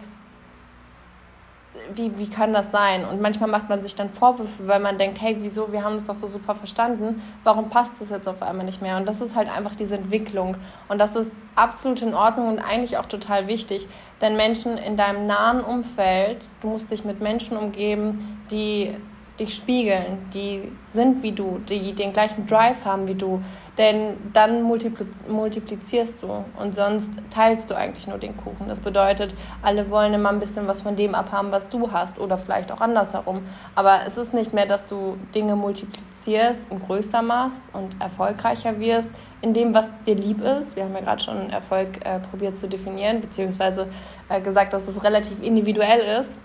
wie, 1.96 2.18
wie 2.18 2.30
kann 2.30 2.54
das 2.54 2.72
sein? 2.72 3.06
Und 3.06 3.22
manchmal 3.22 3.50
macht 3.50 3.70
man 3.70 3.82
sich 3.82 3.96
dann 3.96 4.10
Vorwürfe, 4.10 4.68
weil 4.68 4.80
man 4.80 4.98
denkt, 4.98 5.22
hey, 5.22 5.38
wieso, 5.40 5.72
wir 5.72 5.84
haben 5.84 5.96
es 5.96 6.08
doch 6.08 6.16
so 6.16 6.28
super 6.28 6.56
verstanden, 6.56 7.22
warum 7.44 7.70
passt 7.70 7.92
das 8.00 8.10
jetzt 8.10 8.28
auf 8.28 8.42
einmal 8.42 8.66
nicht 8.66 8.82
mehr? 8.82 8.98
Und 8.98 9.08
das 9.08 9.22
ist 9.22 9.36
halt 9.36 9.50
einfach 9.50 9.76
diese 9.76 9.96
Entwicklung. 9.96 10.58
Und 10.88 11.00
das 11.00 11.16
ist 11.16 11.32
absolut 11.56 12.02
in 12.02 12.14
Ordnung 12.14 12.50
und 12.50 12.60
eigentlich 12.60 12.98
auch 12.98 13.06
total 13.06 13.48
wichtig. 13.48 13.88
Denn 14.22 14.36
Menschen 14.36 14.78
in 14.78 14.98
deinem 14.98 15.28
nahen 15.28 15.62
Umfeld, 15.62 16.48
du 16.62 16.70
musst 16.70 16.92
dich 16.92 17.06
mit 17.06 17.22
Menschen 17.22 17.58
umgeben, 17.58 18.44
die 18.52 18.96
dich 19.40 19.56
spiegeln, 19.56 20.30
die 20.34 20.72
sind 20.88 21.24
wie 21.24 21.32
du, 21.32 21.60
die 21.68 21.94
den 21.94 22.14
gleichen 22.14 22.46
Drive 22.46 22.86
haben 22.86 23.08
wie 23.08 23.16
du, 23.16 23.42
denn 23.78 24.18
dann 24.34 24.62
multiplizierst 24.62 26.22
du 26.22 26.46
und 26.60 26.76
sonst 26.76 27.10
teilst 27.32 27.72
du 27.72 27.76
eigentlich 27.76 28.08
nur 28.08 28.20
den 28.20 28.38
Kuchen. 28.38 28.68
Das 28.68 28.82
bedeutet, 28.82 29.36
alle 29.64 29.90
wollen 29.90 30.14
immer 30.14 30.30
ein 30.30 30.40
bisschen 30.40 30.68
was 30.68 30.84
von 30.84 30.96
dem 30.96 31.16
abhaben, 31.16 31.52
was 31.52 31.70
du 31.70 31.92
hast 31.92 32.20
oder 32.20 32.38
vielleicht 32.38 32.72
auch 32.72 32.82
andersherum. 32.82 33.42
Aber 33.74 34.02
es 34.06 34.18
ist 34.18 34.34
nicht 34.34 34.54
mehr, 34.54 34.68
dass 34.68 34.86
du 34.86 35.18
Dinge 35.34 35.56
multiplizierst 35.56 36.70
und 36.70 36.86
größer 36.86 37.24
machst 37.24 37.64
und 37.74 38.00
erfolgreicher 38.00 38.80
wirst 38.80 39.10
in 39.42 39.56
dem, 39.56 39.74
was 39.74 39.90
dir 40.06 40.16
lieb 40.16 40.42
ist. 40.42 40.76
Wir 40.76 40.84
haben 40.84 40.94
ja 40.94 41.02
gerade 41.02 41.24
schon 41.24 41.50
Erfolg 41.50 42.06
äh, 42.06 42.20
probiert 42.20 42.56
zu 42.56 42.70
definieren, 42.70 43.22
beziehungsweise 43.22 43.88
äh, 44.30 44.40
gesagt, 44.40 44.74
dass 44.74 44.88
es 44.88 45.04
relativ 45.04 45.42
individuell 45.42 46.22
ist. 46.22 46.38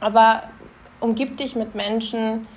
Aber 0.00 0.42
umgib 0.98 1.36
dich 1.36 1.54
mit 1.54 1.76
Menschen, 1.76 2.48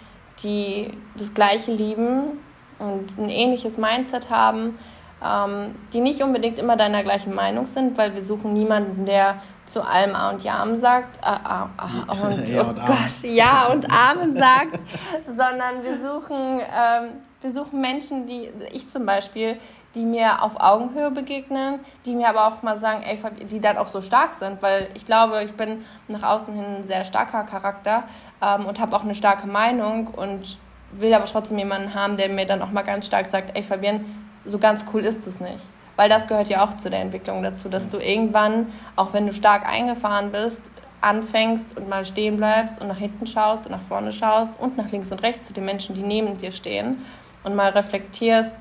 die 0.43 0.91
das 1.15 1.33
Gleiche 1.33 1.71
lieben 1.71 2.39
und 2.79 3.17
ein 3.17 3.29
ähnliches 3.29 3.77
Mindset 3.77 4.29
haben, 4.29 4.77
ähm, 5.23 5.75
die 5.93 5.99
nicht 5.99 6.21
unbedingt 6.23 6.59
immer 6.59 6.77
deiner 6.77 7.03
gleichen 7.03 7.35
Meinung 7.35 7.65
sind, 7.65 7.97
weil 7.97 8.15
wir 8.15 8.23
suchen 8.23 8.53
niemanden, 8.53 9.05
der 9.05 9.41
zu 9.65 9.83
allem 9.83 10.15
A 10.15 10.31
und 10.31 10.43
Ja 10.43 10.65
sagt, 10.75 11.19
äh, 11.23 11.29
äh, 11.29 12.35
und, 12.35 12.49
ja, 12.49 12.63
oh 12.63 12.69
und 12.69 12.79
Gott, 12.79 13.23
Ja 13.23 13.67
und 13.67 13.85
Amen 13.91 14.33
sagt, 14.35 14.79
sondern 15.27 15.83
wir 15.83 15.97
suchen, 15.97 16.59
ähm, 16.59 17.09
wir 17.41 17.53
suchen 17.53 17.79
Menschen, 17.79 18.25
die, 18.25 18.49
ich 18.71 18.87
zum 18.89 19.05
Beispiel, 19.05 19.57
die 19.95 20.05
mir 20.05 20.43
auf 20.43 20.59
Augenhöhe 20.59 21.11
begegnen, 21.11 21.79
die 22.05 22.15
mir 22.15 22.29
aber 22.29 22.47
auch 22.47 22.61
mal 22.61 22.77
sagen, 22.77 23.03
ey, 23.03 23.17
die 23.45 23.59
dann 23.59 23.77
auch 23.77 23.87
so 23.87 24.01
stark 24.01 24.33
sind, 24.33 24.61
weil 24.61 24.87
ich 24.93 25.05
glaube, 25.05 25.43
ich 25.43 25.53
bin 25.53 25.85
nach 26.07 26.23
außen 26.23 26.53
hin 26.53 26.65
ein 26.77 26.87
sehr 26.87 27.03
starker 27.03 27.43
Charakter 27.43 28.03
ähm, 28.41 28.65
und 28.65 28.79
habe 28.79 28.95
auch 28.95 29.03
eine 29.03 29.15
starke 29.15 29.47
Meinung 29.47 30.07
und 30.07 30.57
will 30.91 31.13
aber 31.13 31.25
trotzdem 31.25 31.57
jemanden 31.57 31.93
haben, 31.93 32.17
der 32.17 32.29
mir 32.29 32.45
dann 32.45 32.61
auch 32.61 32.71
mal 32.71 32.83
ganz 32.83 33.05
stark 33.05 33.27
sagt, 33.27 33.55
ey 33.55 33.63
Fabian, 33.63 34.05
so 34.45 34.57
ganz 34.57 34.85
cool 34.93 35.01
ist 35.01 35.27
es 35.27 35.39
nicht. 35.39 35.65
Weil 35.95 36.09
das 36.09 36.27
gehört 36.27 36.47
ja 36.47 36.63
auch 36.63 36.77
zu 36.77 36.89
der 36.89 37.01
Entwicklung 37.01 37.43
dazu, 37.43 37.69
dass 37.69 37.89
du 37.89 37.97
irgendwann, 37.97 38.71
auch 38.95 39.13
wenn 39.13 39.27
du 39.27 39.33
stark 39.33 39.67
eingefahren 39.67 40.31
bist, 40.31 40.71
anfängst 41.01 41.77
und 41.77 41.89
mal 41.89 42.05
stehen 42.05 42.37
bleibst 42.37 42.79
und 42.81 42.87
nach 42.87 42.97
hinten 42.97 43.27
schaust 43.27 43.65
und 43.65 43.71
nach 43.71 43.81
vorne 43.81 44.11
schaust 44.11 44.59
und 44.59 44.77
nach 44.77 44.89
links 44.91 45.11
und 45.11 45.21
rechts 45.21 45.47
zu 45.47 45.53
den 45.53 45.65
Menschen, 45.65 45.95
die 45.95 46.01
neben 46.01 46.37
dir 46.37 46.51
stehen 46.51 47.05
und 47.43 47.55
mal 47.55 47.69
reflektierst, 47.71 48.55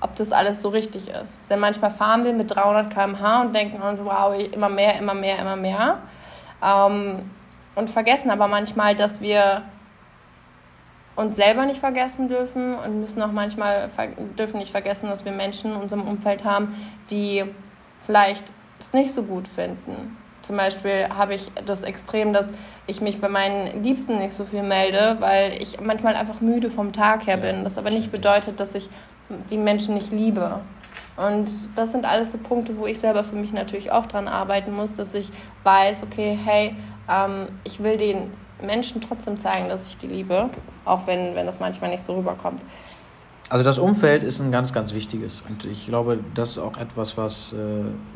ob 0.00 0.14
das 0.16 0.32
alles 0.32 0.60
so 0.60 0.68
richtig 0.68 1.08
ist. 1.08 1.40
Denn 1.50 1.60
manchmal 1.60 1.90
fahren 1.90 2.24
wir 2.24 2.32
mit 2.32 2.54
300 2.54 2.90
km/h 2.90 3.42
und 3.42 3.54
denken 3.54 3.80
uns, 3.82 4.04
wow, 4.04 4.34
immer 4.52 4.68
mehr, 4.68 4.98
immer 4.98 5.14
mehr, 5.14 5.38
immer 5.38 5.56
mehr. 5.56 5.98
Ähm, 6.62 7.30
und 7.74 7.90
vergessen 7.90 8.30
aber 8.30 8.46
manchmal, 8.46 8.94
dass 8.94 9.20
wir 9.20 9.62
uns 11.16 11.36
selber 11.36 11.66
nicht 11.66 11.80
vergessen 11.80 12.28
dürfen 12.28 12.74
und 12.74 13.00
müssen 13.00 13.22
auch 13.22 13.32
manchmal 13.32 13.88
dürfen 14.38 14.58
nicht 14.58 14.70
vergessen, 14.70 15.08
dass 15.08 15.24
wir 15.24 15.32
Menschen 15.32 15.72
in 15.72 15.76
unserem 15.80 16.06
Umfeld 16.06 16.44
haben, 16.44 16.74
die 17.10 17.44
vielleicht 18.04 18.52
es 18.78 18.92
nicht 18.92 19.12
so 19.12 19.22
gut 19.22 19.46
finden. 19.48 20.16
Zum 20.42 20.56
Beispiel 20.56 21.08
habe 21.08 21.34
ich 21.34 21.50
das 21.64 21.82
Extrem, 21.82 22.34
dass 22.34 22.52
ich 22.86 23.00
mich 23.00 23.18
bei 23.20 23.30
meinen 23.30 23.82
Liebsten 23.82 24.18
nicht 24.18 24.34
so 24.34 24.44
viel 24.44 24.62
melde, 24.62 25.16
weil 25.20 25.54
ich 25.60 25.80
manchmal 25.80 26.16
einfach 26.16 26.42
müde 26.42 26.68
vom 26.68 26.92
Tag 26.92 27.26
her 27.26 27.38
bin. 27.38 27.64
Das 27.64 27.78
aber 27.78 27.90
nicht 27.90 28.12
bedeutet, 28.12 28.60
dass 28.60 28.74
ich 28.74 28.90
die 29.50 29.56
Menschen 29.56 29.94
nicht 29.94 30.12
liebe. 30.12 30.60
Und 31.16 31.48
das 31.76 31.92
sind 31.92 32.04
alles 32.04 32.32
so 32.32 32.38
Punkte, 32.38 32.76
wo 32.76 32.86
ich 32.86 32.98
selber 32.98 33.24
für 33.24 33.36
mich 33.36 33.52
natürlich 33.52 33.90
auch 33.90 34.04
dran 34.04 34.28
arbeiten 34.28 34.74
muss, 34.74 34.94
dass 34.94 35.14
ich 35.14 35.30
weiß, 35.62 36.02
okay, 36.02 36.38
hey, 36.44 36.76
ähm, 37.08 37.46
ich 37.62 37.82
will 37.82 37.96
den 37.96 38.30
Menschen 38.62 39.00
trotzdem 39.00 39.38
zeigen, 39.38 39.68
dass 39.68 39.88
ich 39.88 39.96
die 39.96 40.06
liebe, 40.06 40.50
auch 40.84 41.06
wenn, 41.06 41.34
wenn 41.34 41.46
das 41.46 41.60
manchmal 41.60 41.90
nicht 41.90 42.02
so 42.02 42.16
rüberkommt. 42.16 42.60
Also 43.50 43.62
das 43.62 43.78
Umfeld 43.78 44.22
ist 44.22 44.40
ein 44.40 44.50
ganz, 44.50 44.72
ganz 44.72 44.94
wichtiges. 44.94 45.42
Und 45.48 45.64
ich 45.64 45.86
glaube, 45.86 46.18
das 46.34 46.50
ist 46.50 46.58
auch 46.58 46.76
etwas, 46.78 47.16
was, 47.16 47.52
äh, 47.52 47.56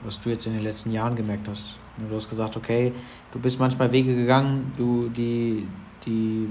was 0.03 0.21
du 0.21 0.31
jetzt 0.31 0.47
in 0.47 0.55
den 0.55 0.63
letzten 0.63 0.91
Jahren 0.91 1.17
gemerkt 1.17 1.49
hast. 1.49 1.75
Du 2.09 2.15
hast 2.15 2.31
gesagt, 2.31 2.57
okay, 2.57 2.93
du 3.33 3.39
bist 3.39 3.61
manchmal 3.61 3.93
Wege 3.93 4.15
gegangen, 4.15 4.73
du 4.77 5.09
die, 5.09 5.67
die 6.07 6.49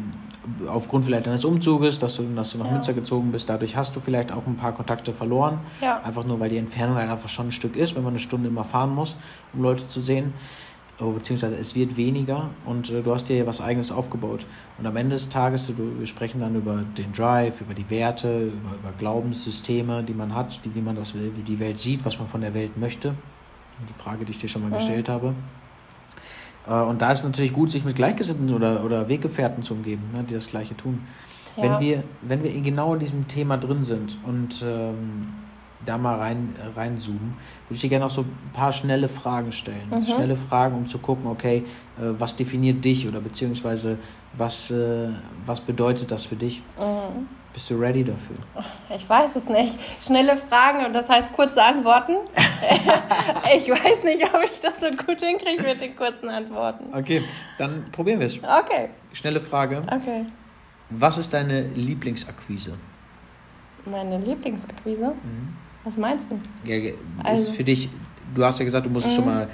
aufgrund 0.67 1.05
vielleicht 1.05 1.25
deines 1.25 1.43
Umzuges, 1.43 1.99
dass 1.99 2.17
du, 2.17 2.23
dass 2.35 2.51
du 2.51 2.59
nach 2.59 2.65
ja. 2.65 2.71
Münster 2.73 2.93
gezogen 2.93 3.31
bist, 3.31 3.49
dadurch 3.49 3.75
hast 3.75 3.95
du 3.95 3.99
vielleicht 3.99 4.31
auch 4.31 4.45
ein 4.45 4.57
paar 4.57 4.73
Kontakte 4.73 5.13
verloren. 5.13 5.59
Ja. 5.81 6.01
Einfach 6.03 6.25
nur, 6.25 6.39
weil 6.39 6.49
die 6.49 6.57
Entfernung 6.57 6.97
einfach 6.97 7.29
schon 7.29 7.47
ein 7.47 7.51
Stück 7.51 7.75
ist, 7.75 7.95
wenn 7.95 8.03
man 8.03 8.13
eine 8.13 8.19
Stunde 8.19 8.49
immer 8.49 8.63
fahren 8.65 8.93
muss, 8.93 9.15
um 9.53 9.61
Leute 9.63 9.87
zu 9.87 10.01
sehen 10.01 10.33
beziehungsweise 11.05 11.55
es 11.55 11.75
wird 11.75 11.95
weniger 11.95 12.49
und 12.65 12.89
äh, 12.89 13.03
du 13.03 13.13
hast 13.13 13.29
dir 13.29 13.45
was 13.45 13.61
eigenes 13.61 13.91
aufgebaut. 13.91 14.45
Und 14.79 14.87
am 14.87 14.95
Ende 14.95 15.15
des 15.15 15.29
Tages, 15.29 15.67
du, 15.67 15.99
wir 15.99 16.07
sprechen 16.07 16.41
dann 16.41 16.55
über 16.55 16.83
den 16.97 17.13
Drive, 17.13 17.61
über 17.61 17.75
die 17.75 17.87
Werte, 17.89 18.47
über, 18.47 18.75
über 18.81 18.93
Glaubenssysteme, 18.97 20.03
die 20.03 20.13
man 20.13 20.33
hat, 20.33 20.65
die, 20.65 20.73
wie 20.73 20.81
man 20.81 20.95
das 20.95 21.13
will, 21.13 21.31
wie 21.35 21.43
die 21.43 21.59
Welt 21.59 21.77
sieht, 21.77 22.03
was 22.03 22.17
man 22.17 22.27
von 22.27 22.41
der 22.41 22.53
Welt 22.53 22.77
möchte. 22.77 23.13
Die 23.87 24.01
Frage, 24.01 24.25
die 24.25 24.31
ich 24.31 24.39
dir 24.39 24.49
schon 24.49 24.63
mal 24.63 24.71
ja. 24.71 24.77
gestellt 24.77 25.07
habe. 25.07 25.35
Äh, 26.67 26.73
und 26.73 27.01
da 27.01 27.11
ist 27.11 27.19
es 27.19 27.25
natürlich 27.25 27.53
gut, 27.53 27.69
sich 27.69 27.85
mit 27.85 27.95
Gleichgesinnten 27.95 28.51
oder, 28.53 28.83
oder 28.83 29.07
Weggefährten 29.07 29.61
zu 29.61 29.75
umgeben, 29.75 30.03
ne, 30.13 30.23
die 30.23 30.33
das 30.33 30.47
Gleiche 30.47 30.75
tun. 30.75 31.03
Ja. 31.55 31.63
Wenn, 31.63 31.79
wir, 31.79 32.03
wenn 32.21 32.43
wir 32.43 32.59
genau 32.61 32.93
in 32.95 32.99
diesem 32.99 33.27
Thema 33.27 33.57
drin 33.57 33.83
sind 33.83 34.17
und 34.25 34.63
ähm, 34.65 35.21
da 35.85 35.97
mal 35.97 36.17
rein, 36.17 36.55
reinzoomen, 36.75 37.35
würde 37.67 37.75
ich 37.75 37.81
dir 37.81 37.89
gerne 37.89 38.05
noch 38.05 38.11
so 38.11 38.21
ein 38.21 38.51
paar 38.53 38.73
schnelle 38.73 39.09
Fragen 39.09 39.51
stellen. 39.51 39.89
Mhm. 39.89 40.05
Schnelle 40.05 40.35
Fragen, 40.35 40.75
um 40.75 40.87
zu 40.87 40.99
gucken, 40.99 41.27
okay, 41.27 41.57
äh, 41.97 42.01
was 42.17 42.35
definiert 42.35 42.83
dich 42.83 43.07
oder 43.07 43.19
beziehungsweise 43.19 43.97
was, 44.33 44.71
äh, 44.71 45.09
was 45.45 45.61
bedeutet 45.61 46.11
das 46.11 46.25
für 46.25 46.35
dich? 46.35 46.61
Mhm. 46.79 47.27
Bist 47.53 47.71
du 47.71 47.75
ready 47.75 48.03
dafür? 48.03 48.35
Ich 48.95 49.09
weiß 49.09 49.35
es 49.35 49.45
nicht. 49.45 49.79
Schnelle 49.99 50.37
Fragen 50.37 50.85
und 50.85 50.93
das 50.93 51.09
heißt 51.09 51.33
kurze 51.33 51.63
Antworten. 51.63 52.17
ich 53.55 53.67
weiß 53.67 54.03
nicht, 54.03 54.23
ob 54.31 54.43
ich 54.43 54.59
das 54.59 54.79
so 54.79 54.91
gut 54.91 55.19
hinkriege 55.19 55.63
mit 55.63 55.81
den 55.81 55.95
kurzen 55.95 56.29
Antworten. 56.29 56.93
Okay, 56.93 57.23
dann 57.57 57.85
probieren 57.91 58.19
wir 58.19 58.27
es. 58.27 58.37
Okay. 58.37 58.89
Schnelle 59.11 59.39
Frage. 59.39 59.81
Okay. 59.87 60.27
Was 60.91 61.17
ist 61.17 61.33
deine 61.33 61.63
Lieblingsakquise? 61.69 62.75
Meine 63.85 64.19
Lieblingsakquise? 64.19 65.07
Mhm. 65.07 65.55
Was 65.87 65.95
meinst 65.95 66.27
du? 66.29 66.37
Ja, 66.69 66.75
ist 66.75 66.95
also. 67.23 67.51
für 67.53 67.63
dich, 67.63 67.87
du 68.35 68.43
hast 68.43 68.59
ja 68.59 68.65
gesagt, 68.65 68.85
du 68.85 68.89
musst 68.89 69.07
mhm. 69.07 69.11
schon 69.11 69.25
mal 69.25 69.47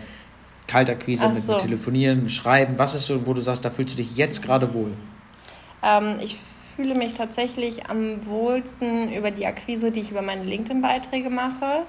Kaltakquise 0.66 1.28
mit, 1.28 1.38
so. 1.38 1.58
telefonieren, 1.58 2.28
schreiben. 2.28 2.80
Was 2.80 2.96
ist 2.96 3.06
so, 3.06 3.28
wo 3.28 3.36
du 3.36 3.42
sagst, 3.42 3.64
da 3.64 3.70
fühlst 3.70 3.94
du 3.94 3.98
dich 3.98 4.18
jetzt 4.18 4.42
gerade 4.42 4.74
wohl? 4.74 4.94
Ähm, 5.84 6.16
ich 6.24 6.38
fühle 6.76 6.96
mich 6.96 7.14
tatsächlich 7.14 7.88
am 7.88 8.26
wohlsten 8.26 9.14
über 9.14 9.30
die 9.30 9.46
Akquise, 9.46 9.92
die 9.92 10.00
ich 10.00 10.10
über 10.10 10.24
meine 10.24 10.44
LinkedIn-Beiträge 10.44 11.30
mache 11.30 11.86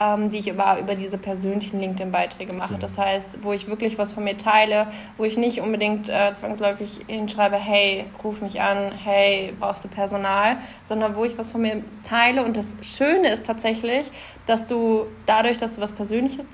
ähm, 0.00 0.30
die 0.30 0.38
ich 0.38 0.48
über, 0.48 0.78
über 0.78 0.94
diese 0.94 1.18
persönlichen 1.18 1.80
LinkedIn-Beiträge 1.80 2.54
mache. 2.54 2.74
Genau. 2.74 2.80
Das 2.80 2.98
heißt, 2.98 3.42
wo 3.42 3.52
ich 3.52 3.68
wirklich 3.68 3.98
was 3.98 4.12
von 4.12 4.24
mir 4.24 4.36
teile, 4.36 4.86
wo 5.16 5.24
ich 5.24 5.36
nicht 5.36 5.60
unbedingt 5.60 6.08
äh, 6.08 6.32
zwangsläufig 6.34 7.00
hinschreibe, 7.06 7.56
hey, 7.56 8.04
ruf 8.22 8.40
mich 8.40 8.60
an, 8.60 8.92
hey, 9.04 9.54
brauchst 9.58 9.84
du 9.84 9.88
Personal, 9.88 10.58
sondern 10.88 11.16
wo 11.16 11.24
ich 11.24 11.36
was 11.36 11.52
von 11.52 11.62
mir 11.62 11.82
teile. 12.02 12.44
Und 12.44 12.56
das 12.56 12.76
Schöne 12.82 13.32
ist 13.32 13.44
tatsächlich, 13.46 14.10
dass 14.46 14.66
du 14.66 15.06
dadurch, 15.26 15.56
dass 15.56 15.76
du 15.76 15.80
was 15.80 15.92
Persönliches 15.92 16.46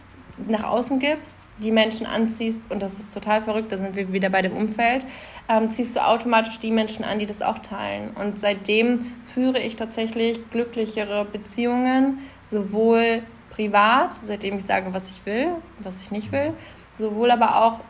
nach 0.49 0.65
außen 0.65 0.99
gibst, 0.99 1.37
die 1.59 1.71
Menschen 1.71 2.07
anziehst, 2.07 2.59
und 2.71 2.83
das 2.83 2.95
ist 2.95 3.15
total 3.15 3.43
verrückt, 3.43 3.71
da 3.71 3.77
sind 3.77 3.95
wir 3.95 4.12
wieder 4.12 4.31
bei 4.31 4.43
dem 4.43 4.57
Umfeld, 4.57 5.07
ähm, 5.49 5.71
ziehst 5.71 5.95
du 5.95 6.05
automatisch 6.05 6.59
die 6.59 6.73
Menschen 6.73 7.05
an, 7.05 7.19
die 7.19 7.27
das 7.27 7.43
auch 7.43 7.59
teilen. 7.61 8.11
Und 8.21 8.41
seitdem 8.41 9.12
führe 9.33 9.61
ich 9.61 9.77
tatsächlich 9.77 10.51
glücklichere 10.51 11.25
Beziehungen, 11.25 12.19
sowohl 12.51 13.23
privat, 13.55 14.12
seitdem 14.22 14.59
ich 14.59 14.64
sage, 14.64 14.93
was 14.93 15.09
ich 15.09 15.24
will, 15.24 15.48
was 15.78 16.01
ich 16.01 16.10
nicht 16.10 16.32
will, 16.32 16.55
sowohl 16.94 17.31
aber 17.31 17.64
auch 17.64 17.81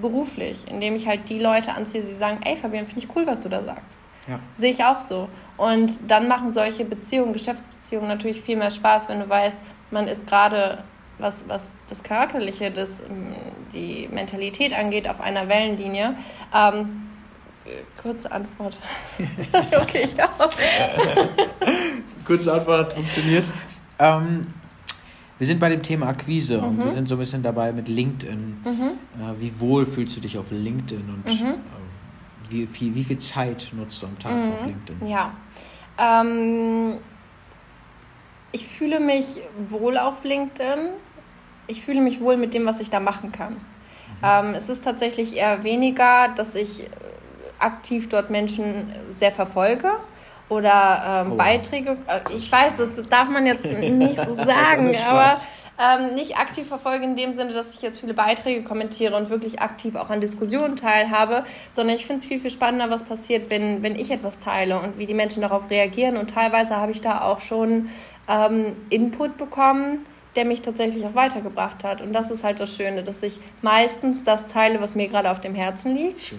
beruflich, 0.00 0.68
indem 0.68 0.96
ich 0.96 1.06
halt 1.06 1.28
die 1.28 1.38
Leute 1.38 1.72
anziehe, 1.72 2.02
die 2.02 2.12
sagen, 2.12 2.40
ey 2.44 2.56
Fabian, 2.56 2.86
finde 2.86 3.04
ich 3.04 3.16
cool, 3.16 3.26
was 3.26 3.40
du 3.40 3.48
da 3.48 3.62
sagst. 3.62 4.00
Ja. 4.28 4.38
Sehe 4.56 4.70
ich 4.70 4.84
auch 4.84 5.00
so. 5.00 5.28
Und 5.56 6.10
dann 6.10 6.28
machen 6.28 6.52
solche 6.52 6.84
Beziehungen, 6.84 7.32
Geschäftsbeziehungen 7.32 8.08
natürlich 8.08 8.40
viel 8.40 8.56
mehr 8.56 8.70
Spaß, 8.70 9.08
wenn 9.08 9.20
du 9.20 9.28
weißt, 9.28 9.60
man 9.90 10.08
ist 10.08 10.26
gerade, 10.26 10.82
was, 11.18 11.48
was 11.48 11.72
das 11.88 12.02
Charakterliche, 12.02 12.70
das, 12.70 13.00
ähm, 13.00 13.34
die 13.72 14.08
Mentalität 14.10 14.76
angeht, 14.76 15.08
auf 15.08 15.20
einer 15.20 15.48
Wellenlinie. 15.48 16.16
Ähm, 16.54 17.08
kurze 18.00 18.30
Antwort. 18.32 18.76
okay, 19.80 20.08
ja. 20.16 20.28
kurze 22.24 22.52
Antwort 22.52 22.86
hat 22.86 22.92
funktioniert. 22.94 23.44
Ähm, 23.98 24.46
wir 25.42 25.46
sind 25.48 25.58
bei 25.58 25.70
dem 25.70 25.82
Thema 25.82 26.06
Akquise 26.06 26.58
mhm. 26.58 26.64
und 26.64 26.84
wir 26.84 26.92
sind 26.92 27.08
so 27.08 27.16
ein 27.16 27.18
bisschen 27.18 27.42
dabei 27.42 27.72
mit 27.72 27.88
LinkedIn. 27.88 28.60
Mhm. 28.64 28.90
Äh, 29.20 29.40
wie 29.40 29.58
wohl 29.58 29.86
fühlst 29.86 30.16
du 30.16 30.20
dich 30.20 30.38
auf 30.38 30.52
LinkedIn 30.52 31.02
und 31.02 31.40
mhm. 31.40 31.48
äh, 31.48 31.54
wie, 32.48 32.64
viel, 32.68 32.94
wie 32.94 33.02
viel 33.02 33.18
Zeit 33.18 33.66
nutzt 33.72 34.00
du 34.00 34.06
am 34.06 34.16
Tag 34.20 34.30
auf 34.30 34.62
mhm. 34.62 34.68
LinkedIn? 34.68 35.08
Ja. 35.08 35.32
Ähm, 35.98 36.98
ich 38.52 38.68
fühle 38.68 39.00
mich 39.00 39.42
wohl 39.66 39.98
auf 39.98 40.22
LinkedIn. 40.22 40.90
Ich 41.66 41.82
fühle 41.82 42.02
mich 42.02 42.20
wohl 42.20 42.36
mit 42.36 42.54
dem, 42.54 42.64
was 42.64 42.78
ich 42.78 42.90
da 42.90 43.00
machen 43.00 43.32
kann. 43.32 43.54
Mhm. 43.54 43.58
Ähm, 44.22 44.54
es 44.54 44.68
ist 44.68 44.84
tatsächlich 44.84 45.34
eher 45.34 45.64
weniger, 45.64 46.28
dass 46.36 46.54
ich 46.54 46.88
aktiv 47.58 48.08
dort 48.08 48.30
Menschen 48.30 48.92
sehr 49.16 49.32
verfolge 49.32 49.90
oder 50.48 51.24
ähm, 51.26 51.32
oh. 51.32 51.36
Beiträge. 51.36 51.96
Äh, 52.06 52.20
ich 52.36 52.50
weiß, 52.50 52.72
das 52.78 52.90
darf 53.08 53.28
man 53.28 53.46
jetzt 53.46 53.64
nicht 53.64 54.16
so 54.16 54.34
sagen, 54.34 54.94
aber 55.06 55.36
ähm, 55.82 56.14
nicht 56.14 56.36
aktiv 56.36 56.68
verfolge 56.68 57.04
in 57.04 57.16
dem 57.16 57.32
Sinne, 57.32 57.52
dass 57.52 57.74
ich 57.74 57.82
jetzt 57.82 58.00
viele 58.00 58.14
Beiträge 58.14 58.62
kommentiere 58.62 59.16
und 59.16 59.30
wirklich 59.30 59.60
aktiv 59.60 59.96
auch 59.96 60.10
an 60.10 60.20
Diskussionen 60.20 60.76
teilhabe, 60.76 61.44
sondern 61.72 61.96
ich 61.96 62.06
finde 62.06 62.20
es 62.20 62.24
viel, 62.26 62.40
viel 62.40 62.50
spannender, 62.50 62.90
was 62.90 63.04
passiert, 63.04 63.50
wenn, 63.50 63.82
wenn 63.82 63.96
ich 63.96 64.10
etwas 64.10 64.38
teile 64.38 64.78
und 64.78 64.98
wie 64.98 65.06
die 65.06 65.14
Menschen 65.14 65.42
darauf 65.42 65.70
reagieren. 65.70 66.16
Und 66.16 66.30
teilweise 66.30 66.76
habe 66.76 66.92
ich 66.92 67.00
da 67.00 67.22
auch 67.22 67.40
schon 67.40 67.88
ähm, 68.28 68.76
Input 68.90 69.36
bekommen, 69.38 70.04
der 70.36 70.44
mich 70.44 70.62
tatsächlich 70.62 71.04
auch 71.04 71.14
weitergebracht 71.14 71.84
hat. 71.84 72.00
Und 72.00 72.12
das 72.12 72.30
ist 72.30 72.44
halt 72.44 72.60
das 72.60 72.76
Schöne, 72.76 73.02
dass 73.02 73.22
ich 73.22 73.40
meistens 73.60 74.24
das 74.24 74.46
teile, 74.46 74.80
was 74.80 74.94
mir 74.94 75.08
gerade 75.08 75.30
auf 75.30 75.40
dem 75.40 75.54
Herzen 75.54 75.94
liegt. 75.94 76.34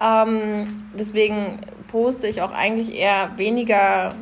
Ähm, 0.00 0.90
deswegen 0.98 1.60
poste 1.94 2.26
ich 2.26 2.42
auch 2.42 2.50
eigentlich 2.50 2.92
eher 2.92 3.30
weniger, 3.36 4.16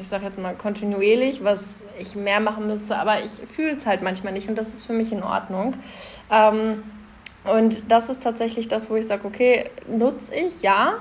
ich 0.00 0.08
sage 0.08 0.24
jetzt 0.24 0.38
mal 0.38 0.54
kontinuierlich, 0.54 1.44
was 1.44 1.74
ich 1.98 2.16
mehr 2.16 2.40
machen 2.40 2.66
müsste, 2.66 2.96
aber 2.96 3.22
ich 3.22 3.30
fühle 3.46 3.76
es 3.76 3.84
halt 3.84 4.00
manchmal 4.00 4.32
nicht 4.32 4.48
und 4.48 4.56
das 4.56 4.68
ist 4.68 4.86
für 4.86 4.94
mich 4.94 5.12
in 5.12 5.22
Ordnung. 5.22 5.74
Ähm, 6.30 6.82
und 7.44 7.92
das 7.92 8.08
ist 8.08 8.22
tatsächlich 8.22 8.68
das, 8.68 8.88
wo 8.88 8.96
ich 8.96 9.06
sage, 9.06 9.26
okay, 9.26 9.66
nutze 9.86 10.34
ich, 10.34 10.62
ja, 10.62 10.94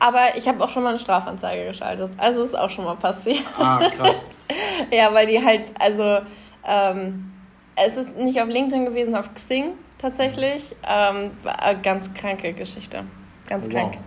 aber 0.00 0.36
ich 0.36 0.48
habe 0.48 0.64
auch 0.64 0.70
schon 0.70 0.82
mal 0.82 0.88
eine 0.88 0.98
Strafanzeige 0.98 1.68
geschaltet. 1.68 2.10
Also 2.16 2.42
ist 2.42 2.58
auch 2.58 2.70
schon 2.70 2.84
mal 2.84 2.96
passiert. 2.96 3.44
Ah, 3.56 3.78
krass. 3.96 4.26
ja, 4.90 5.14
weil 5.14 5.28
die 5.28 5.40
halt, 5.40 5.72
also 5.78 6.18
ähm, 6.66 7.30
es 7.76 7.96
ist 7.96 8.16
nicht 8.16 8.40
auf 8.42 8.48
LinkedIn 8.48 8.86
gewesen, 8.86 9.14
auf 9.14 9.32
Xing 9.34 9.74
tatsächlich. 9.98 10.74
Ähm, 10.84 11.30
ganz 11.84 12.12
kranke 12.12 12.52
Geschichte. 12.54 13.04
Ganz 13.46 13.68
oh, 13.68 13.70
krank. 13.70 13.98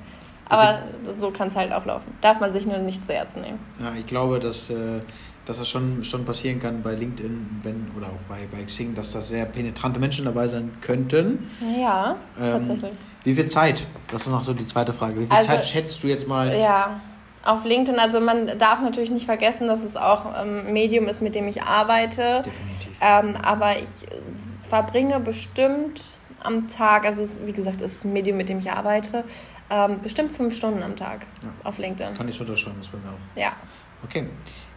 Wow. 0.49 0.59
Aber 0.59 0.80
so 1.19 1.31
kann 1.31 1.47
es 1.49 1.55
halt 1.55 1.72
auch 1.73 1.85
laufen. 1.85 2.13
Darf 2.22 2.39
man 2.39 2.53
sich 2.53 2.65
nur 2.65 2.77
nicht 2.77 3.05
zu 3.05 3.13
Herzen 3.13 3.41
nehmen. 3.41 3.59
Ja, 3.80 3.93
ich 3.97 4.05
glaube, 4.05 4.39
dass, 4.39 4.69
äh, 4.69 4.99
dass 5.45 5.57
das 5.57 5.69
schon, 5.69 6.03
schon 6.03 6.26
passieren 6.26 6.59
kann 6.59 6.81
bei 6.84 6.93
LinkedIn 6.93 7.61
wenn, 7.63 7.91
oder 7.97 8.07
auch 8.07 8.30
bei, 8.30 8.47
bei 8.51 8.63
Xing, 8.63 8.95
dass 8.95 9.11
da 9.11 9.22
sehr 9.22 9.45
penetrante 9.45 9.99
Menschen 9.99 10.26
dabei 10.26 10.47
sein 10.47 10.72
könnten. 10.81 11.49
Ja, 11.80 12.15
ähm, 12.39 12.51
tatsächlich. 12.51 12.93
Wie 13.23 13.34
viel 13.34 13.47
Zeit? 13.47 13.88
Das 14.11 14.22
ist 14.22 14.27
noch 14.27 14.43
so 14.43 14.53
die 14.53 14.67
zweite 14.67 14.93
Frage. 14.93 15.15
Wie 15.15 15.26
viel 15.26 15.35
also, 15.35 15.49
Zeit 15.49 15.65
schätzt 15.65 16.03
du 16.03 16.07
jetzt 16.07 16.27
mal? 16.27 16.55
Ja, 16.55 17.01
auf 17.43 17.63
LinkedIn, 17.63 17.99
also 17.99 18.19
man 18.19 18.57
darf 18.57 18.81
natürlich 18.81 19.11
nicht 19.11 19.26
vergessen, 19.26 19.67
dass 19.67 19.84
es 19.84 19.95
auch 19.95 20.26
ein 20.26 20.67
ähm, 20.67 20.73
Medium 20.73 21.07
ist, 21.07 21.22
mit 21.22 21.35
dem 21.35 21.47
ich 21.47 21.61
arbeite. 21.61 22.43
Definitiv. 22.43 22.91
Ähm, 23.01 23.35
aber 23.41 23.77
ich 23.77 24.07
verbringe 24.67 25.19
bestimmt 25.19 26.17
am 26.41 26.67
Tag, 26.67 27.05
also 27.05 27.22
es, 27.22 27.45
wie 27.45 27.51
gesagt, 27.51 27.81
es 27.81 27.97
ist 27.97 28.05
ein 28.05 28.13
Medium, 28.13 28.38
mit 28.38 28.49
dem 28.49 28.59
ich 28.59 28.72
arbeite, 28.72 29.23
ähm, 29.69 30.01
bestimmt 30.01 30.31
fünf 30.31 30.55
Stunden 30.55 30.83
am 30.83 30.95
Tag 30.95 31.25
ja. 31.41 31.49
auf 31.63 31.77
LinkedIn. 31.77 32.15
Kann 32.15 32.27
ich 32.27 32.35
so 32.35 32.43
unterschreiben, 32.43 32.77
das 32.79 32.87
bei 32.87 32.97
mir 32.97 33.09
auch. 33.09 33.37
Ja. 33.37 33.53
Okay. 34.03 34.27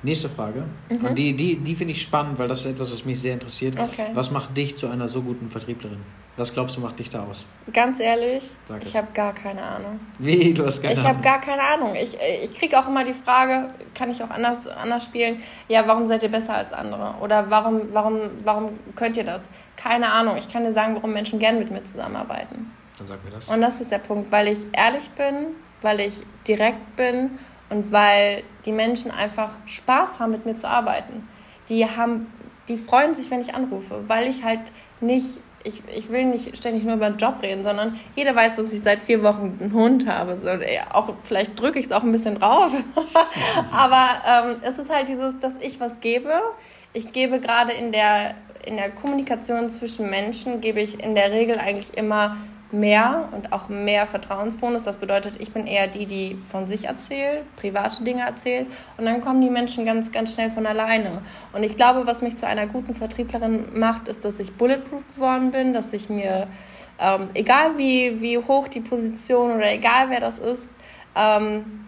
Nächste 0.03 0.29
Frage. 0.29 0.65
Mhm. 0.89 1.07
Und 1.07 1.15
die, 1.17 1.37
die, 1.37 1.57
die 1.57 1.75
finde 1.75 1.93
ich 1.93 2.03
spannend, 2.03 2.39
weil 2.39 2.49
das 2.49 2.61
ist 2.61 2.67
etwas, 2.67 2.93
was 2.93 3.05
mich 3.05 3.21
sehr 3.21 3.35
interessiert. 3.35 3.79
Okay. 3.79 4.09
Was 4.15 4.31
macht 4.31 4.57
dich 4.57 4.77
zu 4.77 4.89
einer 4.89 5.09
so 5.09 5.23
guten 5.23 5.49
Vertrieblerin? 5.49 5.99
Was 6.39 6.55
glaubst 6.55 6.77
du, 6.77 6.81
macht 6.81 7.01
dich 7.01 7.11
da 7.11 7.25
aus? 7.25 7.45
Ganz 7.73 7.99
ehrlich, 7.99 8.45
Sag 8.69 8.81
ich 8.85 8.97
habe 8.97 9.09
gar 9.13 9.35
keine 9.35 9.61
Ahnung. 9.61 9.99
Wie? 10.21 10.55
Du 10.55 10.65
hast 10.65 10.81
keine 10.81 10.95
ich 10.95 11.01
Ahnung? 11.01 11.11
Ich 11.11 11.17
habe 11.17 11.25
gar 11.25 11.41
keine 11.41 11.63
Ahnung. 11.63 11.97
Ich, 11.97 12.17
ich 12.45 12.57
kriege 12.57 12.79
auch 12.79 12.87
immer 12.87 13.05
die 13.05 13.13
Frage, 13.13 13.67
kann 13.93 14.09
ich 14.09 14.23
auch 14.23 14.31
anders, 14.31 14.69
anders 14.69 15.05
spielen? 15.05 15.43
Ja, 15.67 15.83
warum 15.89 16.07
seid 16.07 16.23
ihr 16.23 16.29
besser 16.29 16.55
als 16.55 16.73
andere? 16.73 17.17
Oder 17.21 17.51
warum, 17.51 17.89
warum, 17.93 18.21
warum 18.45 18.79
könnt 18.95 19.17
ihr 19.17 19.25
das? 19.25 19.49
Keine 19.75 20.13
Ahnung. 20.13 20.37
Ich 20.37 20.49
kann 20.49 20.63
dir 20.63 20.73
sagen, 20.73 20.95
warum 20.95 21.13
Menschen 21.13 21.41
gerne 21.41 21.59
mit 21.59 21.73
mir 21.73 21.83
zusammenarbeiten. 21.83 22.71
Dann 22.99 23.07
sag 23.07 23.25
mir 23.25 23.31
das. 23.31 23.49
Und 23.49 23.61
das 23.61 23.81
ist 23.81 23.91
der 23.91 23.99
Punkt, 23.99 24.31
weil 24.33 24.49
ich 24.49 24.59
ehrlich 24.73 25.09
bin, 25.11 25.55
weil 25.83 26.01
ich 26.01 26.15
direkt 26.47 26.97
bin 26.97 27.39
und 27.71 27.93
weil 27.93 28.43
die 28.65 28.73
Menschen 28.73 29.11
einfach 29.11 29.55
Spaß 29.67 30.19
haben, 30.19 30.33
mit 30.33 30.45
mir 30.45 30.57
zu 30.57 30.69
arbeiten. 30.69 31.29
Die 31.69 31.85
haben, 31.85 32.27
die 32.69 32.77
freuen 32.77 33.15
sich, 33.15 33.31
wenn 33.31 33.41
ich 33.41 33.55
anrufe, 33.55 34.09
weil 34.09 34.29
ich 34.29 34.43
halt 34.43 34.61
nicht, 35.01 35.39
ich, 35.65 35.83
ich 35.95 36.11
will 36.11 36.25
nicht 36.25 36.57
ständig 36.57 36.85
nur 36.85 36.95
über 36.95 37.11
den 37.11 37.19
Job 37.19 37.37
reden, 37.43 37.63
sondern 37.63 37.99
jeder 38.17 38.35
weiß, 38.35 38.57
dass 38.57 38.73
ich 38.73 38.81
seit 38.81 39.03
vier 39.03 39.23
Wochen 39.23 39.59
einen 39.61 39.73
Hund 39.73 40.07
habe. 40.07 40.37
So, 40.39 40.49
auch, 40.93 41.15
vielleicht 41.23 41.61
drücke 41.61 41.79
ich 41.79 41.87
es 41.87 41.93
auch 41.93 42.03
ein 42.03 42.13
bisschen 42.13 42.37
drauf. 42.37 42.73
Aber 43.71 44.23
ähm, 44.27 44.57
es 44.63 44.79
ist 44.79 44.91
halt 44.91 45.09
dieses, 45.09 45.39
dass 45.41 45.55
ich 45.61 45.79
was 45.79 46.01
gebe. 46.01 46.33
Ich 46.95 47.13
gebe 47.13 47.39
gerade 47.39 47.73
in 47.73 47.93
der, 47.93 48.35
in 48.65 48.77
der 48.77 48.91
Kommunikation 48.91 49.69
zwischen 49.69 50.09
Menschen, 50.11 50.61
gebe 50.61 50.81
ich 50.81 51.03
in 51.03 51.15
der 51.15 51.31
Regel 51.33 51.59
eigentlich 51.59 51.97
immer 51.97 52.39
mehr 52.71 53.29
und 53.33 53.53
auch 53.53 53.69
mehr 53.69 54.07
Vertrauensbonus. 54.07 54.85
Das 54.85 54.99
bedeutet, 54.99 55.41
ich 55.41 55.51
bin 55.51 55.67
eher 55.67 55.87
die, 55.87 56.07
die 56.07 56.39
von 56.43 56.67
sich 56.67 56.87
erzählt, 56.87 57.45
private 57.57 58.05
Dinge 58.05 58.23
erzählt 58.23 58.67
und 58.97 59.07
dann 59.07 59.21
kommen 59.21 59.41
die 59.41 59.51
Menschen 59.51 59.87
ganz, 59.87 60.13
ganz 60.13 60.35
schnell 60.35 60.51
von 60.51 60.67
alleine. 60.67 61.23
Und 61.53 61.63
ich 61.63 61.77
glaube, 61.77 62.07
was 62.07 62.21
mich 62.21 62.37
zu 62.37 62.47
einer 62.47 62.67
guten 62.67 62.95
Vertrieblerin 62.95 63.79
macht, 63.79 64.09
ist, 64.09 64.25
dass 64.25 64.39
ich 64.39 64.55
bulletproof 64.55 65.03
geworden 65.15 65.51
bin, 65.51 65.73
dass 65.73 65.93
ich 65.93 66.11
mir, 66.11 66.47
ähm, 66.99 67.29
egal 67.35 67.79
wie, 67.79 68.21
wie 68.21 68.39
hoch 68.39 68.69
die 68.69 68.81
Position 68.81 69.53
oder 69.53 69.73
egal 69.73 70.11
wer 70.11 70.21
das 70.21 70.39
ist, 70.39 70.63
ähm, 71.17 71.87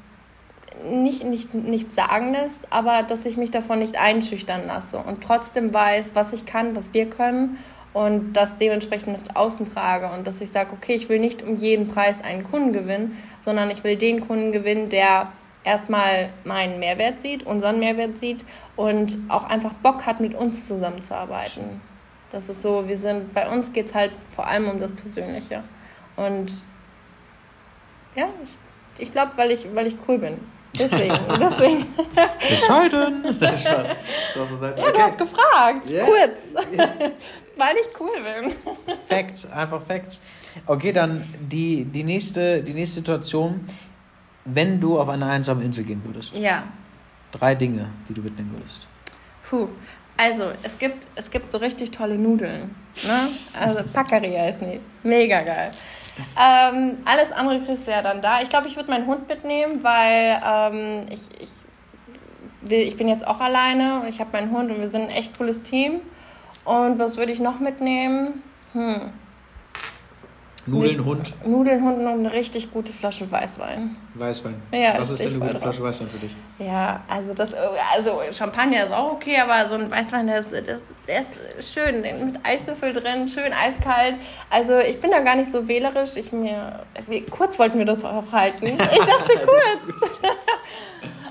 nicht, 0.88 1.24
nicht, 1.24 1.52
nicht 1.52 1.92
sagen 1.92 2.32
lässt, 2.32 2.60
aber 2.70 3.02
dass 3.02 3.26
ich 3.26 3.36
mich 3.36 3.50
davon 3.50 3.80
nicht 3.80 4.00
einschüchtern 4.00 4.66
lasse 4.66 4.96
und 4.96 5.22
trotzdem 5.22 5.74
weiß, 5.74 6.12
was 6.14 6.32
ich 6.32 6.46
kann, 6.46 6.74
was 6.74 6.94
wir 6.94 7.10
können 7.10 7.58
und 7.92 8.32
das 8.34 8.56
dementsprechend 8.58 9.26
nach 9.26 9.36
außen 9.36 9.66
trage 9.66 10.10
und 10.10 10.26
dass 10.26 10.40
ich 10.40 10.50
sage, 10.50 10.70
okay, 10.72 10.94
ich 10.94 11.08
will 11.08 11.18
nicht 11.18 11.42
um 11.42 11.56
jeden 11.56 11.88
Preis 11.88 12.22
einen 12.22 12.44
Kunden 12.44 12.72
gewinnen, 12.72 13.20
sondern 13.40 13.70
ich 13.70 13.82
will 13.82 13.96
den 13.96 14.26
Kunden 14.26 14.52
gewinnen, 14.52 14.90
der 14.90 15.32
erstmal 15.64 16.30
meinen 16.44 16.78
Mehrwert 16.78 17.20
sieht, 17.20 17.44
unseren 17.44 17.80
Mehrwert 17.80 18.18
sieht 18.18 18.44
und 18.76 19.18
auch 19.28 19.44
einfach 19.44 19.74
Bock 19.74 20.06
hat, 20.06 20.20
mit 20.20 20.34
uns 20.34 20.66
zusammenzuarbeiten. 20.66 21.80
Das 22.30 22.48
ist 22.48 22.62
so, 22.62 22.86
wir 22.86 22.96
sind, 22.96 23.34
bei 23.34 23.48
uns 23.48 23.72
geht 23.72 23.86
es 23.86 23.94
halt 23.94 24.12
vor 24.34 24.46
allem 24.46 24.68
um 24.68 24.78
das 24.78 24.92
Persönliche. 24.92 25.64
Und 26.16 26.64
ja, 28.14 28.28
ich, 28.44 29.02
ich 29.02 29.12
glaube, 29.12 29.32
weil 29.36 29.50
ich, 29.50 29.66
weil 29.74 29.88
ich 29.88 29.96
cool 30.06 30.18
bin. 30.18 30.38
Deswegen, 30.78 31.18
deswegen. 31.40 31.86
Bescheiden. 32.48 33.24
ja, 33.40 34.92
du 34.92 34.98
hast 34.98 35.18
gefragt. 35.18 35.88
Yeah. 35.88 36.06
Kurz. 36.06 36.54
Weil 37.60 37.76
ich 37.76 38.00
cool 38.00 38.08
bin. 38.24 38.96
Fact, 39.06 39.46
einfach 39.52 39.82
Fact. 39.82 40.18
Okay, 40.66 40.92
dann 40.92 41.22
die, 41.38 41.84
die, 41.84 42.04
nächste, 42.04 42.62
die 42.62 42.72
nächste 42.72 43.00
Situation. 43.00 43.66
Wenn 44.46 44.80
du 44.80 44.98
auf 44.98 45.10
eine 45.10 45.26
einsame 45.26 45.62
Insel 45.62 45.84
gehen 45.84 46.02
würdest. 46.02 46.34
Ja. 46.38 46.62
Drei 47.30 47.54
Dinge, 47.54 47.90
die 48.08 48.14
du 48.14 48.22
mitnehmen 48.22 48.50
würdest. 48.52 48.88
Puh. 49.48 49.68
Also, 50.16 50.44
es 50.62 50.78
gibt, 50.78 51.06
es 51.14 51.30
gibt 51.30 51.52
so 51.52 51.58
richtig 51.58 51.90
tolle 51.90 52.16
Nudeln. 52.16 52.74
Ne? 53.04 53.28
Also, 53.52 53.82
Packeria 53.92 54.40
heißt 54.40 54.60
die. 54.62 54.80
Mega 55.06 55.42
geil. 55.42 55.70
Ähm, 56.40 56.96
alles 57.04 57.30
andere 57.32 57.60
kriegst 57.60 57.86
du 57.86 57.90
ja 57.90 58.00
dann 58.00 58.22
da. 58.22 58.40
Ich 58.40 58.48
glaube, 58.48 58.68
ich 58.68 58.76
würde 58.76 58.90
meinen 58.90 59.06
Hund 59.06 59.28
mitnehmen, 59.28 59.82
weil 59.82 60.40
ähm, 60.44 61.06
ich, 61.10 61.20
ich, 61.40 61.50
will, 62.62 62.80
ich 62.80 62.96
bin 62.96 63.08
jetzt 63.08 63.26
auch 63.26 63.40
alleine 63.40 64.00
und 64.00 64.08
ich 64.08 64.18
habe 64.18 64.32
meinen 64.32 64.50
Hund 64.50 64.70
und 64.70 64.80
wir 64.80 64.88
sind 64.88 65.02
ein 65.02 65.10
echt 65.10 65.36
cooles 65.36 65.62
Team. 65.62 66.00
Und 66.64 66.98
was 66.98 67.16
würde 67.16 67.32
ich 67.32 67.40
noch 67.40 67.60
mitnehmen? 67.60 68.42
Hm. 68.72 69.12
Nudeln, 70.66 71.04
Hund? 71.04 71.32
Nudeln, 71.44 71.82
Hund 71.82 71.98
und 71.98 72.06
eine 72.06 72.32
richtig 72.32 72.70
gute 72.70 72.92
Flasche 72.92 73.30
Weißwein. 73.30 73.96
Weißwein? 74.14 74.54
Ja, 74.72 74.98
Was 74.98 75.10
ist 75.10 75.24
denn 75.24 75.34
eine 75.34 75.46
gute 75.46 75.58
Flasche 75.58 75.82
Weißwein 75.82 76.08
für 76.08 76.18
dich? 76.18 76.36
Ja, 76.58 77.00
also 77.08 77.32
das, 77.32 77.50
also 77.96 78.20
Champagner 78.30 78.84
ist 78.84 78.92
auch 78.92 79.12
okay, 79.12 79.38
aber 79.38 79.68
so 79.68 79.76
ein 79.76 79.90
Weißwein, 79.90 80.26
der 80.26 80.40
ist, 80.40 80.52
der 80.52 80.60
ist, 80.60 80.84
der 81.08 81.24
ist 81.58 81.72
schön, 81.72 82.02
mit 82.02 82.38
Eiswürfel 82.44 82.92
drin, 82.92 83.26
schön 83.28 83.52
eiskalt. 83.52 84.16
Also 84.50 84.78
ich 84.78 85.00
bin 85.00 85.10
da 85.10 85.20
gar 85.20 85.34
nicht 85.34 85.50
so 85.50 85.66
wählerisch. 85.66 86.16
Ich 86.16 86.30
mir, 86.30 86.80
kurz 87.30 87.58
wollten 87.58 87.78
wir 87.78 87.86
das 87.86 88.04
auch 88.04 88.30
halten. 88.30 88.66
Ich 88.92 89.06
dachte 89.06 89.32
kurz. 89.46 90.20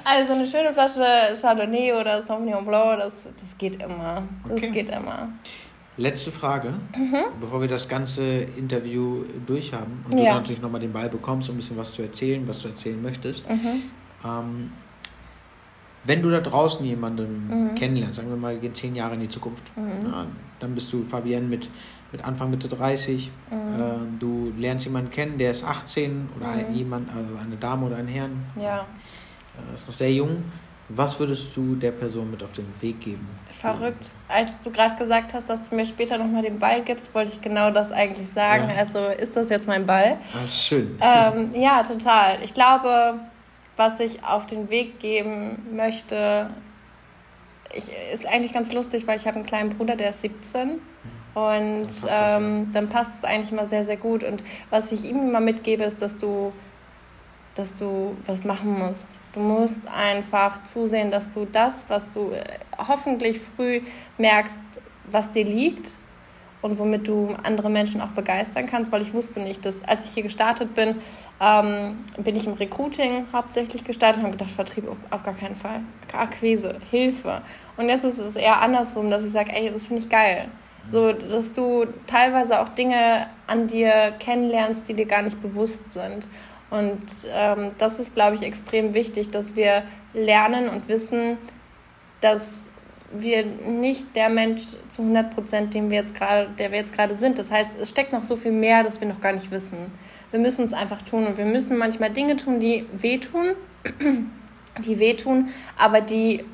also 0.04 0.34
eine 0.34 0.48
schöne 0.48 0.74
Flasche 0.74 1.36
Chardonnay 1.40 1.94
oder 1.94 2.22
Sauvignon 2.22 2.66
Blanc, 2.66 3.00
das, 3.00 3.24
das 3.24 3.58
geht 3.58 3.82
immer. 3.82 4.24
Das 4.48 4.58
okay. 4.58 4.72
geht 4.72 4.90
immer. 4.90 5.30
Letzte 5.98 6.32
Frage, 6.32 6.74
mhm. 6.96 7.26
bevor 7.42 7.60
wir 7.60 7.68
das 7.68 7.90
ganze 7.90 8.24
Interview 8.24 9.26
durchhaben 9.46 10.06
und 10.10 10.18
ja. 10.18 10.32
du 10.32 10.40
natürlich 10.40 10.62
nochmal 10.62 10.80
den 10.80 10.94
Ball 10.94 11.10
bekommst, 11.10 11.50
um 11.50 11.56
ein 11.56 11.58
bisschen 11.58 11.78
was 11.78 11.92
zu 11.92 12.02
erzählen, 12.02 12.48
was 12.48 12.62
du 12.62 12.70
erzählen 12.70 13.02
möchtest. 13.02 13.50
Mhm. 13.50 13.84
Ähm, 14.24 14.72
wenn 16.06 16.22
du 16.22 16.30
da 16.30 16.40
draußen 16.40 16.86
jemanden 16.86 17.72
mhm. 17.72 17.76
kennenlernst, 17.76 18.18
sagen 18.18 18.30
wir 18.30 18.38
mal, 18.38 18.54
wir 18.54 18.62
gehen 18.62 18.74
zehn 18.74 18.96
Jahre 18.96 19.16
in 19.16 19.20
die 19.20 19.28
Zukunft, 19.28 19.64
mhm. 19.76 20.10
ja, 20.10 20.26
dann 20.60 20.74
bist 20.74 20.92
du 20.94 21.04
Fabienne 21.04 21.46
mit, 21.48 21.70
mit 22.12 22.24
Anfang 22.24 22.50
Mitte 22.50 22.68
30, 22.68 23.32
mhm. 23.52 23.58
äh, 23.58 24.20
du 24.20 24.54
lernst 24.58 24.86
jemanden 24.86 25.12
kennen, 25.12 25.38
der 25.38 25.52
ist 25.52 25.64
18 25.64 26.30
oder 26.38 26.48
mhm. 26.48 26.74
jemand, 26.74 27.10
also 27.10 27.36
eine 27.36 27.58
Dame 27.58 27.86
oder 27.86 27.98
ein 27.98 28.08
Herrn, 28.08 28.46
ja. 28.56 28.80
äh, 28.80 28.84
ist 29.74 29.88
noch 29.88 29.96
sehr 29.96 30.12
jung 30.12 30.44
was 30.90 31.20
würdest 31.20 31.56
du 31.56 31.76
der 31.76 31.92
Person 31.92 32.32
mit 32.32 32.44
auf 32.44 32.52
den 32.52 32.68
Weg 32.82 33.00
geben? 33.00 33.28
Verrückt. 33.54 34.10
Als 34.28 34.52
du 34.64 34.72
gerade 34.72 34.96
gesagt 34.96 35.34
hast, 35.36 35.48
dass 35.48 35.70
du 35.70 35.76
mir 35.76 35.86
später 35.86 36.18
nochmal 36.18 36.42
den 36.42 36.58
Ball 36.58 36.82
gibst, 36.82 37.14
wollte 37.14 37.32
ich 37.34 37.42
genau 37.42 37.70
das 37.70 37.92
eigentlich 37.92 38.30
sagen. 38.30 38.70
Ja. 38.70 38.76
Also 38.76 39.06
ist 39.06 39.36
das 39.36 39.50
jetzt 39.50 39.68
mein 39.68 39.86
Ball? 39.86 40.18
Das 40.34 40.46
ist 40.46 40.64
schön. 40.64 40.98
Ähm, 41.00 41.54
ja, 41.54 41.84
total. 41.84 42.40
Ich 42.44 42.56
glaube, 42.56 43.20
was 43.78 44.00
ich 44.00 44.24
auf 44.24 44.48
den 44.48 44.70
Weg 44.72 45.00
geben 45.00 45.76
möchte, 45.76 46.50
ich, 47.72 47.92
ist 48.12 48.28
eigentlich 48.28 48.54
ganz 48.54 48.74
lustig, 48.74 49.06
weil 49.06 49.18
ich 49.18 49.28
habe 49.28 49.36
einen 49.36 49.46
kleinen 49.46 49.70
Bruder, 49.70 49.96
der 49.96 50.10
ist 50.10 50.22
17. 50.22 50.82
Und 51.36 51.88
dann 52.08 52.44
ähm, 52.44 52.70
dann 52.74 52.90
passt 52.90 53.12
es 53.20 53.24
eigentlich 53.24 53.52
immer 53.52 53.68
sehr, 53.68 53.86
sehr 53.86 53.98
gut. 53.98 54.24
Und 54.24 54.44
was 54.72 54.92
ich 54.92 55.06
ihm 55.06 55.20
immer 55.20 55.40
mitgebe, 55.40 55.84
ist, 55.84 56.02
dass 56.02 56.18
du 56.18 56.52
dass 57.60 57.76
du 57.76 58.16
was 58.26 58.46
machen 58.46 58.80
musst. 58.80 59.20
Du 59.34 59.42
musst 59.42 59.86
einfach 59.88 60.64
zusehen, 60.64 61.12
dass 61.12 61.30
du 61.30 61.46
das, 61.46 61.84
was 61.90 62.10
du 62.10 62.32
äh, 62.32 62.44
hoffentlich 62.78 63.40
früh 63.40 63.82
merkst, 64.18 64.58
was 65.12 65.32
dir 65.32 65.44
liegt 65.44 65.98
und 66.62 66.80
womit 66.80 67.08
du 67.08 67.36
andere 67.44 67.70
Menschen 67.70 68.00
auch 68.00 68.10
begeistern 68.10 68.66
kannst, 68.66 68.92
weil 68.92 69.02
ich 69.02 69.14
wusste 69.14 69.42
nicht, 69.42 69.66
dass 69.66 69.84
als 69.84 70.06
ich 70.06 70.12
hier 70.12 70.24
gestartet 70.24 70.74
bin, 70.74 70.96
ähm, 71.42 71.98
bin 72.18 72.38
ich 72.38 72.48
im 72.48 72.54
Recruiting 72.54 73.26
hauptsächlich 73.34 73.84
gestartet 73.84 74.20
und 74.20 74.28
habe 74.28 74.38
gedacht, 74.38 74.52
Vertrieb 74.52 74.86
auf 75.10 75.24
gar 75.24 75.34
keinen 75.34 75.58
Fall. 75.58 75.82
Akquise, 76.14 76.78
Hilfe. 76.90 77.42
Und 77.76 77.90
jetzt 77.90 78.06
ist 78.06 78.20
es 78.20 78.36
eher 78.36 78.62
andersrum, 78.62 79.10
dass 79.10 79.24
ich 79.24 79.32
sage, 79.32 79.52
ey, 79.54 79.70
das 79.70 79.88
finde 79.88 80.04
ich 80.04 80.10
geil. 80.10 80.48
So, 80.86 81.12
dass 81.12 81.52
du 81.52 81.86
teilweise 82.08 82.62
auch 82.62 82.70
Dinge 82.70 83.28
an 83.48 83.68
dir 83.68 84.14
kennenlernst, 84.20 84.88
die 84.88 84.94
dir 84.94 85.06
gar 85.06 85.22
nicht 85.22 85.42
bewusst 85.42 85.92
sind. 85.94 86.28
Und 86.70 87.04
ähm, 87.32 87.72
das 87.78 88.00
ist, 88.00 88.14
glaube 88.14 88.36
ich, 88.36 88.44
extrem 88.44 88.94
wichtig, 88.94 89.32
dass 89.32 89.56
wir 89.56 89.84
lernen 90.14 90.70
und 90.70 90.88
wissen, 90.88 91.38
dass 92.22 92.62
wir 93.12 93.44
nicht 93.44 94.16
der 94.16 94.30
Mensch 94.30 94.64
zu 94.88 95.02
100 95.02 95.34
Prozent, 95.34 95.74
dem 95.74 95.90
wir 95.90 96.00
jetzt 96.00 96.14
gerade, 96.14 96.50
der 96.60 96.72
wir 96.72 96.78
jetzt 96.78 96.94
gerade 96.94 97.16
sind. 97.16 97.40
Das 97.40 97.50
heißt, 97.50 97.72
es 97.82 97.90
steckt 97.90 98.14
noch 98.14 98.24
so 98.24 98.36
viel 98.36 98.52
mehr, 98.52 98.84
das 98.84 99.02
wir 99.02 99.08
noch 99.08 99.22
gar 99.22 99.34
nicht 99.34 99.50
wissen. 99.50 99.92
Wir 100.32 100.40
müssen 100.40 100.66
es 100.66 100.74
einfach 100.74 101.02
tun 101.02 101.26
und 101.26 101.38
wir 101.38 101.46
müssen 101.46 101.78
manchmal 101.78 102.12
Dinge 102.12 102.38
tun, 102.38 102.60
die 102.60 102.86
wehtun, 102.94 103.56
die 104.86 105.00
wehtun, 105.00 105.50
aber 105.76 106.02
die, 106.02 106.46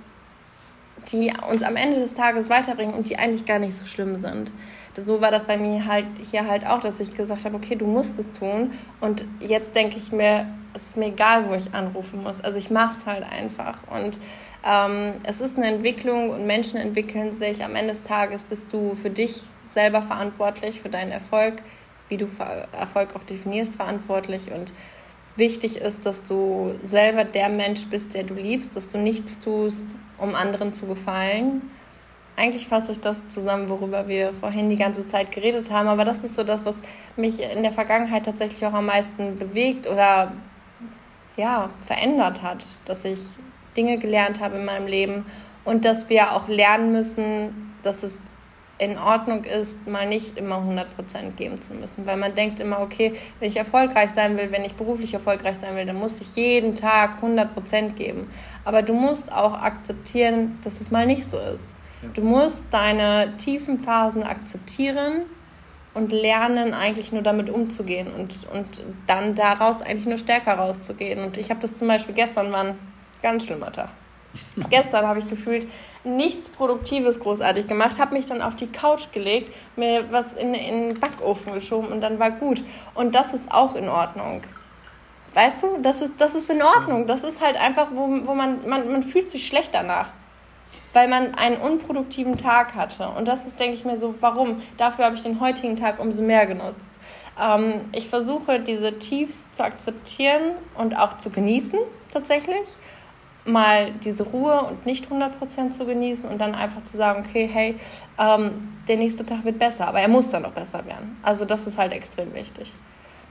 die 1.12 1.34
uns 1.52 1.62
am 1.62 1.76
Ende 1.76 2.00
des 2.00 2.14
Tages 2.14 2.50
weiterbringen 2.50 2.94
und 2.94 3.10
die 3.10 3.18
eigentlich 3.18 3.46
gar 3.46 3.60
nicht 3.60 3.76
so 3.76 3.86
schlimm 3.86 4.16
sind 4.16 4.52
so 4.98 5.22
war 5.22 5.32
das 5.32 5.44
bei 5.44 5.58
mir 5.58 5.86
halt 5.86 6.06
hier 6.32 6.48
halt 6.48 6.66
auch, 6.66 6.80
dass 6.80 7.00
ich 7.00 7.16
gesagt 7.16 7.46
habe, 7.46 7.56
okay, 7.56 7.76
du 7.76 7.86
musst 7.86 8.18
es 8.18 8.32
tun. 8.32 8.72
Und 9.02 9.26
jetzt 9.40 9.76
denke 9.76 9.98
ich 9.98 10.12
mir, 10.12 10.48
es 10.74 10.88
ist 10.88 10.98
mir 10.98 11.08
egal, 11.08 11.50
wo 11.50 11.54
ich 11.54 11.74
anrufen 11.74 12.24
muss. 12.24 12.42
Also 12.42 12.58
ich 12.58 12.70
mache 12.70 12.96
es 13.00 13.06
halt 13.06 13.24
einfach. 13.24 13.80
Und 13.92 14.20
ähm, 14.66 15.14
es 15.24 15.42
ist 15.42 15.58
eine 15.58 15.68
Entwicklung 15.68 16.30
und 16.30 16.46
Menschen 16.46 16.80
entwickeln 16.80 17.34
sich. 17.34 17.64
Am 17.64 17.76
Ende 17.76 17.94
des 17.94 18.04
Tages 18.04 18.46
bist 18.46 18.72
du 18.74 18.96
für 18.96 19.10
dich 19.10 19.44
selber 19.66 20.02
verantwortlich, 20.02 20.82
für 20.82 20.90
deinen 20.90 21.12
Erfolg, 21.12 21.62
wie 22.10 22.18
du 22.18 22.28
Erfolg 22.72 23.16
auch 23.16 23.24
definierst, 23.24 23.76
verantwortlich. 23.76 24.52
Und 24.52 24.74
wichtig 25.36 25.78
ist, 25.78 26.06
dass 26.06 26.24
du 26.24 26.76
selber 26.84 27.24
der 27.24 27.50
Mensch 27.50 27.86
bist, 27.88 28.14
der 28.14 28.24
du 28.24 28.34
liebst, 28.34 28.76
dass 28.76 28.90
du 28.90 28.98
nichts 28.98 29.40
tust, 29.40 29.96
um 30.18 30.36
anderen 30.36 30.74
zu 30.74 30.88
gefallen, 30.88 31.70
eigentlich 32.38 32.68
fasse 32.68 32.92
ich 32.92 33.00
das 33.00 33.28
zusammen, 33.30 33.70
worüber 33.70 34.08
wir 34.08 34.34
vorhin 34.34 34.70
die 34.70 34.78
ganze 34.78 35.08
Zeit 35.08 35.32
geredet 35.32 35.72
haben. 35.72 35.88
Aber 35.88 36.06
das 36.06 36.20
ist 36.24 36.36
so 36.36 36.44
das, 36.44 36.66
was 36.66 36.78
mich 37.16 37.42
in 37.42 37.64
der 37.64 37.72
Vergangenheit 37.72 38.26
tatsächlich 38.26 38.66
auch 38.66 38.74
am 38.74 38.88
meisten 38.88 39.38
bewegt 39.38 39.88
oder 39.88 40.34
ja, 41.38 41.70
verändert 41.86 42.42
hat. 42.42 42.66
Dass 42.86 43.06
ich 43.06 43.22
Dinge 43.78 43.98
gelernt 43.98 44.40
habe 44.40 44.58
in 44.58 44.66
meinem 44.66 44.88
Leben 44.88 45.26
und 45.64 45.86
dass 45.86 46.10
wir 46.10 46.34
auch 46.34 46.48
lernen 46.48 46.92
müssen, 46.92 47.74
dass 47.84 48.04
es 48.04 48.20
in 48.78 48.98
Ordnung 48.98 49.46
ist, 49.46 49.88
mal 49.88 50.06
nicht 50.06 50.38
immer 50.38 50.58
100% 50.58 51.32
geben 51.38 51.62
zu 51.62 51.74
müssen. 51.74 52.06
Weil 52.06 52.18
man 52.18 52.36
denkt 52.36 52.60
immer, 52.60 52.82
okay, 52.82 53.14
wenn 53.40 53.48
ich 53.48 53.56
erfolgreich 53.56 54.10
sein 54.10 54.36
will, 54.38 54.52
wenn 54.52 54.66
ich 54.66 54.74
beruflich 54.74 55.14
erfolgreich 55.14 55.58
sein 55.58 55.76
will, 55.76 55.86
dann 55.86 55.96
muss 55.96 56.20
ich 56.20 56.36
jeden 56.36 56.76
Tag 56.76 57.24
100% 57.24 57.94
geben. 57.94 58.30
Aber 58.66 58.82
du 58.82 58.94
musst 58.94 59.32
auch 59.32 59.54
akzeptieren, 59.54 60.60
dass 60.64 60.82
es 60.82 60.92
mal 60.92 61.06
nicht 61.06 61.26
so 61.26 61.40
ist. 61.40 61.75
Du 62.14 62.22
musst 62.22 62.64
deine 62.72 63.36
tiefen 63.38 63.80
Phasen 63.80 64.24
akzeptieren 64.24 65.24
und 65.94 66.12
lernen, 66.12 66.74
eigentlich 66.74 67.12
nur 67.12 67.22
damit 67.22 67.50
umzugehen 67.50 68.14
und, 68.14 68.46
und 68.54 68.82
dann 69.08 69.34
daraus 69.34 69.82
eigentlich 69.82 70.06
nur 70.06 70.18
stärker 70.18 70.54
rauszugehen. 70.54 71.24
Und 71.24 71.38
ich 71.38 71.50
habe 71.50 71.62
das 71.62 71.76
zum 71.76 71.88
Beispiel 71.88 72.14
gestern 72.14 72.52
war 72.52 72.66
ein 72.66 72.78
ganz 73.22 73.46
schlimmer 73.46 73.72
Tag. 73.72 73.90
gestern 74.70 75.08
habe 75.08 75.20
ich 75.20 75.30
gefühlt 75.30 75.68
nichts 76.04 76.50
Produktives 76.50 77.20
großartig 77.20 77.68
gemacht, 77.68 77.98
habe 77.98 78.14
mich 78.14 78.28
dann 78.28 78.42
auf 78.42 78.56
die 78.56 78.68
Couch 78.68 79.12
gelegt, 79.12 79.52
mir 79.76 80.12
was 80.12 80.34
in, 80.34 80.54
in 80.54 80.90
den 80.90 81.00
Backofen 81.00 81.54
geschoben 81.54 81.88
und 81.88 82.02
dann 82.02 82.20
war 82.20 82.32
gut. 82.32 82.64
Und 82.94 83.16
das 83.16 83.34
ist 83.34 83.52
auch 83.52 83.76
in 83.76 83.88
Ordnung. 83.88 84.42
Weißt 85.34 85.64
du, 85.64 85.78
das 85.82 86.02
ist, 86.02 86.14
das 86.18 86.36
ist 86.36 86.50
in 86.50 86.62
Ordnung. 86.62 87.08
Das 87.08 87.24
ist 87.24 87.42
halt 87.42 87.60
einfach, 87.60 87.88
wo, 87.92 88.08
wo 88.26 88.36
man, 88.36 88.68
man, 88.68 88.92
man 88.92 89.04
fühlt 89.04 89.30
sich 89.30 89.48
schlecht 89.48 89.74
danach 89.74 90.10
weil 90.94 91.08
man 91.08 91.36
einen 91.36 91.58
unproduktiven 91.58 92.38
Tag 92.38 92.76
hatte. 92.76 93.10
Und 93.10 93.28
das 93.28 93.46
ist, 93.46 93.60
denke 93.60 93.76
ich 93.76 93.86
mir 93.86 93.98
so, 93.98 94.16
warum? 94.20 94.62
Dafür 94.78 95.06
habe 95.06 95.16
ich 95.16 95.24
den 95.24 95.40
heutigen 95.40 95.76
Tag 95.76 96.00
umso 96.00 96.22
mehr 96.22 96.46
genutzt. 96.46 96.90
Ähm, 97.40 97.86
ich 97.92 98.08
versuche, 98.08 98.60
diese 98.60 98.98
Tiefs 98.98 99.52
zu 99.52 99.64
akzeptieren 99.64 100.54
und 100.76 100.98
auch 100.98 101.18
zu 101.18 101.30
genießen, 101.30 101.80
tatsächlich. 102.12 102.68
Mal 103.48 103.92
diese 104.04 104.24
Ruhe 104.24 104.62
und 104.62 104.86
nicht 104.88 105.12
100% 105.12 105.72
zu 105.72 105.86
genießen 105.86 106.28
und 106.28 106.40
dann 106.42 106.56
einfach 106.56 106.84
zu 106.84 106.98
sagen, 106.98 107.24
okay, 107.28 107.48
hey, 107.52 107.80
ähm, 108.18 108.70
der 108.88 108.98
nächste 108.98 109.26
Tag 109.26 109.46
wird 109.46 109.60
besser, 109.60 109.88
aber 109.88 110.00
er 110.00 110.08
muss 110.08 110.30
dann 110.30 110.44
noch 110.44 110.54
besser 110.54 110.84
werden. 110.86 111.18
Also 111.22 111.46
das 111.46 111.68
ist 111.68 111.78
halt 111.78 111.94
extrem 111.94 112.34
wichtig. 112.34 112.74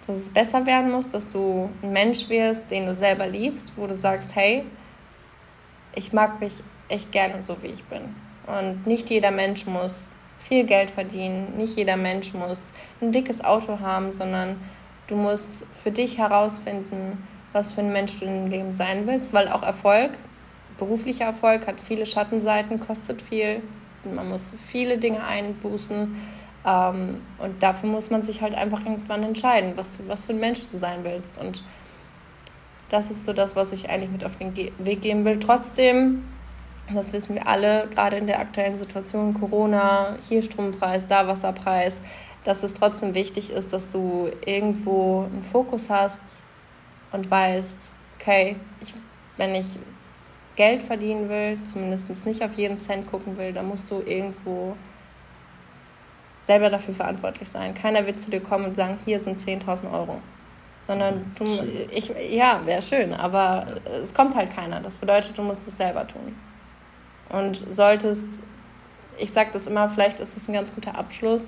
Dass 0.07 0.17
es 0.17 0.31
besser 0.31 0.67
werden 0.67 0.93
muss, 0.93 1.09
dass 1.09 1.29
du 1.29 1.71
ein 1.83 1.93
Mensch 1.93 2.29
wirst, 2.29 2.71
den 2.71 2.87
du 2.87 2.95
selber 2.95 3.27
liebst, 3.27 3.73
wo 3.77 3.87
du 3.87 3.95
sagst, 3.95 4.37
hey, 4.37 4.65
ich 5.97 6.13
mag 6.13 6.41
mich 6.41 6.63
echt 6.89 7.13
gerne 7.13 7.41
so, 7.41 7.63
wie 7.63 7.69
ich 7.69 7.85
bin. 7.85 8.15
Und 8.47 8.87
nicht 8.87 9.11
jeder 9.11 9.31
Mensch 9.31 9.67
muss 9.67 10.13
viel 10.41 10.65
Geld 10.65 10.91
verdienen, 10.91 11.57
nicht 11.57 11.77
jeder 11.77 11.97
Mensch 11.97 12.35
muss 12.35 12.73
ein 13.01 13.13
dickes 13.13 13.43
Auto 13.43 13.81
haben, 13.81 14.13
sondern 14.13 14.61
du 15.07 15.17
musst 15.17 15.67
für 15.83 15.91
dich 15.91 16.19
herausfinden, 16.19 17.27
was 17.53 17.73
für 17.73 17.81
ein 17.81 17.93
Mensch 17.93 18.19
du 18.19 18.27
im 18.27 18.49
Leben 18.49 18.73
sein 18.73 19.07
willst, 19.07 19.33
weil 19.33 19.49
auch 19.49 19.63
Erfolg, 19.63 20.11
beruflicher 20.77 21.25
Erfolg 21.25 21.67
hat 21.67 21.81
viele 21.81 22.05
Schattenseiten, 22.05 22.81
kostet 22.81 23.23
viel, 23.23 23.63
man 24.05 24.29
muss 24.29 24.55
viele 24.67 24.99
Dinge 24.99 25.25
einbußen 25.25 26.15
ähm, 26.67 27.23
und 27.39 27.63
dafür 27.63 27.89
muss 27.89 28.11
man 28.11 28.23
sich 28.23 28.43
halt 28.43 28.55
einfach 28.55 28.81
irgendwann 28.85 29.23
entscheiden, 29.23 29.73
was, 29.77 29.99
was 30.09 30.27
für 30.27 30.33
ein 30.33 30.41
Mensch 30.41 30.61
du 30.71 30.77
sein 30.77 31.05
willst 31.05 31.39
und 31.39 31.65
das 32.91 33.11
ist 33.11 33.25
so 33.25 33.33
das, 33.33 33.57
was 33.57 33.73
ich 33.73 33.89
eigentlich 33.89 34.11
mit 34.11 34.25
auf 34.25 34.37
den 34.37 34.55
Weg 34.55 35.01
geben 35.01 35.25
will. 35.25 35.41
Trotzdem 35.41 36.23
das 36.93 37.13
wissen 37.13 37.35
wir 37.35 37.47
alle, 37.47 37.89
gerade 37.89 38.17
in 38.17 38.27
der 38.27 38.41
aktuellen 38.41 38.77
Situation, 38.77 39.35
Corona, 39.35 40.17
hier 40.29 40.43
Strompreis, 40.43 41.07
da 41.07 41.27
Wasserpreis, 41.27 41.97
dass 42.45 42.63
es 42.63 42.75
trotzdem 42.75 43.15
wichtig 43.15 43.51
ist, 43.51 43.73
dass 43.73 43.89
du 43.89 44.31
irgendwo 44.45 45.23
einen 45.23 45.43
Fokus 45.43 45.89
hast 45.89 46.43
und 47.13 47.31
weißt, 47.31 47.79
okay, 48.21 48.57
ich, 48.83 48.93
wenn 49.39 49.55
ich 49.55 49.79
Geld 50.57 50.83
verdienen 50.83 51.29
will, 51.29 51.59
zumindest 51.65 52.27
nicht 52.27 52.43
auf 52.45 52.55
jeden 52.55 52.79
Cent 52.81 53.11
gucken 53.11 53.39
will, 53.39 53.53
dann 53.53 53.67
musst 53.67 53.91
du 53.91 54.03
irgendwo 54.03 54.77
selber 56.43 56.69
dafür 56.69 56.95
verantwortlich 56.95 57.49
sein. 57.49 57.73
Keiner 57.73 58.07
wird 58.07 58.21
zu 58.21 58.31
dir 58.31 58.41
kommen 58.41 58.67
und 58.67 58.77
sagen, 58.77 58.99
hier 59.07 59.19
sind 59.19 59.41
10.000 59.41 59.91
Euro. 59.91 60.21
Sondern 60.87 61.33
du, 61.39 61.45
ich, 61.91 62.13
ja, 62.31 62.61
wäre 62.67 62.83
schön, 62.83 63.15
aber 63.15 63.67
es 64.03 64.13
kommt 64.13 64.37
halt 64.37 64.55
keiner. 64.55 64.81
Das 64.81 64.99
bedeutet, 64.99 65.39
du 65.39 65.43
musst 65.43 65.67
es 65.67 65.79
selber 65.79 66.07
tun 66.07 66.37
und 67.31 67.57
solltest, 67.57 68.27
ich 69.19 69.31
sage 69.31 69.51
das 69.53 69.67
immer, 69.67 69.89
vielleicht 69.89 70.21
ist 70.21 70.37
es 70.37 70.49
ein 70.49 70.55
ganz 70.55 70.75
guter 70.75 70.97
Abschluss. 70.97 71.43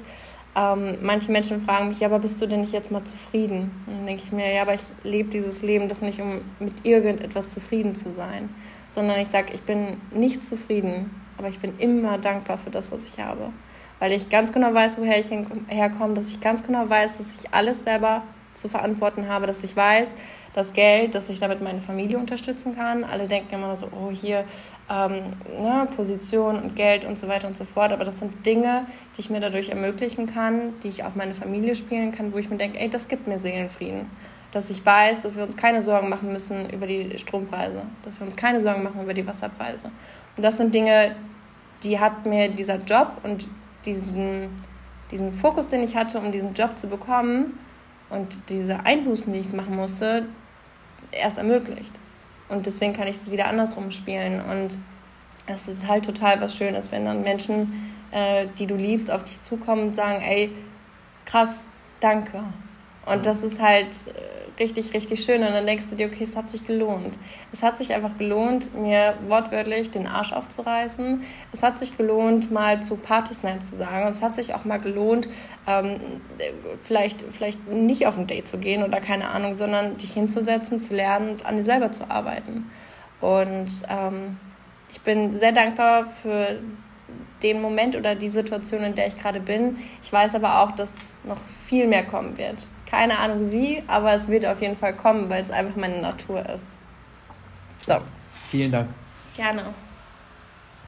Ähm, 0.57 0.99
manche 1.03 1.31
Menschen 1.31 1.61
fragen 1.61 1.89
mich, 1.89 2.01
ja, 2.01 2.09
aber 2.09 2.19
bist 2.19 2.41
du 2.41 2.47
denn 2.47 2.63
nicht 2.63 2.73
jetzt 2.73 2.91
mal 2.91 3.05
zufrieden? 3.05 3.71
Und 3.87 3.99
dann 3.99 4.07
denke 4.07 4.23
ich 4.25 4.33
mir, 4.33 4.53
ja, 4.53 4.63
aber 4.63 4.75
ich 4.75 4.83
lebe 5.03 5.29
dieses 5.29 5.63
Leben 5.63 5.89
doch 5.89 6.01
nicht, 6.01 6.21
um 6.21 6.41
mit 6.59 6.85
irgendetwas 6.85 7.51
zufrieden 7.51 7.95
zu 7.95 8.11
sein, 8.11 8.49
sondern 8.89 9.21
ich 9.21 9.29
sage, 9.29 9.53
ich 9.53 9.63
bin 9.63 9.99
nicht 10.13 10.45
zufrieden, 10.45 11.11
aber 11.37 11.49
ich 11.49 11.59
bin 11.59 11.79
immer 11.79 12.17
dankbar 12.17 12.57
für 12.57 12.71
das, 12.71 12.91
was 12.91 13.07
ich 13.07 13.21
habe. 13.21 13.53
Weil 13.99 14.13
ich 14.13 14.31
ganz 14.31 14.53
genau 14.53 14.73
weiß, 14.73 14.99
woher 14.99 15.19
ich 15.19 15.31
herkomme, 15.69 16.15
dass 16.15 16.29
ich 16.29 16.41
ganz 16.41 16.63
genau 16.67 16.89
weiß, 16.89 17.19
dass 17.19 17.27
ich 17.39 17.53
alles 17.53 17.85
selber 17.85 18.23
zu 18.55 18.69
verantworten 18.69 19.29
habe, 19.29 19.47
dass 19.47 19.63
ich 19.63 19.77
weiß, 19.77 20.11
das 20.55 20.73
Geld, 20.73 21.15
dass 21.15 21.29
ich 21.29 21.39
damit 21.39 21.61
meine 21.61 21.81
Familie 21.81 22.19
unterstützen 22.19 22.75
kann. 22.75 23.05
Alle 23.05 23.29
denken 23.29 23.55
immer 23.55 23.77
so, 23.77 23.89
oh, 23.93 24.11
hier 24.11 24.45
ähm, 24.89 25.33
ne, 25.61 25.89
Position 25.97 26.61
und 26.61 26.77
Geld 26.77 27.05
und 27.05 27.19
so 27.19 27.29
weiter 27.29 27.49
und 27.49 27.57
so 27.57 27.65
fort. 27.65 27.93
Aber 27.93 28.05
das 28.05 28.19
sind 28.19 28.47
Dinge, 28.47 28.87
die 29.17 29.21
ich 29.21 29.31
mir 29.31 29.41
dadurch 29.41 29.71
ermöglichen 29.71 30.33
kann, 30.33 30.75
die 30.83 30.89
ich 30.89 31.05
auf 31.05 31.15
meine 31.17 31.35
Familie 31.35 31.75
spielen 31.75 32.13
kann, 32.13 32.33
wo 32.33 32.39
ich 32.39 32.51
mir 32.51 32.57
denke, 32.57 32.79
ey, 32.79 32.89
das 32.89 33.09
gibt 33.09 33.27
mir 33.27 33.39
Seelenfrieden. 33.39 34.11
Dass 34.53 34.71
ich 34.71 34.87
weiß, 34.87 35.23
dass 35.23 35.37
wir 35.37 35.43
uns 35.43 35.57
keine 35.57 35.83
Sorgen 35.83 36.09
machen 36.09 36.33
müssen 36.33 36.71
über 36.71 36.87
die 36.87 37.19
Strompreise, 37.19 37.83
dass 38.05 38.21
wir 38.21 38.25
uns 38.25 38.37
keine 38.37 38.61
Sorgen 38.61 38.83
machen 38.83 39.03
über 39.03 39.13
die 39.13 39.27
Wasserpreise. 39.27 39.91
Und 40.37 40.45
das 40.45 40.57
sind 40.57 40.73
Dinge, 40.73 41.17
die 41.83 41.99
hat 41.99 42.25
mir 42.25 42.49
dieser 42.49 42.77
Job 42.77 43.13
und 43.23 43.49
diesen, 43.85 44.63
diesen 45.11 45.33
Fokus, 45.33 45.69
den 45.69 45.83
ich 45.83 45.97
hatte, 45.97 46.19
um 46.19 46.33
diesen 46.33 46.55
Job 46.55 46.79
zu 46.79 46.87
bekommen 46.87 47.59
und 48.09 48.39
diese 48.49 48.81
Einbußen, 48.85 49.33
die 49.33 49.41
ich 49.41 49.53
machen 49.53 49.77
musste, 49.77 50.27
erst 51.11 51.39
ermöglicht. 51.39 51.93
Und 52.49 52.67
deswegen 52.67 52.93
kann 52.93 53.09
ich 53.09 53.17
es 53.17 53.31
wieder 53.31 53.47
andersrum 53.47 53.91
spielen. 53.91 54.41
Und 54.41 54.79
es 55.47 55.69
ist 55.69 55.89
halt 55.89 56.05
total 56.05 56.41
was 56.41 56.57
Schönes, 56.57 56.93
wenn 56.93 57.05
dann 57.05 57.23
Menschen, 57.23 57.93
äh, 58.13 58.47
die 58.59 58.67
du 58.67 58.77
liebst, 58.77 59.11
auf 59.11 59.25
dich 59.25 59.43
zukommen 59.43 59.89
und 59.89 59.97
sagen, 59.97 60.23
ey, 60.23 60.53
krass, 61.25 61.69
danke. 62.01 62.43
Und 63.05 63.27
das 63.27 63.43
ist 63.43 63.61
halt 63.61 63.89
äh, 64.07 64.36
richtig, 64.59 64.95
richtig 64.95 65.25
schön. 65.25 65.43
Und 65.43 65.51
dann 65.51 65.67
denkst 65.67 65.91
du 65.91 65.97
dir, 65.97 66.07
okay, 66.07 66.25
es 66.25 66.37
hat 66.37 66.51
sich 66.51 66.67
gelohnt. 66.67 67.15
Es 67.53 67.63
hat 67.63 67.79
sich 67.79 67.95
einfach 67.95 68.17
gelohnt, 68.19 68.75
mir 68.75 69.15
wortwörtlich 69.29 69.91
den 69.91 70.07
Arsch 70.07 70.33
aufzureißen. 70.33 71.23
Es 71.53 71.63
hat 71.63 71.79
sich 71.79 71.97
gelohnt, 71.97 72.51
mal 72.51 72.83
zu 72.83 72.97
Partys 72.97 73.43
Nein 73.43 73.61
zu 73.61 73.77
sagen. 73.77 74.07
Und 74.07 74.11
es 74.11 74.23
hat 74.23 74.35
sich 74.35 74.55
auch 74.55 74.65
mal 74.65 74.79
gelohnt, 74.79 75.29
ähm, 75.67 76.21
vielleicht, 76.85 77.23
vielleicht 77.31 77.67
nicht 77.69 78.07
auf 78.07 78.19
ein 78.19 78.27
Date 78.27 78.49
zu 78.49 78.59
gehen 78.59 78.83
oder 78.83 79.01
keine 79.01 79.29
Ahnung, 79.29 79.55
sondern 79.55 79.97
dich 79.97 80.13
hinzusetzen, 80.13 80.81
zu 80.81 80.95
lernen 80.95 81.31
und 81.31 81.47
an 81.47 81.57
dir 81.57 81.65
selber 81.65 81.93
zu 81.93 82.11
arbeiten. 82.11 82.71
Und 83.21 83.69
ähm, 83.89 84.39
ich 84.91 85.01
bin 85.01 85.39
sehr 85.39 85.53
dankbar 85.53 86.07
für 86.23 86.59
den 87.43 87.61
Moment 87.61 87.97
oder 87.97 88.15
die 88.15 88.29
Situation, 88.29 88.83
in 88.83 88.95
der 88.95 89.09
ich 89.09 89.19
gerade 89.19 89.41
bin. 89.41 89.79
Ich 90.03 90.13
weiß 90.13 90.35
aber 90.35 90.63
auch, 90.63 90.73
dass 90.73 90.93
noch 91.25 91.41
viel 91.67 91.87
mehr 91.87 92.05
kommen 92.05 92.39
wird. 92.39 92.67
Keine 92.87 93.19
Ahnung 93.19 93.51
wie, 93.51 93.83
aber 93.87 94.15
es 94.15 94.29
wird 94.29 94.47
auf 94.47 94.61
jeden 94.63 94.77
Fall 94.77 94.95
kommen, 94.95 95.29
weil 95.29 95.43
es 95.43 95.51
einfach 95.51 95.77
meine 95.77 96.01
Natur 96.01 96.49
ist. 96.49 96.69
So. 97.87 97.97
Vielen 98.49 98.71
Dank. 98.71 98.89
Gerne. 99.37 99.75